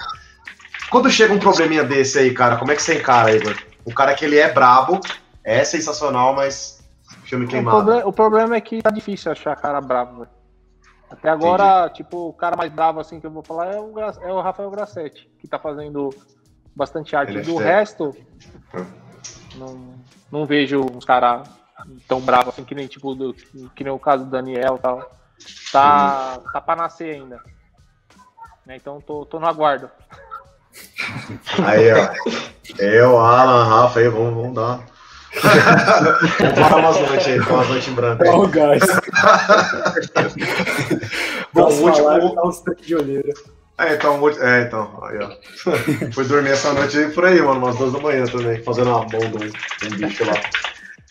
Quando 0.91 1.11
chega 1.11 1.34
um 1.34 1.39
probleminha 1.39 1.84
desse 1.84 2.18
aí, 2.18 2.32
cara, 2.32 2.57
como 2.57 2.72
é 2.72 2.76
que 2.76 2.82
você 2.82 2.99
encara, 2.99 3.34
Igor? 3.34 3.57
O 3.84 3.93
cara 3.93 4.14
que 4.14 4.24
ele 4.24 4.39
é 4.39 4.53
brabo, 4.53 5.01
é 5.45 5.64
sensacional, 5.64 6.34
mas 6.34 6.78
filme 7.24 7.47
queimado. 7.47 7.76
O, 7.76 7.80
problem, 7.80 8.03
o 8.07 8.12
problema 8.12 8.57
é 8.57 8.61
que 8.61 8.82
tá 8.82 8.91
difícil 8.91 9.32
achar 9.32 9.57
cara 9.57 9.80
brabo, 9.80 10.20
velho. 10.20 10.39
Até 11.11 11.30
agora, 11.30 11.86
Entendi. 11.86 11.95
tipo, 11.95 12.28
o 12.28 12.32
cara 12.32 12.57
mais 12.57 12.70
bravo 12.70 13.01
assim 13.01 13.18
que 13.18 13.26
eu 13.26 13.30
vou 13.30 13.43
falar 13.43 13.72
é 13.72 13.80
o, 13.80 13.99
é 13.99 14.32
o 14.32 14.41
Rafael 14.41 14.70
Grassetti, 14.70 15.28
que 15.39 15.49
tá 15.49 15.59
fazendo 15.59 16.11
bastante 16.76 17.16
arte. 17.16 17.30
Ele 17.30 17.41
é 17.41 17.43
Do 17.43 17.61
é 17.62 17.64
resto, 17.64 18.14
não, 19.55 19.95
não 20.30 20.45
vejo 20.45 20.80
uns 20.80 21.05
caras 21.05 21.49
tão 22.07 22.20
bravos 22.20 22.53
assim, 22.53 22.64
que 22.64 22.74
nem 22.74 22.86
tipo 22.86 23.14
do, 23.14 23.32
que 23.74 23.84
nem 23.84 23.93
o 23.93 23.99
caso 23.99 24.24
do 24.24 24.30
Daniel 24.30 24.76
e 24.76 24.80
tal. 24.80 25.11
Tá, 25.72 26.41
tá 26.53 26.61
pra 26.61 26.76
nascer 26.76 27.14
ainda. 27.14 27.41
Né, 28.66 28.76
então 28.76 29.01
tô, 29.01 29.24
tô 29.24 29.41
no 29.41 29.47
aguardo. 29.47 29.91
Aí, 31.64 31.92
ó. 31.92 32.08
Eu, 32.78 33.18
Alan, 33.18 33.64
Rafa, 33.64 34.00
aí, 34.00 34.08
vamos, 34.08 34.34
vamos 34.34 34.54
dar. 34.54 34.80
dar 36.60 36.76
umas 36.76 37.00
noites 37.00 37.26
aí, 37.26 37.38
umas 37.40 37.68
noites 37.68 37.88
em 37.88 37.92
branco. 37.92 38.22
Aí. 38.22 38.30
Oh, 38.30 38.46
guys. 38.46 38.82
Bom, 41.52 41.70
o 41.70 41.82
último. 41.82 42.34
Tá 42.34 42.42
uns 42.42 42.62
de 42.82 42.94
olheira. 42.94 43.32
É, 43.78 43.94
então, 43.94 44.28
é, 44.28 44.62
então, 44.62 45.00
aí, 45.04 45.18
ó. 45.18 45.30
Fui 46.12 46.24
dormir 46.24 46.50
essa 46.50 46.72
noite 46.72 46.98
aí 46.98 47.10
por 47.12 47.24
aí, 47.24 47.40
mano, 47.40 47.60
umas 47.60 47.76
duas 47.76 47.92
da 47.92 48.00
manhã 48.00 48.24
também, 48.26 48.62
fazendo 48.64 48.90
uma 48.90 49.04
bomba 49.04 49.38
um 49.38 49.96
bicho 49.96 50.24
lá. 50.24 50.34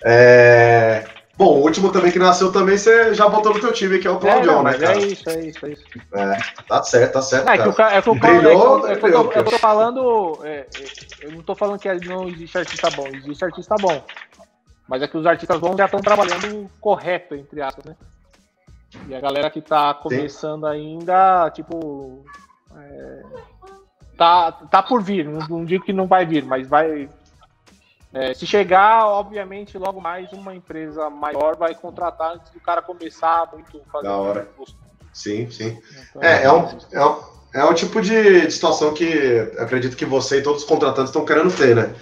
É... 0.03 1.05
Bom, 1.37 1.59
o 1.59 1.61
último 1.61 1.91
também 1.91 2.11
que 2.11 2.17
nasceu 2.17 2.51
também, 2.51 2.77
você 2.77 3.13
já 3.13 3.29
botou 3.29 3.53
no 3.53 3.59
teu 3.59 3.71
time, 3.71 3.99
que 3.99 4.07
é 4.07 4.11
o 4.11 4.17
Claudião, 4.17 4.61
é, 4.61 4.63
né, 4.71 4.77
cara? 4.79 4.93
É 4.93 5.05
isso, 5.05 5.29
é 5.29 5.39
isso, 5.45 5.65
é 5.67 5.69
isso. 5.69 5.83
É, 6.11 6.37
tá 6.67 6.81
certo, 6.81 7.13
tá 7.13 7.21
certo. 7.21 7.45
Não, 7.45 7.53
é, 7.53 7.57
que 7.57 7.67
o, 7.67 7.81
é 7.83 8.01
que 8.01 8.09
o 8.09 8.15
brilhou, 8.15 8.87
é, 8.87 8.95
que, 8.95 9.05
é, 9.05 9.09
que 9.09 9.15
eu, 9.15 9.31
eu 9.31 9.43
tô 9.43 9.59
falando. 9.59 10.39
É, 10.43 10.65
é, 10.65 10.67
eu 11.21 11.31
não 11.31 11.43
tô 11.43 11.53
falando 11.53 11.79
que 11.79 11.93
não 12.07 12.27
existe 12.27 12.57
artista 12.57 12.89
bom, 12.89 13.07
existe 13.07 13.45
artista 13.45 13.75
bom. 13.79 14.03
Mas 14.87 15.03
é 15.03 15.07
que 15.07 15.17
os 15.17 15.27
artistas 15.27 15.59
bons 15.59 15.77
já 15.77 15.85
estão 15.85 15.99
trabalhando 15.99 16.67
correto, 16.81 17.35
entre 17.35 17.61
aspas, 17.61 17.85
né? 17.85 17.95
E 19.07 19.13
a 19.13 19.19
galera 19.19 19.51
que 19.51 19.61
tá 19.61 19.93
começando 19.93 20.65
Sim. 20.65 20.71
ainda, 20.71 21.51
tipo. 21.51 22.25
É, 22.75 23.21
tá, 24.17 24.51
tá 24.51 24.81
por 24.81 25.03
vir, 25.03 25.25
não, 25.25 25.45
não 25.47 25.65
digo 25.65 25.85
que 25.85 25.93
não 25.93 26.07
vai 26.07 26.25
vir, 26.25 26.43
mas 26.43 26.67
vai, 26.67 27.07
é, 28.13 28.33
se 28.33 28.45
chegar, 28.47 29.05
obviamente, 29.05 29.77
logo 29.77 29.99
mais 29.99 30.31
uma 30.31 30.55
empresa 30.55 31.09
maior 31.09 31.57
vai 31.57 31.75
contratar 31.75 32.35
antes 32.35 32.51
do 32.51 32.59
cara 32.59 32.81
começar 32.81 33.49
muito 33.51 33.81
fazer. 33.91 34.07
Da 34.07 34.17
hora. 34.17 34.49
Sim, 35.13 35.49
sim. 35.49 35.77
Então, 36.09 36.21
é, 36.21 36.43
é, 36.43 36.51
um, 36.51 36.67
é, 36.91 37.05
um, 37.05 37.19
é 37.53 37.65
um 37.65 37.73
tipo 37.73 38.01
de, 38.01 38.45
de 38.45 38.51
situação 38.51 38.93
que 38.93 39.51
acredito 39.57 39.97
que 39.97 40.05
você 40.05 40.39
e 40.39 40.43
todos 40.43 40.63
os 40.63 40.67
contratantes 40.67 41.09
estão 41.09 41.25
querendo 41.25 41.55
ter, 41.55 41.75
né? 41.75 41.93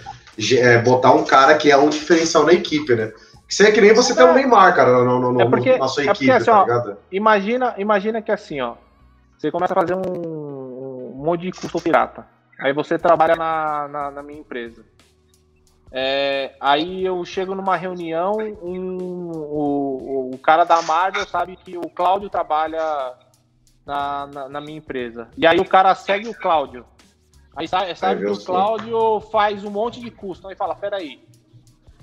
É, 0.58 0.78
botar 0.78 1.12
um 1.12 1.24
cara 1.24 1.56
que 1.56 1.70
é 1.70 1.76
um 1.76 1.88
diferencial 1.88 2.44
na 2.44 2.52
equipe, 2.52 2.94
né? 2.94 3.12
Que 3.48 3.62
é 3.62 3.72
que 3.72 3.80
nem 3.80 3.94
você 3.94 4.12
é, 4.12 4.16
ter 4.16 4.24
um 4.24 4.34
Neymar, 4.34 4.74
cara, 4.74 5.04
no, 5.04 5.32
no, 5.32 5.40
é 5.40 5.48
porque, 5.48 5.78
na 5.78 5.88
sua 5.88 6.02
é 6.02 6.06
equipe, 6.06 6.18
porque, 6.18 6.30
assim, 6.32 6.44
tá 6.46 6.62
ligado? 6.62 6.98
imagina, 7.10 7.74
imagina 7.78 8.20
que 8.20 8.30
assim, 8.30 8.60
ó, 8.60 8.74
você 9.38 9.50
começa 9.50 9.72
a 9.72 9.80
fazer 9.80 9.94
um, 9.94 11.12
um 11.14 11.22
monte 11.24 11.42
de 11.42 11.52
custo 11.52 11.80
pirata. 11.80 12.26
Aí 12.58 12.72
você 12.72 12.98
trabalha 12.98 13.36
na, 13.36 13.88
na, 13.88 14.10
na 14.10 14.22
minha 14.22 14.40
empresa. 14.40 14.82
É, 15.92 16.54
aí 16.60 17.04
eu 17.04 17.24
chego 17.24 17.54
numa 17.54 17.76
reunião, 17.76 18.38
um, 18.62 19.30
o, 19.32 20.30
o 20.34 20.38
cara 20.38 20.64
da 20.64 20.82
Marvel 20.82 21.26
sabe 21.26 21.56
que 21.56 21.78
o 21.78 21.88
Cláudio 21.88 22.28
trabalha 22.28 23.14
na, 23.84 24.26
na, 24.26 24.48
na, 24.48 24.60
minha 24.60 24.78
empresa. 24.78 25.28
E 25.36 25.46
aí 25.46 25.58
o 25.58 25.64
cara 25.64 25.94
segue 25.94 26.28
o 26.28 26.34
Cláudio. 26.34 26.84
Aí 27.54 27.66
sabe, 27.66 27.94
sabe 27.94 28.24
que 28.24 28.30
o 28.30 28.44
Cláudio 28.44 29.20
faz 29.32 29.64
um 29.64 29.70
monte 29.70 30.00
de 30.00 30.10
custo. 30.10 30.48
Aí 30.48 30.56
fala, 30.56 30.74
peraí, 30.74 31.22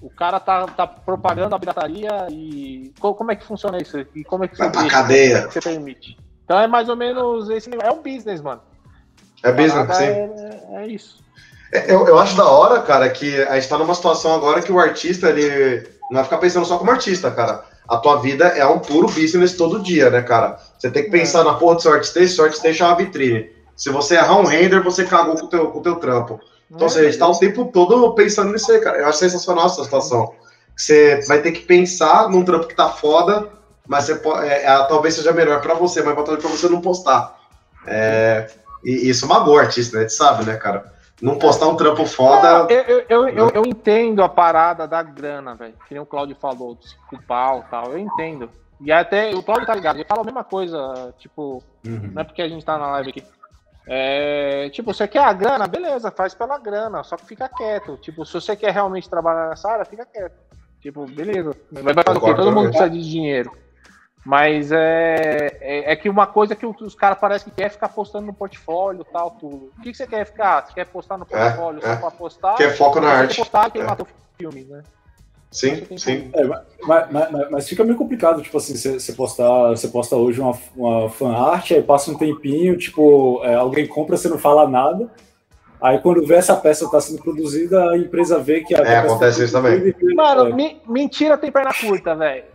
o 0.03 0.09
cara 0.09 0.39
tá, 0.39 0.65
tá 0.67 0.85
propagando 0.85 1.55
a 1.55 1.59
pirataria 1.59 2.27
e 2.29 2.93
como 2.99 3.31
é 3.31 3.35
que 3.35 3.45
funciona 3.45 3.77
isso? 3.77 3.97
E 4.13 4.23
como 4.23 4.43
é 4.43 4.47
que 4.49 4.57
você, 4.57 4.69
deixa, 4.69 4.89
cadeia. 4.89 5.35
Como 5.35 5.43
é 5.43 5.47
que 5.47 5.53
você 5.53 5.61
permite? 5.61 6.17
Então 6.43 6.59
é 6.59 6.67
mais 6.67 6.89
ou 6.89 6.95
menos 6.95 7.49
esse 7.49 7.69
É 7.81 7.89
um 7.89 8.01
business, 8.01 8.41
mano. 8.41 8.61
É 9.41 9.51
business, 9.51 9.97
sim. 9.97 10.03
É, 10.03 10.59
é, 10.71 10.87
isso. 10.87 11.23
É, 11.73 11.91
eu, 11.91 12.07
eu 12.07 12.19
acho 12.19 12.37
da 12.37 12.45
hora, 12.45 12.79
cara, 12.81 13.09
que 13.09 13.41
a 13.43 13.55
gente 13.55 13.67
tá 13.67 13.79
numa 13.79 13.95
situação 13.95 14.35
agora 14.35 14.61
que 14.61 14.71
o 14.71 14.77
artista, 14.77 15.29
ele 15.29 15.89
não 16.03 16.17
vai 16.17 16.23
ficar 16.23 16.37
pensando 16.37 16.67
só 16.67 16.77
como 16.77 16.91
artista, 16.91 17.31
cara. 17.31 17.65
A 17.89 17.97
tua 17.97 18.17
vida 18.17 18.45
é 18.45 18.65
um 18.65 18.77
puro 18.77 19.07
business 19.07 19.53
todo 19.53 19.81
dia, 19.81 20.11
né, 20.11 20.21
cara? 20.21 20.59
Você 20.77 20.91
tem 20.91 21.03
que 21.03 21.09
é. 21.09 21.11
pensar 21.11 21.41
é. 21.41 21.43
na 21.45 21.55
porra 21.55 21.75
do 21.75 21.81
seu 21.81 21.91
artista, 21.91 22.25
seu 22.27 22.45
artista 22.45 22.69
é 22.69 22.85
uma 22.85 22.95
vitrine. 22.95 23.49
Se 23.75 23.89
você 23.89 24.15
errar 24.15 24.37
um 24.39 24.45
render, 24.45 24.83
você 24.83 25.03
cagou 25.03 25.35
com 25.35 25.47
o 25.47 25.49
teu, 25.49 25.67
com 25.71 25.79
o 25.79 25.81
teu 25.81 25.95
trampo. 25.95 26.39
Então, 26.69 26.83
é, 26.83 26.89
assim, 26.89 26.99
a 26.99 27.03
gente 27.05 27.17
tá 27.17 27.27
o 27.27 27.39
tempo 27.39 27.65
todo 27.65 28.13
pensando 28.13 28.51
nisso 28.51 28.71
aí, 28.71 28.79
cara. 28.79 28.99
Eu 28.99 29.07
acho 29.07 29.17
sensacional 29.17 29.65
essa 29.65 29.83
situação. 29.83 30.31
Você 30.77 31.21
vai 31.27 31.41
ter 31.41 31.51
que 31.51 31.61
pensar 31.61 32.29
num 32.29 32.45
trampo 32.45 32.67
que 32.67 32.75
tá 32.75 32.89
foda, 32.89 33.49
mas 33.87 34.05
você 34.05 34.15
pode, 34.15 34.47
é, 34.47 34.65
é, 34.65 34.83
talvez 34.83 35.15
seja 35.15 35.31
melhor 35.31 35.59
para 35.59 35.73
você, 35.73 36.03
mas 36.03 36.15
talvez 36.15 36.39
pra 36.39 36.49
você 36.49 36.69
não 36.69 36.81
postar. 36.81 37.35
É, 37.87 38.47
e 38.83 39.09
isso 39.09 39.27
magoa 39.27 39.55
o 39.55 39.59
artista, 39.59 39.97
né? 39.97 40.05
A 40.05 40.07
gente 40.07 40.15
sabe, 40.15 40.45
né, 40.45 40.55
cara? 40.55 40.93
Não 41.21 41.37
postar 41.37 41.67
um 41.67 41.75
trampo 41.75 42.05
foda. 42.05 42.67
eu, 42.73 43.05
eu, 43.07 43.29
eu, 43.29 43.49
eu, 43.49 43.65
entendo 43.65 44.23
a 44.23 44.29
parada 44.29 44.87
da 44.87 45.01
grana, 45.01 45.55
velho. 45.55 45.73
Que 45.87 45.93
nem 45.93 46.01
o 46.01 46.05
Claudio 46.05 46.35
falou, 46.35 46.77
o 47.11 47.21
pau 47.21 47.63
e 47.65 47.69
tal. 47.69 47.91
Eu 47.91 47.99
entendo. 47.99 48.49
E 48.81 48.91
até 48.91 49.33
o 49.33 49.41
Claudio 49.41 49.65
tá 49.65 49.75
ligado, 49.75 49.95
ele 49.95 50.05
fala 50.05 50.21
a 50.21 50.25
mesma 50.25 50.43
coisa, 50.43 51.13
tipo, 51.17 51.63
uhum. 51.85 52.11
não 52.13 52.21
é 52.21 52.25
porque 52.25 52.41
a 52.41 52.49
gente 52.49 52.65
tá 52.65 52.77
na 52.77 52.87
live 52.87 53.11
aqui. 53.11 53.23
É, 53.87 54.69
tipo, 54.69 54.93
você 54.93 55.07
quer 55.07 55.23
a 55.23 55.33
grana, 55.33 55.67
beleza, 55.67 56.11
faz 56.11 56.33
pela 56.33 56.57
grana, 56.57 57.03
só 57.03 57.15
que 57.15 57.25
fica 57.25 57.47
quieto. 57.49 57.97
Tipo, 57.97 58.25
se 58.25 58.33
você 58.33 58.55
quer 58.55 58.73
realmente 58.73 59.09
trabalhar 59.09 59.49
nessa 59.49 59.69
área, 59.69 59.85
fica 59.85 60.05
quieto. 60.05 60.35
Tipo, 60.81 61.05
beleza. 61.05 61.55
Vai 61.71 61.93
fazer 61.93 62.17
o 62.17 62.21
quê? 62.21 62.35
Todo 62.35 62.51
mundo 62.51 62.69
precisa 62.69 62.89
de 62.89 63.09
dinheiro. 63.09 63.51
Mas 64.25 64.71
é, 64.71 65.57
é, 65.59 65.91
é, 65.91 65.95
que 65.97 66.07
uma 66.07 66.25
coisa 66.25 66.55
que 66.55 66.65
os 66.65 66.95
caras 66.95 67.19
parecem 67.19 67.49
que 67.49 67.61
quer 67.61 67.69
ficar 67.69 67.89
postando 67.89 68.25
no 68.25 68.33
portfólio 68.33 69.05
tal, 69.11 69.31
tudo. 69.31 69.69
O 69.77 69.81
que, 69.81 69.91
que 69.91 69.97
você 69.97 70.07
quer 70.07 70.25
ficar? 70.25 70.65
Você 70.65 70.73
quer 70.73 70.85
postar 70.85 71.17
no 71.17 71.27
é, 71.29 71.49
portfólio 71.49 71.79
é, 71.83 71.87
só 71.87 71.95
pra 71.97 72.11
postar? 72.11 72.55
Quer 72.55 72.77
foco 72.77 73.01
na 73.01 73.09
arte. 73.09 73.35
postar 73.35 73.69
e 73.75 73.79
é. 73.79 73.83
o 73.83 74.07
filme, 74.37 74.63
né? 74.63 74.81
Sim, 75.51 75.85
sim. 75.97 76.31
É, 76.33 76.45
mas, 76.45 77.11
mas, 77.11 77.51
mas, 77.51 77.69
fica 77.69 77.83
meio 77.83 77.97
complicado, 77.97 78.41
tipo 78.41 78.57
assim, 78.57 78.75
você, 78.75 79.13
postar, 79.13 79.69
você 79.69 79.87
posta 79.87 80.15
hoje 80.15 80.41
uma, 80.41 80.57
uma 80.75 81.09
fan 81.09 81.35
art, 81.35 81.71
aí 81.71 81.83
passa 81.83 82.09
um 82.09 82.17
tempinho, 82.17 82.75
tipo, 82.75 83.39
é, 83.43 83.53
alguém 83.53 83.85
compra, 83.85 84.17
você 84.17 84.29
não 84.29 84.39
fala 84.39 84.67
nada. 84.67 85.11
Aí 85.79 85.99
quando 85.99 86.25
vê 86.25 86.35
essa 86.35 86.55
peça 86.55 86.89
tá 86.89 86.99
sendo 87.01 87.21
produzida, 87.21 87.91
a 87.91 87.97
empresa 87.97 88.39
vê 88.39 88.61
que 88.61 88.73
a 88.73 88.79
É, 88.79 88.97
acontece 88.99 89.39
tá 89.39 89.43
isso 89.43 89.53
também. 89.53 89.93
Mano, 90.15 90.59
é. 90.59 90.75
mentira 90.87 91.37
tem 91.37 91.51
perna 91.51 91.73
curta, 91.73 92.15
velho. 92.15 92.52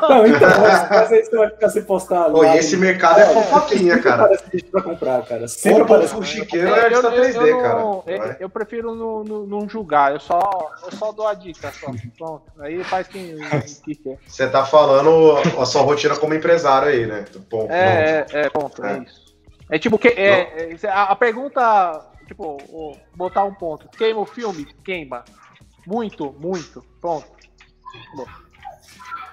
Não, 0.00 0.26
então, 0.26 0.48
mas, 0.60 1.12
aí 1.12 1.24
você 1.24 1.36
vai 1.36 1.50
ficar 1.50 1.68
sem 1.68 1.82
postar. 1.82 2.30
Pô, 2.30 2.44
e 2.44 2.56
esse 2.56 2.76
mercado 2.76 3.20
é 3.20 3.26
fofoquinha, 3.26 4.00
cara. 4.00 4.24
Parece 4.24 4.62
pra 4.64 4.82
comprar, 4.82 5.22
cara. 5.24 5.48
Sempre 5.48 5.84
parece 5.84 6.14
o 6.14 6.22
chiqueiro 6.22 6.68
é 6.68 6.84
artista 6.84 7.10
3D, 7.10 7.46
eu, 7.46 7.58
cara. 7.60 7.80
Eu, 7.80 8.36
eu 8.40 8.50
prefiro 8.50 8.94
não, 8.94 9.24
não, 9.24 9.46
não, 9.46 9.68
julgar, 9.68 10.12
eu 10.12 10.20
só, 10.20 10.70
eu 10.84 10.96
só 10.96 11.12
dou 11.12 11.26
a 11.26 11.34
dica. 11.34 11.72
Só. 11.72 11.92
Pronto. 12.16 12.44
Aí 12.58 12.82
faz 12.84 13.08
quem, 13.08 13.36
quem 13.84 13.94
quer. 13.94 14.18
Você 14.26 14.48
tá 14.48 14.64
falando 14.64 15.36
a 15.60 15.66
sua 15.66 15.82
rotina 15.82 16.16
como 16.16 16.34
empresário 16.34 16.88
aí, 16.88 17.06
né? 17.06 17.24
Ponto, 17.48 17.70
é, 17.70 18.26
é, 18.32 18.40
é, 18.40 18.50
ponto, 18.50 18.84
é. 18.84 18.92
é 18.92 18.98
isso. 19.02 19.28
É 19.70 19.78
tipo, 19.78 19.98
que, 19.98 20.08
é, 20.08 20.76
é 20.82 20.88
a, 20.88 21.04
a 21.04 21.16
pergunta, 21.16 22.00
tipo, 22.26 22.58
botar 23.14 23.44
um 23.44 23.54
ponto. 23.54 23.88
Queima 23.88 24.20
o 24.20 24.26
filme? 24.26 24.66
Queima. 24.84 25.24
Muito, 25.86 26.34
muito. 26.38 26.84
Pronto. 27.00 27.26
Bom. 28.14 28.26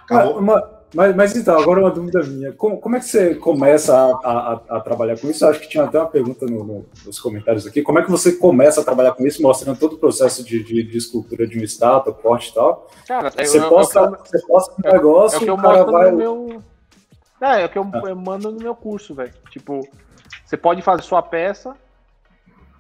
Mas, 0.10 0.64
mas, 0.94 1.16
mas, 1.16 1.36
então, 1.36 1.60
agora 1.60 1.82
uma 1.82 1.92
dúvida 1.92 2.24
minha. 2.24 2.54
Como, 2.54 2.80
como 2.80 2.96
é 2.96 3.00
que 3.00 3.06
você 3.06 3.36
começa 3.36 3.94
a, 3.94 4.00
a, 4.24 4.78
a 4.78 4.80
trabalhar 4.80 5.20
com 5.20 5.30
isso? 5.30 5.44
Eu 5.44 5.50
acho 5.50 5.60
que 5.60 5.68
tinha 5.68 5.84
até 5.84 6.00
uma 6.00 6.08
pergunta 6.08 6.46
no, 6.46 6.64
no, 6.64 6.86
nos 7.06 7.20
comentários 7.20 7.68
aqui. 7.68 7.82
Como 7.82 8.00
é 8.00 8.04
que 8.04 8.10
você 8.10 8.32
começa 8.34 8.80
a 8.80 8.84
trabalhar 8.84 9.12
com 9.12 9.26
isso, 9.26 9.42
mostrando 9.42 9.78
todo 9.78 9.96
o 9.96 10.00
processo 10.00 10.44
de, 10.44 10.64
de, 10.64 10.84
de 10.84 10.98
escultura 10.98 11.46
de 11.46 11.58
uma 11.58 11.66
estátua, 11.66 12.14
corte 12.14 12.50
e 12.50 12.54
tal? 12.54 12.90
Cara, 13.06 13.30
você, 13.30 13.60
eu, 13.60 13.68
posta, 13.68 14.00
eu, 14.00 14.12
você 14.12 14.48
posta 14.48 14.74
um 14.74 14.92
negócio 14.92 15.38
é 15.38 15.44
o, 15.44 15.50
é 15.50 15.54
o 15.54 15.58
cara 15.58 15.84
vai... 15.84 16.12
Meu... 16.12 16.62
É, 17.42 17.62
é 17.64 17.66
o 17.66 17.70
que 17.70 17.78
eu, 17.78 17.90
ah. 17.94 18.02
eu 18.06 18.16
mando 18.16 18.52
no 18.52 18.60
meu 18.60 18.74
curso, 18.74 19.14
velho. 19.14 19.34
Tipo, 19.50 19.82
você 20.46 20.56
pode 20.56 20.82
fazer 20.82 21.02
sua 21.02 21.22
peça 21.22 21.76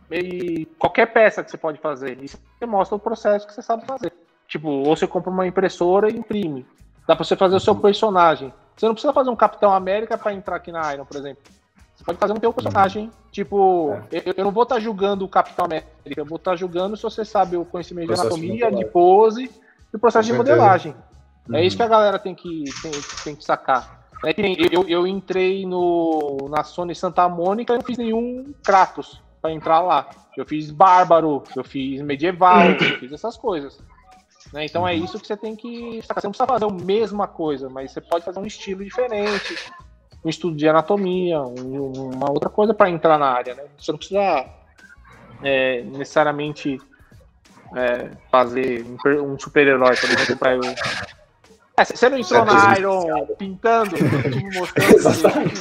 e 0.09 0.65
qualquer 0.79 1.07
peça 1.07 1.43
que 1.43 1.51
você 1.51 1.57
pode 1.57 1.79
fazer. 1.79 2.17
E 2.23 2.29
você 2.29 2.65
mostra 2.65 2.95
o 2.95 2.99
processo 2.99 3.45
que 3.45 3.53
você 3.53 3.61
sabe 3.61 3.85
fazer. 3.85 4.13
Tipo, 4.47 4.69
ou 4.69 4.95
você 4.95 5.05
compra 5.05 5.29
uma 5.29 5.45
impressora 5.45 6.09
e 6.09 6.17
imprime. 6.17 6.65
Dá 7.07 7.15
pra 7.15 7.23
você 7.23 7.35
fazer 7.35 7.55
o 7.55 7.59
seu 7.59 7.75
personagem. 7.75 8.53
Você 8.75 8.85
não 8.85 8.93
precisa 8.93 9.13
fazer 9.13 9.29
um 9.29 9.35
Capitão 9.35 9.71
América 9.71 10.17
para 10.17 10.33
entrar 10.33 10.57
aqui 10.57 10.71
na 10.71 10.93
Iron, 10.93 11.05
por 11.05 11.17
exemplo. 11.17 11.43
Você 11.95 12.03
pode 12.03 12.17
fazer 12.17 12.33
um 12.33 12.37
teu 12.37 12.51
personagem. 12.51 13.09
Tipo, 13.31 13.93
é. 14.11 14.23
eu, 14.25 14.33
eu, 14.37 14.43
não 14.45 14.51
vou 14.51 14.63
estar 14.63 14.75
tá 14.75 14.81
julgando 14.81 15.23
o 15.25 15.29
Capitão 15.29 15.65
América, 15.65 15.89
eu 16.15 16.25
vou 16.25 16.37
estar 16.37 16.51
tá 16.51 16.57
julgando 16.57 16.95
se 16.95 17.03
você 17.03 17.23
sabe 17.23 17.57
o 17.57 17.65
conhecimento 17.65 18.13
de 18.13 18.19
anatomia, 18.19 18.71
de 18.71 18.85
pose 18.85 19.51
e 19.93 19.95
o 19.95 19.99
processo 19.99 20.27
de 20.27 20.33
modelagem. 20.33 20.95
Uhum. 21.47 21.55
É 21.55 21.63
isso 21.63 21.77
que 21.77 21.83
a 21.83 21.87
galera 21.87 22.17
tem 22.17 22.33
que, 22.33 22.63
tem, 22.81 22.91
tem 23.23 23.35
que 23.35 23.43
sacar. 23.43 24.05
É 24.23 24.33
que 24.33 24.41
eu, 24.71 24.87
eu 24.87 25.05
entrei 25.05 25.65
no, 25.65 26.47
na 26.49 26.63
Sony 26.63 26.95
Santa 26.95 27.27
Mônica 27.29 27.73
e 27.73 27.77
não 27.77 27.83
fiz 27.83 27.97
nenhum 27.97 28.53
Kratos 28.63 29.21
para 29.41 29.51
entrar 29.51 29.81
lá. 29.81 30.09
Eu 30.35 30.45
fiz 30.45 30.71
Bárbaro, 30.71 31.43
eu 31.55 31.63
fiz 31.63 32.01
Medieval, 32.01 32.71
eu 32.81 32.99
fiz 32.99 33.11
essas 33.11 33.37
coisas. 33.37 33.79
Né? 34.53 34.65
Então 34.65 34.87
é 34.87 34.93
isso 34.93 35.19
que 35.19 35.27
você 35.27 35.37
tem 35.37 35.55
que. 35.55 36.01
Você 36.01 36.13
não 36.23 36.31
precisa 36.31 36.47
fazer 36.47 36.65
a 36.65 36.69
mesma 36.69 37.27
coisa, 37.27 37.69
mas 37.69 37.91
você 37.91 38.01
pode 38.01 38.23
fazer 38.23 38.39
um 38.39 38.45
estilo 38.45 38.83
diferente, 38.83 39.57
um 40.23 40.29
estudo 40.29 40.55
de 40.55 40.67
anatomia, 40.67 41.41
um, 41.41 42.11
uma 42.13 42.29
outra 42.29 42.49
coisa 42.49 42.73
para 42.73 42.89
entrar 42.89 43.17
na 43.17 43.27
área. 43.27 43.55
Né? 43.55 43.63
Você 43.77 43.91
não 43.91 43.97
precisa 43.97 44.45
é, 45.43 45.81
necessariamente 45.83 46.79
é, 47.75 48.11
fazer 48.31 48.85
um 49.21 49.37
super-herói, 49.37 49.95
por 49.95 50.09
exemplo, 50.09 50.37
para 50.37 50.55
eu. 50.55 50.61
É, 51.77 51.83
você 51.83 52.09
não 52.09 52.17
entrou 52.17 52.45
na 52.45 52.77
Iron 52.77 53.27
pintando, 53.37 53.95
mostrando. 54.55 55.51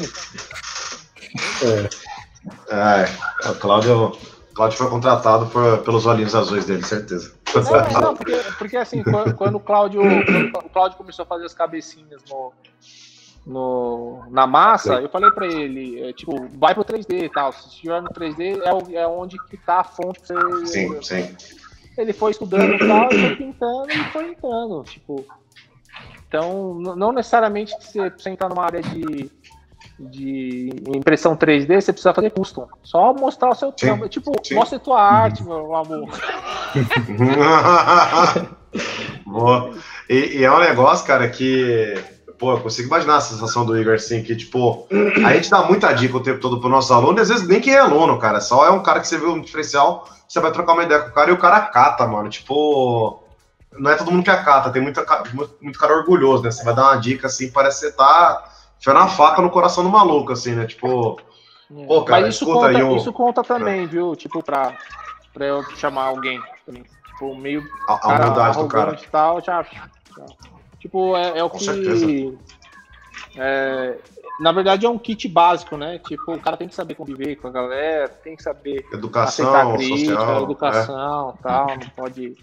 é. 2.70 3.05
é, 3.45 3.51
o 3.51 3.55
Cláudio, 3.57 4.16
Cláudio 4.55 4.78
foi 4.78 4.91
contratado 4.91 5.47
por, 5.47 5.78
pelos 5.78 6.07
olhinhos 6.07 6.35
azuis 6.35 6.66
dele, 6.66 6.85
certeza. 6.85 7.35
Não, 7.62 8.00
não 8.00 8.16
porque, 8.16 8.36
porque 8.59 8.76
assim, 8.76 9.02
quando, 9.02 9.34
quando, 9.34 9.57
o 9.57 9.61
Cláudio, 9.61 10.02
o 10.02 10.70
Cláudio 10.70 10.98
começou 10.98 11.22
a 11.24 11.26
fazer 11.26 11.46
as 11.46 11.55
cabecinhas 11.55 12.22
no, 12.30 12.52
no, 13.46 14.24
na 14.30 14.46
massa, 14.46 14.94
eu 14.94 15.09
falei 15.09 15.30
para 15.30 15.46
ele, 15.46 16.02
é, 16.02 16.12
tipo, 16.12 16.48
vai 16.59 16.74
pro 16.74 16.84
3D 16.84 17.24
e 17.24 17.28
tal. 17.28 17.52
Se 17.52 17.68
estiver 17.68 18.00
no 18.00 18.09
3D, 18.09 18.61
é, 18.62 18.94
é 18.96 19.07
onde 19.07 19.36
que 19.46 19.57
tá 19.57 19.80
a 19.80 19.84
fonte 19.84 20.20
pra 20.20 20.42
você. 20.42 20.66
Sim, 20.66 21.02
sim. 21.02 21.36
Ele 21.96 22.12
foi 22.12 22.32
estudando 22.32 22.74
e 22.74 22.78
tal, 22.78 23.09
e 23.12 23.20
foi 23.20 23.36
pintando 23.36 23.90
e 23.90 24.05
foi 24.11 24.30
entrando. 24.30 24.82
Tipo. 24.84 25.24
Então, 26.26 26.74
não 26.74 27.12
necessariamente 27.12 27.72
você 27.78 28.11
precisa 28.11 28.30
entrar 28.30 28.48
numa 28.48 28.64
área 28.64 28.82
de 28.82 29.30
de 29.99 30.70
impressão 30.89 31.37
3D, 31.37 31.80
você 31.80 31.93
precisa 31.93 32.12
fazer 32.12 32.30
custom. 32.30 32.68
Só 32.82 33.14
mostrar 33.14 33.51
o 33.51 33.55
seu 33.55 33.72
sim, 33.76 34.09
Tipo, 34.09 34.32
sim. 34.43 34.55
mostra 34.55 34.76
a 34.76 34.80
tua 34.80 35.01
arte, 35.01 35.45
meu 35.45 35.74
amor. 35.74 36.09
Boa. 39.24 39.70
E, 40.09 40.39
e, 40.39 40.45
é 40.45 40.51
um 40.51 40.59
negócio, 40.59 41.07
cara, 41.07 41.28
que. 41.28 41.95
Pô, 42.39 42.53
eu 42.53 42.61
consigo 42.61 42.89
imaginar 42.89 43.16
a 43.16 43.20
sensação 43.20 43.64
do 43.64 43.78
Igor 43.78 43.95
assim, 43.95 44.22
que, 44.22 44.35
tipo, 44.35 44.89
a 45.24 45.35
gente 45.35 45.49
dá 45.49 45.62
muita 45.62 45.93
dica 45.93 46.16
o 46.16 46.22
tempo 46.22 46.41
todo 46.41 46.61
pro 46.61 46.68
nosso 46.68 46.93
aluno, 46.93 47.18
e 47.18 47.22
às 47.22 47.28
vezes 47.28 47.47
nem 47.47 47.61
quem 47.61 47.74
é 47.74 47.78
aluno, 47.78 48.18
cara. 48.18 48.41
Só 48.41 48.66
é 48.66 48.70
um 48.70 48.82
cara 48.82 48.99
que 48.99 49.07
você 49.07 49.16
vê 49.16 49.26
um 49.26 49.41
diferencial, 49.41 50.09
você 50.28 50.41
vai 50.41 50.51
trocar 50.51 50.72
uma 50.72 50.82
ideia 50.82 51.01
com 51.01 51.11
o 51.11 51.12
cara 51.12 51.30
e 51.30 51.32
o 51.32 51.39
cara 51.39 51.61
cata, 51.61 52.07
mano. 52.07 52.28
Tipo. 52.28 53.20
Não 53.76 53.91
é 53.91 53.97
todo 53.97 54.12
mundo 54.12 54.22
que 54.22 54.30
acata, 54.30 54.70
tem 54.70 54.80
muita, 54.80 55.05
muito, 55.32 55.57
muito 55.61 55.78
cara 55.78 55.97
orgulhoso, 55.97 56.45
né? 56.45 56.51
Você 56.53 56.62
vai 56.62 56.74
dar 56.74 56.93
uma 56.93 56.97
dica 56.97 57.26
assim, 57.26 57.51
parece 57.51 57.80
que 57.80 57.87
você 57.87 57.93
tá 57.93 58.53
enfiando 58.85 58.99
a 58.99 59.09
faca 59.09 59.41
no 59.41 59.51
coração 59.51 59.82
do 59.82 59.89
maluco, 59.89 60.32
assim, 60.32 60.55
né? 60.55 60.66
Tipo, 60.66 61.18
é. 61.74 61.87
pô, 61.87 62.05
cara, 62.05 62.22
Mas 62.22 62.35
isso 62.35 62.45
conta, 62.45 62.68
aí 62.68 62.82
um... 62.82 62.97
Isso 62.97 63.12
conta 63.12 63.43
também, 63.43 63.87
viu? 63.87 64.14
Tipo, 64.14 64.43
pra, 64.43 64.76
pra 65.32 65.47
eu 65.47 65.62
chamar 65.76 66.05
alguém. 66.05 66.41
Tipo, 67.07 67.35
meio. 67.35 67.64
A, 67.89 67.93
a 68.03 68.14
humildade 68.14 68.59
do 68.59 68.68
cara. 68.68 68.99
Tal, 69.11 69.41
já. 69.41 69.64
Tipo, 70.78 71.16
é, 71.16 71.39
é 71.39 71.45
o 71.45 71.49
Com 71.49 71.59
que. 71.59 72.39
É, 73.37 73.97
na 74.39 74.53
verdade 74.53 74.85
é 74.85 74.89
um 74.89 74.99
kit 74.99 75.26
básico, 75.28 75.76
né? 75.76 75.99
Tipo, 76.07 76.35
o 76.35 76.41
cara 76.41 76.57
tem 76.57 76.68
que 76.68 76.74
saber 76.74 76.95
conviver 76.95 77.37
com 77.37 77.49
a 77.49 77.51
galera, 77.51 78.09
tem 78.09 78.37
que 78.37 78.43
saber 78.43 78.87
educação, 78.93 79.76
crítica, 79.76 80.14
social, 80.14 80.43
educação, 80.43 81.30
é. 81.30 81.43
tal, 81.43 81.66
não 81.68 81.89
pode 81.97 82.37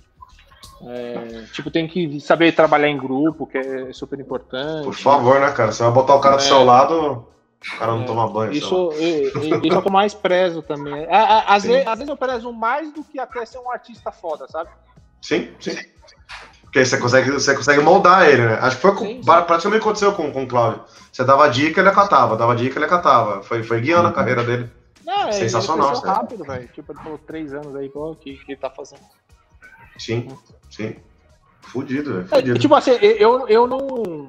é, 0.87 1.43
tipo, 1.53 1.69
tem 1.69 1.87
que 1.87 2.19
saber 2.19 2.51
trabalhar 2.53 2.89
em 2.89 2.97
grupo, 2.97 3.45
que 3.45 3.57
é 3.57 3.93
super 3.93 4.19
importante. 4.19 4.83
Por 4.83 4.95
favor, 4.95 5.39
né, 5.39 5.51
cara? 5.51 5.71
Você 5.71 5.83
vai 5.83 5.91
botar 5.91 6.15
o 6.15 6.21
cara 6.21 6.37
do 6.37 6.43
é, 6.43 6.45
seu 6.45 6.63
lado, 6.63 7.27
o 7.73 7.79
cara 7.79 7.91
não 7.93 8.03
é, 8.03 8.05
toma 8.05 8.27
banho. 8.27 8.51
Isso, 8.51 8.91
isso 8.93 9.53
é 9.53 9.57
o 9.57 9.61
que 9.61 9.87
eu 9.87 9.91
mais 9.91 10.13
prezo 10.13 10.61
também. 10.61 11.07
Às 11.09 11.63
vezes, 11.63 11.87
às 11.87 11.99
vezes 11.99 12.09
eu 12.09 12.17
prezo 12.17 12.51
mais 12.51 12.91
do 12.91 13.03
que 13.03 13.19
até 13.19 13.45
ser 13.45 13.59
um 13.59 13.69
artista 13.71 14.11
foda, 14.11 14.47
sabe? 14.47 14.69
Sim, 15.21 15.51
sim. 15.59 15.77
Porque 16.63 16.85
você 16.85 16.97
consegue, 16.97 17.31
você 17.31 17.53
consegue 17.53 17.81
moldar 17.81 18.29
ele, 18.29 18.45
né? 18.45 18.57
Acho 18.61 18.77
que 18.77 18.81
foi 18.81 18.95
sim, 18.97 19.21
sim. 19.21 19.25
praticamente 19.25 19.81
aconteceu 19.81 20.13
com, 20.13 20.31
com 20.31 20.43
o 20.43 20.47
Cláudio. 20.47 20.81
Você 21.11 21.23
dava 21.23 21.49
dica, 21.49 21.81
ele 21.81 21.89
acatava, 21.89 22.37
dava 22.37 22.55
dica, 22.55 22.77
ele 22.77 22.85
acatava. 22.85 23.43
Foi, 23.43 23.61
foi 23.61 23.81
guiando 23.81 24.03
uhum. 24.03 24.09
a 24.09 24.13
carreira 24.13 24.43
dele. 24.43 24.69
Não, 25.05 25.27
é, 25.27 25.31
Sensacional. 25.33 25.91
Ele 25.91 26.05
rápido, 26.05 26.43
velho. 26.45 26.67
Tipo, 26.69 26.93
ele 26.93 26.99
falou 27.03 27.17
três 27.17 27.53
anos 27.53 27.75
aí, 27.75 27.91
que, 28.21 28.37
que 28.37 28.51
ele 28.53 28.59
tá 28.59 28.69
fazendo. 28.69 29.01
Sim. 29.97 30.27
Sim. 30.69 30.95
Fudido, 31.61 32.13
velho. 32.13 32.27
Fudido. 32.27 32.57
É, 32.57 32.59
tipo 32.59 32.75
assim, 32.75 32.91
eu, 32.91 33.47
eu 33.47 33.65
não. 33.67 34.27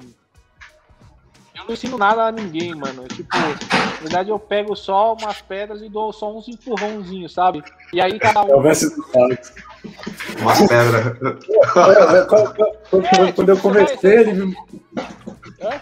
Eu 1.55 1.65
não 1.65 1.73
ensino 1.73 1.97
nada 1.97 2.27
a 2.27 2.31
ninguém, 2.31 2.73
mano. 2.75 3.07
Tipo, 3.07 3.37
na 3.37 3.99
verdade 4.01 4.29
eu 4.29 4.39
pego 4.39 4.75
só 4.75 5.13
umas 5.13 5.41
pedras 5.41 5.81
e 5.81 5.89
dou 5.89 6.11
só 6.11 6.35
uns 6.35 6.47
empurrãozinhos, 6.47 7.33
sabe? 7.33 7.63
E 7.93 8.01
aí 8.01 8.19
cada 8.19 8.43
um. 8.43 8.49
É 8.49 8.55
Umas 8.55 8.83
pedras. 10.67 11.17
quando, 12.27 13.33
quando 13.33 13.49
eu 13.49 13.57
comecei, 13.57 14.19
ele 14.19 14.33
me... 14.33 14.55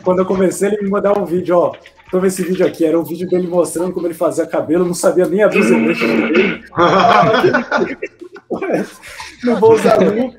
Quando 0.03 0.19
eu 0.19 0.25
comecei, 0.25 0.69
ele 0.69 0.83
me 0.83 0.89
mandava 0.89 1.19
um 1.19 1.25
vídeo, 1.25 1.57
ó. 1.57 1.73
Toma 2.11 2.27
esse 2.27 2.43
vídeo 2.43 2.67
aqui, 2.67 2.85
era 2.85 2.99
um 2.99 3.03
vídeo 3.03 3.27
dele 3.27 3.47
mostrando 3.47 3.93
como 3.93 4.05
ele 4.05 4.13
fazia 4.13 4.45
cabelo, 4.45 4.85
não 4.85 4.93
sabia 4.93 5.25
nem 5.25 5.41
abrir 5.41 5.61
os 5.61 5.69
dele. 5.69 6.63
Não 9.43 9.59
vou 9.59 9.73
usar 9.73 9.99
nunca, 9.99 10.37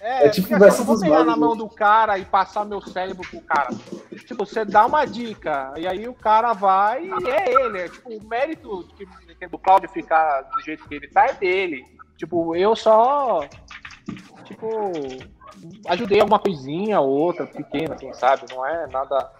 É, 0.00 0.26
é 0.26 0.28
tipo 0.28 0.48
conversa 0.48 0.82
eu 0.82 0.84
vou 0.84 1.00
pegar 1.00 1.24
na 1.24 1.36
mão 1.36 1.56
do 1.56 1.68
cara 1.68 2.18
e 2.18 2.24
passar 2.24 2.64
meu 2.64 2.80
cérebro 2.80 3.28
pro 3.28 3.40
cara. 3.42 3.70
Tipo, 4.26 4.46
você 4.46 4.64
dá 4.64 4.86
uma 4.86 5.04
dica, 5.04 5.72
e 5.76 5.86
aí 5.86 6.08
o 6.08 6.14
cara 6.14 6.52
vai 6.52 7.04
e 7.04 7.28
é 7.28 7.64
ele. 7.64 7.78
É, 7.78 7.88
tipo, 7.88 8.10
o 8.10 8.24
mérito 8.24 8.88
do 9.50 9.58
Claudio 9.58 9.88
ficar 9.88 10.42
do 10.42 10.60
jeito 10.60 10.86
que 10.88 10.94
ele 10.94 11.08
tá 11.08 11.26
é 11.26 11.32
dele. 11.34 11.84
Tipo, 12.16 12.54
eu 12.54 12.76
só. 12.76 13.40
Tipo, 14.44 14.92
ajudei 15.88 16.20
alguma 16.20 16.38
coisinha, 16.38 17.00
outra, 17.00 17.46
pequena, 17.46 17.94
assim, 17.94 18.12
sabe? 18.12 18.42
Não 18.50 18.64
é 18.66 18.86
nada, 18.86 19.30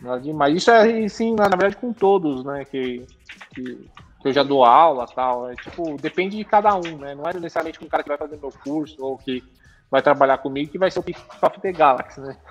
nada 0.00 0.20
demais. 0.20 0.56
Isso 0.56 0.70
é, 0.70 1.08
sim, 1.08 1.34
na 1.34 1.48
verdade, 1.48 1.76
com 1.76 1.92
todos, 1.92 2.44
né? 2.44 2.64
Que, 2.64 3.06
que, 3.54 3.88
que 4.20 4.28
eu 4.28 4.32
já 4.32 4.42
dou 4.42 4.64
aula 4.64 5.06
tal. 5.06 5.50
É, 5.50 5.54
tipo, 5.56 5.96
depende 6.00 6.36
de 6.36 6.44
cada 6.44 6.74
um, 6.74 6.98
né? 6.98 7.14
Não 7.14 7.24
é 7.24 7.32
necessariamente 7.34 7.84
um 7.84 7.88
cara 7.88 8.02
que 8.02 8.08
vai 8.08 8.18
fazer 8.18 8.36
meu 8.36 8.52
curso 8.62 8.96
ou 9.00 9.16
que 9.16 9.42
vai 9.90 10.02
trabalhar 10.02 10.36
comigo 10.38 10.70
que 10.70 10.78
vai 10.78 10.90
ser 10.90 10.98
o 10.98 11.02
Pick 11.02 11.18
of 11.40 11.60
the 11.60 11.72
Galaxy, 11.72 12.20
né? 12.20 12.36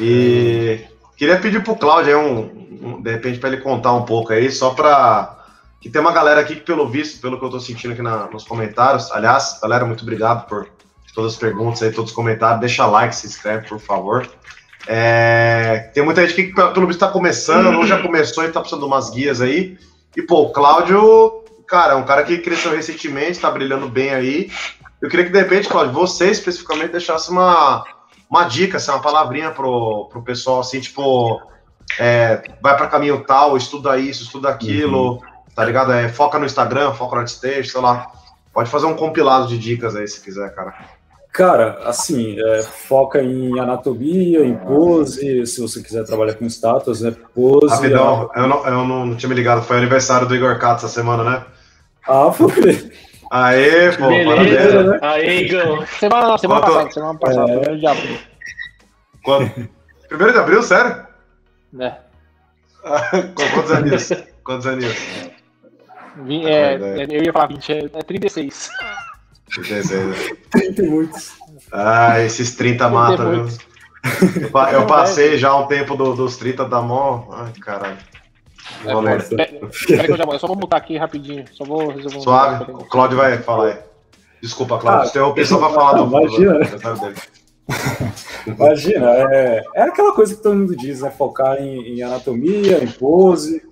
e 0.00 0.80
queria 1.16 1.38
pedir 1.38 1.62
pro 1.62 1.76
Cláudio 1.76 2.18
aí 2.18 2.24
um, 2.24 2.38
um, 2.82 3.02
de 3.02 3.12
repente 3.12 3.38
para 3.38 3.50
ele 3.50 3.60
contar 3.60 3.92
um 3.92 4.04
pouco 4.04 4.32
aí, 4.32 4.50
só 4.50 4.70
para 4.70 5.36
que 5.80 5.90
tem 5.90 6.00
uma 6.00 6.12
galera 6.12 6.40
aqui 6.40 6.56
que, 6.56 6.62
pelo 6.62 6.88
visto, 6.88 7.20
pelo 7.20 7.38
que 7.38 7.44
eu 7.44 7.50
tô 7.50 7.60
sentindo 7.60 7.92
aqui 7.92 8.02
na, 8.02 8.26
nos 8.28 8.44
comentários, 8.44 9.12
aliás, 9.12 9.58
galera, 9.60 9.84
muito 9.84 10.02
obrigado 10.02 10.48
por 10.48 10.68
todas 11.14 11.34
as 11.34 11.38
perguntas 11.38 11.82
aí, 11.82 11.92
todos 11.92 12.10
os 12.10 12.16
comentários, 12.16 12.60
deixa 12.60 12.86
like, 12.86 13.14
se 13.14 13.26
inscreve, 13.26 13.68
por 13.68 13.78
favor. 13.78 14.26
É, 14.86 15.90
tem 15.92 16.04
muita 16.04 16.26
gente 16.26 16.34
que, 16.34 16.54
pelo 16.54 16.86
visto, 16.86 17.00
tá 17.00 17.08
começando, 17.08 17.76
ou 17.76 17.86
já 17.86 18.00
começou 18.00 18.44
e 18.44 18.52
tá 18.52 18.60
precisando 18.60 18.82
de 18.82 18.86
umas 18.86 19.10
guias 19.10 19.40
aí. 19.40 19.76
E, 20.16 20.22
pô, 20.22 20.42
o 20.42 20.50
Cláudio, 20.50 21.44
cara, 21.66 21.94
é 21.94 21.96
um 21.96 22.04
cara 22.04 22.22
que 22.22 22.38
cresceu 22.38 22.70
recentemente, 22.70 23.40
tá 23.40 23.50
brilhando 23.50 23.88
bem 23.88 24.10
aí. 24.10 24.50
Eu 25.00 25.08
queria 25.08 25.26
que, 25.26 25.32
de 25.32 25.38
repente, 25.38 25.68
Cláudio, 25.68 25.92
você 25.92 26.30
especificamente 26.30 26.92
deixasse 26.92 27.30
uma, 27.30 27.84
uma 28.30 28.44
dica, 28.44 28.76
assim, 28.76 28.90
uma 28.90 29.02
palavrinha 29.02 29.50
pro, 29.50 30.08
pro 30.10 30.22
pessoal, 30.22 30.60
assim, 30.60 30.80
tipo, 30.80 31.40
é, 31.98 32.42
vai 32.62 32.76
para 32.76 32.86
caminho 32.86 33.22
tal, 33.24 33.56
estuda 33.56 33.98
isso, 33.98 34.22
estuda 34.22 34.48
aquilo, 34.48 35.14
uhum. 35.14 35.20
tá 35.54 35.64
ligado? 35.64 35.92
É, 35.92 36.08
foca 36.08 36.38
no 36.38 36.46
Instagram, 36.46 36.92
foca 36.92 37.16
no 37.16 37.20
ArtStage, 37.20 37.70
sei 37.70 37.80
lá. 37.80 38.10
Pode 38.52 38.70
fazer 38.70 38.86
um 38.86 38.96
compilado 38.96 39.48
de 39.48 39.58
dicas 39.58 39.94
aí, 39.94 40.08
se 40.08 40.20
quiser, 40.22 40.54
cara. 40.54 40.74
Cara, 41.36 41.80
assim, 41.84 42.34
é, 42.40 42.62
foca 42.62 43.22
em 43.22 43.60
anatomia, 43.60 44.42
em 44.42 44.56
pose, 44.56 45.46
se 45.46 45.60
você 45.60 45.82
quiser 45.82 46.02
trabalhar 46.02 46.32
com 46.32 46.46
status, 46.46 47.02
né? 47.02 47.14
Pose. 47.34 47.74
Rapidão, 47.74 48.30
eu, 48.34 48.48
não, 48.48 48.66
eu 48.66 48.84
não 48.86 49.14
tinha 49.14 49.28
me 49.28 49.34
ligado, 49.34 49.60
foi 49.60 49.76
aniversário 49.76 50.26
do 50.26 50.34
Igor 50.34 50.58
Katz 50.58 50.84
essa 50.84 50.94
semana, 50.94 51.22
né? 51.22 51.44
Ah, 52.08 52.32
foi. 52.32 52.90
Aê, 53.30 53.92
pô, 53.98 54.08
Beleza, 54.08 54.82
né? 54.82 54.98
Aê, 55.02 55.42
Igor. 55.42 55.86
Semana, 55.88 56.38
semana 56.38 56.60
Quanto... 56.62 56.72
passada, 56.72 56.90
semana 56.90 57.18
passada, 57.18 57.52
é... 57.52 57.58
primeiro 57.58 57.80
de 57.80 57.86
abril. 57.86 58.18
Quando? 59.22 59.68
Primeiro 60.08 60.32
de 60.32 60.38
abril, 60.38 60.62
sério? 60.62 61.06
É. 61.78 61.96
Quantos 63.52 63.70
anos? 63.72 64.12
Quantos 64.42 64.66
anos? 64.66 64.84
É, 66.46 66.74
é, 66.76 67.06
eu 67.10 67.22
ia 67.24 67.30
falar 67.30 67.48
20, 67.48 67.72
é, 67.72 67.78
é 67.92 68.02
36. 68.02 68.70
36. 69.54 70.36
30 70.50 70.82
e 70.82 70.88
muitos. 70.88 71.32
Ah, 71.72 72.20
esses 72.20 72.54
30 72.54 72.88
matam, 72.88 73.46
viu? 73.46 73.58
Eu 74.72 74.86
passei 74.86 75.36
já 75.38 75.56
um 75.56 75.66
tempo 75.66 75.96
do, 75.96 76.14
dos 76.14 76.36
30 76.36 76.64
da 76.66 76.80
mão. 76.80 77.28
Ai, 77.32 77.52
caralho. 77.60 77.98
É, 78.84 79.86
Peraí 79.86 80.06
que 80.06 80.12
eu 80.12 80.16
já 80.16 80.24
vou. 80.24 80.34
Eu 80.34 80.38
só 80.38 80.46
vou 80.46 80.56
mutar 80.56 80.76
aqui 80.76 80.96
rapidinho. 80.96 81.44
Só 81.52 81.64
vou 81.64 81.90
resolver 81.90 82.16
um 82.16 82.20
Suave. 82.20 82.72
O 82.72 82.84
Claudio 82.84 83.16
vai 83.16 83.38
falar 83.38 83.66
aí. 83.68 83.78
Desculpa, 84.42 84.78
Claudio. 84.78 85.02
Ah, 85.02 85.06
interrompi 85.08 85.46
só 85.46 85.58
pra 85.58 85.70
falar 85.74 85.92
do 85.94 86.04
imagina. 86.06 86.58
dele. 86.58 87.16
imagina, 88.46 89.10
é, 89.32 89.64
é 89.74 89.82
aquela 89.82 90.12
coisa 90.12 90.36
que 90.36 90.42
todo 90.42 90.54
mundo 90.54 90.76
diz, 90.76 91.00
né? 91.00 91.10
Focar 91.10 91.56
em, 91.60 91.96
em 91.96 92.02
anatomia, 92.02 92.82
em 92.82 92.86
pose. 92.86 93.62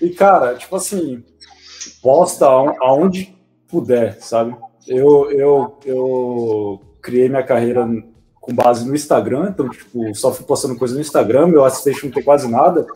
E, 0.00 0.10
cara, 0.10 0.54
tipo 0.56 0.74
assim, 0.74 1.22
posta 2.02 2.46
aonde 2.46 3.36
puder, 3.68 4.18
sabe? 4.20 4.56
Eu, 4.86 5.30
eu, 5.30 5.78
eu 5.84 6.80
criei 7.00 7.28
minha 7.28 7.42
carreira 7.42 7.86
com 8.40 8.54
base 8.54 8.86
no 8.86 8.94
Instagram, 8.94 9.50
então, 9.50 9.68
tipo, 9.68 10.14
só 10.14 10.32
fui 10.32 10.44
postando 10.44 10.76
coisa 10.76 10.94
no 10.94 11.00
Instagram, 11.00 11.46
meu 11.46 11.64
assistente 11.64 12.04
não 12.04 12.12
tem 12.12 12.22
quase 12.22 12.48
nada. 12.48 12.86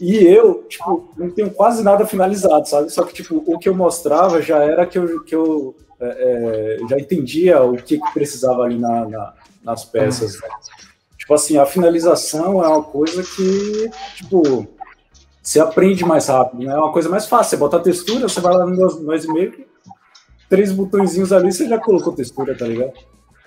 E 0.00 0.16
eu, 0.16 0.64
tipo, 0.68 1.12
não 1.16 1.30
tenho 1.30 1.50
quase 1.50 1.84
nada 1.84 2.06
finalizado, 2.06 2.66
sabe? 2.68 2.90
Só 2.90 3.04
que, 3.04 3.12
tipo, 3.12 3.42
o 3.46 3.58
que 3.58 3.68
eu 3.68 3.74
mostrava 3.74 4.40
já 4.40 4.58
era 4.64 4.86
que 4.86 4.98
eu, 4.98 5.22
que 5.22 5.34
eu 5.34 5.76
é, 6.00 6.78
é 6.80 6.88
já 6.88 6.98
entendia 6.98 7.62
o 7.62 7.76
que, 7.76 7.98
que 7.98 8.12
precisava 8.12 8.62
ali 8.62 8.78
na, 8.78 9.08
na, 9.08 9.34
nas 9.62 9.84
peças. 9.84 10.40
Né? 10.40 10.48
Tipo 11.18 11.34
assim, 11.34 11.58
a 11.58 11.66
finalização 11.66 12.64
é 12.64 12.68
uma 12.68 12.82
coisa 12.82 13.22
que, 13.22 13.90
tipo, 14.16 14.66
você 15.40 15.60
aprende 15.60 16.04
mais 16.04 16.26
rápido, 16.26 16.64
né? 16.64 16.72
É 16.72 16.76
uma 16.76 16.92
coisa 16.92 17.08
mais 17.08 17.26
fácil. 17.26 17.50
Você 17.50 17.56
bota 17.58 17.76
a 17.76 17.80
textura, 17.80 18.28
você 18.28 18.40
vai 18.40 18.54
lá 18.54 18.66
no 18.66 19.02
Noise 19.02 19.28
Maker, 19.28 19.66
três 20.52 20.70
botõezinhos 20.70 21.32
ali, 21.32 21.50
você 21.50 21.66
já 21.66 21.78
colocou 21.78 22.12
textura, 22.12 22.54
tá 22.54 22.66
ligado? 22.66 22.92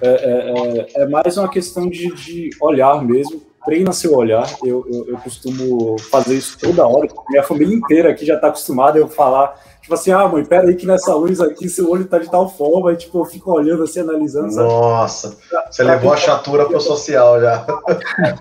É, 0.02 0.10
é, 0.10 1.00
é, 1.00 1.04
é 1.04 1.08
mais 1.08 1.38
uma 1.38 1.48
questão 1.48 1.88
de, 1.88 2.12
de 2.16 2.50
olhar 2.60 3.00
mesmo 3.06 3.44
treina 3.64 3.92
seu 3.92 4.16
olhar. 4.16 4.48
Eu, 4.64 4.86
eu, 4.92 5.10
eu, 5.10 5.18
costumo 5.18 5.98
fazer 6.12 6.36
isso 6.36 6.58
toda 6.60 6.88
hora. 6.88 7.08
Minha 7.30 7.44
família 7.44 7.76
inteira 7.76 8.12
aqui 8.12 8.26
já 8.26 8.36
está 8.36 8.48
acostumada 8.48 8.98
a 8.98 9.02
eu 9.02 9.08
falar, 9.08 9.60
tipo 9.82 9.94
assim, 9.94 10.12
ah, 10.12 10.28
mãe, 10.28 10.46
pera 10.46 10.68
aí 10.68 10.76
que 10.76 10.86
nessa 10.86 11.14
luz 11.16 11.42
aqui 11.42 11.68
seu 11.68 11.90
olho 11.90 12.06
tá 12.06 12.20
de 12.20 12.30
tal 12.30 12.48
forma, 12.48 12.94
e 12.94 12.96
tipo, 12.96 13.20
eu 13.20 13.26
fico 13.26 13.52
olhando 13.52 13.84
assim, 13.84 14.02
analisando. 14.02 14.52
Sabe? 14.52 14.68
Nossa, 14.68 15.38
você 15.70 15.84
levou 15.84 16.14
a 16.14 16.18
chatura 16.18 16.66
pro 16.66 16.80
social 16.80 17.42
já. 17.42 17.66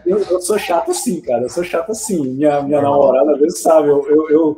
Eu, 0.05 0.19
eu, 0.31 0.41
sou 0.41 0.59
chato 0.59 0.91
assim, 0.91 1.21
cara, 1.23 1.43
eu 1.43 1.51
sou 1.51 1.65
chato 1.65 1.91
assim. 1.91 2.21
Minha, 2.21 2.63
minha 2.63 2.83
namorada, 2.83 3.37
vezes, 3.39 3.61
sabe, 3.61 3.89
eu, 3.89 4.07
eu, 4.09 4.31
eu 4.31 4.57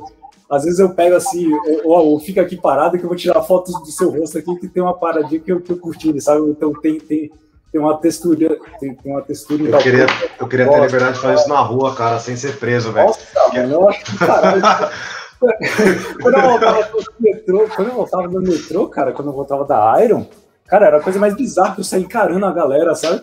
às 0.50 0.64
vezes 0.64 0.78
eu 0.78 0.94
pego 0.94 1.16
assim, 1.16 1.50
ou, 1.84 2.12
ou 2.12 2.20
fica 2.20 2.42
aqui 2.42 2.56
parado 2.56 2.96
que 2.98 3.04
eu 3.04 3.08
vou 3.08 3.16
tirar 3.16 3.42
fotos 3.42 3.74
do 3.80 3.90
seu 3.90 4.10
rosto 4.10 4.38
aqui 4.38 4.54
que 4.56 4.68
tem 4.68 4.82
uma 4.82 4.94
paradinha 4.94 5.40
que 5.40 5.52
eu, 5.52 5.60
que 5.60 5.72
eu 5.72 5.78
curti, 5.78 6.20
sabe? 6.20 6.48
Então 6.50 6.72
tem, 6.72 6.98
tem, 7.00 7.30
tem 7.72 7.80
uma 7.80 7.98
textura. 7.98 8.56
Tem, 8.78 8.94
tem 8.94 9.12
uma 9.12 9.22
textura 9.22 9.62
eu 9.64 9.78
queria, 9.78 10.06
eu 10.38 10.48
queria 10.48 10.68
ter 10.68 10.80
liberdade 10.80 11.14
de 11.14 11.20
fazer 11.20 11.34
isso 11.34 11.48
na 11.48 11.60
rua, 11.60 11.94
cara, 11.94 12.18
sem 12.18 12.36
ser 12.36 12.58
preso, 12.58 12.92
velho. 12.92 13.08
Nossa, 13.08 13.20
mano, 13.52 13.72
eu 13.72 13.88
acho 13.88 14.04
que 14.04 14.18
caralho. 14.18 14.62
quando, 16.22 16.36
eu 16.36 16.42
voltava 16.42 16.88
no 16.88 17.04
metrô, 17.20 17.68
quando 17.74 17.88
eu 17.88 17.94
voltava 17.94 18.28
no 18.28 18.40
metrô, 18.40 18.88
cara, 18.88 19.12
quando 19.12 19.28
eu 19.28 19.34
voltava 19.34 19.64
da 19.64 20.02
Iron, 20.04 20.26
cara, 20.66 20.86
era 20.86 20.96
a 20.98 21.02
coisa 21.02 21.18
mais 21.18 21.34
bizarra 21.34 21.74
que 21.74 21.80
eu 21.80 21.84
sair 21.84 22.02
encarando 22.02 22.46
a 22.46 22.52
galera, 22.52 22.94
sabe? 22.94 23.22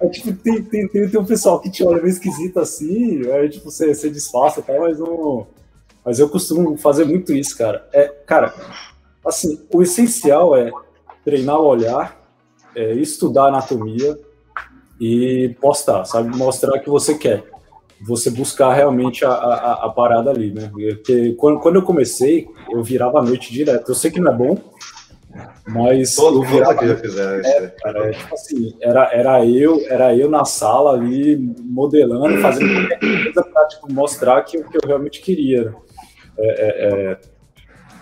Aí, 0.00 0.08
tipo, 0.10 0.32
tem, 0.32 0.62
tem, 0.62 0.88
tem, 0.88 1.08
tem 1.08 1.20
um 1.20 1.24
pessoal 1.24 1.60
que 1.60 1.70
te 1.70 1.84
olha 1.84 1.98
meio 2.00 2.08
esquisito 2.08 2.58
assim, 2.58 3.30
aí, 3.30 3.50
tipo, 3.50 3.70
você, 3.70 3.94
você 3.94 4.08
disfarça 4.08 4.60
e 4.60 4.62
tal, 4.62 4.80
mas 4.80 4.98
não. 4.98 5.46
Mas 6.04 6.18
eu 6.18 6.28
costumo 6.28 6.76
fazer 6.76 7.04
muito 7.04 7.32
isso, 7.32 7.56
cara. 7.56 7.86
É, 7.92 8.08
cara, 8.26 8.54
assim, 9.24 9.60
o 9.72 9.82
essencial 9.82 10.56
é 10.56 10.70
treinar 11.24 11.60
o 11.60 11.66
olhar, 11.66 12.18
é, 12.74 12.92
estudar 12.94 13.46
anatomia 13.46 14.18
e 15.00 15.54
postar, 15.60 16.04
sabe? 16.04 16.36
Mostrar 16.36 16.78
que 16.78 16.90
você 16.90 17.16
quer. 17.16 17.44
Você 18.06 18.30
buscar 18.30 18.72
realmente 18.72 19.24
a, 19.26 19.30
a, 19.30 19.72
a 19.86 19.88
parada 19.90 20.30
ali, 20.30 20.52
né? 20.52 20.70
Porque 20.72 21.34
quando, 21.34 21.60
quando 21.60 21.76
eu 21.76 21.82
comecei, 21.82 22.48
eu 22.70 22.82
virava 22.82 23.18
a 23.18 23.22
noite 23.22 23.52
direto. 23.52 23.90
Eu 23.90 23.94
sei 23.94 24.10
que 24.10 24.18
não 24.18 24.32
é 24.32 24.34
bom, 24.34 24.58
mas 25.66 26.16
todo 26.16 26.42
mundo 26.42 26.64
aqui 26.64 26.88
já 26.88 26.96
fizeram 26.96 27.40
isso. 27.40 27.48
É, 27.48 27.66
cara, 27.82 28.08
é, 28.08 28.10
tipo 28.10 28.34
assim, 28.34 28.76
era, 28.80 29.10
era 29.12 29.46
eu, 29.46 29.80
era 29.88 30.16
eu 30.16 30.28
na 30.28 30.44
sala 30.44 30.92
ali 30.92 31.36
modelando, 31.62 32.40
fazendo 32.40 32.72
qualquer 32.72 32.98
coisa 32.98 33.42
para 33.42 33.68
tipo, 33.68 33.92
mostrar 33.92 34.42
que 34.42 34.58
o 34.58 34.64
que 34.64 34.76
eu 34.76 34.86
realmente 34.86 35.20
queria. 35.20 35.74
É, 36.40 36.48
é, 36.48 37.18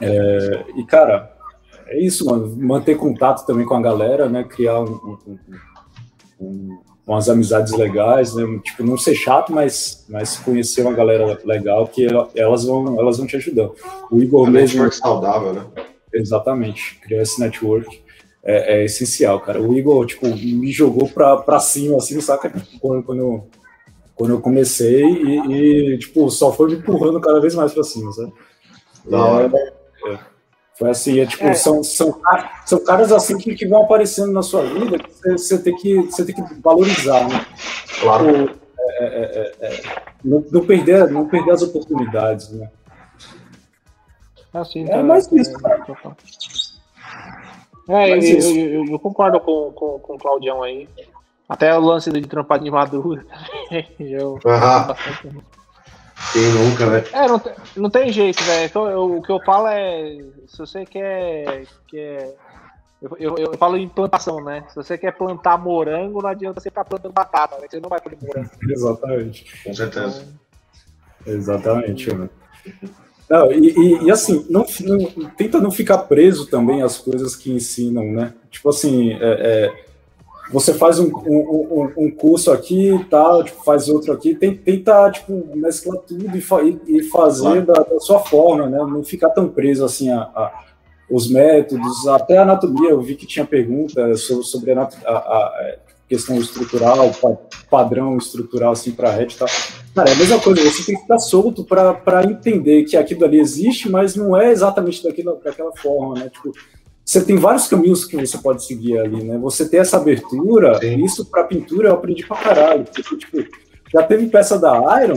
é, 0.01 0.07
é 0.07 0.65
e 0.77 0.85
cara, 0.85 1.33
é 1.89 1.99
isso, 1.99 2.27
mano. 2.27 2.55
Manter 2.57 2.97
contato 2.97 3.47
também 3.47 3.67
com 3.67 3.75
a 3.75 3.83
galera, 3.83 4.29
né? 4.29 4.45
Criar 4.45 4.81
um, 4.81 5.19
um, 5.27 5.39
um, 6.41 6.79
umas 7.07 7.29
amizades 7.29 7.73
legais, 7.73 8.35
né? 8.35 8.45
Tipo, 8.63 8.85
não 8.85 8.99
ser 8.99 9.15
chato, 9.15 9.53
mas, 9.53 10.05
mas 10.09 10.37
conhecer 10.37 10.83
uma 10.83 10.93
galera 10.93 11.39
legal 11.45 11.89
que 11.89 12.07
elas 12.37 12.65
vão, 12.65 13.01
elas 13.01 13.17
vão 13.17 13.27
te 13.27 13.37
ajudando. 13.37 13.75
O 14.11 14.21
Igor 14.21 14.47
a 14.47 14.51
mesmo. 14.51 14.83
Network 14.83 14.97
saudável, 14.97 15.55
né? 15.55 15.67
Exatamente. 16.13 16.99
Criar 17.01 17.23
esse 17.23 17.41
network 17.41 18.03
é, 18.45 18.81
é, 18.81 18.85
essencial, 18.85 19.41
cara. 19.41 19.61
O 19.61 19.77
Igor, 19.77 20.07
tipo, 20.07 20.27
me 20.29 20.71
jogou 20.71 21.09
pra, 21.09 21.39
pra 21.39 21.59
cima, 21.59 21.97
assim, 21.97 22.21
saca? 22.21 22.53
Quando, 22.81 23.03
quando, 23.03 23.19
eu, 23.19 23.47
quando 24.19 24.33
eu 24.33 24.41
comecei 24.41 25.05
e, 25.05 25.93
e, 25.93 25.99
tipo, 25.99 26.29
só 26.29 26.53
foi 26.53 26.71
me 26.71 26.75
empurrando 26.75 27.21
cada 27.21 27.41
vez 27.41 27.55
mais 27.55 27.73
pra 27.73 27.85
cima, 27.85 28.13
sabe? 28.13 28.33
Da 29.05 29.43
é, 29.43 30.13
é. 30.13 30.19
Foi 30.75 30.91
assim, 30.91 31.21
é, 31.21 31.27
tipo, 31.27 31.45
é. 31.45 31.55
São, 31.55 31.85
são, 31.85 32.21
são 32.67 32.85
caras 32.85 33.13
assim 33.13 33.39
que, 33.39 33.55
que 33.55 33.67
vão 33.67 33.85
aparecendo 33.85 34.33
na 34.33 34.43
sua 34.43 34.65
vida 34.65 34.99
que 34.99 35.11
você, 35.13 35.33
você, 35.33 35.59
tem, 35.63 35.77
que, 35.77 35.97
você 36.03 36.25
tem 36.25 36.35
que 36.35 36.43
valorizar, 36.61 37.29
né? 37.29 37.47
Claro. 38.01 38.49
Tipo, 38.49 38.69
é, 39.01 39.05
é, 39.05 39.53
é, 39.61 39.67
é, 39.67 39.83
não, 40.25 40.45
não, 40.51 40.67
perder, 40.67 41.11
não 41.11 41.29
perder 41.29 41.53
as 41.53 41.63
oportunidades, 41.63 42.51
né? 42.51 42.69
Assim, 44.53 44.89
é 44.89 45.03
mais 45.03 45.31
isso, 45.31 45.53
cara. 45.59 45.85
É, 47.89 48.13
eu, 48.13 48.21
eu, 48.21 48.57
eu, 48.57 48.85
eu, 48.87 48.99
concordo 48.99 49.39
com, 49.41 49.73
com, 49.73 49.99
com 50.01 50.15
o 50.15 50.19
Claudião 50.19 50.63
aí. 50.63 50.89
Até 51.49 51.77
o 51.77 51.81
lance 51.81 52.11
de 52.11 52.21
trampar 52.23 52.59
de 52.59 52.71
madura 52.71 53.25
eu. 53.99 54.39
Quem 56.33 56.53
nunca, 56.53 56.87
né? 56.87 57.05
É, 57.13 57.27
não, 57.27 57.39
tem, 57.39 57.53
não 57.77 57.91
tem 57.91 58.13
jeito, 58.13 58.43
velho. 58.43 58.67
Então, 58.67 59.17
o 59.17 59.23
que 59.23 59.33
eu 59.33 59.41
falo 59.41 59.69
é. 59.69 60.19
Se 60.47 60.59
você 60.59 60.85
quer. 60.85 61.65
quer 61.87 62.35
eu, 63.01 63.17
eu, 63.19 63.37
eu, 63.37 63.57
falo 63.57 63.77
em 63.77 63.89
plantação, 63.89 64.43
né? 64.43 64.65
Se 64.69 64.75
você 64.75 64.99
quer 64.99 65.13
plantar 65.13 65.57
morango, 65.57 66.21
não 66.21 66.29
adianta 66.29 66.61
você 66.61 66.69
ficar 66.69 66.85
plantando 66.85 67.13
batata, 67.13 67.57
né? 67.59 67.69
Você 67.71 67.79
não 67.79 67.89
vai 67.89 68.01
colher 68.01 68.19
morango. 68.21 68.51
Exatamente. 68.69 69.63
Com 69.63 69.73
certeza. 69.73 70.27
Então, 71.23 71.35
Exatamente, 71.35 72.15
né? 72.15 72.29
Não, 73.31 73.53
e, 73.53 73.71
e, 73.71 74.05
e, 74.05 74.11
assim, 74.11 74.47
não, 74.49 74.67
não, 74.81 75.31
tenta 75.31 75.61
não 75.61 75.71
ficar 75.71 75.99
preso 75.99 76.47
também 76.47 76.83
às 76.83 76.99
coisas 76.99 77.37
que 77.37 77.53
ensinam, 77.53 78.05
né? 78.05 78.33
Tipo 78.51 78.71
assim, 78.71 79.13
é, 79.13 79.19
é, 79.21 79.85
você 80.51 80.73
faz 80.73 80.99
um, 80.99 81.09
um, 81.09 81.93
um, 81.97 82.11
curso 82.11 82.51
aqui 82.51 82.91
e 82.95 83.05
tal, 83.05 83.45
tipo, 83.45 83.63
faz 83.63 83.89
outro 83.89 84.13
aqui, 84.13 84.35
tenta 84.35 85.11
tipo, 85.11 85.45
mesclar 85.55 85.99
tudo 85.99 86.37
e, 86.37 86.41
fa 86.41 86.63
e 86.63 87.03
fazer 87.05 87.67
da, 87.67 87.75
da, 87.75 88.01
sua 88.01 88.21
forma, 88.21 88.67
né? 88.67 88.79
Não 88.79 89.05
ficar 89.05 89.31
tão 89.31 89.49
preso 89.49 89.85
assim 89.85 90.11
a, 90.11 90.21
a, 90.23 90.65
os 91.11 91.31
métodos, 91.31 92.07
até 92.09 92.39
a 92.39 92.43
anatomia, 92.43 92.91
eu 92.91 93.01
vi 93.01 93.15
que 93.15 93.27
tinha 93.27 93.45
pergunta 93.45 94.15
sobre, 94.17 94.45
sobre 94.45 94.73
a, 94.73 94.83
a, 94.83 95.77
questão 96.09 96.39
estrutural, 96.39 97.11
padrão 97.71 98.17
estrutural 98.17 98.73
assim 98.73 98.93
para 98.93 99.11
a 99.11 99.13
rede 99.13 99.35
e 99.35 99.39
tal. 99.39 99.49
Cara, 99.95 100.11
é 100.11 100.13
a 100.15 100.17
mesma 100.17 100.41
coisa, 100.41 100.63
você 100.63 100.85
tem 100.85 100.95
que 100.95 101.03
ficar 101.03 101.19
solto 101.19 101.65
para 101.65 102.25
entender 102.25 102.85
que 102.85 102.97
aquilo 102.97 103.25
ali 103.25 103.39
existe, 103.39 103.91
mas 103.91 104.17
não 104.17 104.35
é 104.35 104.51
exatamente 104.51 105.03
daquilo, 105.03 105.39
daquela 105.45 105.73
forma, 105.77 106.15
né? 106.15 106.31
Tipo, 106.31 106.53
você 107.09 107.25
tem 107.25 107.37
vários 107.39 107.67
caminhos 107.67 108.05
que 108.05 108.19
você 108.19 108.37
pode 108.37 108.63
seguir 108.67 108.99
ali, 108.99 109.25
né? 109.25 109.39
Você 109.39 109.67
ter 109.67 109.79
essa 109.79 109.97
abertura, 109.97 110.79
Sim. 110.79 111.03
isso 111.03 111.25
para 111.25 111.45
pintura 111.45 111.89
eu 111.89 111.95
aprendi 111.95 112.27
pra 112.27 112.37
caralho. 112.37 112.85
Tipo, 112.85 113.17
tipo, 113.17 113.39
já 113.91 114.03
teve 114.03 114.27
peça 114.27 114.59
da 114.59 115.03
Iron, 115.03 115.17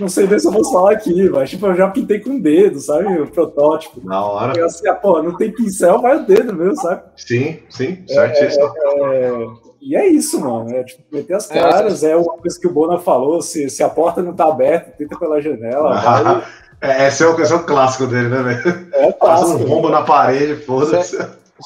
não 0.00 0.08
sei 0.08 0.26
nem 0.26 0.36
se 0.40 0.48
eu 0.48 0.50
vou 0.50 0.64
falar 0.72 0.90
aqui, 0.90 1.30
mas 1.30 1.50
tipo, 1.50 1.66
eu 1.66 1.76
já 1.76 1.88
pintei 1.88 2.18
com 2.18 2.30
o 2.30 2.42
dedo, 2.42 2.80
sabe? 2.80 3.20
O 3.20 3.30
protótipo. 3.30 4.04
Na 4.04 4.26
hora. 4.26 4.58
Eu 4.58 4.66
assim, 4.66 4.88
ah, 4.88 4.94
pô, 4.94 5.22
não 5.22 5.36
tem 5.36 5.52
pincel, 5.52 6.02
vai 6.02 6.16
o 6.16 6.26
dedo 6.26 6.52
mesmo, 6.52 6.74
sabe? 6.82 7.02
Sim, 7.16 7.60
sim, 7.70 8.02
certíssimo. 8.08 8.74
É, 8.76 8.88
é, 8.98 9.26
é, 9.26 9.46
e 9.80 9.94
é 9.94 10.08
isso, 10.08 10.40
mano. 10.40 10.68
É 10.74 10.82
tipo, 10.82 11.00
meter 11.12 11.34
as 11.34 11.48
é, 11.48 11.54
caras, 11.54 12.02
é, 12.02 12.16
uma 12.16 12.36
coisa 12.38 12.58
que 12.58 12.66
o 12.66 12.72
Bona 12.72 12.98
falou: 12.98 13.40
se, 13.40 13.70
se 13.70 13.84
a 13.84 13.88
porta 13.88 14.20
não 14.20 14.34
tá 14.34 14.48
aberta, 14.48 14.90
tenta 14.98 15.16
pela 15.16 15.40
janela. 15.40 15.94
Ah. 16.04 16.63
É, 16.84 17.08
esse 17.08 17.22
é, 17.22 17.26
o, 17.26 17.40
esse 17.40 17.52
é 17.52 17.56
o 17.56 17.64
clássico 17.64 18.06
dele, 18.06 18.28
né, 18.28 18.42
velho? 18.42 18.88
É 18.92 19.12
Passa 19.12 19.46
um 19.46 19.66
rombo 19.66 19.88
na 19.88 20.02
parede, 20.02 20.56
foda-se. 20.64 21.18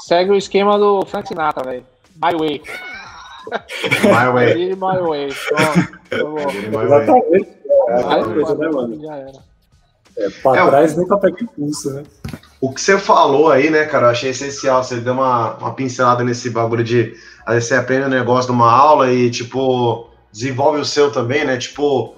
Segue 0.07 0.31
o 0.31 0.37
esquema 0.37 0.79
do 0.79 1.05
Frank 1.07 1.27
Sinatra, 1.27 1.69
velho. 1.69 1.85
My 2.23 2.37
way. 2.39 2.63
My 4.05 4.33
way. 4.33 4.77
My 4.77 4.99
way. 5.09 5.29
Exatamente. 6.85 7.49
É, 7.89 8.01
é 8.01 8.25
coisa, 8.25 8.55
né, 8.55 8.69
mano? 8.69 9.01
Já 9.01 9.17
era. 9.17 9.49
É, 10.19 10.31
pra 10.43 10.57
é, 10.57 10.67
trás 10.67 10.97
nunca 10.97 11.17
pega 11.17 11.43
impulso, 11.43 11.95
né? 11.95 12.03
O 12.61 12.73
que 12.73 12.81
você 12.81 12.99
falou 12.99 13.51
aí, 13.51 13.71
né, 13.71 13.85
cara, 13.87 14.07
eu 14.07 14.11
achei 14.11 14.31
essencial. 14.31 14.83
Você 14.85 14.97
deu 14.97 15.15
uma, 15.15 15.55
uma 15.55 15.75
pincelada 15.75 16.23
nesse 16.23 16.51
bagulho 16.51 16.85
de. 16.85 17.15
Às 17.47 17.55
vezes 17.55 17.69
você 17.69 17.75
aprende 17.77 18.07
um 18.07 18.11
negócio 18.11 18.53
numa 18.53 18.71
aula 18.71 19.13
e, 19.13 19.31
tipo, 19.31 20.11
desenvolve 20.33 20.81
o 20.81 20.85
seu 20.85 21.11
também, 21.11 21.45
né? 21.45 21.57
Tipo, 21.57 22.15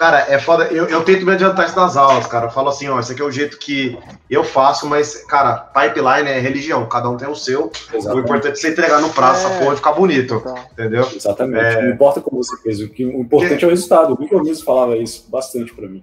Cara, 0.00 0.24
é 0.30 0.38
foda. 0.38 0.64
Eu, 0.64 0.88
eu 0.88 1.04
tento 1.04 1.26
me 1.26 1.32
adiantar 1.32 1.66
isso 1.66 1.76
nas 1.76 1.94
aulas, 1.94 2.26
cara. 2.26 2.46
Eu 2.46 2.50
falo 2.50 2.70
assim, 2.70 2.88
ó, 2.88 2.98
esse 2.98 3.12
aqui 3.12 3.20
é 3.20 3.24
o 3.26 3.30
jeito 3.30 3.58
que 3.58 3.98
eu 4.30 4.42
faço, 4.42 4.88
mas, 4.88 5.26
cara, 5.26 5.58
pipeline 5.58 6.26
é 6.26 6.40
religião, 6.40 6.88
cada 6.88 7.10
um 7.10 7.18
tem 7.18 7.28
o 7.28 7.34
seu. 7.34 7.70
Exatamente. 7.92 8.08
O 8.08 8.24
importante 8.24 8.52
é 8.52 8.56
você 8.56 8.70
entregar 8.70 9.02
no 9.02 9.10
prazo 9.10 9.46
é... 9.46 9.50
essa 9.50 9.58
porra 9.58 9.74
e 9.74 9.76
ficar 9.76 9.92
bonito. 9.92 10.36
Então. 10.36 10.54
Entendeu? 10.72 11.06
Exatamente. 11.14 11.62
É... 11.62 11.82
Não 11.82 11.90
importa 11.90 12.18
como 12.22 12.42
você 12.42 12.56
fez, 12.62 12.80
o, 12.80 12.88
que, 12.88 13.04
o 13.04 13.20
importante 13.20 13.58
que... 13.58 13.64
é 13.66 13.68
o 13.68 13.70
resultado. 13.70 14.16
O 14.18 14.24
Igor 14.24 14.42
mesmo 14.42 14.64
falava 14.64 14.96
isso 14.96 15.26
bastante 15.28 15.74
pra 15.74 15.86
mim. 15.86 16.02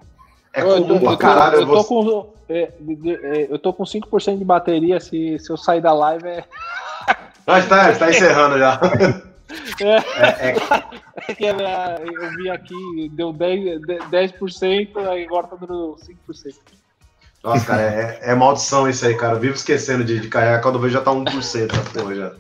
É 0.54 0.62
eu, 0.62 0.68
eu, 0.68 1.02
eu, 1.02 1.18
caralho, 1.18 1.62
eu 1.62 1.66
tô 1.66 1.82
você... 1.82 1.88
com. 1.88 2.34
É, 2.48 2.72
é, 3.24 3.48
eu 3.50 3.58
tô 3.58 3.74
com 3.74 3.84
5% 3.84 4.38
de 4.38 4.46
bateria, 4.46 5.00
se, 5.00 5.40
se 5.40 5.50
eu 5.52 5.58
sair 5.58 5.82
da 5.82 5.92
live 5.92 6.28
é. 6.28 6.44
Não, 7.48 7.62
tá, 7.64 7.92
tá 7.94 8.10
encerrando 8.12 8.60
já. 8.60 8.80
É, 9.80 10.50
é, 10.50 10.56
é 11.28 11.34
que 11.36 11.46
eu 11.46 12.30
vi 12.36 12.50
aqui, 12.50 13.12
deu 13.14 13.34
10%, 13.34 13.82
10% 14.10 15.08
aí 15.08 15.26
agora 15.26 15.48
tá 15.48 15.56
dando 15.56 15.96
5%. 16.30 16.56
Nossa, 17.44 17.66
cara, 17.66 17.82
é, 17.82 18.20
é, 18.24 18.36
maldição 18.36 18.90
isso 18.90 19.06
aí, 19.06 19.16
cara. 19.16 19.36
Eu 19.36 19.40
vivo 19.40 19.56
esquecendo 19.56 20.04
de, 20.04 20.20
de 20.20 20.28
carregar 20.28 20.62
quando 20.62 20.76
eu 20.76 20.82
vejo 20.82 20.96
já 20.96 21.02
tá 21.02 21.12
1% 21.12 21.72
essa 21.72 22.00
porra 22.00 22.16
já. 22.16 22.32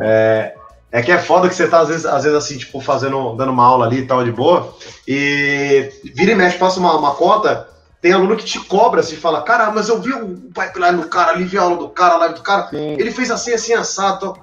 É, 0.00 0.54
é 0.90 1.02
que 1.02 1.12
é 1.12 1.18
foda 1.18 1.48
que 1.48 1.54
você 1.54 1.68
tá, 1.68 1.80
às 1.80 1.88
vezes, 1.88 2.06
às 2.06 2.24
vezes 2.24 2.38
assim, 2.38 2.56
tipo, 2.56 2.80
fazendo, 2.80 3.34
dando 3.34 3.52
uma 3.52 3.66
aula 3.66 3.84
ali 3.84 3.98
e 3.98 4.06
tal, 4.06 4.24
de 4.24 4.32
boa, 4.32 4.74
e 5.06 5.90
vira 6.14 6.32
e 6.32 6.34
mexe, 6.34 6.56
passa 6.56 6.80
uma, 6.80 6.96
uma 6.96 7.14
conta, 7.14 7.68
tem 8.00 8.12
aluno 8.12 8.36
que 8.36 8.44
te 8.44 8.58
cobra, 8.60 9.00
assim, 9.00 9.16
fala, 9.16 9.42
cara, 9.42 9.70
mas 9.70 9.88
eu 9.88 10.00
vi 10.00 10.12
o 10.12 10.50
pipeline 10.54 11.02
do 11.02 11.08
cara 11.08 11.32
ali, 11.32 11.44
vi 11.44 11.58
a 11.58 11.62
aula 11.62 11.76
do 11.76 11.88
cara, 11.90 12.14
a 12.14 12.18
live 12.18 12.36
do 12.36 12.42
cara, 12.42 12.68
Sim. 12.68 12.96
ele 12.98 13.10
fez 13.10 13.30
assim, 13.30 13.52
assim, 13.52 13.74
assado, 13.74 14.38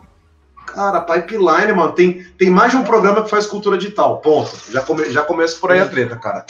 Cara, 0.76 0.99
pipeline, 0.99 1.72
mano, 1.72 1.93
tem, 1.93 2.26
tem 2.38 2.49
mais 2.49 2.72
de 2.72 2.77
um 2.77 2.84
programa 2.84 3.23
que 3.23 3.30
faz 3.30 3.47
cultura 3.47 3.77
digital. 3.77 4.18
Ponto. 4.18 4.52
Já, 4.69 4.81
come, 4.81 5.10
já 5.10 5.23
começa 5.23 5.57
por 5.57 5.72
aí 5.72 5.80
a 5.80 5.88
treta, 5.88 6.18
cara. 6.18 6.45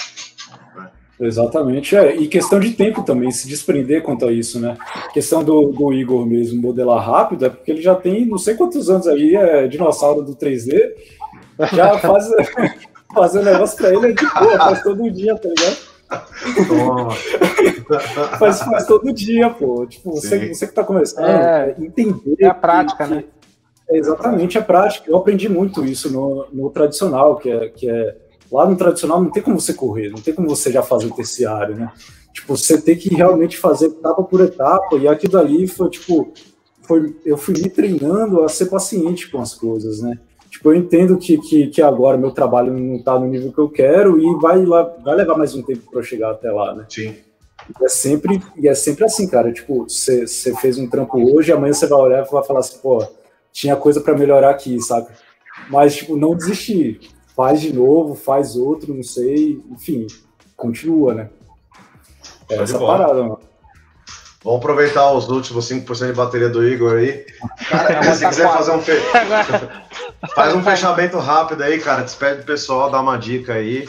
Exatamente, 1.20 1.96
é. 1.96 2.16
E 2.16 2.28
questão 2.28 2.60
de 2.60 2.72
tempo 2.72 3.04
também, 3.04 3.30
se 3.30 3.48
desprender 3.48 4.02
quanto 4.02 4.26
a 4.26 4.32
isso, 4.32 4.60
né? 4.60 4.76
Questão 5.14 5.44
do, 5.44 5.72
do 5.72 5.94
Igor 5.94 6.26
mesmo 6.26 6.60
modelar 6.60 7.08
rápido, 7.08 7.46
é 7.46 7.50
porque 7.50 7.72
ele 7.72 7.84
já 7.84 7.94
tem 7.94 8.26
não 8.26 8.40
sei 8.40 8.56
quantos 8.56 8.90
anos 8.90 9.08
aí, 9.08 9.36
é 9.36 9.68
dinossauro 9.68 10.24
do 10.24 10.36
3D, 10.36 10.92
já 11.72 11.98
faz, 12.00 12.28
fazer 13.14 13.44
negócio 13.44 13.78
pra 13.78 13.94
ele 13.94 14.08
é 14.08 14.12
de 14.12 14.26
boa, 14.26 14.58
faz 14.58 14.82
todo 14.82 15.12
dia, 15.12 15.38
tá 15.38 15.48
ligado? 15.48 15.96
faz, 18.38 18.60
faz 18.60 18.86
todo 18.86 19.14
dia, 19.14 19.50
pô. 19.50 19.86
Tipo, 19.86 20.12
você, 20.12 20.54
você 20.54 20.68
que 20.68 20.74
tá 20.74 20.84
começando, 20.84 21.26
é, 21.26 21.76
entender. 21.80 22.36
É 22.40 22.48
a 22.48 22.54
prática, 22.54 23.06
que, 23.06 23.14
né? 23.14 23.24
É 23.90 23.98
exatamente 23.98 24.58
a 24.58 24.62
prática. 24.62 25.10
Eu 25.10 25.18
aprendi 25.18 25.48
muito 25.48 25.86
isso 25.86 26.12
no, 26.12 26.48
no 26.52 26.70
tradicional, 26.70 27.38
que 27.38 27.50
é, 27.50 27.70
que 27.70 27.90
é 27.90 28.18
lá 28.52 28.68
no 28.68 28.76
tradicional 28.76 29.22
não 29.22 29.30
tem 29.30 29.44
como 29.44 29.60
você 29.60 29.74
correr, 29.74 30.10
não 30.10 30.22
tem 30.22 30.34
como 30.34 30.48
você 30.48 30.72
já 30.72 30.82
fazer 30.82 31.08
o 31.08 31.16
terciário, 31.16 31.76
né? 31.76 31.92
Tipo, 32.34 32.56
você 32.58 32.82
tem 32.82 32.98
que 32.98 33.14
realmente 33.14 33.58
fazer 33.58 33.88
etapa 33.88 34.24
por 34.24 34.42
etapa, 34.42 34.96
e 34.98 35.08
aquilo 35.08 35.38
ali 35.38 35.68
foi 35.68 35.90
tipo, 35.90 36.34
foi, 36.82 37.16
eu 37.26 37.38
fui 37.38 37.54
me 37.54 37.70
treinando 37.70 38.44
a 38.44 38.50
ser 38.50 38.66
paciente 38.68 39.30
com 39.30 39.40
as 39.40 39.54
coisas, 39.54 40.02
né? 40.02 40.20
Tipo, 40.50 40.72
eu 40.72 40.76
entendo 40.76 41.18
que, 41.18 41.38
que, 41.38 41.68
que 41.68 41.82
agora 41.82 42.18
meu 42.18 42.32
trabalho 42.32 42.74
não 42.74 42.96
está 42.96 43.20
no 43.20 43.28
nível 43.28 43.52
que 43.52 43.60
eu 43.60 43.70
quero 43.70 44.20
e 44.20 44.40
vai, 44.40 44.66
lá, 44.66 44.84
vai 45.04 45.16
levar 45.16 45.38
mais 45.38 45.54
um 45.54 45.62
tempo 45.62 45.90
para 45.90 46.00
eu 46.00 46.04
chegar 46.04 46.32
até 46.32 46.52
lá, 46.52 46.74
né? 46.74 46.86
Sim. 46.88 47.14
E 47.70 47.86
é 47.86 47.90
sempre, 47.90 48.42
e 48.58 48.68
é 48.68 48.74
sempre 48.74 49.04
assim, 49.06 49.28
cara. 49.28 49.52
Tipo, 49.52 49.84
você 49.84 50.26
fez 50.62 50.78
um 50.78 50.90
trampo 50.90 51.18
hoje, 51.20 51.52
amanhã 51.52 51.74
você 51.74 51.88
vai 51.88 52.00
olhar 52.00 52.26
e 52.26 52.32
vai 52.32 52.44
falar 52.44 52.60
assim, 52.60 52.78
pô, 52.78 53.06
tinha 53.56 53.78
coisa 53.78 54.02
para 54.02 54.18
melhorar 54.18 54.50
aqui, 54.50 54.82
sabe? 54.82 55.08
Mas, 55.70 55.96
tipo, 55.96 56.18
não 56.18 56.36
desistir. 56.36 57.00
Faz 57.34 57.62
de 57.62 57.72
novo, 57.74 58.14
faz 58.14 58.58
outro, 58.58 58.94
não 58.94 59.02
sei. 59.02 59.64
Enfim, 59.72 60.06
continua, 60.58 61.14
né? 61.14 61.30
É 62.50 62.56
essa 62.56 62.78
parada, 62.78 63.14
mano. 63.14 63.40
Vamos 64.44 64.60
aproveitar 64.60 65.10
os 65.14 65.30
últimos 65.30 65.70
5% 65.70 66.08
de 66.08 66.14
bateria 66.14 66.50
do 66.50 66.68
Igor 66.68 66.98
aí. 66.98 67.26
Cara, 67.70 68.14
se 68.14 68.28
quiser 68.28 68.48
fazer 68.52 68.72
um 68.74 68.82
fe... 68.82 68.92
faz 70.36 70.54
um 70.54 70.62
fechamento 70.62 71.18
rápido 71.18 71.64
aí, 71.64 71.80
cara. 71.80 72.04
Despede 72.04 72.42
o 72.42 72.46
pessoal, 72.46 72.92
dá 72.92 73.00
uma 73.00 73.18
dica 73.18 73.54
aí 73.54 73.88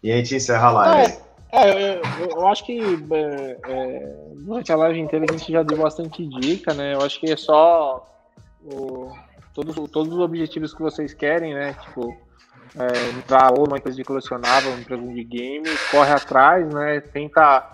e 0.00 0.12
a 0.12 0.16
gente 0.16 0.36
encerra 0.36 0.68
a 0.68 0.70
live. 0.70 1.12
É, 1.52 1.70
é 1.70 2.00
eu, 2.20 2.30
eu, 2.30 2.48
acho 2.48 2.64
que 2.64 2.80
é, 3.10 3.56
é, 3.68 4.14
durante 4.36 4.72
a 4.72 4.76
live 4.76 5.00
inteira 5.00 5.26
a 5.28 5.32
gente 5.32 5.52
já 5.52 5.62
deu 5.62 5.78
bastante 5.78 6.24
dica, 6.40 6.72
né? 6.72 6.94
Eu 6.94 7.02
acho 7.02 7.20
que 7.20 7.30
é 7.30 7.36
só 7.36 8.06
o, 8.72 9.12
todos, 9.54 9.74
todos 9.90 10.12
os 10.12 10.20
objetivos 10.20 10.72
que 10.74 10.82
vocês 10.82 11.12
querem, 11.12 11.54
né? 11.54 11.74
Tipo, 11.74 12.16
é, 12.76 13.18
entrar 13.18 13.52
ou 13.52 13.66
numa 13.66 13.78
empresa 13.78 13.96
de 13.96 14.04
colecionável, 14.04 14.70
uma 14.70 14.80
empresa 14.80 15.02
de 15.02 15.24
game, 15.24 15.68
corre 15.90 16.12
atrás, 16.12 16.72
né? 16.72 17.00
Tenta, 17.00 17.66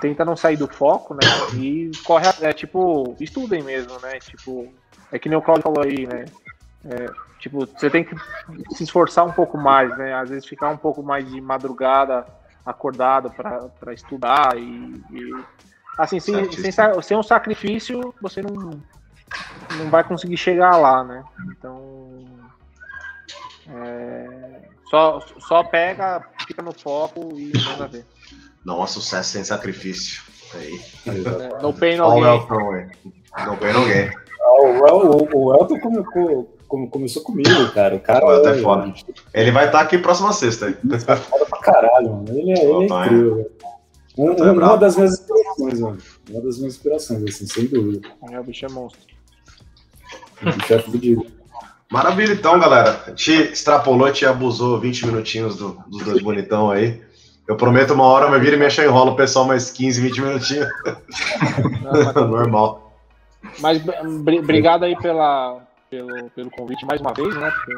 tenta 0.00 0.24
não 0.24 0.36
sair 0.36 0.56
do 0.56 0.66
foco, 0.66 1.14
né? 1.14 1.20
E 1.54 1.90
corre, 2.04 2.26
é 2.40 2.52
tipo, 2.52 3.16
estudem 3.20 3.62
mesmo, 3.62 3.98
né? 4.00 4.18
Tipo, 4.18 4.72
é 5.12 5.18
que 5.18 5.28
nem 5.28 5.38
o 5.38 5.42
Claudio 5.42 5.62
falou 5.62 5.84
aí, 5.84 6.06
né? 6.06 6.24
É, 6.86 7.06
tipo, 7.38 7.66
você 7.66 7.88
tem 7.88 8.04
que 8.04 8.14
se 8.74 8.84
esforçar 8.84 9.24
um 9.24 9.32
pouco 9.32 9.56
mais, 9.56 9.96
né? 9.96 10.14
Às 10.14 10.30
vezes 10.30 10.46
ficar 10.46 10.70
um 10.70 10.76
pouco 10.76 11.02
mais 11.02 11.30
de 11.30 11.40
madrugada 11.40 12.26
acordado 12.64 13.30
para 13.30 13.92
estudar 13.92 14.56
e, 14.56 15.02
e 15.10 15.44
assim, 15.98 16.18
sem, 16.18 16.50
sem, 16.50 16.72
sem 17.02 17.16
um 17.16 17.22
sacrifício, 17.22 18.14
você 18.20 18.40
não 18.40 18.82
não 19.78 19.90
vai 19.90 20.04
conseguir 20.04 20.36
chegar 20.36 20.76
lá, 20.76 21.04
né? 21.04 21.24
Então, 21.50 22.24
é, 23.68 24.60
só, 24.90 25.20
só 25.40 25.64
pega, 25.64 26.22
fica 26.46 26.62
no 26.62 26.72
foco 26.72 27.38
e 27.38 27.52
manda 27.64 27.88
ver. 27.88 28.06
Não 28.64 28.82
há 28.82 28.86
sucesso 28.86 29.30
sem 29.30 29.44
sacrifício. 29.44 30.22
Aí. 30.54 30.80
É, 31.06 31.62
no 31.62 31.72
pain, 31.72 31.96
no 31.96 32.20
gain. 32.20 32.38
No 33.46 33.56
pain, 33.56 33.72
no 33.72 33.84
gain. 33.86 34.10
O, 34.46 35.36
o 35.36 35.54
Elton 35.54 35.80
como, 35.80 36.48
como, 36.68 36.90
começou 36.90 37.22
comigo, 37.22 37.72
cara. 37.72 37.96
O 37.96 38.00
cara 38.00 38.24
o 38.24 38.32
Elton 38.32 38.48
é 38.48 38.58
foda. 38.58 38.94
Ele 39.32 39.50
vai 39.50 39.66
estar 39.66 39.80
aqui 39.80 39.98
próxima 39.98 40.32
sexta. 40.32 40.66
Aí. 40.66 40.74
Tá 41.04 41.16
foda 41.16 41.46
pra 41.46 41.58
caralho, 41.60 42.12
mano. 42.12 42.28
Ele 42.28 42.52
é, 42.52 42.64
ele 42.64 42.72
é 42.72 42.84
incrível. 42.84 43.50
Um, 44.16 44.30
um, 44.30 44.52
uma 44.52 44.76
das 44.76 44.96
minhas 44.96 45.14
inspirações, 45.14 45.80
mano. 45.80 45.98
Uma 46.30 46.40
das 46.40 46.58
minhas 46.58 46.74
inspirações, 46.74 47.22
assim, 47.24 47.46
sem 47.46 47.66
dúvida. 47.66 48.08
É, 48.30 48.38
o 48.38 48.44
bicho 48.44 48.64
é 48.64 48.68
monstro. 48.68 49.13
O 50.46 50.52
bicho 50.52 50.74
é 50.74 50.78
fudido. 50.78 51.26
Maravilha, 51.90 52.32
então, 52.32 52.58
galera. 52.58 53.12
Te 53.14 53.32
extrapolou, 53.32 54.10
te 54.12 54.26
abusou 54.26 54.80
20 54.80 55.06
minutinhos 55.06 55.56
do, 55.56 55.78
dos 55.86 56.02
dois 56.02 56.22
bonitão 56.22 56.70
aí. 56.70 57.02
Eu 57.46 57.56
prometo 57.56 57.92
uma 57.92 58.04
hora, 58.04 58.28
mas 58.28 58.40
vira 58.40 58.56
e 58.56 58.58
mexe, 58.58 58.80
eu 58.80 58.88
enrolo 58.88 59.12
o 59.12 59.16
pessoal 59.16 59.44
mais 59.44 59.70
15, 59.70 60.00
20 60.00 60.20
minutinhos. 60.22 60.68
Não, 62.16 62.26
Normal. 62.28 62.92
Mas 63.60 63.82
obrigado 64.38 64.84
aí 64.84 64.96
pela, 64.96 65.60
pelo, 65.90 66.30
pelo 66.30 66.50
convite 66.50 66.86
mais 66.86 67.00
uma 67.00 67.12
vez, 67.12 67.34
né? 67.36 67.50
Porque... 67.50 67.74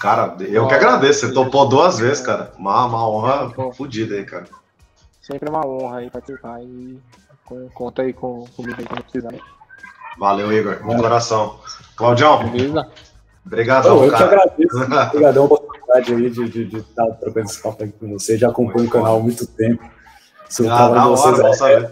Cara, 0.00 0.36
eu 0.40 0.68
que 0.68 0.74
agradeço. 0.74 1.26
Você 1.26 1.32
topou 1.32 1.68
duas 1.68 1.98
vezes, 1.98 2.24
cara. 2.24 2.52
Uma, 2.56 2.86
uma 2.86 3.08
honra 3.08 3.72
fodida 3.74 4.14
aí, 4.14 4.24
cara. 4.24 4.46
Sempre 5.20 5.48
é 5.48 5.50
uma 5.50 5.66
honra 5.66 5.98
aí 5.98 6.10
participar 6.10 6.62
e 6.62 7.00
conta 7.74 8.02
aí 8.02 8.12
com, 8.12 8.44
comigo 8.56 8.76
aí 8.78 8.86
quando 8.86 9.02
precisar. 9.02 9.34
Valeu, 10.18 10.52
Igor. 10.52 10.76
De 10.76 10.96
coração. 10.96 11.58
Claudião. 11.96 12.48
Beleza? 12.50 12.88
Obrigadão, 13.46 14.04
eu 14.04 14.10
cara. 14.10 14.24
Eu 14.24 14.28
que 14.28 14.34
agradeço. 14.34 14.76
Obrigadão 15.12 15.42
a 15.42 15.46
oportunidade 15.46 16.14
aí 16.14 16.30
de, 16.30 16.48
de, 16.48 16.64
de 16.64 16.76
estar 16.78 17.06
trocando 17.12 17.46
esse 17.46 17.62
papo 17.62 17.84
aqui 17.84 17.92
com 17.92 18.08
você. 18.12 18.36
Já 18.36 18.48
acompanho 18.48 18.86
o 18.86 18.90
canal 18.90 19.18
há 19.18 19.20
muito 19.20 19.46
tempo. 19.46 19.82
Seu 20.48 20.70
ah, 20.70 20.88
da 20.88 21.08
hora, 21.08 21.54
saber. 21.54 21.90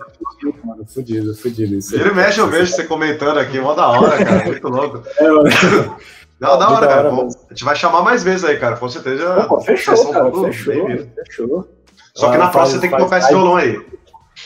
Mano, 0.65 0.85
fudido, 0.87 1.35
fudido. 1.35 1.75
Isso 1.75 1.95
Ele 1.97 2.13
mexe, 2.13 2.39
eu 2.39 2.49
vejo 2.49 2.73
você 2.73 2.85
comentando 2.85 3.39
aqui, 3.39 3.59
mó 3.59 3.75
da 3.75 3.89
hora, 3.89 4.25
cara. 4.25 4.45
Muito 4.45 4.69
louco. 4.69 5.03
É, 5.19 5.29
mano. 5.29 5.97
Não, 6.41 6.59
da 6.59 6.71
hora, 6.71 6.87
cara. 6.87 7.13
Hora, 7.13 7.27
a 7.27 7.53
gente 7.53 7.65
vai 7.65 7.75
chamar 7.75 8.03
mais 8.03 8.23
vezes 8.23 8.45
aí, 8.45 8.57
cara. 8.59 8.77
Com 8.77 8.89
certeza. 8.89 9.45
Opa, 9.45 9.61
fechou, 9.61 10.11
cara. 10.11 10.31
Fechou, 10.31 10.87
fechou. 11.25 11.69
Só 12.15 12.31
que 12.31 12.37
na 12.37 12.49
próxima 12.49 12.81
você 12.81 12.81
tem 12.81 12.91
que 12.91 13.03
tocar 13.03 13.19
esse 13.19 13.29
violão 13.29 13.57
aí. 13.57 13.81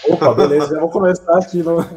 Opa, 0.08 0.34
beleza, 0.34 0.74
já 0.74 0.80
vou 0.80 0.90
começar 0.90 1.38
aqui 1.38 1.62
no. 1.62 1.84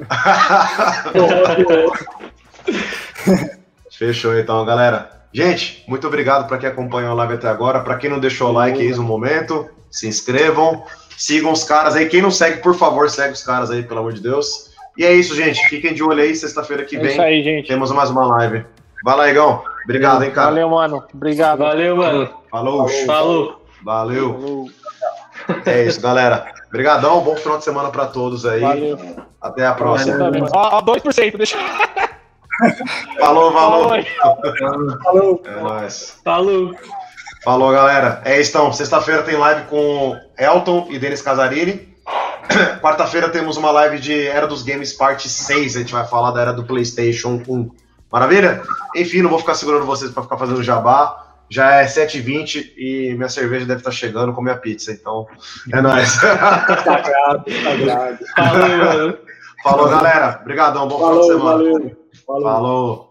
Fechou 3.91 4.37
então, 4.37 4.65
galera. 4.65 5.21
Gente, 5.33 5.83
muito 5.87 6.07
obrigado 6.07 6.47
para 6.47 6.57
quem 6.57 6.67
acompanhou 6.67 7.11
a 7.11 7.15
live 7.15 7.35
até 7.35 7.47
agora. 7.47 7.79
Para 7.81 7.97
quem 7.97 8.09
não 8.09 8.19
deixou 8.19 8.49
o 8.49 8.51
like, 8.51 8.81
eis 8.81 8.97
um 8.97 9.03
momento. 9.03 9.69
Se 9.89 10.07
inscrevam, 10.07 10.83
sigam 11.17 11.51
os 11.51 11.63
caras 11.63 11.95
aí. 11.95 12.07
Quem 12.07 12.21
não 12.21 12.31
segue, 12.31 12.61
por 12.61 12.75
favor, 12.75 13.09
segue 13.09 13.33
os 13.33 13.43
caras 13.43 13.71
aí, 13.71 13.83
pelo 13.83 13.99
amor 13.99 14.13
de 14.13 14.21
Deus. 14.21 14.71
E 14.97 15.05
é 15.05 15.13
isso, 15.13 15.35
gente. 15.35 15.59
Fiquem 15.69 15.93
de 15.93 16.03
olho 16.03 16.21
aí. 16.21 16.35
Sexta-feira 16.35 16.83
que 16.83 16.97
é 16.97 16.99
vem. 16.99 17.11
isso 17.11 17.21
aí, 17.21 17.43
gente. 17.43 17.67
Temos 17.67 17.91
mais 17.91 18.09
uma 18.09 18.25
live. 18.25 18.65
Vai 19.03 19.17
lá, 19.17 19.29
Igão. 19.29 19.63
Obrigado, 19.83 20.23
hein, 20.23 20.31
cara. 20.31 20.47
Valeu, 20.47 20.69
mano. 20.69 21.03
Obrigado. 21.13 21.59
Valeu, 21.59 21.95
mano. 21.95 22.29
Falou. 22.49 22.87
Falou. 23.05 23.65
Valeu. 23.83 24.33
Falou. 24.33 24.69
É 25.65 25.85
isso, 25.85 26.01
galera. 26.01 26.45
Obrigadão, 26.71 27.19
bom 27.19 27.35
final 27.35 27.57
de 27.57 27.65
semana 27.65 27.89
para 27.89 28.05
todos 28.05 28.45
aí. 28.45 28.61
Valeu. 28.61 28.97
Até 29.41 29.65
a 29.65 29.73
próxima. 29.73 30.31
Ó, 30.53 30.81
2%, 30.81 31.35
deixa. 31.35 31.57
Falou, 33.19 33.51
falou. 33.51 33.89
Falou. 35.03 35.41
É 35.45 35.61
nóis. 35.61 36.19
Falou. 36.23 36.75
Falou, 37.43 37.71
galera. 37.71 38.21
É 38.23 38.39
isso, 38.39 38.51
então. 38.51 38.71
Sexta-feira 38.71 39.23
tem 39.23 39.35
live 39.35 39.65
com 39.65 40.15
Elton 40.37 40.87
e 40.91 40.99
Denis 40.99 41.23
Casarini. 41.23 41.89
Quarta-feira 42.81 43.29
temos 43.29 43.57
uma 43.57 43.71
live 43.71 43.99
de 43.99 44.27
Era 44.27 44.45
dos 44.45 44.61
Games 44.61 44.93
parte 44.93 45.27
6. 45.27 45.75
A 45.75 45.79
gente 45.79 45.91
vai 45.91 46.05
falar 46.05 46.31
da 46.31 46.41
era 46.41 46.53
do 46.53 46.63
PlayStation 46.63 47.41
1. 47.47 47.71
Maravilha? 48.11 48.61
Enfim, 48.95 49.23
não 49.23 49.29
vou 49.29 49.39
ficar 49.39 49.55
segurando 49.55 49.85
vocês 49.85 50.11
para 50.11 50.23
ficar 50.23 50.37
fazendo 50.37 50.61
jabá. 50.61 51.20
Já 51.51 51.81
é 51.81 51.85
7h20 51.85 52.71
e 52.77 53.13
minha 53.13 53.27
cerveja 53.27 53.65
deve 53.65 53.81
estar 53.81 53.91
chegando 53.91 54.31
com 54.31 54.41
minha 54.41 54.55
pizza, 54.55 54.93
então 54.93 55.27
é 55.73 55.81
nóis. 55.81 56.07
Sagrado, 56.07 57.43
sagrado. 57.63 58.19
Falou, 58.35 59.17
Falou, 59.61 59.89
galera. 59.89 60.39
Obrigadão, 60.41 60.87
bom 60.87 60.97
Falou, 60.97 61.23
final 61.23 61.27
de 61.27 61.27
semana. 61.27 61.57
Valeu. 61.57 61.97
Falou. 62.25 62.43
Falou. 62.43 63.10